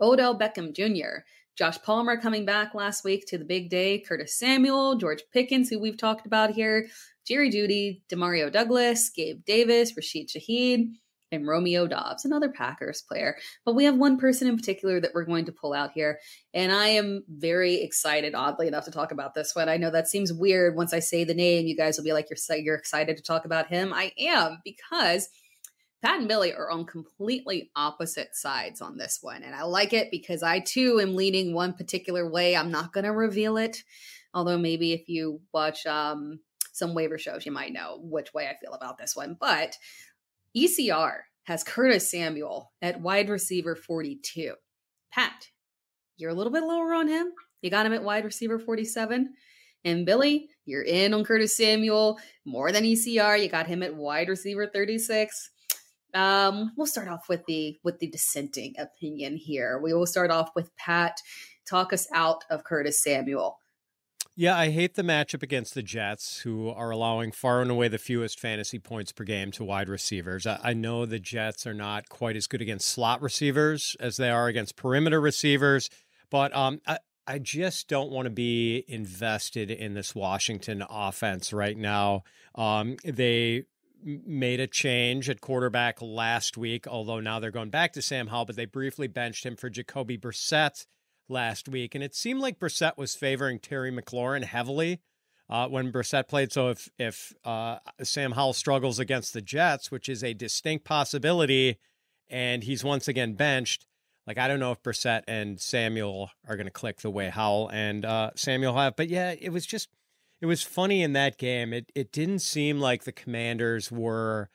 Odell 0.00 0.36
Beckham 0.36 0.74
Jr. 0.74 1.22
Josh 1.56 1.80
Palmer 1.82 2.20
coming 2.20 2.44
back 2.44 2.74
last 2.74 3.02
week 3.02 3.26
to 3.28 3.38
the 3.38 3.44
big 3.44 3.70
day. 3.70 3.98
Curtis 3.98 4.38
Samuel, 4.38 4.96
George 4.96 5.22
Pickens, 5.32 5.70
who 5.70 5.80
we've 5.80 5.96
talked 5.96 6.26
about 6.26 6.50
here, 6.50 6.88
Jerry 7.26 7.50
Jeudy, 7.50 8.02
Demario 8.12 8.52
Douglas, 8.52 9.10
Gabe 9.10 9.44
Davis, 9.46 9.96
Rashid 9.96 10.28
Shaheed, 10.28 10.90
and 11.32 11.46
Romeo 11.46 11.86
Doubs, 11.86 12.24
another 12.24 12.50
Packers 12.50 13.02
player. 13.02 13.36
But 13.64 13.74
we 13.74 13.84
have 13.84 13.96
one 13.96 14.18
person 14.18 14.48
in 14.48 14.56
particular 14.56 15.00
that 15.00 15.12
we're 15.14 15.24
going 15.24 15.46
to 15.46 15.52
pull 15.52 15.72
out 15.72 15.92
here. 15.92 16.18
And 16.54 16.70
I 16.70 16.88
am 16.88 17.24
very 17.28 17.76
excited, 17.76 18.34
oddly 18.34 18.68
enough, 18.68 18.84
to 18.84 18.90
talk 18.90 19.10
about 19.10 19.34
this 19.34 19.54
one. 19.54 19.68
I 19.68 19.76
know 19.76 19.90
that 19.90 20.08
seems 20.08 20.32
weird 20.32 20.76
once 20.76 20.92
I 20.92 21.00
say 21.00 21.24
the 21.24 21.34
name. 21.34 21.66
You 21.66 21.76
guys 21.76 21.96
will 21.96 22.04
be 22.04 22.12
like, 22.12 22.28
you're, 22.30 22.58
you're 22.58 22.76
excited 22.76 23.16
to 23.16 23.22
talk 23.22 23.44
about 23.44 23.68
him. 23.68 23.92
I 23.92 24.12
am 24.18 24.60
because 24.62 25.28
Pat 26.06 26.20
and 26.20 26.28
Billy 26.28 26.54
are 26.54 26.70
on 26.70 26.84
completely 26.84 27.72
opposite 27.74 28.36
sides 28.36 28.80
on 28.80 28.96
this 28.96 29.18
one. 29.22 29.42
And 29.42 29.56
I 29.56 29.64
like 29.64 29.92
it 29.92 30.08
because 30.12 30.40
I 30.40 30.60
too 30.60 31.00
am 31.00 31.16
leaning 31.16 31.52
one 31.52 31.72
particular 31.72 32.30
way. 32.30 32.54
I'm 32.54 32.70
not 32.70 32.92
going 32.92 33.02
to 33.02 33.10
reveal 33.10 33.56
it. 33.56 33.82
Although 34.32 34.56
maybe 34.56 34.92
if 34.92 35.08
you 35.08 35.40
watch 35.52 35.84
um, 35.84 36.38
some 36.72 36.94
waiver 36.94 37.18
shows, 37.18 37.44
you 37.44 37.50
might 37.50 37.72
know 37.72 37.98
which 38.00 38.32
way 38.32 38.46
I 38.46 38.54
feel 38.54 38.74
about 38.74 38.98
this 38.98 39.16
one. 39.16 39.36
But 39.40 39.76
ECR 40.56 41.22
has 41.42 41.64
Curtis 41.64 42.08
Samuel 42.08 42.70
at 42.80 43.00
wide 43.00 43.28
receiver 43.28 43.74
42. 43.74 44.54
Pat, 45.10 45.48
you're 46.18 46.30
a 46.30 46.34
little 46.34 46.52
bit 46.52 46.62
lower 46.62 46.94
on 46.94 47.08
him. 47.08 47.32
You 47.62 47.70
got 47.70 47.84
him 47.84 47.92
at 47.92 48.04
wide 48.04 48.24
receiver 48.24 48.60
47. 48.60 49.34
And 49.84 50.06
Billy, 50.06 50.50
you're 50.66 50.84
in 50.84 51.14
on 51.14 51.24
Curtis 51.24 51.56
Samuel 51.56 52.20
more 52.44 52.70
than 52.70 52.84
ECR. 52.84 53.42
You 53.42 53.48
got 53.48 53.66
him 53.66 53.82
at 53.82 53.96
wide 53.96 54.28
receiver 54.28 54.68
36. 54.68 55.50
Um, 56.16 56.72
we'll 56.76 56.86
start 56.86 57.08
off 57.08 57.28
with 57.28 57.44
the 57.46 57.78
with 57.84 57.98
the 57.98 58.08
dissenting 58.08 58.74
opinion 58.78 59.36
here. 59.36 59.78
We 59.78 59.92
will 59.92 60.06
start 60.06 60.30
off 60.30 60.50
with 60.54 60.74
Pat. 60.76 61.20
Talk 61.68 61.92
us 61.92 62.08
out 62.12 62.44
of 62.48 62.64
Curtis 62.64 63.02
Samuel. 63.02 63.58
Yeah, 64.38 64.56
I 64.56 64.70
hate 64.70 64.94
the 64.94 65.02
matchup 65.02 65.42
against 65.42 65.74
the 65.74 65.82
Jets, 65.82 66.40
who 66.40 66.68
are 66.68 66.90
allowing 66.90 67.32
far 67.32 67.62
and 67.62 67.70
away 67.70 67.88
the 67.88 67.98
fewest 67.98 68.38
fantasy 68.38 68.78
points 68.78 69.10
per 69.10 69.24
game 69.24 69.50
to 69.52 69.64
wide 69.64 69.88
receivers. 69.88 70.46
I, 70.46 70.74
know 70.74 71.06
the 71.06 71.18
Jets 71.18 71.66
are 71.66 71.72
not 71.72 72.10
quite 72.10 72.36
as 72.36 72.46
good 72.46 72.60
against 72.60 72.86
slot 72.86 73.22
receivers 73.22 73.96
as 73.98 74.18
they 74.18 74.28
are 74.28 74.46
against 74.46 74.76
perimeter 74.76 75.22
receivers, 75.22 75.88
but 76.30 76.54
um, 76.54 76.82
I, 76.86 76.98
I 77.26 77.38
just 77.38 77.88
don't 77.88 78.10
want 78.10 78.26
to 78.26 78.30
be 78.30 78.84
invested 78.88 79.70
in 79.70 79.94
this 79.94 80.14
Washington 80.14 80.84
offense 80.88 81.54
right 81.54 81.76
now. 81.76 82.22
Um, 82.54 82.96
they 83.04 83.64
made 84.02 84.60
a 84.60 84.66
change 84.66 85.28
at 85.28 85.40
quarterback 85.40 86.00
last 86.00 86.56
week, 86.56 86.86
although 86.86 87.20
now 87.20 87.40
they're 87.40 87.50
going 87.50 87.70
back 87.70 87.92
to 87.94 88.02
Sam 88.02 88.28
Howell, 88.28 88.46
but 88.46 88.56
they 88.56 88.64
briefly 88.64 89.08
benched 89.08 89.44
him 89.44 89.56
for 89.56 89.70
Jacoby 89.70 90.18
Brissett 90.18 90.86
last 91.28 91.68
week, 91.68 91.94
and 91.94 92.04
it 92.04 92.14
seemed 92.14 92.40
like 92.40 92.58
Brissett 92.58 92.96
was 92.96 93.14
favoring 93.14 93.58
Terry 93.58 93.90
McLaurin 93.90 94.44
heavily 94.44 95.00
uh, 95.48 95.68
when 95.68 95.92
Brissett 95.92 96.28
played. 96.28 96.52
So 96.52 96.68
if 96.68 96.88
if 96.98 97.32
uh, 97.44 97.78
Sam 98.02 98.32
Howell 98.32 98.52
struggles 98.52 98.98
against 98.98 99.32
the 99.32 99.42
Jets, 99.42 99.90
which 99.90 100.08
is 100.08 100.22
a 100.22 100.34
distinct 100.34 100.84
possibility, 100.84 101.78
and 102.28 102.64
he's 102.64 102.84
once 102.84 103.08
again 103.08 103.34
benched, 103.34 103.86
like 104.26 104.38
I 104.38 104.48
don't 104.48 104.60
know 104.60 104.72
if 104.72 104.82
Brissett 104.82 105.22
and 105.28 105.60
Samuel 105.60 106.30
are 106.48 106.56
going 106.56 106.66
to 106.66 106.72
click 106.72 107.00
the 107.00 107.10
way 107.10 107.28
Howell 107.28 107.70
and 107.70 108.04
uh, 108.04 108.30
Samuel 108.36 108.76
have. 108.76 108.96
But 108.96 109.08
yeah, 109.08 109.34
it 109.38 109.50
was 109.50 109.66
just 109.66 109.88
it 110.40 110.46
was 110.46 110.62
funny 110.62 111.02
in 111.02 111.12
that 111.14 111.38
game. 111.38 111.72
It 111.72 111.90
it 111.94 112.12
didn't 112.12 112.40
seem 112.40 112.78
like 112.80 113.04
the 113.04 113.12
Commanders 113.12 113.90
were 113.90 114.50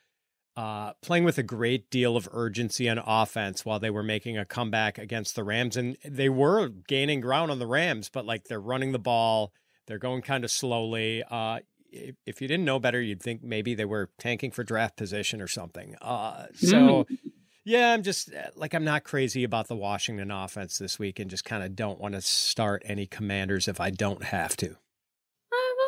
uh, 0.55 0.93
playing 1.01 1.23
with 1.23 1.37
a 1.37 1.43
great 1.43 1.89
deal 1.89 2.17
of 2.17 2.27
urgency 2.31 2.89
on 2.89 2.99
offense 2.99 3.65
while 3.65 3.79
they 3.79 3.89
were 3.89 4.03
making 4.03 4.37
a 4.37 4.45
comeback 4.45 4.97
against 4.97 5.35
the 5.35 5.43
Rams. 5.43 5.77
And 5.77 5.97
they 6.03 6.29
were 6.29 6.67
gaining 6.69 7.21
ground 7.21 7.51
on 7.51 7.59
the 7.59 7.67
Rams, 7.67 8.09
but 8.09 8.25
like 8.25 8.45
they're 8.45 8.59
running 8.59 8.91
the 8.91 8.99
ball, 8.99 9.53
they're 9.87 9.97
going 9.97 10.21
kind 10.21 10.43
of 10.43 10.51
slowly. 10.51 11.23
Uh, 11.29 11.59
if, 11.89 12.15
if, 12.25 12.41
you 12.41 12.47
didn't 12.47 12.65
know 12.65 12.79
better, 12.79 13.01
you'd 13.01 13.21
think 13.21 13.43
maybe 13.43 13.73
they 13.73 13.85
were 13.85 14.09
tanking 14.17 14.51
for 14.51 14.63
draft 14.63 14.97
position 14.97 15.41
or 15.41 15.47
something. 15.47 15.95
Uh, 16.01 16.47
so. 16.53 17.05
Mm. 17.05 17.17
Yeah, 17.63 17.93
I'm 17.93 18.01
just 18.01 18.33
uh, 18.33 18.49
like 18.55 18.73
I'm 18.73 18.83
not 18.83 19.03
crazy 19.03 19.43
about 19.43 19.67
the 19.67 19.75
Washington 19.75 20.31
offense 20.31 20.79
this 20.79 20.97
week 20.97 21.19
and 21.19 21.29
just 21.29 21.45
kind 21.45 21.61
of 21.61 21.75
don't 21.75 21.99
want 21.99 22.15
to 22.15 22.21
start 22.21 22.81
any 22.85 23.05
commanders 23.05 23.67
if 23.67 23.79
I 23.79 23.91
don't 23.91 24.23
have 24.23 24.57
to 24.57 24.77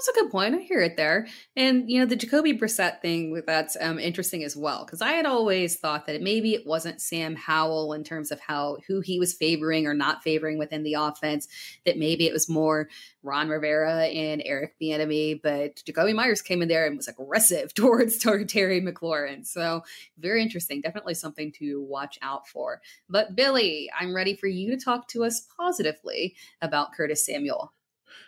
that's 0.03 0.17
a 0.17 0.21
good 0.21 0.31
point. 0.31 0.55
I 0.55 0.59
hear 0.59 0.81
it 0.81 0.97
there. 0.97 1.27
And 1.55 1.89
you 1.89 1.99
know, 1.99 2.05
the 2.05 2.15
Jacoby 2.15 2.57
Brissett 2.57 3.01
thing 3.01 3.41
that's 3.45 3.77
um, 3.79 3.99
interesting 3.99 4.43
as 4.43 4.55
well 4.55 4.83
because 4.85 5.01
I 5.01 5.13
had 5.13 5.25
always 5.25 5.77
thought 5.77 6.07
that 6.07 6.21
maybe 6.21 6.53
it 6.53 6.65
wasn't 6.65 7.01
Sam 7.01 7.35
Howell 7.35 7.93
in 7.93 8.03
terms 8.03 8.31
of 8.31 8.39
how 8.39 8.77
who 8.87 8.99
he 8.99 9.19
was 9.19 9.33
favoring 9.33 9.87
or 9.87 9.93
not 9.93 10.23
favoring 10.23 10.57
within 10.57 10.83
the 10.83 10.95
offense. 10.95 11.47
That 11.85 11.97
maybe 11.97 12.27
it 12.27 12.33
was 12.33 12.49
more 12.49 12.89
Ron 13.21 13.47
Rivera 13.47 14.05
and 14.05 14.41
Eric 14.45 14.75
Bieniemy, 14.81 15.41
but 15.41 15.81
Jacoby 15.85 16.13
Meyers 16.13 16.41
came 16.41 16.61
in 16.61 16.67
there 16.67 16.85
and 16.85 16.97
was 16.97 17.07
aggressive 17.07 17.73
towards 17.75 18.17
Terry 18.17 18.81
McLaurin. 18.81 19.45
So 19.45 19.83
very 20.17 20.41
interesting. 20.41 20.81
Definitely 20.81 21.13
something 21.13 21.51
to 21.53 21.81
watch 21.81 22.19
out 22.21 22.47
for. 22.47 22.81
But 23.09 23.35
Billy, 23.35 23.89
I'm 23.97 24.13
ready 24.13 24.35
for 24.35 24.47
you 24.47 24.71
to 24.71 24.83
talk 24.83 25.07
to 25.09 25.23
us 25.23 25.47
positively 25.57 26.35
about 26.61 26.93
Curtis 26.93 27.25
Samuel. 27.25 27.73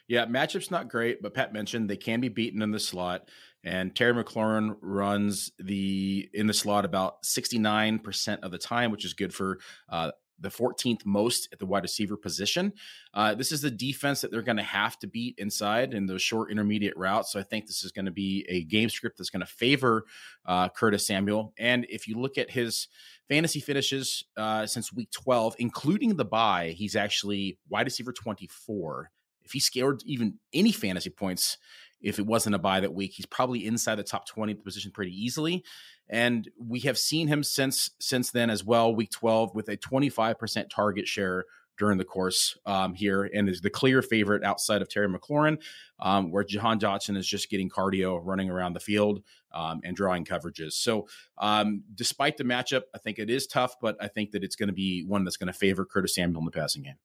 Yeah, 0.07 0.25
matchup's 0.25 0.71
not 0.71 0.89
great, 0.89 1.21
but 1.21 1.33
Pat 1.33 1.53
mentioned 1.53 1.89
they 1.89 1.97
can 1.97 2.21
be 2.21 2.29
beaten 2.29 2.61
in 2.61 2.71
the 2.71 2.79
slot. 2.79 3.29
And 3.63 3.95
Terry 3.95 4.13
McLaurin 4.13 4.77
runs 4.81 5.51
the 5.57 6.29
in 6.33 6.45
the 6.45 6.53
slot 6.53 6.85
about 6.85 7.23
69% 7.23 8.39
of 8.41 8.51
the 8.51 8.59
time, 8.59 8.91
which 8.91 9.05
is 9.05 9.13
good 9.13 9.33
for 9.33 9.59
uh, 9.89 10.11
the 10.39 10.49
14th 10.49 11.05
most 11.05 11.49
at 11.51 11.59
the 11.59 11.65
wide 11.65 11.83
receiver 11.83 12.17
position. 12.17 12.73
Uh, 13.13 13.35
this 13.35 13.51
is 13.51 13.61
the 13.61 13.71
defense 13.71 14.21
that 14.21 14.31
they're 14.31 14.41
going 14.41 14.57
to 14.57 14.63
have 14.63 14.99
to 14.99 15.07
beat 15.07 15.35
inside 15.37 15.93
in 15.93 16.05
those 16.05 16.21
short 16.21 16.51
intermediate 16.51 16.95
routes. 16.97 17.31
So 17.31 17.39
I 17.39 17.43
think 17.43 17.65
this 17.65 17.83
is 17.83 17.91
going 17.91 18.05
to 18.05 18.11
be 18.11 18.45
a 18.49 18.63
game 18.63 18.89
script 18.89 19.17
that's 19.17 19.29
going 19.29 19.41
to 19.41 19.45
favor 19.45 20.05
uh, 20.45 20.69
Curtis 20.69 21.07
Samuel. 21.07 21.53
And 21.57 21.85
if 21.89 22.07
you 22.07 22.19
look 22.19 22.37
at 22.37 22.51
his 22.51 22.87
fantasy 23.29 23.59
finishes 23.59 24.23
uh, 24.37 24.65
since 24.65 24.93
week 24.93 25.11
12, 25.11 25.55
including 25.59 26.15
the 26.15 26.25
bye, 26.25 26.73
he's 26.75 26.95
actually 26.95 27.57
wide 27.69 27.85
receiver 27.85 28.11
24 28.11 29.11
if 29.45 29.51
he 29.51 29.59
scored 29.59 30.01
even 30.05 30.39
any 30.53 30.71
fantasy 30.71 31.09
points, 31.09 31.57
if 32.01 32.19
it 32.19 32.25
wasn't 32.25 32.55
a 32.55 32.59
bye 32.59 32.79
that 32.79 32.93
week, 32.93 33.13
he's 33.13 33.25
probably 33.25 33.65
inside 33.65 33.95
the 33.95 34.03
top 34.03 34.27
20 34.27 34.53
position 34.55 34.91
pretty 34.91 35.11
easily. 35.11 35.63
And 36.07 36.49
we 36.59 36.81
have 36.81 36.97
seen 36.97 37.27
him 37.27 37.43
since 37.43 37.89
since 37.99 38.31
then 38.31 38.49
as 38.49 38.63
well, 38.63 38.93
week 38.93 39.09
12, 39.11 39.55
with 39.55 39.69
a 39.69 39.77
25% 39.77 40.69
target 40.69 41.07
share 41.07 41.45
during 41.77 41.97
the 41.97 42.05
course 42.05 42.57
um, 42.65 42.93
here 42.93 43.29
and 43.33 43.49
is 43.49 43.61
the 43.61 43.69
clear 43.69 44.01
favorite 44.01 44.43
outside 44.43 44.81
of 44.81 44.89
Terry 44.89 45.09
McLaurin, 45.09 45.61
um, 45.99 46.31
where 46.31 46.43
Jahan 46.43 46.79
Dotson 46.79 47.17
is 47.17 47.27
just 47.27 47.49
getting 47.49 47.69
cardio, 47.69 48.19
running 48.23 48.49
around 48.49 48.73
the 48.73 48.79
field 48.79 49.23
um, 49.51 49.81
and 49.83 49.95
drawing 49.95 50.25
coverages. 50.25 50.73
So, 50.73 51.07
um, 51.37 51.83
despite 51.93 52.37
the 52.37 52.43
matchup, 52.43 52.83
I 52.93 52.99
think 52.99 53.19
it 53.19 53.29
is 53.29 53.47
tough, 53.47 53.75
but 53.81 53.97
I 53.99 54.07
think 54.07 54.31
that 54.31 54.43
it's 54.43 54.55
going 54.55 54.67
to 54.67 54.73
be 54.73 55.03
one 55.05 55.23
that's 55.23 55.37
going 55.37 55.51
to 55.51 55.57
favor 55.57 55.85
Curtis 55.85 56.15
Samuel 56.15 56.39
in 56.39 56.45
the 56.45 56.51
passing 56.51 56.83
game. 56.83 56.95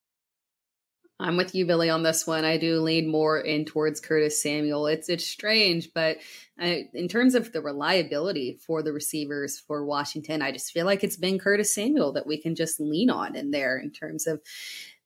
I'm 1.21 1.37
with 1.37 1.55
you, 1.55 1.67
Billy, 1.67 1.91
on 1.91 2.03
this 2.03 2.27
one. 2.27 2.47
I 2.47 2.57
do 2.57 2.81
lean 2.81 3.07
more 3.07 3.39
in 3.39 3.67
towards 3.67 4.01
Curtis 4.01 4.43
Samuel. 4.43 4.87
It's 4.87 5.11
it's 5.11 5.27
strange, 5.27 5.93
but 5.95 6.17
I, 6.59 6.89
in 6.95 7.09
terms 7.09 7.35
of 7.35 7.53
the 7.53 7.61
reliability 7.61 8.59
for 8.67 8.83
the 8.83 8.93
receivers 8.93 9.59
for 9.59 9.85
Washington, 9.85 10.41
I 10.41 10.51
just 10.51 10.73
feel 10.73 10.87
like 10.87 11.05
it's 11.05 11.19
been 11.19 11.39
Curtis 11.39 11.75
Samuel 11.75 12.13
that 12.15 12.27
we 12.27 12.41
can 12.41 12.55
just 12.55 12.81
lean 12.81 13.11
on 13.11 13.37
in 13.37 13.51
there 13.51 13.79
in 13.79 13.91
terms 13.91 14.27
of 14.27 14.41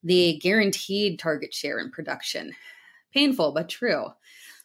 the 0.04 0.38
guaranteed 0.40 1.18
target 1.18 1.52
share 1.52 1.78
and 1.78 1.90
production. 1.90 2.52
Painful, 3.12 3.52
but 3.52 3.68
true. 3.68 4.06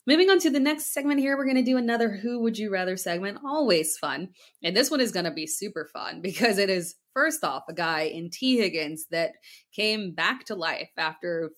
Moving 0.06 0.30
on 0.30 0.39
to 0.39 0.50
the 0.50 0.60
next 0.60 0.93
segment 0.93 1.20
here, 1.20 1.38
we're 1.38 1.45
going 1.45 1.56
to 1.56 1.64
do 1.64 1.78
another 1.78 2.10
Who 2.10 2.39
Would 2.41 2.58
You 2.58 2.72
Rather 2.72 2.97
segment. 2.97 3.39
Always 3.45 3.97
fun. 3.97 4.30
And 4.64 4.76
this 4.76 4.89
one 4.89 5.02
is 5.02 5.12
going 5.12 5.26
to 5.26 5.32
be 5.32 5.45
super 5.45 5.89
fun 5.93 6.22
because 6.22 6.58
it 6.58 6.70
is, 6.70 6.95
first 7.14 7.43
off, 7.43 7.64
a 7.70 7.74
guy 7.74 8.01
in 8.01 8.30
Tee 8.30 8.57
Higgins 8.57 9.05
that 9.12 9.34
came 9.74 10.12
back 10.12 10.45
to 10.45 10.55
life 10.55 10.89
after 10.97 11.51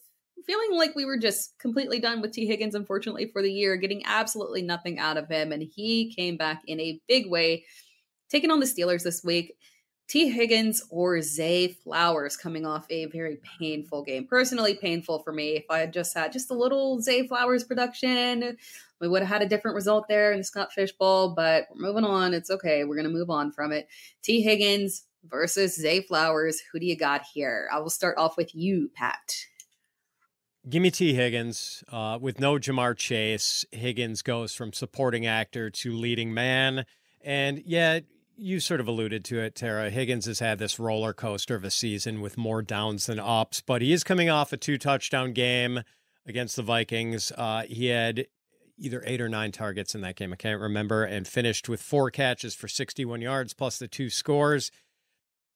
feeling 0.45 0.77
like 0.77 0.95
we 0.95 1.05
were 1.05 1.17
just 1.17 1.57
completely 1.59 1.99
done 1.99 2.21
with 2.21 2.31
Tee 2.31 2.47
Higgins, 2.47 2.75
unfortunately, 2.75 3.29
for 3.31 3.41
the 3.41 3.51
year, 3.51 3.75
getting 3.77 4.03
absolutely 4.05 4.61
nothing 4.61 4.99
out 4.99 5.17
of 5.17 5.27
him. 5.27 5.51
And 5.51 5.63
he 5.63 6.13
came 6.15 6.37
back 6.37 6.61
in 6.67 6.79
a 6.79 6.99
big 7.07 7.29
way, 7.29 7.65
taking 8.29 8.51
on 8.51 8.59
the 8.59 8.65
Steelers 8.65 9.03
this 9.03 9.23
week. 9.23 9.53
Tee 10.07 10.29
Higgins 10.29 10.83
or 10.89 11.21
Zay 11.21 11.69
Flowers 11.69 12.35
coming 12.35 12.65
off 12.65 12.85
a 12.89 13.05
very 13.05 13.37
painful 13.59 14.03
game. 14.03 14.27
Personally, 14.27 14.73
painful 14.73 15.19
for 15.19 15.31
me. 15.31 15.51
If 15.51 15.63
I 15.69 15.79
had 15.79 15.93
just 15.93 16.13
had 16.13 16.33
just 16.33 16.51
a 16.51 16.53
little 16.53 16.99
Zay 16.99 17.27
Flowers 17.27 17.63
production, 17.63 18.57
we 18.99 19.07
would 19.07 19.21
have 19.21 19.29
had 19.29 19.41
a 19.41 19.47
different 19.47 19.75
result 19.75 20.09
there 20.09 20.33
in 20.33 20.39
the 20.39 20.43
Scott 20.43 20.73
Fish 20.73 20.91
Bowl, 20.91 21.33
but 21.33 21.67
we're 21.71 21.87
moving 21.87 22.03
on. 22.03 22.33
It's 22.33 22.49
okay. 22.49 22.83
We're 22.83 22.95
going 22.95 23.07
to 23.07 23.13
move 23.13 23.29
on 23.29 23.53
from 23.53 23.71
it. 23.71 23.87
Tee 24.21 24.41
Higgins 24.41 25.03
versus 25.23 25.75
Zay 25.75 26.01
Flowers. 26.01 26.61
Who 26.71 26.79
do 26.79 26.85
you 26.85 26.95
got 26.95 27.23
here? 27.33 27.69
I 27.71 27.79
will 27.79 27.89
start 27.89 28.17
off 28.17 28.37
with 28.37 28.53
you, 28.55 28.89
Pat. 28.95 29.35
Give 30.69 30.81
me 30.81 30.91
Tee 30.91 31.13
Higgins. 31.13 31.83
Uh, 31.91 32.19
with 32.21 32.39
no 32.39 32.55
Ja'Marr 32.55 32.95
Chase, 32.95 33.65
Higgins 33.71 34.21
goes 34.21 34.53
from 34.53 34.73
supporting 34.73 35.25
actor 35.25 35.69
to 35.71 35.93
leading 35.93 36.33
man. 36.33 36.85
And 37.23 37.63
yeah, 37.65 38.01
you 38.37 38.59
sort 38.59 38.79
of 38.79 38.87
alluded 38.87 39.25
to 39.25 39.39
it, 39.39 39.55
Tera. 39.55 39.89
Higgins 39.89 40.25
has 40.25 40.39
had 40.39 40.59
this 40.59 40.79
roller 40.79 41.13
coaster 41.13 41.55
of 41.55 41.63
a 41.63 41.71
season 41.71 42.21
with 42.21 42.37
more 42.37 42.61
downs 42.61 43.07
than 43.07 43.19
ups, 43.19 43.61
but 43.61 43.81
he 43.81 43.91
is 43.91 44.03
coming 44.03 44.29
off 44.29 44.53
a 44.53 44.57
two 44.57 44.77
touchdown 44.77 45.33
game 45.33 45.81
against 46.25 46.55
the 46.55 46.63
Vikings. 46.63 47.31
Uh, 47.37 47.63
he 47.67 47.87
had 47.87 48.27
either 48.77 49.03
eight 49.05 49.21
or 49.21 49.29
nine 49.29 49.51
targets 49.51 49.93
in 49.93 50.01
that 50.01 50.15
game. 50.15 50.33
I 50.33 50.35
can't 50.35 50.59
remember, 50.59 51.03
and 51.03 51.27
finished 51.27 51.69
with 51.69 51.81
four 51.81 52.09
catches 52.09 52.55
for 52.55 52.67
61 52.67 53.21
yards 53.21 53.53
plus 53.53 53.77
the 53.77 53.87
two 53.87 54.09
scores. 54.09 54.71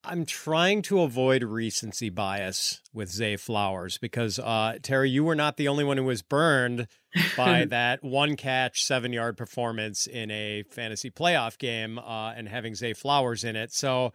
I'm 0.08 0.26
trying 0.26 0.82
to 0.84 1.01
avoid 1.01 1.43
recency 1.43 2.10
bias 2.10 2.82
with 2.93 3.10
Zay 3.10 3.38
Flowers 3.38 3.97
because, 3.97 4.39
uh, 4.39 4.78
Tera, 4.82 5.08
you 5.08 5.24
were 5.24 5.36
not 5.36 5.58
the 5.58 5.68
only 5.68 5.84
one 5.84 5.97
who 5.97 6.03
was 6.03 6.22
burned 6.22 6.88
by 7.36 7.66
that 7.70 8.03
one 8.03 8.36
catch, 8.36 8.84
seven 8.84 9.14
yard 9.14 9.38
performance 9.38 10.08
in 10.08 10.32
a 10.32 10.64
fantasy 10.70 11.10
playoff 11.10 11.58
game 11.58 11.97
uh, 11.99 12.34
and 12.34 12.47
having 12.47 12.76
Zay 12.76 12.93
Flowers 12.93 13.43
in 13.43 13.56
it. 13.56 13.74
So, 13.74 14.14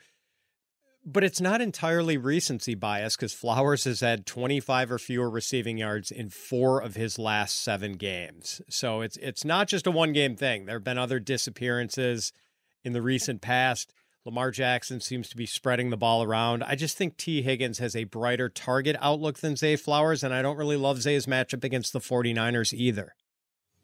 but 1.05 1.24
it's 1.24 1.41
not 1.41 1.61
entirely 1.61 2.16
recency 2.16 2.74
bias 2.74 3.16
because 3.16 3.32
Flowers 3.32 3.84
has 3.84 4.01
had 4.01 4.26
25 4.26 4.93
or 4.93 4.99
fewer 4.99 5.30
receiving 5.30 5.78
yards 5.78 6.11
in 6.11 6.28
four 6.28 6.80
of 6.80 6.95
his 6.95 7.18
last 7.18 7.62
seven 7.62 7.95
games. 7.95 8.61
So 8.68 9.01
it's 9.01 9.16
it's 9.16 9.45
not 9.45 9.66
just 9.66 9.86
a 9.86 9.91
one 9.91 10.12
game 10.12 10.36
thing. 10.36 10.66
There 10.66 10.76
have 10.76 10.84
been 10.84 10.99
other 10.99 11.18
disappearances 11.18 12.32
in 12.84 12.93
the 12.93 13.03
recent 13.03 13.41
past. 13.41 13.93
Lamar 14.26 14.50
Jackson 14.50 15.00
seems 15.00 15.28
to 15.30 15.36
be 15.36 15.46
spreading 15.46 15.90
the 15.90 15.96
ball 15.96 16.22
around. 16.22 16.62
I 16.62 16.74
just 16.74 16.96
think 16.96 17.16
Tee 17.16 17.40
Higgins 17.40 17.78
has 17.78 17.96
a 17.96 18.04
brighter 18.04 18.48
target 18.48 18.96
outlook 19.00 19.38
than 19.38 19.56
Zay 19.56 19.76
Flowers, 19.76 20.22
and 20.22 20.34
I 20.34 20.42
don't 20.42 20.58
really 20.58 20.76
love 20.76 21.00
Zay's 21.00 21.26
matchup 21.26 21.64
against 21.64 21.92
the 21.92 22.00
49ers 22.00 22.74
either. 22.74 23.14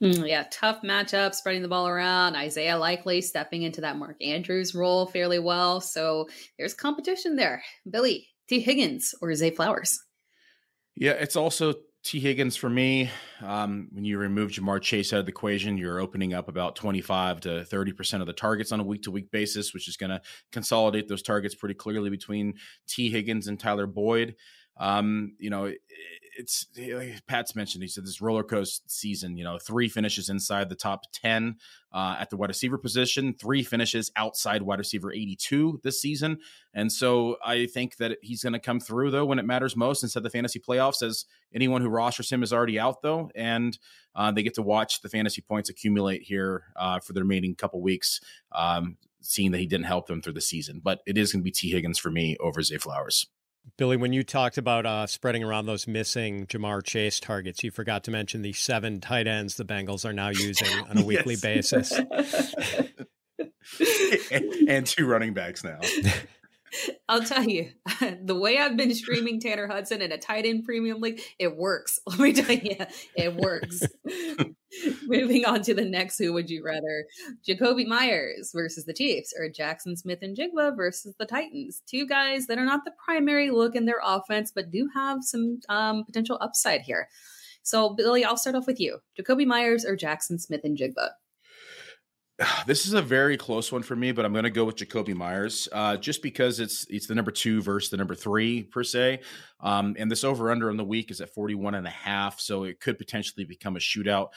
Mm, 0.03 0.29
yeah, 0.29 0.45
tough 0.51 0.83
matchup, 0.83 1.35
spreading 1.35 1.63
the 1.63 1.69
ball 1.69 1.89
around. 1.89 2.37
Isaiah 2.37 2.77
Likely 2.77 3.23
stepping 3.23 3.63
into 3.63 3.81
that 3.81 3.97
Mark 3.97 4.23
Andrews 4.23 4.75
role 4.75 5.07
fairly 5.07 5.39
well. 5.39 5.81
So 5.81 6.29
there's 6.59 6.75
competition 6.75 7.37
there. 7.37 7.63
Billy, 7.89 8.29
Tee 8.47 8.61
Higgins 8.61 9.15
or 9.23 9.35
Zay 9.35 9.51
Flowers? 9.51 9.99
Yeah, 10.97 11.13
it's 11.13 11.37
also 11.37 11.75
Tee 12.07 12.21
Higgins 12.21 12.55
for 12.55 12.71
me. 12.71 13.11
Um, 13.43 13.89
when 13.91 14.05
you 14.05 14.17
remove 14.17 14.53
Ja'Marr 14.53 14.81
Chase 14.81 15.13
out 15.13 15.19
of 15.19 15.27
the 15.27 15.31
equation, 15.31 15.77
you're 15.77 15.99
opening 15.99 16.35
up 16.35 16.47
about 16.47 16.77
25 16.77 17.41
to 17.41 17.49
30% 17.69 18.21
of 18.21 18.29
the 18.29 18.33
targets 18.33 18.71
on 18.71 18.79
a 18.79 18.85
week 18.85 19.03
to 19.03 19.11
week 19.11 19.33
basis, 19.33 19.75
which 19.75 19.89
is 19.89 19.97
going 19.97 20.11
to 20.11 20.21
consolidate 20.53 21.09
those 21.09 21.21
targets 21.21 21.57
pretty 21.57 21.75
clearly 21.75 22.09
between 22.09 22.55
Tee 22.87 23.11
Higgins 23.11 23.49
and 23.49 23.59
Tyler 23.59 23.89
Boyd. 23.89 24.37
Um, 24.77 25.35
you 25.41 25.51
know, 25.51 25.73
it's 26.39 26.67
like 26.77 27.27
Pat's 27.27 27.57
mentioned. 27.57 27.83
He 27.83 27.89
said 27.89 28.05
this 28.05 28.21
roller 28.21 28.43
coaster 28.43 28.85
season. 28.89 29.37
You 29.37 29.45
know, 29.45 29.59
three 29.59 29.89
finishes 29.89 30.29
inside 30.29 30.69
the 30.69 30.75
top 30.75 31.03
ten 31.13 31.57
uh, 31.93 32.17
at 32.19 32.31
the 32.31 32.37
wide 32.37 32.49
receiver 32.49 32.79
position, 32.79 33.35
three 33.35 33.63
finishes 33.63 34.11
outside 34.17 34.63
wide 34.63 34.79
receiver 34.79 35.13
eighty-two 35.13 35.81
this 35.83 36.01
season, 36.01 36.39
and 36.75 36.93
so 36.93 37.37
I 37.45 37.67
think 37.67 37.97
that 37.97 38.19
he's 38.23 38.43
going 38.43 38.53
to 38.53 38.59
come 38.59 38.81
through 38.81 39.11
though 39.11 39.25
when 39.25 39.39
it 39.39 39.45
matters 39.45 39.77
most. 39.77 40.03
Instead, 40.03 40.23
the 40.23 40.31
fantasy 40.31 40.61
playoffs, 40.61 41.03
as 41.03 41.25
anyone 41.55 41.83
who 41.83 41.89
rosters 41.89 42.31
him 42.31 42.43
is 42.43 42.53
already 42.53 42.79
out 42.79 43.03
though, 43.03 43.31
and 43.35 43.79
uh, 44.15 44.31
they 44.31 44.43
get 44.43 44.55
to 44.55 44.63
watch 44.63 45.03
the 45.03 45.09
fantasy 45.09 45.43
points 45.43 45.71
accumulate 45.71 46.23
here 46.23 46.65
uh, 46.77 47.01
for 47.01 47.13
the 47.13 47.21
remaining 47.21 47.55
couple 47.55 47.81
weeks. 47.81 48.21
Um, 48.53 48.97
seeing 49.23 49.51
that 49.51 49.59
he 49.59 49.67
didn't 49.67 49.87
help 49.87 50.07
them 50.07 50.23
through 50.23 50.35
the 50.35 50.41
season, 50.41 50.81
but 50.85 51.01
it 51.05 51.19
is 51.19 51.33
going 51.33 51.41
to 51.41 51.45
be 51.45 51.51
Tee 51.51 51.71
Higgins 51.71 51.99
for 51.99 52.13
me 52.13 52.37
over 52.39 52.63
Zay 52.63 52.77
Flowers. 52.77 53.27
Billy, 53.77 53.97
when 53.97 54.13
you 54.13 54.23
talked 54.23 54.59
about 54.59 54.87
uh, 54.87 55.07
spreading 55.07 55.43
around 55.43 55.67
those 55.67 55.87
missing 55.87 56.47
Ja'Marr 56.47 56.83
Chase 56.85 57.21
targets, 57.21 57.63
you 57.65 57.71
forgot 57.71 58.05
to 58.05 58.11
mention 58.11 58.43
the 58.43 58.53
seven 58.53 59.01
tight 59.01 59.27
ends 59.27 59.57
the 59.57 59.65
Bengals 59.65 60.05
are 60.05 60.13
now 60.13 60.29
using 60.29 60.69
on 60.89 60.99
a 60.99 61.05
weekly 61.05 61.37
basis. 61.37 61.93
and, 64.31 64.53
and 64.69 64.87
two 64.87 65.07
running 65.07 65.35
backs 65.35 65.65
now. 65.65 65.81
I'll 67.09 67.23
tell 67.23 67.45
you, 67.45 67.71
the 68.23 68.35
way 68.35 68.59
I've 68.59 68.77
been 68.77 68.95
streaming 68.95 69.41
Tanner 69.41 69.67
Hudson 69.67 70.03
in 70.03 70.13
a 70.13 70.19
tight 70.19 70.47
end 70.47 70.65
premium 70.65 71.01
league, 71.01 71.21
it 71.39 71.57
works. 71.57 71.99
Let 72.07 72.19
me 72.19 72.33
tell 72.33 72.55
you, 72.55 72.77
it 73.17 73.35
works. 73.37 73.83
Moving 75.07 75.45
on 75.45 75.63
to 75.63 75.75
the 75.75 75.85
next 75.85 76.19
who 76.19 76.33
would 76.33 76.51
you 76.51 76.63
rather? 76.65 77.07
Jakobi 77.49 77.87
Meyers 77.87 78.51
versus 78.55 78.85
the 78.85 78.93
Chiefs 78.93 79.33
or 79.39 79.49
Jackson 79.49 79.97
Smith-Njigba 79.97 80.77
versus 80.77 81.15
the 81.19 81.27
Titans. 81.27 81.83
Two 81.87 82.07
guys 82.07 82.47
that 82.47 82.59
are 82.59 82.65
not 82.65 82.85
the 82.85 82.93
primary 83.05 83.51
look 83.51 83.75
in 83.75 83.87
their 83.87 84.01
offense, 84.05 84.53
but 84.55 84.71
do 84.71 84.89
have 84.95 85.19
some 85.23 85.61
um, 85.69 86.05
potential 86.05 86.39
upside 86.41 86.83
here. 86.83 87.09
So, 87.63 87.95
Billy, 87.95 88.25
I'll 88.25 88.37
start 88.37 88.55
off 88.55 88.67
with 88.67 88.79
you. 88.79 88.99
Jakobi 89.19 89.47
Meyers 89.47 89.85
or 89.85 89.97
Jackson 89.97 90.39
Smith-Njigba? 90.39 91.11
This 92.67 92.87
is 92.87 92.93
a 92.93 93.03
very 93.03 93.37
close 93.37 93.73
one 93.73 93.83
for 93.83 93.97
me, 93.97 94.13
but 94.13 94.25
I'm 94.25 94.33
going 94.33 94.45
to 94.45 94.51
go 94.51 94.65
with 94.65 94.77
Jakobi 94.77 95.15
Meyers, 95.15 95.69
uh, 95.73 95.97
just 95.97 96.23
because 96.23 96.61
it's 96.61 96.87
it's 96.89 97.07
the 97.07 97.15
number 97.15 97.31
two 97.31 97.63
versus 97.63 97.91
the 97.91 97.97
number 97.97 98.15
three 98.15 98.63
per 98.63 98.83
se, 98.83 99.21
um, 99.61 99.97
and 99.99 100.11
this 100.11 100.25
over 100.25 100.51
under 100.51 100.69
on 100.69 100.77
the 100.77 100.85
week 100.85 101.11
is 101.11 101.21
at 101.21 101.33
41 101.33 101.75
and 101.75 101.87
a 101.87 101.91
half, 101.91 102.41
so 102.41 102.65
it 102.65 102.81
could 102.81 102.99
potentially 102.99 103.45
become 103.45 103.77
a 103.77 103.81
shootout. 103.81 104.29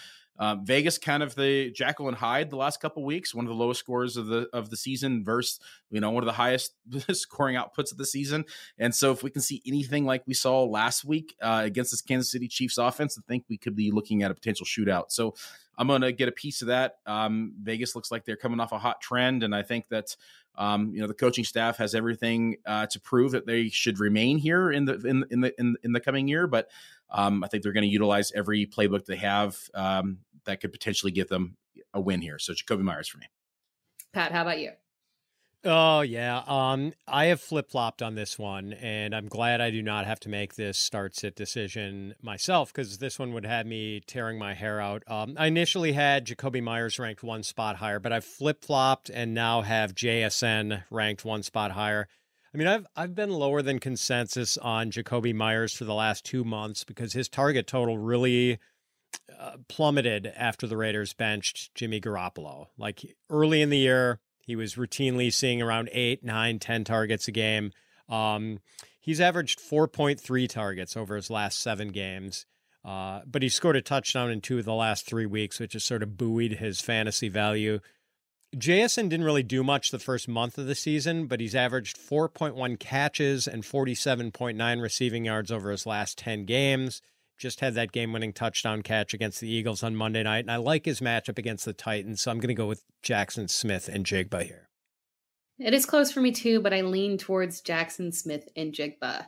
Um, 0.42 0.66
Vegas 0.66 0.98
kind 0.98 1.22
of 1.22 1.36
the 1.36 1.70
Jekyll 1.72 2.08
and 2.08 2.16
Hyde 2.16 2.50
the 2.50 2.56
last 2.56 2.80
couple 2.80 3.04
weeks, 3.04 3.36
one 3.36 3.44
of 3.44 3.50
the 3.50 3.56
lowest 3.56 3.82
scores 3.82 4.16
of 4.16 4.28
the 4.28 4.48
of 4.54 4.70
the 4.70 4.78
season 4.78 5.26
versus 5.26 5.60
you 5.92 6.00
know 6.00 6.12
one 6.12 6.24
of 6.24 6.28
the 6.28 6.34
highest 6.34 6.76
scoring 7.12 7.58
outputs 7.58 7.92
of 7.92 7.98
the 7.98 8.06
season. 8.06 8.46
And 8.78 8.96
so 8.96 9.12
if 9.12 9.22
we 9.22 9.32
can 9.32 9.42
see 9.42 9.62
anything 9.68 10.06
like 10.06 10.24
we 10.26 10.34
saw 10.34 10.64
last 10.64 11.04
week 11.04 11.36
uh, 11.42 11.64
against 11.66 11.92
this 11.92 12.02
Kansas 12.02 12.32
City 12.32 12.48
Chiefs 12.48 12.78
offense, 12.78 13.18
I 13.18 13.22
think 13.28 13.44
we 13.50 13.58
could 13.58 13.76
be 13.76 13.92
looking 13.92 14.24
at 14.24 14.32
a 14.32 14.34
potential 14.34 14.66
shootout. 14.66 15.06
So 15.10 15.36
I'm 15.80 15.88
going 15.88 16.02
to 16.02 16.12
get 16.12 16.28
a 16.28 16.34
piece 16.34 16.62
of 16.62 16.68
that. 16.68 16.98
Um, 17.06 17.54
Vegas 17.64 17.96
looks 17.96 18.12
like 18.12 18.26
they're 18.26 18.36
coming 18.36 18.60
off 18.60 18.74
a 18.74 18.78
hot 18.78 19.00
trend, 19.00 19.44
and 19.44 19.56
I 19.56 19.64
think 19.64 19.88
that 19.90 20.16
um, 20.56 20.92
you 20.94 21.00
know 21.00 21.08
the 21.08 21.14
coaching 21.14 21.46
staff 21.46 21.78
has 21.78 21.96
everything 21.96 22.58
uh, 22.66 22.86
to 22.88 23.00
prove 23.00 23.32
that 23.32 23.46
they 23.46 23.70
should 23.70 23.98
remain 23.98 24.38
here 24.38 24.72
in 24.72 24.84
the 24.84 24.96
in 25.08 25.26
in 25.32 25.40
the 25.40 25.60
in, 25.60 25.76
in 25.84 25.94
the 25.94 26.02
coming 26.02 26.28
year. 26.28 26.48
But 26.48 26.70
um, 27.10 27.44
I 27.46 27.48
think 27.48 27.64
they're 27.64 27.72
going 27.72 27.86
to 27.86 27.90
utilize 27.90 28.32
every 28.34 28.66
playbook 28.66 29.06
they 29.06 29.16
have 29.16 29.58
um, 29.74 30.20
that 30.44 30.60
could 30.60 30.74
potentially 30.74 31.14
give 31.14 31.30
them 31.30 31.56
a 31.94 32.02
win 32.02 32.22
here. 32.22 32.40
So 32.40 32.54
Jakobi 32.54 32.82
Meyers 32.82 33.08
for 33.08 33.18
me. 33.18 33.28
Pat, 34.14 34.34
how 34.34 34.42
about 34.42 34.60
you? 34.60 34.72
Oh 35.66 36.00
yeah, 36.00 36.42
um, 36.48 36.94
I 37.06 37.26
have 37.26 37.42
flip 37.42 37.70
flopped 37.70 38.02
on 38.02 38.16
this 38.16 38.40
one, 38.40 38.72
and 38.72 39.14
I'm 39.14 39.28
glad 39.28 39.60
I 39.60 39.72
do 39.72 39.82
not 39.82 40.06
have 40.06 40.20
to 40.22 40.30
make 40.30 40.56
this 40.56 40.78
start 40.78 41.18
sit 41.18 41.36
decision 41.36 42.16
myself 42.22 42.72
because 42.72 43.00
this 43.00 43.20
one 43.20 43.34
would 43.34 43.46
have 43.46 43.66
me 43.66 44.00
tearing 44.00 44.40
my 44.40 44.54
hair 44.54 44.80
out. 44.80 45.04
Um, 45.06 45.36
I 45.38 45.48
initially 45.48 45.92
had 45.92 46.26
Jakobi 46.26 46.64
Meyers 46.64 46.98
ranked 46.98 47.24
one 47.24 47.44
spot 47.44 47.76
higher, 47.76 48.00
but 48.00 48.14
I've 48.14 48.24
flip 48.24 48.64
flopped 48.64 49.10
and 49.10 49.34
now 49.34 49.62
have 49.62 49.94
JSN 49.94 50.84
ranked 50.90 51.26
one 51.26 51.44
spot 51.44 51.72
higher. 51.72 52.08
I 52.54 52.58
mean, 52.58 52.68
I've 52.68 52.88
I've 52.96 53.14
been 53.14 53.32
lower 53.32 53.62
than 53.62 53.80
consensus 53.80 54.58
on 54.58 54.92
Jakobi 54.92 55.36
Meyers 55.36 55.74
for 55.76 55.84
the 55.84 55.94
last 55.94 56.24
two 56.24 56.46
months 56.46 56.86
because 56.86 57.12
his 57.12 57.28
target 57.28 57.68
total 57.68 57.98
really 57.98 58.60
uh, 59.38 59.58
plummeted 59.68 60.32
after 60.38 60.68
the 60.68 60.78
Raiders 60.78 61.12
benched 61.12 61.76
Jimmy 61.76 62.00
Garoppolo. 62.00 62.68
Like 62.78 63.18
early 63.30 63.62
in 63.62 63.72
the 63.72 63.78
year, 63.78 64.22
he 64.50 64.56
was 64.56 64.76
routinely 64.76 65.32
seeing 65.32 65.62
around 65.62 65.90
eight, 65.92 66.24
nine, 66.24 66.58
ten 66.58 66.84
targets 66.84 67.28
a 67.28 67.32
game. 67.32 67.72
Um, 68.10 68.62
he's 69.00 69.22
averaged 69.22 69.60
4.3 69.60 70.50
targets 70.50 70.98
over 70.98 71.16
his 71.16 71.30
last 71.30 71.60
seven 71.60 71.90
games. 71.90 72.48
Uh, 72.84 73.22
but 73.28 73.44
he 73.44 73.50
scored 73.50 73.76
a 73.76 73.82
touchdown 73.82 74.32
in 74.32 74.42
two 74.42 74.58
of 74.58 74.66
the 74.66 74.74
last 74.74 75.06
three 75.06 75.28
weeks, 75.28 75.60
which 75.60 75.74
has 75.74 75.84
sort 75.84 76.02
of 76.02 76.18
buoyed 76.18 76.54
his 76.54 76.82
fantasy 76.82 77.30
value. 77.30 77.80
Jason 78.58 79.08
didn't 79.08 79.26
really 79.26 79.44
do 79.44 79.64
much 79.64 79.92
the 79.92 80.00
first 80.00 80.28
month 80.28 80.58
of 80.58 80.66
the 80.66 80.74
season, 80.74 81.28
but 81.28 81.40
he's 81.40 81.54
averaged 81.54 81.98
4.1 81.98 82.80
catches 82.80 83.48
and 83.48 83.62
47.9 83.62 84.82
receiving 84.82 85.26
yards 85.26 85.52
over 85.52 85.70
his 85.70 85.86
last 85.86 86.18
10 86.18 86.46
games 86.46 87.04
just 87.40 87.62
had 87.62 87.74
that 87.76 87.92
game 87.92 88.14
winning 88.14 88.34
touchdown 88.34 88.84
catch 88.84 89.14
against 89.14 89.40
the 89.40 89.50
Eagles 89.50 89.82
on 89.82 89.96
Monday 89.96 90.22
night. 90.22 90.40
And 90.40 90.52
I 90.52 90.58
like 90.58 90.86
his 90.86 91.00
matchup 91.00 91.40
against 91.40 91.66
the 91.66 91.74
Titans. 91.74 92.22
So 92.22 92.30
I'm 92.30 92.40
going 92.40 92.50
to 92.50 92.54
go 92.54 92.68
with 92.68 92.84
Jackson 93.02 93.48
Smith-Njigba 93.48 94.44
here. 94.44 94.70
It 95.58 95.74
is 95.74 95.86
close 95.86 96.12
for 96.12 96.22
me 96.22 96.32
too, 96.32 96.62
but 96.62 96.74
I 96.74 96.82
lean 96.82 97.18
towards 97.18 97.62
Jackson 97.62 98.12
Smith-Njigba. 98.12 99.26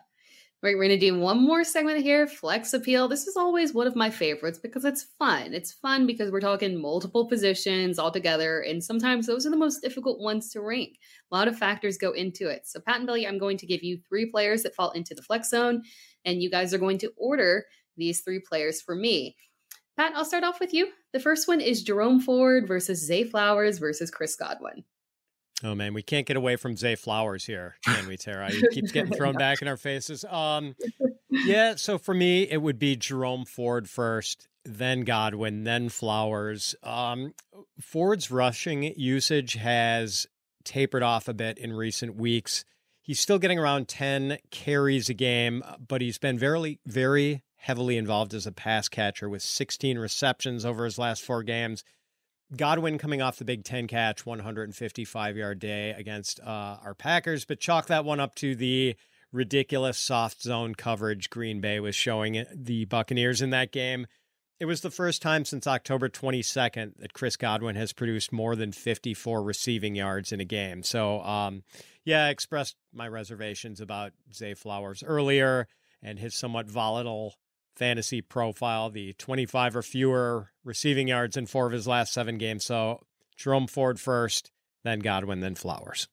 Right, 0.63 0.75
we're 0.75 0.87
going 0.87 0.99
to 0.99 1.09
do 1.09 1.17
one 1.17 1.43
more 1.43 1.63
segment 1.63 2.03
here 2.03 2.27
Flex 2.27 2.71
Appeal. 2.73 3.07
This 3.07 3.25
is 3.25 3.35
always 3.35 3.73
one 3.73 3.87
of 3.87 3.95
my 3.95 4.11
favorites 4.11 4.59
because 4.59 4.85
it's 4.85 5.07
fun. 5.17 5.55
It's 5.55 5.71
fun 5.71 6.05
because 6.05 6.29
we're 6.29 6.39
talking 6.39 6.79
multiple 6.79 7.27
positions 7.27 7.97
all 7.97 8.11
together, 8.11 8.59
and 8.59 8.83
sometimes 8.83 9.25
those 9.25 9.47
are 9.47 9.49
the 9.49 9.57
most 9.57 9.81
difficult 9.81 10.19
ones 10.19 10.51
to 10.51 10.61
rank. 10.61 10.99
A 11.31 11.35
lot 11.35 11.47
of 11.47 11.57
factors 11.57 11.97
go 11.97 12.11
into 12.11 12.47
it. 12.47 12.67
So, 12.67 12.79
Pat 12.79 12.97
and 12.97 13.07
Billy, 13.07 13.25
I'm 13.25 13.39
going 13.39 13.57
to 13.57 13.65
give 13.65 13.81
you 13.81 13.97
three 14.07 14.29
players 14.29 14.61
that 14.61 14.75
fall 14.75 14.91
into 14.91 15.15
the 15.15 15.23
flex 15.23 15.49
zone, 15.49 15.81
and 16.25 16.43
you 16.43 16.51
guys 16.51 16.75
are 16.75 16.77
going 16.77 16.99
to 16.99 17.11
order 17.17 17.65
these 17.97 18.21
three 18.21 18.39
players 18.39 18.81
for 18.81 18.95
me. 18.95 19.35
Pat, 19.97 20.13
I'll 20.15 20.25
start 20.25 20.43
off 20.43 20.59
with 20.59 20.73
you. 20.73 20.89
The 21.13 21.19
first 21.19 21.47
one 21.47 21.61
is 21.61 21.83
Jerome 21.83 22.19
Ford 22.19 22.67
versus 22.67 23.05
Zay 23.05 23.23
Flowers 23.23 23.77
versus 23.77 24.09
Chris 24.09 24.35
Godwin. 24.35 24.83
Oh 25.63 25.75
man, 25.75 25.93
we 25.93 26.01
can't 26.01 26.25
get 26.25 26.37
away 26.37 26.55
from 26.55 26.75
Zay 26.75 26.95
Flowers 26.95 27.45
here, 27.45 27.75
can 27.85 28.07
we, 28.07 28.17
Tera? 28.17 28.49
He 28.49 28.63
keeps 28.71 28.91
getting 28.91 29.13
thrown 29.13 29.35
back 29.35 29.61
in 29.61 29.67
our 29.67 29.77
faces. 29.77 30.25
Um, 30.25 30.75
yeah, 31.29 31.75
so 31.75 31.97
for 31.97 32.13
me, 32.13 32.43
it 32.43 32.57
would 32.57 32.79
be 32.79 32.95
Jerome 32.95 33.45
Ford 33.45 33.87
first, 33.87 34.47
then 34.65 35.01
Godwin, 35.01 35.63
then 35.63 35.89
Flowers. 35.89 36.73
Um, 36.81 37.33
Ford's 37.79 38.31
rushing 38.31 38.93
usage 38.97 39.53
has 39.53 40.25
tapered 40.63 41.03
off 41.03 41.27
a 41.27 41.33
bit 41.33 41.57
in 41.57 41.73
recent 41.73 42.15
weeks. 42.15 42.65
He's 43.03 43.19
still 43.19 43.39
getting 43.39 43.59
around 43.59 43.87
10 43.87 44.37
carries 44.51 45.09
a 45.09 45.13
game, 45.13 45.63
but 45.87 46.01
he's 46.01 46.17
been 46.17 46.39
very, 46.39 46.79
very 46.85 47.43
heavily 47.61 47.95
involved 47.95 48.33
as 48.33 48.47
a 48.47 48.51
pass 48.51 48.89
catcher 48.89 49.29
with 49.29 49.43
16 49.43 49.99
receptions 49.99 50.65
over 50.65 50.83
his 50.83 50.97
last 50.97 51.21
four 51.21 51.43
games. 51.43 51.83
Godwin 52.57 52.97
coming 52.97 53.21
off 53.21 53.37
the 53.37 53.45
Big 53.45 53.63
Ten 53.63 53.87
catch, 53.87 54.25
155 54.25 55.37
yard 55.37 55.59
day 55.59 55.91
against 55.91 56.39
uh, 56.41 56.77
our 56.83 56.95
Packers, 56.95 57.45
but 57.45 57.59
chalk 57.59 57.85
that 57.85 58.03
one 58.03 58.19
up 58.19 58.33
to 58.35 58.55
the 58.55 58.95
ridiculous 59.31 59.99
soft 59.99 60.41
zone 60.41 60.73
coverage 60.73 61.29
Green 61.29 61.61
Bay 61.61 61.79
was 61.79 61.95
showing 61.95 62.45
the 62.51 62.85
Buccaneers 62.85 63.43
in 63.43 63.51
that 63.51 63.71
game. 63.71 64.07
It 64.59 64.65
was 64.65 64.81
the 64.81 64.91
first 64.91 65.21
time 65.21 65.45
since 65.45 65.67
October 65.67 66.09
22nd 66.09 66.97
that 66.97 67.13
Chris 67.13 67.37
Godwin 67.37 67.75
has 67.75 67.93
produced 67.93 68.31
more 68.31 68.55
than 68.55 68.71
54 68.71 69.41
receiving 69.43 69.95
yards 69.95 70.31
in 70.31 70.39
a 70.39 70.45
game. 70.45 70.81
So, 70.81 71.21
um, 71.21 71.63
yeah, 72.05 72.25
I 72.25 72.29
expressed 72.29 72.75
my 72.91 73.07
reservations 73.07 73.79
about 73.79 74.13
Zay 74.33 74.55
Flowers 74.55 75.03
earlier 75.03 75.67
and 76.01 76.19
his 76.19 76.35
somewhat 76.35 76.69
volatile 76.69 77.35
fantasy 77.75 78.21
profile, 78.21 78.89
the 78.89 79.13
25 79.13 79.75
or 79.75 79.81
fewer 79.81 80.51
receiving 80.63 81.07
yards 81.07 81.37
in 81.37 81.45
four 81.45 81.65
of 81.65 81.71
his 81.71 81.87
last 81.87 82.13
seven 82.13 82.37
games. 82.37 82.65
So, 82.65 83.01
Jerome 83.35 83.67
Ford 83.67 83.99
first, 83.99 84.51
then 84.83 84.99
Godwin, 84.99 85.39
then 85.39 85.55
Flowers. 85.55 86.07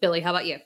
Billy, 0.00 0.20
how 0.20 0.30
about 0.30 0.46
you? 0.46 0.58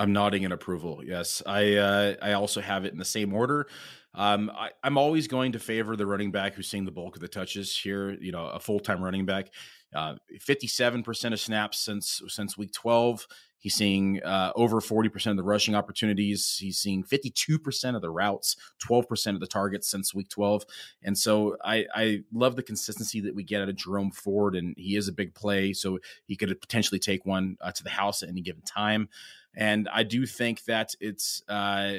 I'm 0.00 0.12
nodding 0.12 0.42
in 0.42 0.52
approval. 0.52 1.02
Yes, 1.04 1.42
I 1.46 1.76
uh, 1.76 2.14
I 2.20 2.32
also 2.32 2.60
have 2.60 2.84
it 2.84 2.92
in 2.92 2.98
the 2.98 3.04
same 3.04 3.32
order. 3.32 3.68
Um, 4.14 4.50
I, 4.54 4.70
am 4.82 4.96
always 4.96 5.28
going 5.28 5.52
to 5.52 5.58
favor 5.58 5.96
the 5.96 6.06
running 6.06 6.30
back 6.30 6.54
who's 6.54 6.68
seeing 6.68 6.84
the 6.84 6.92
bulk 6.92 7.16
of 7.16 7.20
the 7.20 7.28
touches 7.28 7.76
here. 7.76 8.10
You 8.10 8.32
know, 8.32 8.46
a 8.46 8.58
full 8.58 8.80
time 8.80 9.02
running 9.02 9.26
back. 9.26 9.50
Uh, 9.94 10.16
57% 10.40 11.32
of 11.32 11.40
snaps 11.40 11.78
since 11.78 12.22
since 12.28 12.58
week 12.58 12.72
12. 12.72 13.26
He's 13.64 13.74
seeing 13.74 14.22
uh, 14.22 14.52
over 14.54 14.78
40% 14.78 15.30
of 15.30 15.38
the 15.38 15.42
rushing 15.42 15.74
opportunities. 15.74 16.58
He's 16.58 16.76
seeing 16.76 17.02
52% 17.02 17.96
of 17.96 18.02
the 18.02 18.10
routes, 18.10 18.56
12% 18.86 19.34
of 19.34 19.40
the 19.40 19.46
targets 19.46 19.88
since 19.88 20.14
week 20.14 20.28
12. 20.28 20.66
And 21.02 21.16
so 21.16 21.56
I, 21.64 21.86
I 21.94 22.24
love 22.30 22.56
the 22.56 22.62
consistency 22.62 23.22
that 23.22 23.34
we 23.34 23.42
get 23.42 23.62
out 23.62 23.70
of 23.70 23.76
Jerome 23.76 24.10
Ford, 24.10 24.54
and 24.54 24.74
he 24.76 24.96
is 24.96 25.08
a 25.08 25.12
big 25.12 25.34
play. 25.34 25.72
So 25.72 25.98
he 26.26 26.36
could 26.36 26.60
potentially 26.60 26.98
take 26.98 27.24
one 27.24 27.56
uh, 27.62 27.72
to 27.72 27.82
the 27.82 27.88
house 27.88 28.22
at 28.22 28.28
any 28.28 28.42
given 28.42 28.60
time. 28.60 29.08
And 29.56 29.88
I 29.92 30.02
do 30.02 30.26
think 30.26 30.64
that 30.64 30.94
it's 31.00 31.42
uh, 31.48 31.94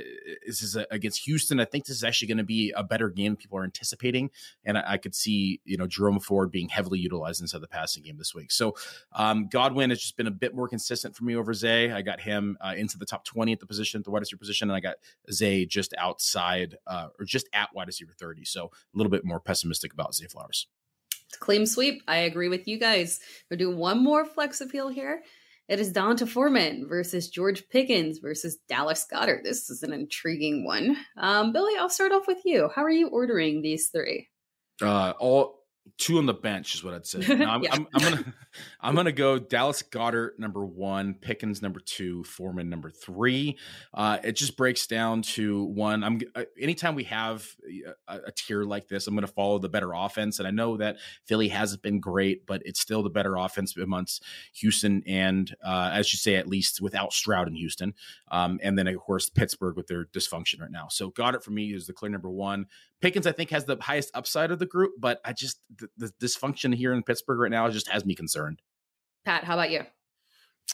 this 0.46 0.62
is 0.62 0.76
a, 0.76 0.86
against 0.92 1.26
Houston. 1.26 1.60
I 1.60 1.66
think 1.66 1.86
this 1.86 1.96
is 1.96 2.04
actually 2.04 2.28
going 2.28 2.38
to 2.40 2.44
be 2.44 2.74
a 2.76 2.84
better 2.84 3.10
game 3.10 3.36
people 3.36 3.58
are 3.58 3.64
anticipating, 3.64 4.30
and 4.64 4.78
I, 4.78 4.84
I, 4.94 4.98
could 4.98 5.16
see 5.16 5.62
you 5.64 5.78
know 5.78 5.88
Jerome 5.88 6.20
Ford 6.20 6.52
being 6.52 6.70
heavily 6.70 7.00
utilized 7.00 7.42
inside 7.42 7.62
the 7.62 7.68
passing 7.68 8.04
game 8.04 8.18
this 8.18 8.36
week. 8.36 8.52
So 8.52 8.76
um, 9.14 9.48
Godwin 9.48 9.90
has 9.90 10.02
just 10.02 10.18
been 10.18 10.28
a 10.28 10.32
bit 10.32 10.56
more 10.56 10.68
consistent 10.68 11.16
for 11.16 11.24
me 11.24 11.36
over 11.36 11.54
Zay. 11.54 11.92
I 11.92 12.02
got 12.02 12.20
him 12.20 12.58
uh, 12.62 12.74
into 12.76 12.98
the 12.98 13.06
top 13.06 13.24
twenty 13.24 13.54
at 13.54 13.60
the 13.60 13.68
position, 13.68 14.02
the 14.04 14.12
wide 14.12 14.20
receiver 14.20 14.40
position, 14.40 14.70
and 14.70 14.76
I 14.76 14.82
got 14.82 14.96
Zay 15.32 15.66
just 15.66 15.94
outside 15.98 16.78
uh, 16.88 17.08
or 17.18 17.26
just 17.26 17.48
at 17.54 17.70
wide 17.74 17.88
receiver 17.88 18.14
thirty. 18.18 18.46
So 18.46 18.66
a 18.66 18.98
little 18.98 19.12
bit 19.12 19.24
more 19.24 19.40
pessimistic 19.40 19.94
about 19.94 20.16
Zay 20.16 20.28
Flowers. 20.28 20.68
Clean 21.40 21.66
sweep. 21.66 22.02
I 22.08 22.18
agree 22.18 22.50
with 22.50 22.68
you 22.68 22.78
guys. 22.78 23.20
We're 23.50 23.58
doing 23.58 23.78
one 23.78 24.04
more 24.04 24.26
flex 24.26 24.62
appeal 24.62 24.90
here. 24.90 25.24
It 25.68 25.80
is 25.80 25.92
D'Onta 25.92 26.28
Foreman 26.28 26.88
versus 26.88 27.30
George 27.30 27.68
Pickens 27.70 28.20
versus 28.20 28.58
Dallas 28.70 29.06
Goedert. 29.12 29.44
This 29.44 29.70
is 29.72 29.82
an 29.82 29.94
intriguing 29.94 30.64
one. 30.64 30.96
Um, 31.18 31.54
Billy, 31.54 31.74
I'll 31.80 31.90
start 31.90 32.12
off 32.12 32.28
with 32.28 32.42
you. 32.46 32.70
How 32.76 32.84
are 32.84 32.92
you 32.92 33.08
ordering 33.08 33.62
these 33.62 33.90
three? 33.90 34.30
Uh, 34.80 35.14
all 35.20 35.65
two 35.98 36.18
on 36.18 36.26
the 36.26 36.34
bench 36.34 36.76
is 36.76 36.84
what 36.84 36.94
I'd 36.94 37.06
say. 37.06 37.20
I'm, 37.30 37.64
yeah. 37.64 37.70
I'm, 37.72 37.88
I'm, 37.94 38.02
gonna 38.02 38.34
I'm 38.82 38.96
gonna 38.96 39.12
go 39.12 39.40
Dallas 39.40 39.82
Goedert 39.82 40.38
number 40.38 40.66
one, 40.66 41.14
Pickens 41.14 41.62
number 41.62 41.80
two, 41.80 42.24
Foreman 42.24 42.70
number 42.70 42.90
three. 42.90 43.58
Uh, 43.94 44.18
it 44.24 44.34
just 44.34 44.58
breaks 44.58 44.88
down 44.88 45.22
to 45.22 45.64
one. 45.64 46.04
I'm 46.04 46.20
uh, 46.36 46.44
anytime 46.60 46.96
we 46.96 47.06
have 47.06 47.48
a, 48.08 48.16
a, 48.28 48.32
tier 48.32 48.64
like 48.64 48.88
this, 48.88 49.08
I'm 49.08 49.16
gonna 49.16 49.28
follow 49.28 49.60
the 49.60 49.70
better 49.70 49.94
offense, 49.94 50.40
and 50.40 50.48
I 50.48 50.52
know 50.52 50.78
that 50.78 50.98
Philly 51.26 51.48
hasn't 51.48 51.82
been 51.82 52.00
great, 52.00 52.46
but 52.46 52.62
it's 52.66 52.80
still 52.80 53.04
the 53.04 53.10
better 53.10 53.36
offense 53.36 53.76
amongst 53.78 54.24
Houston 54.54 55.04
and 55.08 55.56
uh, 55.64 55.92
as 55.94 56.12
you 56.14 56.18
say, 56.18 56.36
at 56.36 56.48
least 56.48 56.82
without 56.82 57.14
Stroud 57.14 57.48
in 57.48 57.56
Houston, 57.56 57.94
um, 58.32 58.60
and 58.62 58.78
then 58.78 58.88
of 58.88 58.98
course 58.98 59.30
Pittsburgh 59.30 59.78
with 59.78 59.88
their 59.88 60.06
dysfunction 60.06 60.62
right 60.62 60.72
now. 60.72 60.88
So 60.90 61.10
Goedert 61.10 61.44
for 61.44 61.52
me 61.52 61.74
is 61.74 61.88
the 61.88 61.94
clear 61.94 62.12
number 62.12 62.30
one. 62.30 62.68
Pickens, 63.02 63.28
I 63.28 63.32
think, 63.32 63.50
has 63.50 63.66
the 63.66 63.78
highest 63.80 64.12
upside 64.14 64.52
of 64.52 64.60
the 64.60 64.66
group, 64.66 64.94
but 64.98 65.20
I 65.24 65.34
just 65.34 65.60
the, 65.78 65.90
the 65.98 66.12
dysfunction 66.22 66.74
here 66.74 66.94
in 66.94 67.04
Pittsburgh 67.04 67.40
right 67.40 67.52
now 67.52 67.70
just 67.70 67.90
has 67.90 68.06
me 68.06 68.16
concerned. 68.16 68.62
Pat, 69.26 69.44
how 69.44 69.54
about 69.54 69.72
you? 69.72 69.82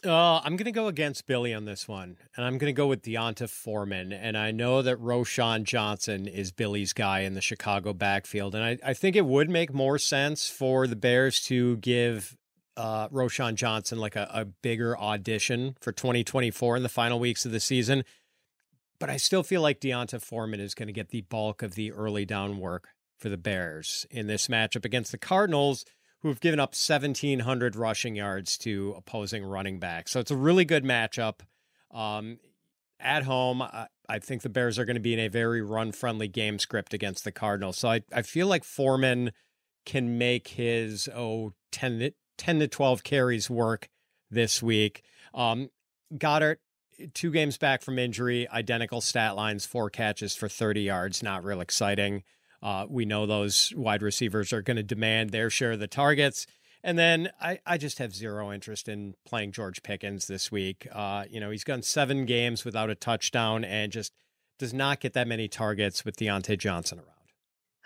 Uh, 0.06 0.40
I'm 0.40 0.56
going 0.56 0.66
to 0.66 0.72
go 0.72 0.88
against 0.88 1.28
Billy 1.28 1.54
on 1.54 1.66
this 1.66 1.88
one, 1.88 2.18
and 2.36 2.46
I'm 2.46 2.58
going 2.58 2.74
to 2.74 2.78
go 2.78 2.88
with 2.88 3.04
D'Onta 3.04 3.48
Foreman. 3.48 4.14
And 4.14 4.38
I 4.38 4.52
know 4.52 4.82
that 4.82 4.98
Roschon 4.98 5.64
Johnson 5.64 6.28
is 6.28 6.52
Billy's 6.52 6.94
guy 6.94 7.20
in 7.20 7.34
the 7.34 7.42
Chicago 7.42 7.94
backfield, 7.94 8.56
and 8.56 8.64
I, 8.64 8.78
I 8.84 8.94
think 8.94 9.16
it 9.16 9.26
would 9.26 9.50
make 9.50 9.74
more 9.74 9.98
sense 9.98 10.50
for 10.50 10.88
the 10.88 10.96
Bears 10.96 11.44
to 11.44 11.78
give 11.78 12.38
uh, 12.78 13.10
Roschon 13.10 13.56
Johnson 13.56 14.00
like 14.00 14.16
a, 14.16 14.30
a 14.34 14.46
bigger 14.46 14.98
audition 14.98 15.76
for 15.82 15.92
2024 15.92 16.78
in 16.78 16.84
the 16.84 16.90
final 16.90 17.20
weeks 17.20 17.46
of 17.46 17.52
the 17.52 17.60
season. 17.60 18.04
But 19.02 19.10
I 19.10 19.18
still 19.18 19.42
feel 19.42 19.64
like 19.64 19.80
D'Onta 19.80 20.22
Foreman 20.22 20.60
is 20.60 20.76
going 20.76 20.86
to 20.86 20.94
get 20.94 21.10
the 21.10 21.22
bulk 21.22 21.64
of 21.64 21.74
the 21.74 21.92
early 21.92 22.24
down 22.24 22.60
work 22.60 22.90
for 23.18 23.30
the 23.30 23.38
Bears 23.38 24.06
in 24.12 24.28
this 24.28 24.48
matchup 24.48 24.86
against 24.86 25.12
the 25.12 25.18
Cardinals, 25.18 25.86
who 26.22 26.28
have 26.28 26.40
given 26.40 26.60
up 26.60 26.70
1,700 26.70 27.76
rushing 27.76 28.16
yards 28.16 28.60
to 28.60 28.94
opposing 28.96 29.44
running 29.44 29.80
backs. 29.80 30.12
So 30.12 30.20
it's 30.20 30.30
a 30.30 30.36
really 30.36 30.66
good 30.66 30.84
matchup. 30.84 31.40
Um, 31.90 32.38
at 33.00 33.24
home, 33.24 33.64
I, 33.64 33.88
I, 34.08 34.20
think 34.20 34.44
the 34.44 34.50
Bears 34.50 34.78
are 34.78 34.86
going 34.86 34.98
to 34.98 35.02
be 35.02 35.14
in 35.14 35.20
a 35.20 35.30
very 35.30 35.64
run 35.64 35.92
friendly 35.92 36.28
game 36.28 36.60
script 36.60 36.94
against 36.94 37.24
the 37.24 37.32
Cardinals. 37.32 37.80
So 37.80 37.90
I, 37.90 38.02
I 38.14 38.22
feel 38.22 38.46
like 38.46 38.64
Foreman 38.64 39.32
can 39.84 40.20
make 40.20 40.50
his, 40.50 41.10
oh, 41.14 41.54
10 41.72 42.00
to, 42.00 42.14
10 42.38 42.60
to 42.60 42.68
12 42.68 43.04
carries 43.04 43.50
work 43.50 43.90
this 44.30 44.62
week. 44.62 45.02
Um, 45.34 45.72
Goedert, 46.16 46.58
two 47.14 47.32
games 47.32 47.58
back 47.58 47.82
from 47.82 48.00
injury, 48.00 48.48
identical 48.50 49.02
stat 49.02 49.36
lines, 49.36 49.66
four 49.66 49.90
catches 49.90 50.36
for 50.36 50.50
30 50.50 50.82
yards. 50.82 51.24
Not 51.24 51.44
real 51.44 51.62
exciting. 51.62 52.24
Uh, 52.62 52.86
we 52.90 53.06
know 53.06 53.26
those 53.26 53.74
wide 53.76 54.02
receivers 54.02 54.54
are 54.54 54.62
going 54.62 54.78
to 54.78 54.84
demand 54.84 55.32
their 55.32 55.50
share 55.50 55.72
of 55.72 55.80
the 55.80 55.88
targets. 55.88 56.46
And 56.84 56.98
then 56.98 57.30
I, 57.40 57.60
I 57.66 57.78
just 57.78 58.00
have 58.00 58.16
zero 58.16 58.52
interest 58.52 58.88
in 58.88 59.16
playing 59.26 59.52
George 59.52 59.84
Pickens 59.84 60.28
this 60.28 60.52
week. 60.52 60.88
Uh, 60.92 61.26
you 61.30 61.40
know, 61.40 61.52
he's 61.52 61.64
gone 61.64 61.84
seven 61.84 62.26
games 62.26 62.66
without 62.66 62.90
a 62.90 62.96
touchdown 62.96 63.64
and 63.64 63.92
just 63.92 64.14
does 64.58 64.74
not 64.74 65.00
get 65.00 65.14
that 65.14 65.28
many 65.28 65.48
targets 65.48 66.06
with 66.06 66.18
Diontae 66.18 66.58
Johnson 66.58 67.00
around. 67.00 67.21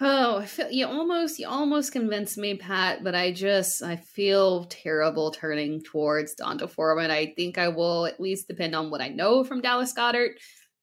Oh, 0.01 0.39
I 0.39 0.45
feel 0.45 0.69
you 0.69 0.85
almost 0.85 1.39
you 1.39 1.47
almost 1.47 1.93
convinced 1.93 2.37
me, 2.37 2.55
Pat, 2.55 3.01
but 3.01 3.15
I 3.15 3.31
just 3.31 3.81
I 3.81 3.95
feel 3.95 4.65
terrible 4.65 5.31
turning 5.31 5.81
towards 5.81 6.35
D'Onta 6.35 6.69
Foreman. 6.69 7.11
I 7.11 7.27
think 7.27 7.57
I 7.57 7.69
will 7.69 8.05
at 8.05 8.19
least 8.19 8.49
depend 8.49 8.75
on 8.75 8.89
what 8.89 8.99
I 8.99 9.07
know 9.07 9.45
from 9.45 9.61
Dallas 9.61 9.93
Goedert, 9.93 10.31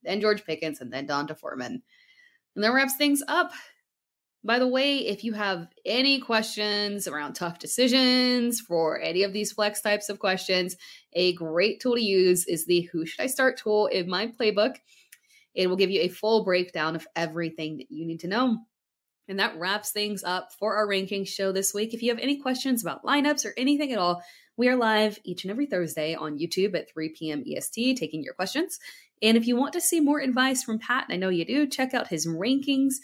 then 0.02 0.22
George 0.22 0.44
Pickens, 0.46 0.80
and 0.80 0.90
then 0.90 1.04
D'Onta 1.04 1.36
Foreman. 1.38 1.82
And 2.54 2.64
that 2.64 2.72
wraps 2.72 2.96
things 2.96 3.22
up. 3.28 3.52
By 4.44 4.58
the 4.58 4.66
way, 4.66 5.06
if 5.06 5.24
you 5.24 5.34
have 5.34 5.68
any 5.84 6.18
questions 6.18 7.06
around 7.06 7.34
tough 7.34 7.58
decisions 7.58 8.60
for 8.60 8.98
any 8.98 9.24
of 9.24 9.34
these 9.34 9.52
flex 9.52 9.82
types 9.82 10.08
of 10.08 10.20
questions, 10.20 10.74
a 11.12 11.34
great 11.34 11.80
tool 11.80 11.96
to 11.96 12.02
use 12.02 12.46
is 12.46 12.64
the 12.64 12.88
Who 12.92 13.04
Should 13.04 13.22
I 13.22 13.26
Start 13.26 13.58
tool 13.58 13.86
in 13.88 14.08
my 14.08 14.28
playbook. 14.28 14.76
It 15.54 15.68
will 15.68 15.76
give 15.76 15.90
you 15.90 16.00
a 16.00 16.08
full 16.08 16.44
breakdown 16.44 16.96
of 16.96 17.06
everything 17.14 17.76
that 17.76 17.90
you 17.90 18.06
need 18.06 18.20
to 18.20 18.28
know. 18.28 18.58
And 19.28 19.38
that 19.38 19.56
wraps 19.58 19.90
things 19.90 20.24
up 20.24 20.52
for 20.58 20.76
our 20.76 20.88
ranking 20.88 21.24
show 21.24 21.52
this 21.52 21.72
week. 21.72 21.94
If 21.94 22.02
you 22.02 22.10
have 22.10 22.18
any 22.18 22.38
questions 22.38 22.82
about 22.82 23.04
lineups 23.04 23.44
or 23.44 23.54
anything 23.56 23.92
at 23.92 23.98
all, 23.98 24.22
we 24.56 24.68
are 24.68 24.76
live 24.76 25.18
each 25.24 25.44
and 25.44 25.50
every 25.50 25.66
Thursday 25.66 26.14
on 26.14 26.38
YouTube 26.38 26.76
at 26.76 26.90
3 26.92 27.10
p.m. 27.10 27.44
EST 27.46 27.96
taking 27.96 28.22
your 28.22 28.34
questions. 28.34 28.78
And 29.22 29.36
if 29.36 29.46
you 29.46 29.56
want 29.56 29.72
to 29.74 29.80
see 29.80 30.00
more 30.00 30.20
advice 30.20 30.62
from 30.62 30.78
Pat, 30.78 31.04
and 31.08 31.14
I 31.14 31.16
know 31.16 31.28
you 31.28 31.44
do, 31.44 31.66
check 31.66 31.94
out 31.94 32.08
his 32.08 32.26
rankings 32.26 32.94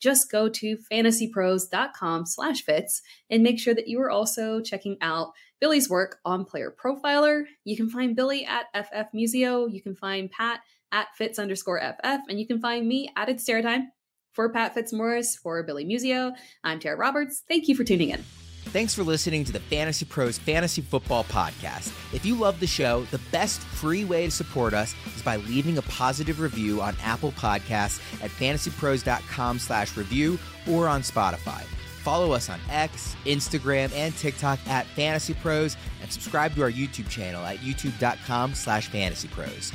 just 0.00 0.30
go 0.30 0.48
to 0.48 0.78
fantasypros.com 0.90 2.26
slash 2.26 2.62
fits 2.62 3.02
and 3.30 3.42
make 3.42 3.58
sure 3.58 3.74
that 3.74 3.88
you 3.88 4.00
are 4.00 4.10
also 4.10 4.60
checking 4.60 4.96
out 5.00 5.32
Billy's 5.60 5.90
work 5.90 6.18
on 6.24 6.44
Player 6.44 6.72
Profiler. 6.72 7.44
You 7.64 7.76
can 7.76 7.90
find 7.90 8.14
Billy 8.14 8.46
at 8.46 8.66
FF 8.74 9.12
Muzio. 9.14 9.72
You 9.72 9.82
can 9.82 9.94
find 9.94 10.30
Pat 10.30 10.60
at 10.92 11.08
fits 11.16 11.38
underscore 11.38 11.80
FF, 11.80 12.20
and 12.28 12.38
you 12.38 12.46
can 12.46 12.60
find 12.60 12.86
me 12.86 13.10
at 13.16 13.28
It's 13.28 13.44
Time. 13.44 13.90
For 14.38 14.48
Pat 14.48 14.72
Fitzmaurice, 14.72 15.34
for 15.34 15.60
Billy 15.64 15.84
Muzio, 15.84 16.32
I'm 16.62 16.78
Tera 16.78 16.96
Roberts. 16.96 17.42
Thank 17.48 17.66
you 17.66 17.74
for 17.74 17.82
tuning 17.82 18.10
in. 18.10 18.22
Thanks 18.66 18.94
for 18.94 19.02
listening 19.02 19.42
to 19.46 19.50
the 19.50 19.58
Fantasy 19.58 20.04
Pros 20.04 20.38
Fantasy 20.38 20.80
Football 20.80 21.24
Podcast. 21.24 21.88
If 22.14 22.24
you 22.24 22.36
love 22.36 22.60
the 22.60 22.66
show, 22.68 23.02
the 23.06 23.18
best 23.32 23.60
free 23.60 24.04
way 24.04 24.26
to 24.26 24.30
support 24.30 24.74
us 24.74 24.94
is 25.16 25.22
by 25.22 25.38
leaving 25.38 25.78
a 25.78 25.82
positive 25.82 26.38
review 26.38 26.80
on 26.80 26.96
Apple 27.02 27.32
Podcasts 27.32 28.00
at 28.22 28.30
fantasypros.com 28.30 29.58
slash 29.58 29.96
review 29.96 30.38
or 30.70 30.86
on 30.86 31.02
Spotify. 31.02 31.62
Follow 32.04 32.30
us 32.30 32.48
on 32.48 32.60
X, 32.70 33.16
Instagram, 33.26 33.92
and 33.92 34.16
TikTok 34.16 34.60
at 34.68 34.86
Fantasy 34.86 35.34
Pros, 35.34 35.76
and 36.00 36.12
subscribe 36.12 36.54
to 36.54 36.62
our 36.62 36.70
YouTube 36.70 37.08
channel 37.08 37.44
at 37.44 37.56
youtube.com 37.56 38.54
slash 38.54 38.88
fantasypros. 38.88 39.74